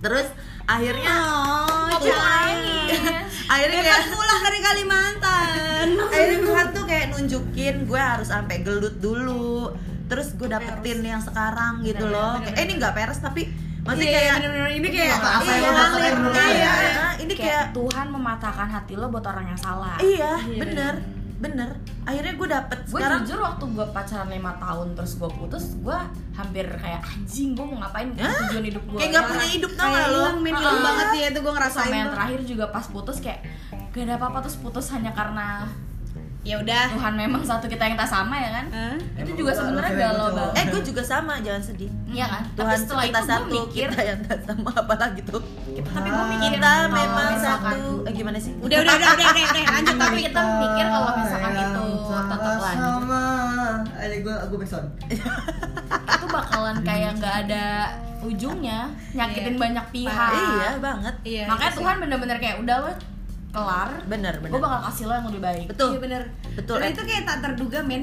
terus 0.00 0.26
akhirnya 0.66 1.14
oh 1.14 1.94
akhirnya 3.50 3.78
Hebat 3.82 3.86
kayak 3.98 4.14
pulang 4.14 4.40
dari 4.40 4.60
Kalimantan. 4.60 5.86
Akhirnya 6.00 6.38
Tuhan 6.40 6.66
tuh 6.70 6.84
kayak 6.86 7.06
nunjukin 7.10 7.74
gue 7.84 8.00
harus 8.00 8.28
sampai 8.28 8.62
gelut 8.62 8.96
dulu 8.98 9.74
terus 10.10 10.34
gue 10.34 10.48
dapetin 10.48 10.98
yang 11.00 11.22
sekarang 11.22 11.80
gitu 11.80 12.04
loh. 12.04 12.36
Kayak- 12.36 12.56
eh 12.56 12.62
ini 12.64 12.72
nggak 12.76 12.92
peres 12.92 13.18
tapi 13.18 13.42
masih 13.80 14.04
Iya, 14.04 14.12
kayak 14.12 14.34
bener-bener. 14.36 14.70
Ini 14.72 14.88
kayak 14.90 15.14
Apa- 15.16 15.32
apa 15.32 15.46
yang 15.46 15.62
iya, 15.62 16.12
dulu 16.12 16.28
iya, 16.28 16.44
ya? 16.44 16.52
iya. 16.52 17.06
ini 17.16 17.32
kayak 17.32 17.40
kayak 17.40 17.64
Tuhan 17.72 18.06
mematahkan 18.10 18.68
hati 18.68 18.92
lo 18.92 19.06
buat 19.08 19.24
orang 19.24 19.46
yang 19.46 19.56
salah. 19.58 19.96
Iya 19.96 20.32
bener 20.52 20.94
bener. 21.40 21.70
Akhirnya 22.02 22.36
gue 22.36 22.48
dapet 22.50 22.78
gue 22.82 23.00
sekarang 23.00 23.24
jujur 23.24 23.40
waktu 23.40 23.64
gue 23.64 23.86
pacaran 23.88 24.28
lima 24.28 24.52
tahun 24.58 24.92
terus 24.92 25.12
gue 25.16 25.30
putus 25.30 25.64
gue 25.74 25.98
hampir 26.34 26.68
kayak 26.74 27.00
anjing 27.02 27.56
gue 27.56 27.64
mau 27.64 27.80
ngapain 27.80 28.12
Hah? 28.14 28.44
tujuan 28.44 28.64
hidup 28.66 28.82
gue 28.84 28.98
kayak 28.98 29.10
nggak 29.10 29.24
punya 29.26 29.46
hidup 29.48 29.72
tau 29.72 29.88
gak 29.88 30.04
lo? 30.06 30.20
hilang 30.36 30.36
Ah. 30.52 30.82
banget 30.82 31.08
ya 31.14 31.26
itu 31.30 31.38
gue 31.40 31.52
ngerasain 31.52 31.84
sama 31.86 31.96
yang 31.96 32.10
terakhir 32.10 32.40
juga 32.44 32.64
pas 32.68 32.84
putus 32.84 33.16
kayak 33.18 33.40
gak 33.90 34.04
ada 34.04 34.14
apa-apa 34.16 34.38
terus 34.44 34.58
putus 34.58 34.86
hanya 34.90 35.10
karena 35.10 35.64
ya 36.42 36.56
udah. 36.56 36.88
Tuhan 36.90 37.14
memang 37.14 37.42
satu 37.42 37.64
kita 37.64 37.82
yang 37.82 37.94
tak 37.94 38.08
sama 38.08 38.32
ya 38.34 38.50
kan? 38.50 38.66
Hah? 38.70 38.96
itu 39.20 39.32
juga 39.36 39.52
sebenarnya 39.52 39.92
galau 39.94 40.28
banget. 40.30 40.52
Eh 40.54 40.64
gue 40.68 40.82
juga 40.82 41.02
sama 41.02 41.36
jangan 41.38 41.62
sedih. 41.62 41.90
Iya 42.06 42.26
kan? 42.26 42.42
Tapi 42.48 42.56
Tuhan 42.58 42.78
setelah 42.78 43.04
kita 43.04 43.20
itu 43.20 43.28
satu 43.28 43.44
mikir. 43.46 43.86
kita 43.86 44.00
yang 44.02 44.18
tak 44.22 44.38
sama 44.42 44.70
apalagi 44.74 45.20
tuh. 45.22 45.42
Tapi 45.70 46.08
gue 46.08 46.24
mikir 46.30 46.50
kita 46.54 46.64
kalau 46.66 46.88
memang 46.90 47.26
misalkan- 47.30 47.76
satu. 47.76 47.92
Eh 48.02 48.12
gimana 48.14 48.38
sih? 48.38 48.52
Udah 48.58 48.78
udah 48.78 48.94
udah 48.94 49.08
udah 49.10 49.26
udah, 49.26 49.44
udah. 49.44 49.64
Lanjut 49.70 49.96
tapi 49.96 50.18
kita 50.26 50.40
mikir 50.58 50.86
kalau 50.86 51.10
misalkan 51.14 51.52
itu. 51.54 51.84
tetap 52.10 52.40
lanjut 52.40 52.88
sama. 52.96 53.24
Aja 53.94 54.16
gue 54.18 54.34
gue 54.42 54.58
backsound 54.58 54.86
itu 56.10 56.26
bakalan 56.26 56.76
kayak 56.80 57.10
nggak 57.16 57.34
ada 57.42 57.64
ujungnya 58.20 58.88
nyakitin 59.12 59.54
Iya. 59.54 59.60
banyak 59.60 59.86
pihak. 59.90 60.30
Iya 60.32 60.70
banget. 60.78 61.14
Iya 61.22 61.42
makanya 61.46 61.68
sih. 61.70 61.78
Tuhan 61.78 61.96
bener-bener 61.98 62.36
kayak 62.38 62.56
udah 62.58 62.76
lo 62.78 62.90
kelar 63.50 63.90
bener 64.04 64.34
gue 64.36 64.46
bener 64.46 64.60
bakal 64.60 64.80
kasih 64.86 65.04
lo 65.04 65.12
yang 65.12 65.26
lebih 65.26 65.42
baik. 65.42 65.66
Betul. 65.66 65.88
Iya 65.90 66.00
bener. 66.00 66.22
Betul, 66.52 66.76
dan 66.78 66.88
itu 66.88 67.02
kayak 67.02 67.22
tak 67.24 67.38
terduga 67.40 67.78
men. 67.80 68.02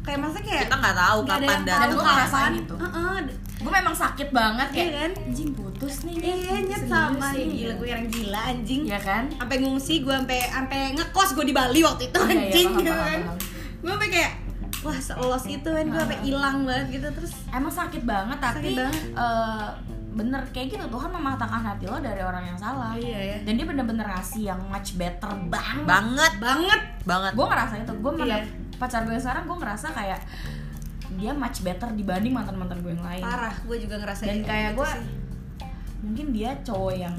Kayak 0.00 0.18
masa 0.20 0.38
kayak 0.38 0.62
kita 0.64 0.76
nggak 0.76 0.96
tahu 0.98 1.18
ada 1.18 1.28
kapan 1.32 1.60
dan 1.64 1.88
gua 1.90 2.04
ngerasain 2.06 2.54
itu. 2.56 2.74
Heeh. 2.76 3.16
gue 3.56 3.72
memang 3.72 3.96
sakit 3.96 4.28
banget 4.30 4.68
kayak 4.68 4.84
Iya 4.84 4.92
kan? 4.98 5.12
anjing 5.24 5.50
putus 5.50 5.94
nih 6.04 6.14
Nyet. 6.14 6.36
iya 6.36 6.56
nyet 6.62 6.84
sama 6.84 7.26
ya 7.32 7.44
gila. 7.48 7.72
Gue 7.74 7.88
yang 7.88 8.04
gila 8.06 8.40
anjing. 8.46 8.82
Ya 8.84 9.00
kan? 9.00 9.24
Sampai 9.32 9.56
ngungsi 9.58 9.94
gue 9.98 10.12
sampai 10.14 10.38
sampai 10.44 10.78
ngekos 10.92 11.30
gue 11.32 11.44
di 11.44 11.54
Bali 11.54 11.80
waktu 11.80 12.02
itu 12.04 12.18
Iya, 12.18 12.28
iya, 12.28 12.36
anjing 12.44 12.68
gitu 12.76 12.92
paham, 12.92 13.06
kan? 13.06 13.20
gue 13.80 13.90
sampai 13.90 14.10
kayak 14.10 14.32
wah 14.80 14.98
selos 14.98 15.44
itu 15.48 15.64
kan. 15.66 15.84
Gue 15.86 15.96
sampai 15.98 16.18
hilang 16.20 16.56
banget 16.62 16.86
gitu 16.92 17.08
terus 17.10 17.32
emang 17.48 17.72
sakit 17.72 18.02
banget 18.04 18.38
tapi 18.38 18.56
Sakit 18.60 18.76
banget. 18.76 19.02
eh, 19.16 19.66
bener 20.14 20.40
kayak 20.54 20.66
gitu. 20.70 20.84
Tuhan 20.86 21.10
mematahkan 21.10 21.62
hati 21.62 21.90
lo 21.90 21.98
dari 21.98 22.22
orang 22.22 22.46
yang 22.46 22.58
salah. 22.58 22.94
Iya 22.94 23.18
ya 23.18 23.36
dan 23.42 23.52
dia 23.58 23.66
bener-bener 23.66 24.06
ngasih 24.06 24.42
yang 24.46 24.60
much 24.70 24.94
better 24.94 25.30
banget. 25.50 25.84
Banget. 25.84 26.32
Banget. 26.38 26.80
Banget. 27.02 27.32
Gue 27.34 27.46
ngerasa 27.50 27.74
itu. 27.82 27.92
Gue 27.98 28.12
Iya. 28.22 28.38
pacar 28.74 29.02
gue 29.06 29.18
sekarang 29.18 29.44
gue 29.46 29.58
ngerasa 29.58 29.86
kayak 29.90 30.20
dia 31.14 31.30
much 31.30 31.62
better 31.62 31.90
dibanding 31.94 32.34
mantan 32.34 32.58
mantan 32.58 32.78
gue 32.82 32.94
yang 32.94 33.04
lain. 33.04 33.22
Parah 33.22 33.54
gue 33.54 33.76
juga 33.82 33.98
ngerasain 34.02 34.26
dan 34.30 34.38
kayak 34.42 34.70
gitu 34.74 34.78
gue 34.82 34.90
mungkin 36.04 36.26
dia 36.36 36.50
cowok 36.60 36.94
yang 36.94 37.16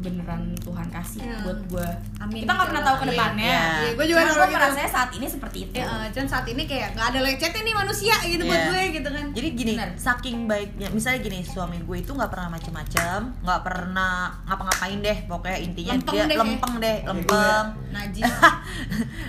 beneran 0.00 0.42
Tuhan 0.58 0.88
kasih 0.88 1.20
Iya. 1.20 1.36
buat 1.42 1.60
gue 1.66 1.88
Amin, 2.18 2.40
kita 2.40 2.50
nggak 2.50 2.68
pernah 2.68 2.82
tahu 2.82 2.96
ke 2.96 3.04
Iya, 3.04 3.10
depannya. 3.10 3.44
Iya. 3.46 3.60
Iya, 3.60 3.90
gue 3.92 4.06
juga 4.06 4.20
gitu. 4.22 4.48
merasanya 4.50 4.90
saat 4.90 5.10
ini 5.10 5.26
seperti 5.26 5.58
itu. 5.62 5.74
Ya, 5.74 5.86
eh, 5.86 6.08
cuman 6.10 6.26
saat 6.26 6.46
ini 6.46 6.62
kayak 6.64 6.88
gak 6.92 7.06
ada 7.06 7.20
lecetnya 7.20 7.62
nih 7.62 7.74
manusia 7.74 8.14
gitu 8.22 8.42
buat 8.42 8.56
Iya. 8.56 8.66
gue 8.66 8.82
gitu 8.92 9.08
kan. 9.08 9.26
Jadi 9.30 9.48
gini 9.52 9.72
Bener. 9.74 9.90
saking 9.94 10.36
baiknya 10.46 10.88
misalnya 10.90 11.20
gini 11.20 11.38
suami 11.42 11.78
gue 11.78 11.96
itu 11.98 12.10
nggak 12.10 12.28
pernah 12.28 12.48
macem-macem 12.50 13.20
nggak 13.38 13.60
pernah 13.62 14.14
ngapa-ngapain 14.44 14.98
deh 14.98 15.18
pokoknya 15.24 15.58
intinya 15.60 15.92
Lempeng 15.94 16.14
dia 16.14 16.24
deh, 16.26 16.36
lempeng 16.36 16.74
deh 16.78 16.98
lempeng. 17.04 17.66
Najis. 17.90 18.24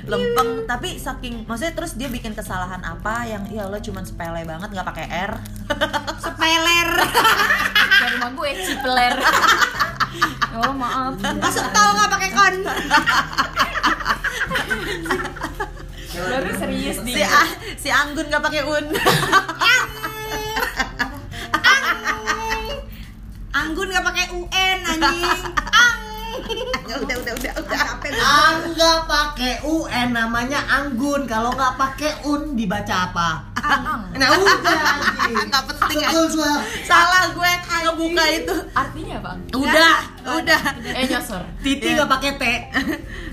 Lempeng 0.07 0.49
tapi 0.65 0.89
saking 0.95 1.43
maksudnya 1.43 1.73
terus 1.73 1.93
dia 1.93 2.07
bikin 2.07 2.31
kesalahan 2.31 2.79
apa 2.81 3.25
yang 3.25 3.43
ya 3.47 3.65
Allah 3.65 3.79
cuman 3.79 4.01
sepele 4.01 4.41
banget 4.41 4.69
nggak 4.69 4.87
pakai 4.87 5.05
R. 5.27 5.31
Sepeler. 6.17 6.89
Kayak 8.01 8.11
rumah 8.15 8.31
gue 8.33 8.51
cipler 8.57 9.13
oh 10.57 10.71
maaf. 10.73 11.15
Masuk 11.19 11.67
tau 11.71 11.89
gak 11.93 12.09
pakai 12.09 12.29
kon? 12.31 12.55
Baru 16.11 16.49
serius 16.53 16.97
di 17.01 17.13
si 17.15 17.23
A- 17.23 17.55
si 17.79 17.89
Anggun 17.89 18.27
nggak 18.27 18.43
pakai 18.43 18.63
un. 18.63 18.85
Anggun 23.51 23.87
gak 23.89 24.05
pakai 24.05 24.25
un 24.31 24.47
anjing. 24.81 25.41
Ang 25.71 26.01
udah 26.31 26.97
udah 27.01 27.15
udah 27.17 27.33
udah. 27.35 27.51
Udah 27.61 27.79
capek 27.81 28.11
Angga 28.15 28.93
pakai 29.05 29.53
UN 29.63 30.07
namanya 30.11 30.59
Anggun. 30.69 31.25
Kalau 31.25 31.51
nggak 31.51 31.73
pakai 31.75 32.11
Un 32.23 32.55
dibaca 32.55 33.11
apa? 33.11 33.29
ang. 33.57 34.09
Nah 34.15 34.29
udah 34.33 34.83
nggak 35.29 35.63
penting 35.69 35.97
suara. 36.27 36.59
salah 36.83 37.29
gue 37.31 37.51
ngebuka 37.81 38.23
itu. 38.31 38.55
Artinya 38.71 39.17
bang 39.19 39.37
udah 39.51 39.97
udah. 40.37 40.61
Eh 40.93 41.05
nyosor. 41.07 41.43
Titi 41.59 41.87
Iya. 41.87 42.01
nggak 42.01 42.09
pakai 42.09 42.31
T. 42.37 42.43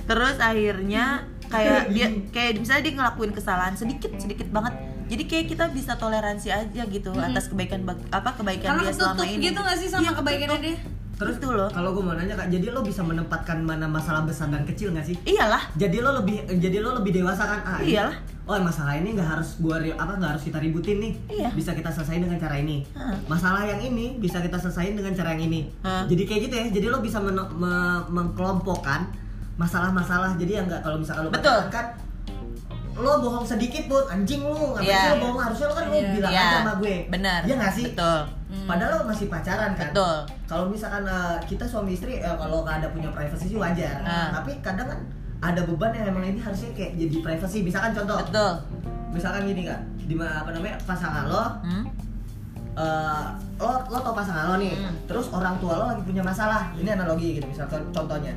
terus 0.09 0.37
akhirnya 0.41 1.05
kayak 1.49 1.89
dia 1.91 2.09
kayak 2.29 2.61
misalnya 2.61 2.83
dia 2.85 2.95
ngelakuin 2.97 3.33
kesalahan 3.33 3.75
sedikit 3.75 4.13
sedikit 4.17 4.49
banget. 4.49 4.75
Jadi 5.09 5.23
kayak 5.25 5.47
kita 5.49 5.65
bisa 5.73 5.97
toleransi 5.97 6.53
aja 6.53 6.83
gitu 6.85 7.17
atas 7.17 7.49
kebaikan 7.49 7.81
apa 8.13 8.37
kebaikan 8.37 8.77
karena 8.77 8.83
dia 8.85 8.93
selama 8.93 9.25
ini. 9.25 9.41
gitu 9.43 9.59
gak 9.59 9.77
sih 9.81 9.89
sama 9.89 10.05
Iya, 10.05 10.13
kebaikannya 10.13 10.59
dia 10.61 10.77
Terus 11.19 11.35
Gitu 11.37 11.51
loh. 11.51 11.67
Kalau 11.69 11.91
gue 11.91 12.01
mau 12.01 12.15
nanya 12.15 12.35
kak, 12.35 12.47
jadi 12.47 12.71
lo 12.71 12.81
bisa 12.81 13.03
menempatkan 13.03 13.59
mana 13.61 13.85
masalah 13.85 14.23
besar 14.23 14.47
dan 14.49 14.63
kecil 14.63 14.91
nggak 14.91 15.03
sih? 15.05 15.17
iyalah 15.25 15.67
Jadi 15.75 15.99
lo 15.99 16.15
lebih 16.15 16.47
jadi 16.57 16.79
lo 16.79 16.95
lebih 16.95 17.11
dewasa 17.13 17.43
kan? 17.43 17.61
Ah, 17.61 17.81
Iyalah. 17.81 18.15
Oh 18.45 18.57
masalah 18.57 18.97
ini 18.97 19.13
nggak 19.13 19.29
harus 19.29 19.59
gua 19.59 19.77
apa 19.77 20.15
nggak 20.15 20.31
harus 20.33 20.43
kita 20.43 20.57
ributin 20.57 20.97
nih. 20.99 21.13
Iya. 21.29 21.51
Bisa 21.53 21.75
kita 21.75 21.91
selesaiin 21.91 22.23
dengan 22.23 22.39
cara 22.39 22.57
ini. 22.57 22.87
Heeh. 22.89 23.17
Masalah 23.27 23.61
yang 23.63 23.83
ini 23.83 24.17
bisa 24.17 24.39
kita 24.39 24.57
selesaiin 24.57 24.95
dengan 24.95 25.13
cara 25.13 25.35
yang 25.35 25.43
ini. 25.45 25.69
Heeh. 25.79 26.03
Jadi 26.07 26.23
kayak 26.25 26.41
gitu 26.41 26.55
ya. 26.55 26.67
Jadi 26.73 26.87
lo 26.87 26.99
bisa 26.99 27.19
men- 27.19 27.51
me- 27.53 28.05
mengkelompokkan 28.09 29.11
masalah-masalah. 29.57 30.33
Jadi 30.35 30.53
yang 30.55 30.65
nggak 30.65 30.81
kalau 30.81 30.97
misalkan 30.97 31.23
lo 31.25 31.31
Betul. 31.31 31.61
kan 31.69 31.87
lo 32.95 33.13
bohong 33.21 33.45
sedikit 33.45 33.87
pun 33.87 34.03
anjing 34.09 34.43
lu 34.43 34.55
ngapain 34.75 34.87
sih 34.89 35.09
lo 35.09 35.19
bohong 35.21 35.39
harusnya 35.41 35.67
lo 35.67 35.75
kan 35.75 35.85
lo 35.87 35.95
Iya. 35.95 36.11
bilang 36.15 36.33
Iya. 36.33 36.43
aja 36.43 36.57
sama 36.57 36.73
gue 36.77 36.97
Benar. 37.09 37.41
Iya 37.43 37.55
nggak 37.57 37.73
sih 37.73 37.87
Betul. 37.91 38.21
Padahal 38.49 38.91
lo 38.99 39.05
masih 39.07 39.27
pacaran 39.27 39.73
kan 39.73 39.93
Betul. 39.93 40.17
kalau 40.45 40.65
misalkan 40.67 41.05
uh, 41.05 41.37
kita 41.43 41.63
suami 41.63 41.93
istri 41.93 42.17
eh, 42.17 42.33
kalau 42.33 42.65
nggak 42.65 42.81
ada 42.81 42.89
punya 42.89 43.09
privacy 43.09 43.53
sih 43.53 43.59
wajar 43.59 44.01
Ah. 44.01 44.33
tapi 44.35 44.57
kadang 44.59 44.87
kan 44.87 44.99
ada 45.39 45.61
beban 45.63 45.93
yang 45.93 46.09
emang 46.09 46.25
ini 46.27 46.39
harusnya 46.39 46.73
kayak 46.73 46.97
jadi 46.97 47.17
privacy 47.21 47.61
misalkan 47.61 47.93
contoh 47.93 48.17
Betul. 48.19 48.53
misalkan 49.11 49.45
gini 49.45 49.65
kak 49.65 49.81
di 50.01 50.17
apa 50.17 50.49
namanya 50.51 50.81
pasangan 50.83 51.25
lo 51.27 51.45
Hmm? 51.61 51.85
eh, 52.75 53.27
lo 53.57 53.71
lo 53.85 53.99
tau 53.99 54.15
pasangan 54.15 54.45
lo 54.47 54.57
nih 54.57 54.75
Hmm. 54.77 54.95
terus 55.05 55.29
orang 55.29 55.59
tua 55.59 55.75
lo 55.77 55.85
lagi 55.87 56.03
punya 56.03 56.23
masalah 56.23 56.73
ini 56.73 56.89
analogi 56.89 57.37
gitu 57.37 57.47
misalkan 57.47 57.85
contohnya 57.91 58.33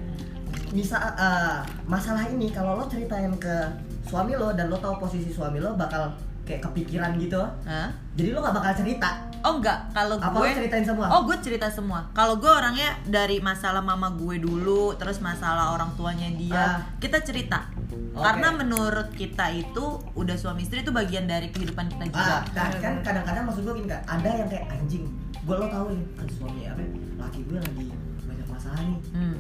bisa 0.70 0.98
eh, 1.16 1.58
masalah 1.86 2.28
ini 2.28 2.48
kalau 2.50 2.76
lo 2.76 2.86
ceritain 2.86 3.32
ke 3.38 3.56
suami 4.04 4.34
lo 4.34 4.52
dan 4.52 4.68
lo 4.68 4.76
tahu 4.76 5.00
posisi 5.00 5.30
suami 5.30 5.58
lo 5.58 5.72
bakal 5.74 6.12
kayak 6.44 6.60
kepikiran 6.62 7.16
gitu 7.16 7.40
Hah? 7.64 7.88
jadi 8.14 8.34
lo 8.34 8.42
nggak 8.42 8.56
bakal 8.58 8.74
cerita 8.76 9.10
Oh 9.42 9.58
enggak, 9.58 9.90
kalau 9.90 10.16
Apa 10.16 10.32
gue 10.32 10.48
lo 10.48 10.56
ceritain 10.56 10.86
semua? 10.86 11.06
Oh, 11.10 11.22
gue 11.24 11.38
cerita 11.40 11.68
semua. 11.68 12.00
Kalau 12.12 12.38
gue 12.38 12.48
orangnya 12.48 12.94
dari 13.04 13.38
masalah 13.40 13.82
mama 13.82 14.10
gue 14.12 14.38
dulu, 14.38 14.94
terus 14.96 15.18
masalah 15.18 15.72
orang 15.72 15.92
tuanya 15.94 16.30
dia, 16.32 16.54
Ah. 16.54 16.78
kita 16.98 17.20
cerita. 17.20 17.66
Oke. 18.12 18.22
Karena 18.22 18.52
menurut 18.52 19.10
kita 19.12 19.50
itu 19.50 19.86
udah 20.14 20.36
suami 20.36 20.62
istri 20.62 20.80
itu 20.80 20.92
bagian 20.92 21.26
dari 21.26 21.50
kehidupan 21.50 21.90
kita 21.90 22.04
juga. 22.08 22.38
Ah, 22.38 22.42
nah, 22.52 22.70
kan 22.76 22.94
kadang-kadang 23.02 23.44
maksud 23.44 23.62
gue 23.64 23.74
gini 23.76 23.88
kan, 23.88 24.02
ada 24.06 24.30
yang 24.36 24.48
kayak 24.48 24.66
anjing. 24.70 25.06
Gue 25.42 25.56
lo 25.56 25.66
tau 25.68 25.90
nih, 25.90 26.04
suami 26.30 26.62
apa? 26.64 26.78
ya, 26.78 26.90
Laki 27.18 27.42
gue 27.44 27.58
lagi 27.58 27.86
banyak 28.22 28.48
masalah 28.48 28.82
nih. 28.84 29.00
Hmm. 29.12 29.38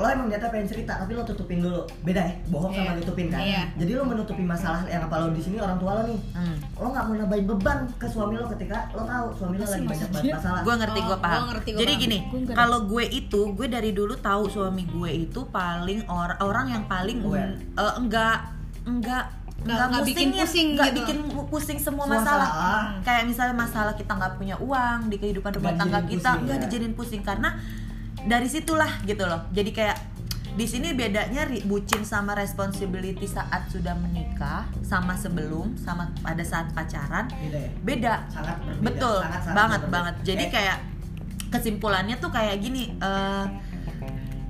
Lo 0.00 0.06
emang 0.06 0.26
niatnya 0.26 0.48
pengen 0.48 0.64
cerita, 0.66 0.92
tapi 0.96 1.12
lo 1.12 1.22
tutupin 1.22 1.60
dulu. 1.60 1.84
Beda 2.00 2.20
ya, 2.22 2.32
bohong 2.48 2.72
sama 2.72 2.82
Iya. 2.86 2.98
nutupin 2.98 3.26
kan. 3.28 3.40
Iya. 3.40 3.62
Jadi 3.76 3.90
lo 3.92 4.02
menutupi 4.02 4.42
masalah 4.42 4.80
yang 4.84 5.02
apa 5.02 5.14
lo 5.14 5.26
di 5.28 5.38
sini 5.38 5.56
orang 5.56 5.76
tua 5.76 5.92
lo 5.94 6.02
nih. 6.02 6.18
Hmm. 6.32 6.56
Lo 6.74 6.86
nggak 6.88 7.04
mau 7.04 7.14
nambahin 7.14 7.44
beban 7.46 7.78
ke 7.94 8.06
suami 8.06 8.34
lo 8.34 8.48
ketika 8.48 8.88
lo 8.90 9.02
tahu 9.02 9.26
suami 9.34 9.54
lo 9.54 9.66
lagi 9.66 9.84
banyak 9.84 10.08
banget 10.10 10.32
masalah. 10.34 10.60
Gue 10.60 10.74
ngerti, 10.74 10.98
Oh, 10.98 11.06
gue 11.06 11.18
paham. 11.18 11.36
gua 11.36 11.48
ngerti, 11.50 11.68
gua 11.70 11.80
Jadi 11.80 11.92
paham. 11.92 12.02
gini, 12.02 12.18
kalau 12.50 12.78
gue 12.82 13.04
itu, 13.06 13.40
gue 13.52 13.66
dari 13.68 13.90
dulu 13.90 14.14
tahu 14.16 14.42
suami 14.46 14.82
gue 14.84 15.10
itu 15.22 15.40
paling 15.46 16.00
or 16.06 16.30
orang 16.40 16.66
yang 16.70 16.84
paling 16.86 17.20
Aware. 17.20 17.54
eh, 17.76 17.94
enggak 17.94 18.36
enggak 18.82 19.24
Nggak- 19.60 19.92
nggak 19.92 20.04
bikin 20.06 20.28
pusing 20.32 20.68
nggak 20.72 20.88
gitu. 20.88 20.98
bikin 20.98 21.18
pusing 21.46 21.76
semua 21.76 22.08
masalah. 22.08 22.48
masalah. 22.48 22.82
Kayak 23.04 23.28
misalnya 23.28 23.56
masalah 23.58 23.92
kita 23.92 24.08
nggak 24.10 24.32
punya 24.34 24.56
uang 24.56 25.12
di 25.12 25.20
kehidupan 25.20 25.52
rumah 25.52 25.76
tangga 25.76 26.00
kita 26.02 26.16
pusing, 26.32 26.42
nggak 26.42 26.56
ya. 26.56 26.62
dijadiin 26.64 26.94
pusing 26.96 27.20
karena 27.20 27.52
dari 28.26 28.48
situlah 28.48 29.00
gitu 29.04 29.24
loh. 29.24 29.46
Jadi 29.52 29.70
kayak 29.70 29.96
di 30.50 30.66
sini 30.66 30.90
bedanya 30.92 31.46
bucin 31.64 32.02
sama 32.02 32.34
responsibility 32.34 33.22
saat 33.24 33.70
sudah 33.70 33.94
menikah 33.94 34.66
sama 34.82 35.14
sebelum 35.14 35.78
sama 35.78 36.10
pada 36.26 36.42
saat 36.42 36.74
pacaran 36.74 37.30
Beda 37.30 37.54
ya. 37.62 37.70
beda 37.86 38.14
Sangat 38.28 38.56
berbeda. 38.58 38.82
betul 38.82 39.16
sangat, 39.22 39.40
sangat 39.46 39.54
banget 39.54 39.80
berbeda. 39.80 39.94
banget 39.94 40.14
jadi 40.26 40.44
Eh, 40.44 40.50
kayak 40.50 40.78
kesimpulannya 41.54 42.16
tuh 42.18 42.30
kayak 42.34 42.58
gini 42.58 42.98
eh, 42.98 43.44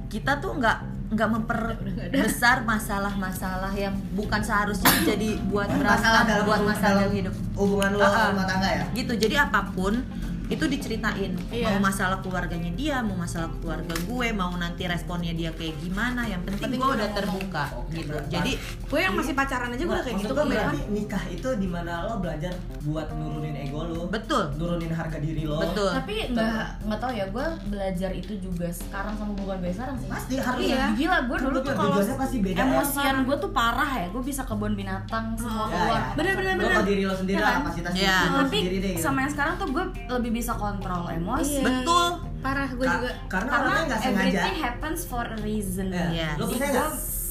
kita 0.09 0.41
tuh 0.41 0.57
nggak 0.57 0.79
nggak 1.11 1.29
memperbesar 1.37 2.62
masalah-masalah 2.64 3.75
yang 3.75 3.93
bukan 4.16 4.41
seharusnya 4.41 4.91
jadi 5.05 5.37
buat 5.53 5.68
masalah 5.68 6.25
berantem 6.25 6.27
dalam 6.33 6.47
buat 6.49 6.61
masalah 6.64 7.01
dalam 7.05 7.12
hidup 7.12 7.35
hubungan 7.59 7.91
lo 7.99 8.07
ah. 8.07 8.31
rumah 8.33 8.47
tangga 8.49 8.68
ya. 8.73 8.85
gitu 8.97 9.12
jadi 9.21 9.37
apa 9.47 9.68
pun 9.75 10.01
itu 10.51 10.64
diceritain 10.66 11.32
Iya. 11.48 11.66
mau 11.72 11.86
masalah 11.86 12.18
keluarganya 12.18 12.70
dia 12.72 12.98
mau 13.01 13.14
masalah 13.14 13.48
keluarga 13.57 13.94
gue 13.96 14.28
mau 14.32 14.51
nanti 14.53 14.82
responnya 14.84 15.30
dia 15.30 15.51
kayak 15.51 15.78
gimana 15.78 16.22
yang 16.24 16.42
penting, 16.42 16.66
Penting 16.66 16.80
gue 16.80 16.90
udah 16.90 16.98
ngomong. 17.01 17.16
terbuka 17.16 17.64
Oke, 17.76 17.94
gitu 17.96 18.09
berarti- 18.11 18.32
jadi 18.32 18.53
gue 18.82 19.01
yang 19.01 19.14
masih 19.14 19.32
pacaran 19.32 19.68
aja 19.68 19.78
gue 19.80 19.88
udah 19.88 20.03
kayak 20.03 20.18
gitu 20.18 20.28
gue 20.28 20.36
kok 20.36 20.51
berarti 20.51 20.78
nikah 20.90 21.24
itu 21.28 21.48
di 21.55 21.68
mana 21.68 21.92
lo 22.03 22.14
belajar 22.18 22.53
buat 22.80 23.07
nurunin 23.11 23.55
ego 23.57 23.80
lo, 23.84 24.03
betul 24.07 24.44
nurunin 24.57 24.90
harga 24.90 25.18
diri 25.18 25.42
lo. 25.44 25.61
betul 25.61 25.90
Tapi 25.92 26.14
nggak 26.30 26.64
nggak 26.82 26.98
tahu 26.98 27.12
ya, 27.12 27.26
gue 27.26 27.46
belajar 27.68 28.11
itu 28.11 28.32
juga 28.36 28.66
sekarang 28.68 29.14
sama 29.14 29.30
hubungan 29.30 29.59
gue 29.61 29.70
sekarang 29.70 29.96
sih. 29.96 30.09
Pasti 30.09 30.34
harus. 30.36 30.61
Iya. 30.62 30.84
Gila, 30.92 31.18
gue 31.22 31.36
Kan 31.36 31.44
dulu 31.44 31.59
tuh 31.61 31.72
kalau 31.72 31.90
tujuannya 31.92 32.16
pasti 32.16 32.36
beda 32.40 32.57
ya. 32.57 32.64
emosian 32.66 33.16
gue 33.22 33.36
tuh 33.38 33.51
parah 33.51 33.92
ya. 33.96 34.07
Gue 34.09 34.22
bisa 34.22 34.42
kebun 34.42 34.72
binatang 34.72 35.24
semua 35.34 35.64
Ya, 35.64 35.76
keluar. 35.76 36.01
ya. 36.01 36.12
Bener, 36.14 36.34
bener, 36.34 36.55
bener. 36.57 36.82
diri 36.82 37.03
lo 37.05 37.14
sendiri 37.14 37.36
Iya 37.36 37.44
kan? 37.44 37.55
kapasitas 37.61 37.92
Iya. 37.92 38.16
diri 38.16 38.26
lo 38.26 38.38
Tapi 38.40 38.59
sendiri 38.59 38.78
deh. 38.78 38.90
gitu. 38.90 39.03
sama 39.03 39.18
yang 39.20 39.30
sekarang 39.30 39.55
tuh 39.57 39.68
gue 39.68 39.84
lebih 40.11 40.30
bisa 40.41 40.53
kontrol 40.55 41.05
emosi. 41.07 41.55
Iya. 41.55 41.84
betul 41.84 42.07
parah 42.41 42.70
gue 42.70 42.80
Ka- 42.82 42.95
juga 42.97 43.11
karena, 43.28 43.51
Karena 43.51 43.53
orangnya 43.55 43.82
nggak 43.86 44.01
sengaja. 44.01 44.24
everything 44.24 44.57
happens 44.59 45.01
for 45.05 45.22
a 45.22 45.38
reason. 45.38 45.86
Ya, 45.91 46.07
Iya. 46.09 46.28
Lo 46.34 46.45
gua- 46.47 46.57
nggak 46.57 46.91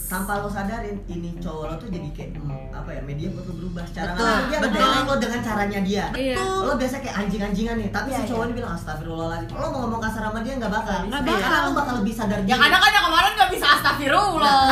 tanpa 0.10 0.42
lo 0.42 0.50
sadarin 0.50 0.98
ini 1.06 1.38
cowok 1.38 1.64
lo 1.64 1.76
tuh 1.78 1.86
jadi 1.88 2.10
kayak 2.10 2.30
hmm, 2.34 2.74
apa 2.74 2.90
ya 2.90 3.02
media 3.06 3.30
lo 3.30 3.46
berubah 3.46 3.86
secara 3.86 4.10
Betul, 4.10 4.26
nggak- 4.26 4.50
dia 4.50 4.60
betul. 4.60 5.06
lo 5.06 5.16
dengan 5.16 5.40
caranya 5.40 5.80
dia. 5.80 6.06
Iya. 6.12 6.36
Lo 6.42 6.74
biasa 6.74 6.96
kayak 6.98 7.16
anjing-anjingan 7.20 7.76
nih, 7.78 7.90
tapi 7.90 8.10
Iya, 8.10 8.18
si 8.18 8.24
cowok 8.26 8.42
iya. 8.42 8.48
ini 8.50 8.54
bilang 8.58 8.74
astagfirullahaladzim. 8.74 9.54
Lo 9.54 9.66
mau 9.70 9.80
ngomong 9.80 10.02
kasar 10.02 10.22
sama 10.26 10.40
dia 10.42 10.54
nggak 10.58 10.74
bakal. 10.74 11.00
Nggak 11.06 11.22
Karena 11.22 11.38
bakal. 11.38 11.62
Lo 11.62 11.72
bakal 11.78 11.94
lebih 12.02 12.14
sadar 12.18 12.38
Yang 12.42 12.60
ada 12.60 12.78
kan 12.80 12.92
yang 12.92 13.06
kemarin 13.06 13.32
gak 13.36 13.52
bisa 13.54 13.66
astagfirullah. 13.70 14.66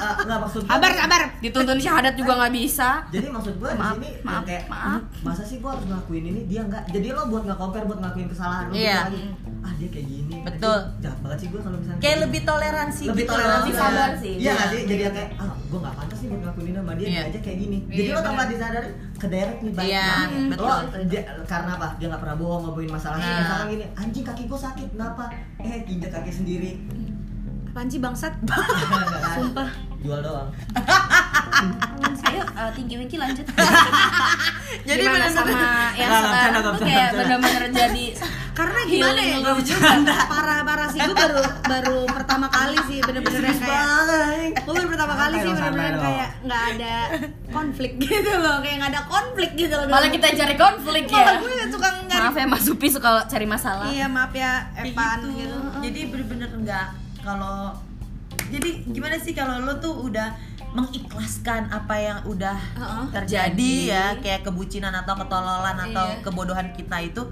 Eh, 0.00 0.14
nggak 0.20 0.38
maksud 0.40 0.62
sabar 0.66 0.92
sabar 0.92 1.22
Dituntun 1.38 1.78
syahadat 1.78 2.14
juga 2.16 2.32
nggak 2.36 2.52
bisa. 2.52 2.88
Jadi 3.08 3.26
maksud 3.30 3.54
gue 3.56 3.70
di 3.70 3.80
sini 3.80 4.08
ya 4.10 4.20
maaf, 4.20 4.42
kayak 4.42 4.64
maaf. 4.66 5.00
masa 5.22 5.42
sih 5.42 5.56
gue 5.56 5.70
harus 5.70 5.86
ngelakuin 5.86 6.24
ini 6.26 6.40
dia 6.44 6.60
nggak. 6.62 6.82
Jadi 6.90 7.06
lo 7.10 7.22
buat 7.28 7.42
nggak 7.46 7.58
compare 7.58 7.84
buat 7.86 7.98
ngelakuin 7.98 8.28
kesalahan 8.28 8.64
lo 8.66 8.72
Iya. 8.72 8.98
bilang 8.98 9.06
lagi. 9.06 9.22
Ah 9.60 9.72
dia 9.74 9.88
kayak 9.88 10.06
gini. 10.06 10.36
Betul. 10.40 10.78
Jahat 10.98 11.18
banget 11.20 11.38
sih 11.38 11.48
gue 11.48 11.60
kalau 11.60 11.76
misalnya 11.76 12.00
kayak 12.00 12.18
lebih 12.24 12.40
toleransi 12.42 13.02
lebih 13.06 13.24
gitu 13.24 13.32
toleransi 13.32 13.70
sabar 13.70 14.10
sih. 14.16 14.34
Iya 14.34 14.40
Iya. 14.40 14.52
nggak 14.52 14.68
sih? 14.68 14.80
Jadi 14.84 15.00
ya 15.00 15.10
kayak 15.10 15.30
ah 15.36 15.50
gue 15.60 15.78
nggak 15.78 15.94
pantas 15.94 16.16
sih 16.16 16.26
buat 16.26 16.40
ngelakuin 16.40 16.64
ini 16.64 16.76
sama 16.76 16.92
dia 16.92 17.06
Iya. 17.06 17.12
dia 17.12 17.28
aja 17.28 17.38
kayak 17.40 17.58
gini. 17.58 17.78
Iya, 17.82 17.96
Jadi 17.96 18.08
lo 18.08 18.20
tanpa 18.20 18.42
disadari 18.46 18.88
ke 19.14 19.26
nih 19.28 19.44
baik. 19.70 19.86
Iya, 19.86 20.06
banget. 20.10 20.48
betul. 20.48 20.78
Lo 20.90 21.04
dia, 21.04 21.20
karena 21.44 21.70
apa? 21.74 21.86
Dia 21.96 22.06
nggak 22.08 22.20
pernah 22.20 22.36
bohong 22.36 22.62
ngomongin 22.64 22.90
masalahnya. 22.90 23.26
Nah. 23.26 23.40
Misalkan 23.40 23.66
gini, 23.68 23.84
anjing 23.94 24.24
kaki 24.24 24.42
gue 24.46 24.58
sakit, 24.60 24.88
kenapa? 24.90 25.24
Eh 25.58 25.78
injek 25.84 26.10
kaki 26.10 26.30
sendiri. 26.30 26.70
Apaan 27.70 27.86
sih 27.86 28.02
bangsat 28.02 28.34
Sumpah. 29.38 29.70
Jual 30.00 30.18
doang. 30.18 30.50
Ayo, 32.20 32.42
uh, 32.50 32.70
tinggi 32.72 32.94
winky 32.96 33.14
lanjut. 33.14 33.46
Jadi 34.88 35.00
Gimana 35.00 35.28
bener-bener- 35.28 35.30
sama 35.30 35.50
yang 35.94 36.10
Nggak, 36.10 36.20
nggak 36.20 36.34
sekarang 36.34 36.60
tuh 36.60 36.72
nggak 36.72 36.88
kayak 36.88 37.10
bener-bener 37.12 37.64
jadi 37.70 38.04
karena 38.50 38.80
gimana 38.84 39.16
ya 39.16 39.24
Healing 39.30 39.40
lu 39.40 39.54
juga. 39.62 39.88
parah 40.28 40.60
parah 40.62 40.86
sih 40.90 41.00
gue 41.00 41.16
baru 41.16 41.40
baru 41.64 41.98
pertama 42.06 42.46
kali 42.46 42.78
sih 42.86 42.98
bener-bener 43.00 43.42
yang 43.42 43.58
kayak 43.58 43.86
gue 44.58 44.74
baru 44.74 44.88
pertama 44.90 45.14
kali 45.16 45.36
sih 45.38 45.50
bener-bener 45.50 45.94
kayak 45.96 46.28
nggak 46.44 46.62
ada 46.70 46.94
konflik 47.48 47.92
gitu 48.04 48.32
loh 48.36 48.56
kayak 48.60 48.76
nggak 48.78 48.90
ada 48.90 49.02
konflik 49.06 49.50
gitu 49.56 49.74
loh 49.74 49.86
malah 49.88 50.08
kita 50.08 50.26
cari 50.34 50.54
konflik 50.56 51.04
ya. 51.08 51.16
malah 51.18 51.34
gue 51.40 51.52
suka 51.68 51.88
nyari 52.04 52.20
Maaf 52.20 52.36
ya 52.36 52.46
Mas 52.46 52.62
Supi 52.62 52.86
suka 52.88 53.10
cari 53.24 53.46
masalah. 53.48 53.86
iya 53.88 54.06
maaf 54.06 54.32
ya 54.32 54.52
Evan 54.76 55.18
gitu. 55.30 55.40
gitu 55.40 55.56
Jadi 55.80 56.00
bener-bener 56.06 56.50
enggak 56.52 56.86
kalau 57.20 57.76
jadi 58.48 58.70
gimana 58.84 59.16
sih 59.16 59.30
kalau 59.30 59.60
lo 59.60 59.76
tuh 59.76 59.94
udah 60.02 60.34
mengikhlaskan 60.70 61.66
apa 61.68 61.94
yang 61.94 62.18
udah 62.24 62.54
Heeh. 62.54 63.04
terjadi 63.12 63.72
ya 63.86 64.04
kayak 64.16 64.42
kebucinan 64.42 64.94
atau 64.94 65.14
ketololan 65.16 65.76
atau 65.82 66.06
Iya. 66.08 66.22
kebodohan 66.22 66.68
kita 66.70 66.96
itu 67.02 67.22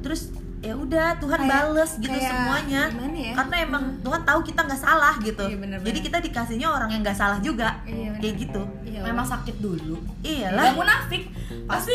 terus 0.00 0.30
ya 0.58 0.74
udah 0.74 1.14
Tuhan 1.16 1.40
Kayak- 1.40 1.52
bales 1.70 1.90
gitu 1.96 2.08
kayak 2.10 2.30
semuanya 2.30 2.82
ya? 2.88 3.34
karena 3.34 3.56
emang 3.62 3.84
Tuhan 4.00 4.22
tahu 4.22 4.40
kita 4.42 4.60
nggak 4.64 4.80
salah 4.80 5.14
gitu 5.18 5.44
Iya, 5.44 5.78
jadi 5.78 5.98
kita 6.00 6.18
dikasihnya 6.20 6.66
orang 6.66 6.88
yang 6.88 7.00
nggak 7.00 7.14
salah 7.14 7.38
juga 7.38 7.78
Iya, 7.84 8.10
bener. 8.10 8.20
kayak 8.20 8.34
gitu 8.38 8.62
iya 8.82 9.00
Memang 9.04 9.26
sakit 9.28 9.56
dulu. 9.60 9.96
iyalah 10.20 10.64
Gak 10.64 10.74
munafik. 10.74 11.22
Pasti 11.64 11.92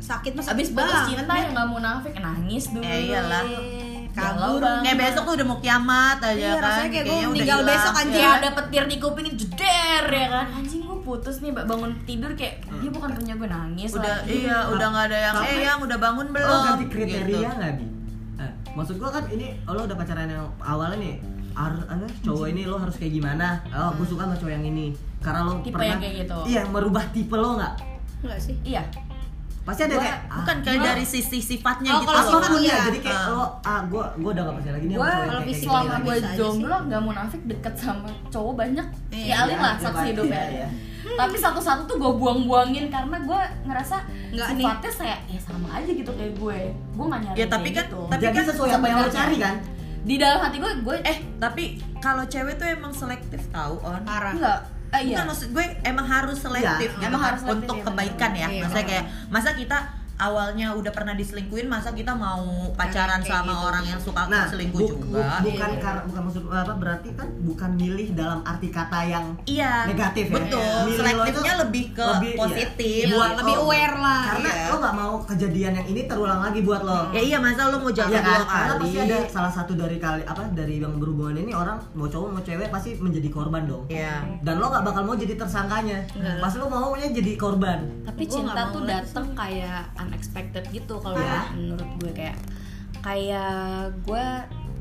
sakit 0.00 0.32
mas 0.32 0.46
abis 0.46 0.68
putus 0.70 1.00
cinta 1.06 1.32
ya 1.32 1.48
nggak 1.50 1.66
munafik 1.66 2.14
nangis 2.14 2.64
dulu. 2.68 2.82
Ya 2.82 2.96
iyalah. 2.96 3.42
Kabur 4.12 4.60
kayak 4.80 4.98
besok 4.98 5.22
tuh 5.22 5.34
udah 5.34 5.46
mau 5.46 5.58
kiamat 5.58 6.18
aja 6.18 6.32
Iya, 6.32 6.50
kan 6.52 6.62
rasanya 6.62 6.90
kayak 6.90 7.04
udah 7.06 7.28
meninggal 7.28 7.60
besok, 7.62 7.92
anjing. 7.94 8.14
Kayak 8.16 8.32
ada 8.36 8.50
petir 8.54 8.84
di 8.84 8.96
kuping 8.96 9.28
jeder 9.30 10.04
ya 10.06 10.26
kan 10.28 10.46
anjing 10.52 10.80
gue 10.80 10.98
putus 11.00 11.36
nih 11.38 11.50
bangun 11.52 11.90
tidur 12.02 12.30
kayak 12.32 12.54
dia 12.74 12.90
bukan 12.90 13.10
punya 13.12 13.34
gue 13.34 13.48
nangis 13.48 13.90
udah 13.90 14.16
lagi. 14.20 14.32
iya 14.40 14.58
udah 14.68 14.86
nggak 14.88 15.04
ada 15.06 15.18
yang 15.20 15.34
eh 15.40 15.58
yang 15.62 15.78
udah 15.80 15.98
bangun 15.98 16.26
belum 16.28 16.46
Lo 16.46 16.56
ganti 16.64 16.84
kriteria 16.86 17.26
Gitu. 17.40 17.50
nggak 17.52 17.72
bi? 17.74 17.84
Eh, 18.38 18.52
maksud 18.72 18.96
gua 18.96 19.10
kan 19.10 19.24
ini 19.28 19.46
oh, 19.62 19.72
lo 19.72 19.84
udah 19.84 19.94
pacaran 19.94 20.26
yang 20.26 20.44
awalnya 20.58 20.96
nih 20.98 21.14
harus 21.52 21.82
apa 21.84 22.06
cowok 22.20 22.46
ini 22.48 22.62
lo 22.64 22.76
harus 22.76 22.94
kayak 22.94 23.12
gimana? 23.12 23.60
Oh, 23.68 23.90
gue 23.92 24.06
suka 24.06 24.22
sama 24.22 24.34
cowok 24.34 24.52
yang 24.52 24.64
ini. 24.64 24.86
Karena 25.18 25.40
lo 25.42 25.52
Tipe 25.58 25.74
pernah 25.74 25.86
yang 25.88 26.00
kayak 26.00 26.14
gitu. 26.22 26.38
Iya, 26.46 26.62
merubah 26.64 27.04
tipe 27.10 27.34
lo 27.34 27.50
nggak? 27.54 27.74
enggak 28.20 28.36
sih 28.38 28.52
iya 28.62 28.84
pasti 29.70 29.82
ada 29.82 29.92
Gua- 29.92 30.02
kayak 30.02 30.18
ah, 30.20 30.36
bukan 30.36 30.56
kayak 30.60 30.80
dari 30.82 31.04
sisi 31.04 31.38
sifatnya 31.40 31.90
Oh, 31.90 31.96
gitu 31.96 32.08
kalau 32.08 32.20
apa 32.20 32.28
pun 32.28 32.42
sifat 32.42 32.58
ya 32.60 32.66
iya. 32.68 32.78
jadi 32.84 32.98
kayak 33.00 33.16
Ah. 33.16 33.30
lo 33.30 33.42
ah 33.62 33.80
gue 33.84 34.04
gue 34.16 34.30
udah 34.30 34.42
gak 34.42 34.54
percaya 34.56 34.72
lagi 34.72 34.86
nih 34.86 34.96
gue 34.96 35.08
kalau 35.22 35.42
fisik 35.42 35.64
selama 35.64 35.86
lagi. 35.86 36.02
gue 36.02 36.16
jomblo 36.34 36.76
gak 36.84 37.02
munafik 37.02 37.42
deket 37.44 37.74
sama 37.76 38.08
cowok 38.28 38.54
banyak 38.56 38.86
Iya. 39.08 39.24
ya 39.24 39.36
Alin 39.40 39.58
lah 39.58 39.72
Iya, 39.72 39.82
saksi 39.82 39.98
iya, 39.98 40.10
hidupnya 40.10 40.42
iya, 40.42 40.48
iya. 40.52 40.68
tapi 41.16 41.36
satu-satu 41.36 41.82
tuh 41.84 41.96
gue 41.96 42.12
buang-buangin 42.14 42.86
karena 42.86 43.16
gue 43.20 43.40
ngerasa 43.64 43.96
Nggak 44.30 44.48
nih. 44.48 44.58
sifatnya 44.60 44.92
saya 44.92 45.16
ya 45.24 45.40
sama 45.40 45.68
aja 45.72 45.90
gitu 45.90 46.10
kayak 46.10 46.34
gue 46.34 46.58
gue 46.70 47.06
gak 47.06 47.20
nyari 47.22 47.36
Ya, 47.36 47.46
tapi 47.46 47.68
kan- 47.70 47.86
gitu. 47.86 48.00
tapi 48.06 48.20
jadi 48.20 48.36
kan 48.36 48.44
sesuai 48.46 48.70
apa 48.72 48.86
yang 48.86 48.98
lo 48.98 49.08
cari 49.08 49.36
kan 49.38 49.56
di 50.00 50.16
dalam 50.16 50.40
hati 50.40 50.56
gue 50.56 50.72
gue 50.80 50.96
eh 51.02 51.18
tapi 51.36 51.64
kalau 51.98 52.24
cewek 52.24 52.56
tuh 52.56 52.66
emang 52.66 52.88
selektif 52.90 53.44
tahu 53.48 53.76
on 53.80 54.00
parah 54.00 54.32
enggak 54.32 54.60
eh, 54.90 55.00
iya 55.00 55.14
Bukan 55.14 55.26
maksud 55.28 55.48
gue 55.50 55.66
emang 55.82 56.06
harus 56.06 56.38
selektif 56.38 56.66
Iya, 56.88 56.96
gitu 56.96 57.06
emang 57.06 57.20
kan, 57.20 57.28
harus 57.28 57.40
selektif, 57.40 57.54
untuk 57.56 57.76
iya, 57.76 57.84
kebaikan 57.86 58.30
ya. 58.32 58.46
benar. 58.46 58.60
Maksudnya 58.60 58.86
kayak 58.86 59.04
masa 59.28 59.50
kita 59.52 59.78
awalnya 60.20 60.72
udah 60.72 60.90
pernah 60.90 61.12
diselingkuhin 61.12 61.64
masa 61.64 61.90
kita 61.90 62.12
mau 62.12 62.44
pacaran 62.72 63.18
Kayak 63.18 63.32
sama 63.34 63.50
gitu. 63.50 63.64
orang 63.64 63.84
yang 63.86 63.98
suka 63.98 64.22
nah 64.26 64.44
selingkuh 64.44 64.76
bu- 64.78 64.90
juga. 64.90 65.06
bu- 65.08 65.48
bukan 65.48 65.68
Iya. 65.70 65.80
karena 65.80 66.00
bukan 66.04 66.22
maksud 66.22 66.42
apa 66.46 66.74
berarti 66.74 67.08
kan 67.12 67.28
bukan 67.40 67.70
milih 67.74 68.08
dalam 68.12 68.40
arti 68.42 68.68
kata 68.68 69.00
yang 69.02 69.24
Iya. 69.42 69.72
Negatif 69.86 70.26
ya? 70.26 70.36
Betul. 70.36 70.60
Milih 70.84 70.92
lo 70.92 71.00
Selektifnya 71.00 71.54
lebih 71.58 71.84
ke 71.90 72.04
lebih, 72.06 72.30
iya. 72.30 72.38
positif. 72.38 73.02
Iya, 73.02 73.14
Buat 73.14 73.30
lebih 73.34 73.54
lo- 73.54 73.62
aware 73.64 73.96
lah 73.98 74.20
karena 74.28 74.50
Iya. 74.50 74.64
lo 74.66 74.76
gak 74.78 74.94
mau 74.94 75.14
kejadian 75.24 75.72
yang 75.74 75.86
ini 75.88 76.00
terulang 76.04 76.40
lagi 76.42 76.60
buat 76.60 76.82
lo 76.82 77.00
Ya 77.10 77.20
iya 77.22 77.38
masa 77.38 77.62
lo 77.66 77.76
mau 77.78 77.90
jaga 77.90 78.10
Iya 78.10 78.20
kan? 78.20 78.40
Karena 78.42 78.68
kali. 78.70 78.80
pasti 78.82 78.98
ada 79.00 79.18
salah 79.26 79.52
satu 79.52 79.72
dari 79.74 79.96
kali 79.96 80.22
apa 80.22 80.42
dari 80.50 80.74
yang 80.76 80.94
berhubungan 80.94 81.36
ini 81.38 81.52
orang 81.52 81.80
mau 81.92 82.06
cowok 82.06 82.28
mau 82.30 82.42
cewek 82.42 82.68
pasti 82.68 82.90
menjadi 82.96 83.28
korban 83.28 83.64
dong. 83.64 83.88
Iya. 83.88 84.20
Dan 84.38 84.54
lo 84.56 84.68
gak 84.68 84.84
bakal 84.84 85.02
mau 85.02 85.14
jadi 85.14 85.34
tersangkanya. 85.34 86.04
Pasti 86.38 86.56
lo 86.56 86.68
maunya 86.68 87.08
jadi 87.08 87.32
korban. 87.34 87.80
tapi 88.02 88.26
Gua 88.26 88.34
cinta 88.36 88.62
tuh 88.68 88.82
datang 88.82 89.26
kayak 89.32 89.82
unexpected 90.10 90.66
gitu 90.68 90.98
kalau 90.98 91.16
Iya. 91.16 91.54
menurut 91.54 91.90
gue. 92.02 92.10
Kayak 92.12 92.38
kayak 93.00 93.54
gue 94.02 94.26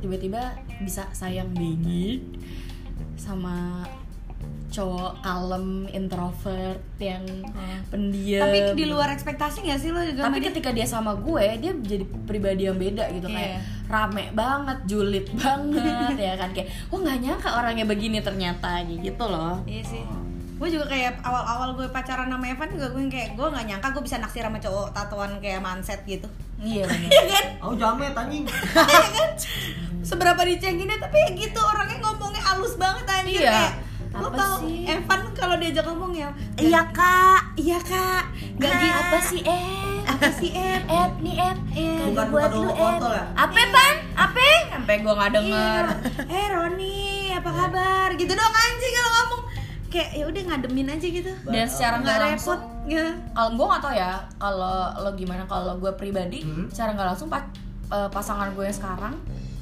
tiba-tiba 0.02 0.42
bisa 0.82 1.06
sayang 1.12 1.54
dingin 1.54 2.36
sama 3.16 3.86
cowok 4.70 5.26
kalem 5.26 5.68
introvert 5.90 6.78
yang 6.98 7.26
pendiam. 7.90 8.46
Tapi 8.46 8.78
di 8.78 8.86
luar 8.86 9.10
ekspektasi 9.10 9.66
gak 9.66 9.82
sih 9.82 9.90
lo 9.90 10.00
juga 10.00 10.30
tapi 10.30 10.40
ketika 10.40 10.70
dia 10.70 10.86
sama 10.86 11.18
gue 11.18 11.58
dia 11.58 11.74
jadi 11.74 12.06
pribadi 12.24 12.70
yang 12.70 12.78
beda 12.78 13.10
gitu. 13.12 13.28
Kayak 13.28 13.60
Iya. 13.60 13.62
rame 13.90 14.30
banget 14.32 14.78
julid 14.86 15.26
banget 15.34 16.16
ya 16.16 16.34
kan? 16.38 16.54
Kayak 16.54 16.70
oh 16.94 17.02
nggak 17.02 17.18
nyangka 17.20 17.50
orangnya 17.50 17.86
begini 17.86 18.22
ternyata 18.22 18.86
gitu 18.86 19.26
loh. 19.26 19.58
Iya 19.66 19.84
sih. 19.84 20.04
Gue 20.60 20.68
juga 20.70 20.86
kayak 20.86 21.24
awal-awal 21.24 21.72
gue 21.74 21.88
pacaran 21.88 22.28
sama 22.28 22.46
Evan 22.46 22.68
juga 22.70 22.88
gue 22.90 23.04
kayak 23.08 23.30
gue 23.34 23.48
nggak 23.48 23.66
nyangka 23.66 23.88
gue 23.90 24.04
bisa 24.04 24.18
naksir 24.18 24.44
sama 24.44 24.60
cowok 24.60 24.92
tatuan 24.92 25.32
kayak 25.40 25.60
manset 25.60 26.04
gitu. 26.04 26.28
iya. 26.60 26.84
Iya 27.06 27.24
kan? 27.26 27.46
Oh 27.62 27.74
jamet 27.74 28.12
anjing. 28.12 28.44
Iya 28.92 29.08
kan? 29.10 29.30
Seberapa 30.02 30.42
dicenginnya 30.42 30.96
tapi 30.98 31.16
ya 31.18 31.30
gitu 31.34 31.60
orangnya 31.60 31.98
ngomongnya 32.02 32.42
halus 32.42 32.76
banget 32.76 33.06
anjir 33.06 33.40
Iya. 33.40 33.52
kayak 33.54 33.74
lo 34.12 34.26
Apa 34.26 34.36
tau 34.36 34.56
sih? 34.60 34.84
Evan 34.86 35.22
kalau 35.32 35.56
diajak 35.56 35.86
ngomong 35.86 36.12
ya 36.12 36.34
iya 36.58 36.82
kak 36.90 37.54
iya 37.56 37.78
kak 37.78 38.26
nggak 38.58 38.68
Kak. 38.68 38.82
gitu 38.82 38.98
apa 38.98 39.18
sih 39.22 39.42
eh 39.46 40.02
apa 40.04 40.28
sih 40.34 40.50
Ep 40.50 40.84
Ed 40.84 41.14
nih 41.22 41.36
Iya. 41.38 41.52
Kagak 42.02 42.10
Bukan 42.10 42.28
buat 42.34 42.52
lu 42.52 42.62
lo 42.66 43.10
ya. 43.14 43.24
apa 43.38 43.62
pan 43.70 43.96
apa 44.18 44.42
sampai 44.68 44.96
gue 44.98 45.14
nggak 45.14 45.32
denger 45.32 45.84
Iya, 45.86 46.26
eh 46.26 46.46
Roni 46.50 46.98
apa 47.32 47.50
kabar 47.54 48.10
gitu 48.18 48.34
dong 48.34 48.50
anjing 48.52 48.92
kalau 48.92 49.12
ngomong 49.14 49.42
kayak 49.90 50.10
ya 50.14 50.24
udah 50.24 50.42
ngademin 50.44 50.88
aja 50.88 51.08
gitu 51.10 51.32
dan 51.46 51.66
secara 51.66 51.96
nggak 51.96 52.06
nggak 52.06 52.20
repot 52.30 52.56
langsung 52.56 52.88
ya 52.88 53.06
kalau 53.32 53.50
gue 53.52 53.66
nggak 53.66 53.82
tau 53.82 53.94
ya 53.96 54.12
kalau 54.38 54.74
lo 54.96 55.10
gimana 55.14 55.44
kalau 55.46 55.74
gue 55.76 55.92
pribadi 55.94 56.40
Hmm. 56.40 56.66
secara 56.68 56.94
nggak 56.94 57.08
langsung 57.08 57.28
pa- 57.28 57.50
eh, 57.90 58.08
pasangan 58.08 58.50
gue 58.52 58.64
yang 58.64 58.76
sekarang 58.76 59.14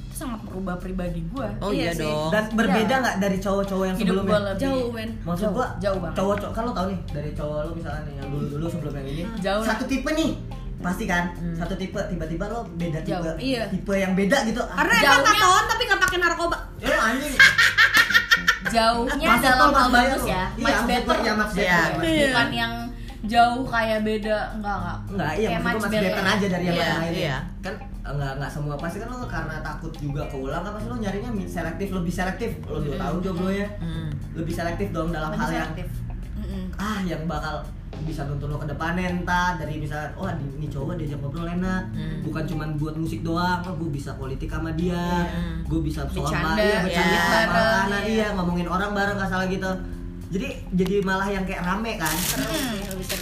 itu 0.04 0.16
sangat 0.18 0.40
merubah 0.44 0.76
pribadi 0.76 1.22
gue 1.24 1.48
Oh 1.60 1.70
Iya 1.70 1.80
iya, 1.80 1.92
sih. 1.94 2.04
dong. 2.04 2.28
Dan 2.30 2.44
berbeda 2.52 2.90
Iya. 2.90 3.02
nggak 3.02 3.16
dari 3.20 3.38
cowok-cowok 3.38 3.86
yang 3.86 3.98
hidup 3.98 4.08
gue 4.10 4.20
sebelumnya? 4.20 4.40
lebih 4.50 4.62
jauh 4.62 4.88
men 4.92 5.10
Maksud 5.22 5.48
gua 5.50 5.68
jauh 5.78 5.98
banget. 5.98 6.16
cowok 6.18 6.36
cowok 6.38 6.52
kan 6.52 6.62
lo 6.62 6.72
tau 6.74 6.86
nih 6.86 7.00
dari 7.08 7.32
cowok 7.32 7.58
lo 7.60 7.72
misalkan 7.72 8.02
nih 8.04 8.14
yang 8.16 8.28
dulu 8.28 8.46
dulu 8.50 8.66
sebelum 8.68 8.94
yang 8.96 9.08
ini 9.08 9.24
Jauh 9.38 9.62
lah. 9.62 9.68
satu 9.70 9.84
tipe 9.86 10.10
nih 10.12 10.32
pasti 10.78 11.04
kan 11.04 11.24
Hmm. 11.34 11.56
satu 11.56 11.74
tipe 11.74 11.98
tiba-tiba 12.04 12.46
lo 12.48 12.62
beda 12.76 13.00
tipe 13.00 13.18
Jauh, 13.18 13.38
iya. 13.40 13.64
tipe 13.68 13.94
yang 13.94 14.14
beda 14.14 14.38
gitu 14.44 14.62
karena 14.62 14.94
Evan 14.94 15.06
Jauhnya- 15.08 15.34
tatoan 15.34 15.64
tapi 15.68 15.82
nggak 15.84 16.02
pakai 16.02 16.18
narkoba 16.20 16.58
eh 16.80 16.98
anjing 17.00 17.34
jauhnya 18.78 19.28
Masuk 19.30 19.44
dalam 19.44 19.60
hal 19.68 19.74
pas 19.74 19.90
bayar 19.90 20.06
bagus 20.08 20.22
lo. 20.22 20.28
ya 20.28 20.36
Iya, 20.38 20.44
much 20.56 20.62
maksud 20.68 20.88
better 20.88 21.18
iya, 21.18 21.34
much 21.34 21.52
better, 21.52 21.64
Iya. 21.64 21.80
much 21.92 22.06
Iya. 22.08 22.26
bukan 22.28 22.50
yang 22.54 22.74
jauh 23.28 23.64
kayak 23.66 24.00
beda 24.02 24.38
enggak 24.54 24.76
enggak 24.78 24.98
Enggak, 25.10 25.32
iya 25.34 25.48
Kayak 25.50 25.62
much 25.64 25.76
masih 25.80 26.00
better 26.00 26.24
aja 26.26 26.46
dari 26.48 26.64
yang 26.64 26.76
Iya, 26.78 26.90
lain 26.96 27.14
iya. 27.14 27.38
Kan 27.60 27.74
enggak 28.08 28.32
enggak 28.34 28.52
semua 28.52 28.76
pasti 28.76 28.98
kan 28.98 29.08
lo 29.10 29.28
karena 29.28 29.56
takut 29.60 29.94
juga 29.94 30.22
keulang 30.26 30.62
kan 30.62 30.72
pasti 30.72 30.88
lo 30.88 30.96
nyarinya 30.96 31.30
selektif 31.46 31.88
lebih 31.92 32.14
selektif 32.14 32.50
lo 32.64 32.78
dua 32.80 32.96
tahun 32.96 33.18
jomblo 33.20 33.50
ya 33.52 33.68
lebih 34.32 34.54
selektif 34.54 34.88
dong 34.90 35.10
dalam 35.10 35.30
Lebih 35.30 35.42
hal 35.42 35.50
yang 35.52 35.68
selektif. 35.68 35.88
Mm-mm. 36.38 36.64
ah 36.78 37.00
yang 37.04 37.22
bakal 37.26 37.56
bisa 38.04 38.22
nuntun 38.24 38.48
lo 38.48 38.58
ke 38.58 38.68
depannya 38.68 39.10
entah 39.12 39.56
dari 39.56 39.78
misalnya 39.78 40.14
oh 40.14 40.28
ini 40.30 40.68
cowok 40.68 40.94
diajak 40.96 41.18
ngobrol 41.18 41.48
enak 41.48 41.84
Hmm. 41.90 42.20
bukan 42.22 42.44
cuman 42.46 42.70
buat 42.76 42.96
musik 42.96 43.22
doang 43.22 43.60
oh 43.62 43.74
gue 43.76 43.90
bisa 43.90 44.14
politik 44.14 44.48
sama 44.48 44.70
dia 44.72 45.26
Hmm. 45.26 45.64
gue 45.64 45.80
bisa 45.82 46.06
soal 46.06 46.28
Bercanda, 46.28 46.60
iya, 46.60 46.78
bercanda 46.80 47.18
sama 47.18 47.34
bareng, 47.48 47.88
iya. 47.88 48.00
iya 48.06 48.28
ngomongin 48.32 48.68
orang 48.68 48.92
bareng 48.92 49.16
nggak 49.16 49.30
salah 49.30 49.48
gitu 49.48 49.72
jadi 50.28 50.48
jadi 50.76 50.96
malah 51.02 51.26
yang 51.26 51.48
kayak 51.48 51.64
rame 51.64 51.96
kan? 51.96 52.12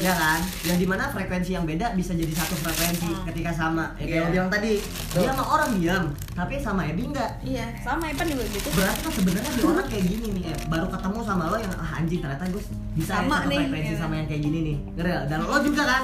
Ya 0.02 0.14
kan? 0.14 0.40
Yang 0.66 0.78
di 0.82 0.88
mana 0.88 1.04
frekuensi 1.08 1.54
yang 1.54 1.64
beda 1.64 1.94
bisa 1.94 2.12
jadi 2.12 2.34
satu 2.34 2.58
frekuensi 2.58 3.14
ketika 3.30 3.54
sama. 3.54 3.94
Ya 3.98 4.06
kayak 4.08 4.22
lo 4.22 4.28
bilang 4.34 4.50
tadi 4.50 4.82
dia 5.14 5.30
sama 5.30 5.44
orang 5.46 5.70
diam 5.78 6.04
tapi 6.34 6.58
sama 6.58 6.82
Ebi 6.84 7.08
enggak 7.08 7.32
iya 7.42 7.72
sama 7.80 8.10
Evan 8.10 8.26
juga 8.26 8.44
gitu. 8.50 8.68
Berarti 8.74 9.00
kan 9.00 9.12
sebenarnya 9.14 9.52
di 9.52 9.62
orang 9.64 9.88
kayak 9.88 10.06
gini 10.06 10.28
nih 10.34 10.44
eh, 10.50 10.58
baru 10.66 10.88
ketemu 10.90 11.20
sama 11.22 11.44
lo 11.48 11.58
yang 11.58 11.74
ah, 11.74 11.92
anjing 11.96 12.20
ternyata 12.20 12.44
gue 12.50 12.64
bisa 12.94 13.12
ya 13.12 13.18
Sama 13.22 13.36
satu 13.38 13.48
nih, 13.48 13.58
frekuensi 13.62 13.94
iya. 13.94 14.02
sama 14.02 14.14
yang 14.18 14.28
kayak 14.28 14.42
gini 14.42 14.60
nih. 14.60 14.78
Nggak? 14.98 15.22
dan 15.30 15.40
lo 15.42 15.58
juga 15.62 15.84
kan? 15.86 16.04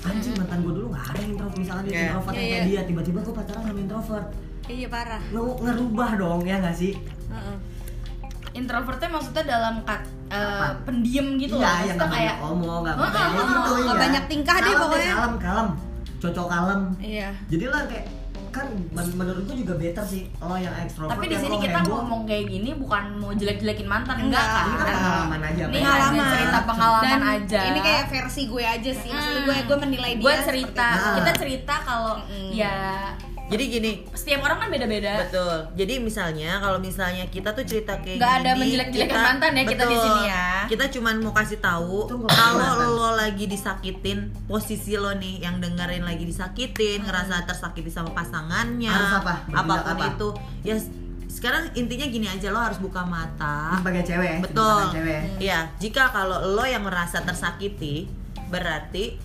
Anjing 0.00 0.34
mantan 0.34 0.58
gue 0.64 0.72
dulu 0.72 0.86
nggak 0.88 1.04
ada 1.04 1.18
yang 1.20 1.30
introvert. 1.30 1.58
Misalnya 1.60 1.82
dia 1.84 1.92
Iya. 1.92 2.02
introvert 2.08 2.32
yang 2.32 2.40
Iya, 2.40 2.48
kayak 2.48 2.64
iya. 2.64 2.70
dia 2.72 2.88
tiba-tiba 2.88 3.18
gue 3.20 3.34
pacaran 3.36 3.62
sama 3.62 3.78
introvert. 3.78 4.26
Iya 4.64 4.86
parah. 4.88 5.20
Lo 5.30 5.42
ngerubah 5.58 6.10
dong 6.16 6.40
ya 6.42 6.56
nggak 6.58 6.72
sih? 6.74 6.92
Heeh. 7.28 7.56
Introvertnya 8.52 9.08
maksudnya 9.08 9.44
dalam 9.44 9.74
kat, 9.82 10.00
eh, 10.28 10.36
Apa? 10.36 10.66
pendiam 10.82 11.26
gitu 11.36 11.54
loh 11.54 11.62
iya 11.62 11.68
yang 11.68 11.76
maksudnya 11.76 11.96
nggak 11.96 12.10
kayak 12.10 12.26
banyak 12.28 12.36
ngomong 12.42 12.78
nggak 12.80 12.96
Heeh, 12.96 13.10
banyak 13.10 13.30
heeh, 13.30 13.48
gitu 13.50 13.70
nggak 13.70 13.84
iya. 13.88 14.02
banyak 14.02 14.24
tingkah 14.26 14.56
deh 14.56 14.64
Kalem 14.66 14.80
pokoknya. 14.80 15.12
kalem 15.12 15.34
kalem 15.38 15.68
cocok 16.16 16.46
kalem 16.46 16.80
iya 16.98 17.28
jadi 17.46 17.64
lo 17.66 17.78
kayak 17.84 18.06
kan 18.50 18.66
men- 18.90 19.14
menurut 19.14 19.46
gue 19.46 19.56
juga 19.58 19.74
better 19.74 20.02
sih 20.02 20.26
lo 20.36 20.54
yang 20.54 20.74
ekstrovert 20.76 21.14
tapi 21.14 21.24
di 21.24 21.38
sini 21.38 21.54
kita 21.56 21.80
heboh. 21.80 22.02
ngomong 22.02 22.26
kayak 22.26 22.44
gini 22.46 22.70
bukan 22.74 23.02
mau 23.16 23.30
jelek-jelekin 23.30 23.86
mantan 23.86 24.18
enggak, 24.18 24.42
Enggak. 24.42 24.50
kan 24.52 24.66
ini 24.66 24.76
kan 24.76 24.90
pengalaman 24.92 25.40
aja 25.40 25.62
ini 25.62 25.74
Pengalaman. 25.76 26.26
cerita 26.28 26.58
pengalaman 26.64 27.06
Dan 27.06 27.22
aja 27.22 27.60
ini 27.64 27.78
kayak 27.80 28.04
versi 28.10 28.42
gue 28.44 28.64
aja 28.66 28.90
sih 28.92 29.08
maksud 29.08 29.32
Hmm. 29.32 29.46
gue 29.46 29.56
gue 29.64 29.78
menilai 29.78 30.12
dia 30.12 30.24
gue 30.26 30.34
cerita 30.42 30.88
kita 31.14 31.30
cerita 31.38 31.74
kalau 31.80 32.14
Mm. 32.20 32.50
ya 32.52 32.74
Jadi 33.50 33.64
gini, 33.66 33.90
setiap 34.14 34.46
orang 34.46 34.58
kan 34.58 34.68
beda-beda 34.70 35.26
betul. 35.26 35.56
Jadi 35.74 35.94
misalnya 35.98 36.62
kalau 36.62 36.78
misalnya 36.78 37.26
kita 37.26 37.50
tuh 37.50 37.66
cerita 37.66 37.98
kayak 37.98 38.22
Nggak 38.22 38.30
gini, 38.32 38.40
ada 38.40 38.50
menjelek-jelekan 38.54 39.20
mantan 39.20 39.50
ya 39.52 39.64
kita 39.66 39.84
di 39.84 39.90
betul. 39.90 40.04
sini 40.06 40.22
ya. 40.24 40.46
Kita 40.70 40.84
cuman 40.88 41.14
mau 41.18 41.34
kasih 41.34 41.58
tahu 41.58 41.98
kalau 42.30 42.86
lo 42.94 43.10
lagi 43.12 43.44
disakitin, 43.44 44.18
posisi 44.46 44.94
lo 44.94 45.10
nih 45.12 45.42
yang 45.42 45.58
dengerin 45.58 46.06
lagi 46.06 46.22
disakitin, 46.22 47.02
ngerasa 47.02 47.42
tersakiti 47.42 47.90
sama 47.90 48.14
pasangannya, 48.14 48.86
Harus 48.86 49.18
apa? 49.18 49.34
Apa 49.50 49.74
pun 49.82 49.94
apa? 49.98 50.04
itu. 50.08 50.28
Ya 50.62 50.78
sekarang 51.26 51.74
intinya 51.74 52.06
gini 52.06 52.26
aja 52.26 52.50
lo 52.50 52.58
harus 52.58 52.78
buka 52.78 53.02
mata. 53.02 53.78
sebagai 53.78 54.02
cewek 54.02 54.28
ya, 54.28 54.38
Betul. 54.42 54.78
sebagai 54.82 54.94
cewek 54.94 55.20
Iya, 55.38 55.58
jika 55.78 56.10
kalau 56.10 56.38
lo 56.54 56.62
yang 56.62 56.82
merasa 56.82 57.18
tersakiti, 57.18 58.06
berarti 58.46 59.18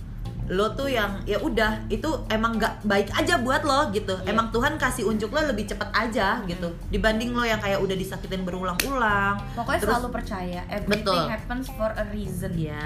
lo 0.46 0.70
tuh 0.72 0.86
yang 0.86 1.26
ya 1.26 1.38
udah 1.38 1.90
itu 1.90 2.06
emang 2.30 2.62
nggak 2.62 2.86
baik 2.86 3.10
aja 3.12 3.42
buat 3.42 3.66
lo 3.66 3.90
gitu. 3.90 4.14
Iya. 4.22 4.30
Emang 4.30 4.54
Tuhan 4.54 4.78
kasih 4.78 5.06
unjuk 5.06 5.34
lo 5.34 5.42
lebih 5.42 5.66
cepet 5.66 5.90
aja 5.90 6.38
gitu. 6.46 6.70
Dibanding 6.88 7.34
lo 7.34 7.42
yang 7.42 7.58
kayak 7.58 7.82
udah 7.82 7.94
disakitin 7.94 8.46
berulang-ulang. 8.46 9.42
pokoknya 9.58 9.82
Terus- 9.82 9.90
selalu 9.98 10.10
percaya 10.14 10.62
everything 10.70 11.02
Betul. 11.02 11.26
happens 11.26 11.66
for 11.74 11.90
a 11.90 12.06
reason 12.10 12.54
Ya. 12.54 12.78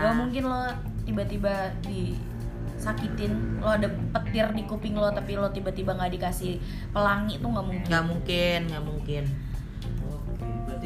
gak 0.00 0.14
mungkin 0.14 0.46
lo 0.46 0.62
tiba-tiba 1.02 1.74
disakitin 1.82 3.32
lo 3.58 3.74
ada 3.74 3.88
petir 4.14 4.46
di 4.52 4.62
kuping 4.62 4.94
lo 4.94 5.10
tapi 5.10 5.34
lo 5.34 5.50
tiba-tiba 5.50 5.94
nggak 5.94 6.12
dikasih 6.14 6.62
pelangi 6.90 7.36
itu 7.36 7.46
nggak 7.46 7.66
mungkin 7.66 7.88
nggak 7.88 8.04
mungkin, 8.06 8.58
nggak 8.70 8.84
mungkin. 8.84 9.24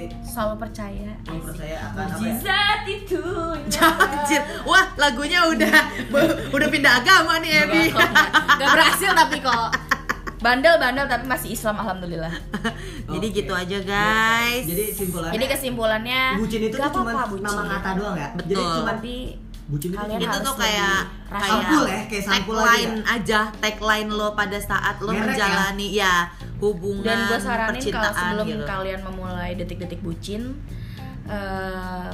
Oke, 0.03 0.11
berarti 0.11 0.27
selalu 0.27 0.55
percaya 0.59 1.11
lo 1.31 1.39
percaya 1.39 1.77
akan 1.79 1.95
apa 1.95 2.01
ya? 2.03 2.17
Mujizat 2.19 2.81
itu 2.91 3.23
Anjir. 3.55 4.43
Wah, 4.67 4.85
lagunya 4.99 5.41
udah 5.47 5.77
udah 6.57 6.69
pindah 6.69 6.93
agama 6.99 7.39
nih 7.39 7.53
Ebi. 7.67 7.83
Gak 8.59 8.69
berhasil 8.75 9.11
tapi 9.15 9.39
kok 9.39 9.71
Bandel-bandel 10.43 11.07
tapi 11.07 11.25
masih 11.31 11.55
Islam 11.55 11.79
alhamdulillah 11.87 12.35
Jadi 13.15 13.27
gitu 13.31 13.53
aja 13.55 13.79
guys. 13.79 14.65
Jadi 14.67 14.85
simpulannya 14.91 15.35
Jadi 15.39 15.45
kesimpulannya 15.47 16.23
bucin 16.43 16.61
itu 16.67 16.77
cuma 16.83 17.13
nama 17.15 17.63
kata 17.79 17.91
doang 17.95 18.17
ya. 18.19 18.29
Jadi 18.43 18.59
Betul. 18.59 18.75
cuma 18.83 18.91
Tapi 18.99 19.15
bucin 19.71 19.91
itu 19.95 20.03
itu 20.19 20.27
harus 20.27 20.43
tuh 20.43 20.55
kayak 20.59 20.99
kayak 21.31 21.49
Sampul 21.49 21.83
ya, 21.87 22.01
kayak 22.11 22.25
sampul 22.27 22.57
aja 22.59 22.67
tagline 22.67 22.95
aja, 23.07 23.41
tagline 23.63 24.11
lo 24.11 24.29
pada 24.35 24.59
saat 24.61 25.01
lo 25.01 25.15
Merek 25.15 25.23
ya? 25.23 25.27
menjalani 25.31 25.87
ya, 25.95 26.15
hubungan 26.63 27.03
dan 27.03 27.19
gue 27.27 27.39
saranin 27.39 27.83
kalau 27.85 28.13
sebelum 28.15 28.47
gitu. 28.47 28.65
kalian 28.65 29.01
memulai 29.03 29.51
detik-detik 29.53 29.99
bucin 29.99 30.55
eh, 31.27 32.11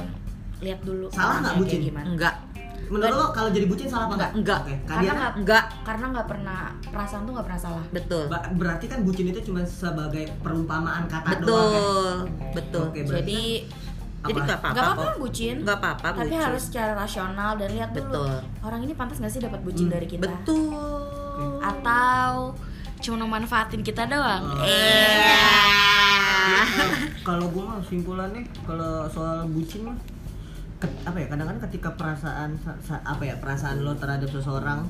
lihat 0.59 0.81
dulu 0.81 1.07
Salah 1.09 1.39
nggak 1.39 1.55
bucin? 1.55 1.79
gimana 1.83 2.07
enggak 2.07 2.35
menurut 2.89 3.13
lo 3.13 3.25
kalau 3.29 3.53
jadi 3.53 3.63
bucin 3.63 3.85
salah 3.85 4.09
apa 4.09 4.15
Enggak, 4.15 4.31
enggak? 4.33 4.59
Oke, 4.59 4.73
karena 4.73 4.89
kalian 4.89 5.13
nggak 5.15 5.33
enggak 5.37 5.63
karena 5.85 6.05
nggak 6.09 6.27
pernah 6.27 6.59
perasaan 6.83 7.21
tuh 7.21 7.31
nggak 7.31 7.45
pernah 7.45 7.61
salah 7.61 7.83
betul. 7.89 8.23
Ba- 8.25 8.49
berarti 8.51 8.85
kan 8.89 8.99
bucin 8.99 9.25
itu 9.27 9.39
cuma 9.43 9.61
sebagai 9.63 10.25
perumpamaan 10.41 11.05
kata 11.05 11.37
doang 11.37 11.69
ya? 11.69 11.77
Betul, 11.77 12.09
betul. 12.51 12.83
Berarti 13.05 13.13
jadi 13.13 13.41
Jadi 14.19 14.35
apa? 14.35 14.43
nggak 14.43 14.57
apa-apa. 14.57 14.73
nggak 14.73 14.83
apa-apa 14.89 15.05
kok. 15.05 15.17
bucin 15.21 15.55
Nggak 15.61 15.77
apa-apa 15.77 16.07
tapi 16.09 16.19
bucin. 16.25 16.41
harus 16.41 16.63
secara 16.65 16.91
rasional 16.97 17.51
dan 17.55 17.69
lihat 17.69 17.89
dulu 17.93 18.09
Betul. 18.09 18.31
orang 18.59 18.79
ini 18.81 18.93
pantas 18.93 19.17
nggak 19.17 19.31
sih 19.31 19.39
dapat 19.39 19.59
bucin 19.61 19.85
Hmm, 19.85 19.93
dari 19.93 20.07
kita 20.09 20.25
Betul. 20.25 20.73
atau 21.61 22.31
cuma 22.99 23.17
memanfaatin 23.21 23.79
kita 23.79 24.05
doang 24.05 24.43
Oh. 24.45 24.59
eh 24.61 25.19
kalau 27.27 27.47
gue 27.47 27.61
mah 27.61 27.79
simpulannya 27.79 28.43
kalau 28.63 29.07
soal 29.07 29.45
bucin 29.47 29.83
mah 29.83 29.97
apa 30.79 31.17
ya 31.17 31.27
kadang-kadang 31.27 31.63
ketika 31.65 31.89
perasaan 31.93 32.55
sa- 32.57 32.79
sa- 32.79 33.03
apa 33.03 33.21
ya 33.21 33.35
perasaan 33.37 33.81
lo 33.81 33.93
terhadap 33.93 34.27
seseorang 34.27 34.87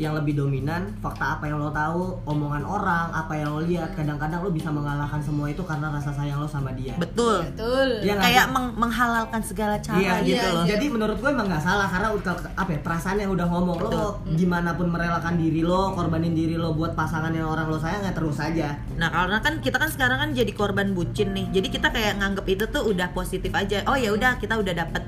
yang 0.00 0.16
lebih 0.16 0.32
dominan 0.32 0.88
fakta 0.98 1.36
apa 1.36 1.44
yang 1.44 1.60
lo 1.60 1.68
tahu 1.68 2.24
omongan 2.24 2.64
orang 2.64 3.12
apa 3.12 3.36
yang 3.36 3.52
lo 3.52 3.60
lihat 3.60 3.92
kadang-kadang 3.92 4.40
lo 4.40 4.48
bisa 4.48 4.72
mengalahkan 4.72 5.20
semua 5.20 5.44
itu 5.46 5.60
karena 5.60 5.92
rasa 5.92 6.08
sayang 6.08 6.40
lo 6.40 6.48
sama 6.48 6.72
dia 6.72 6.96
Betul. 6.96 7.44
betul 7.44 8.00
Iya 8.00 8.16
nggak 8.16 8.24
Kayak 8.24 8.46
meng- 8.48 8.74
menghalalkan 8.74 9.42
segala 9.44 9.76
cara 9.76 10.00
Iya 10.00 10.12
gitu 10.22 10.32
gitu 10.32 10.48
loh. 10.48 10.64
Jadi 10.64 10.84
menurut 10.88 11.16
gue 11.16 11.28
emang 11.28 11.46
nggak 11.46 11.60
salah 11.60 11.84
karena 11.84 12.08
udah 12.10 12.32
apa 12.56 12.70
ya 12.70 12.80
perasaan 12.80 13.16
yang 13.18 13.30
udah 13.30 13.46
ngomong 13.46 13.76
lo 13.76 14.00
gimana 14.32 14.72
pun 14.72 14.88
merelakan 14.88 15.36
diri 15.36 15.60
lo, 15.60 15.92
korbanin 15.92 16.32
diri 16.32 16.56
lo 16.56 16.72
buat 16.72 16.96
pasangan 16.96 17.28
yang 17.30 17.44
orang 17.44 17.68
lo 17.68 17.76
sayang 17.76 18.00
ya 18.00 18.16
terus 18.16 18.40
aja. 18.40 18.80
Nah, 18.96 19.12
karena 19.12 19.38
kan 19.38 19.60
kita 19.60 19.76
kan 19.76 19.92
sekarang 19.92 20.16
kan 20.18 20.30
jadi 20.32 20.48
korban 20.50 20.96
bucin 20.96 21.36
nih. 21.36 21.52
Jadi 21.52 21.68
kita 21.68 21.92
kayak 21.92 22.16
nganggep 22.16 22.46
itu 22.48 22.64
tuh 22.66 22.88
udah 22.88 23.12
positif 23.12 23.52
aja. 23.52 23.84
Oh 23.84 23.94
ya 23.94 24.08
udah 24.10 24.40
kita 24.40 24.56
udah 24.56 24.72
dapet 24.72 25.02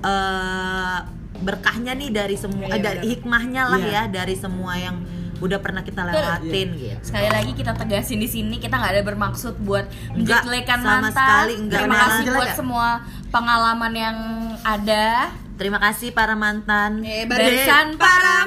eh, 0.00 0.98
berkahnya 1.42 1.92
nih 1.94 2.10
dari 2.10 2.36
semua 2.36 2.66
Iya, 2.68 2.76
eh, 2.76 2.82
dari 2.82 3.00
hikmahnya 3.14 3.62
lah 3.68 3.80
Iya. 3.80 3.92
ya 3.92 4.02
dari 4.22 4.34
semua 4.34 4.74
yang 4.78 4.96
udah 5.38 5.58
pernah 5.62 5.86
kita 5.86 6.02
lewatin 6.02 6.68
gitu. 6.74 6.98
sekali 6.98 7.30
lagi 7.30 7.54
kita 7.54 7.70
tegasin 7.78 8.18
di 8.18 8.26
sini 8.26 8.58
kita 8.58 8.74
nggak 8.74 8.92
ada 8.98 9.02
bermaksud 9.06 9.54
buat 9.62 9.86
menjelekkan 10.10 10.82
sama 10.82 10.98
mantan 10.98 11.14
sekali 11.14 11.52
enggak. 11.62 11.78
terima 11.78 11.94
Beneran 11.94 12.10
kasih 12.10 12.26
buat 12.34 12.50
semua 12.58 12.88
pengalaman 13.30 13.92
yang 13.94 14.16
ada. 14.64 15.30
Terima 15.58 15.82
kasih 15.82 16.14
para 16.14 16.38
mantan. 16.38 17.02
Eh, 17.02 17.26
barisan 17.26 17.98
para 17.98 18.46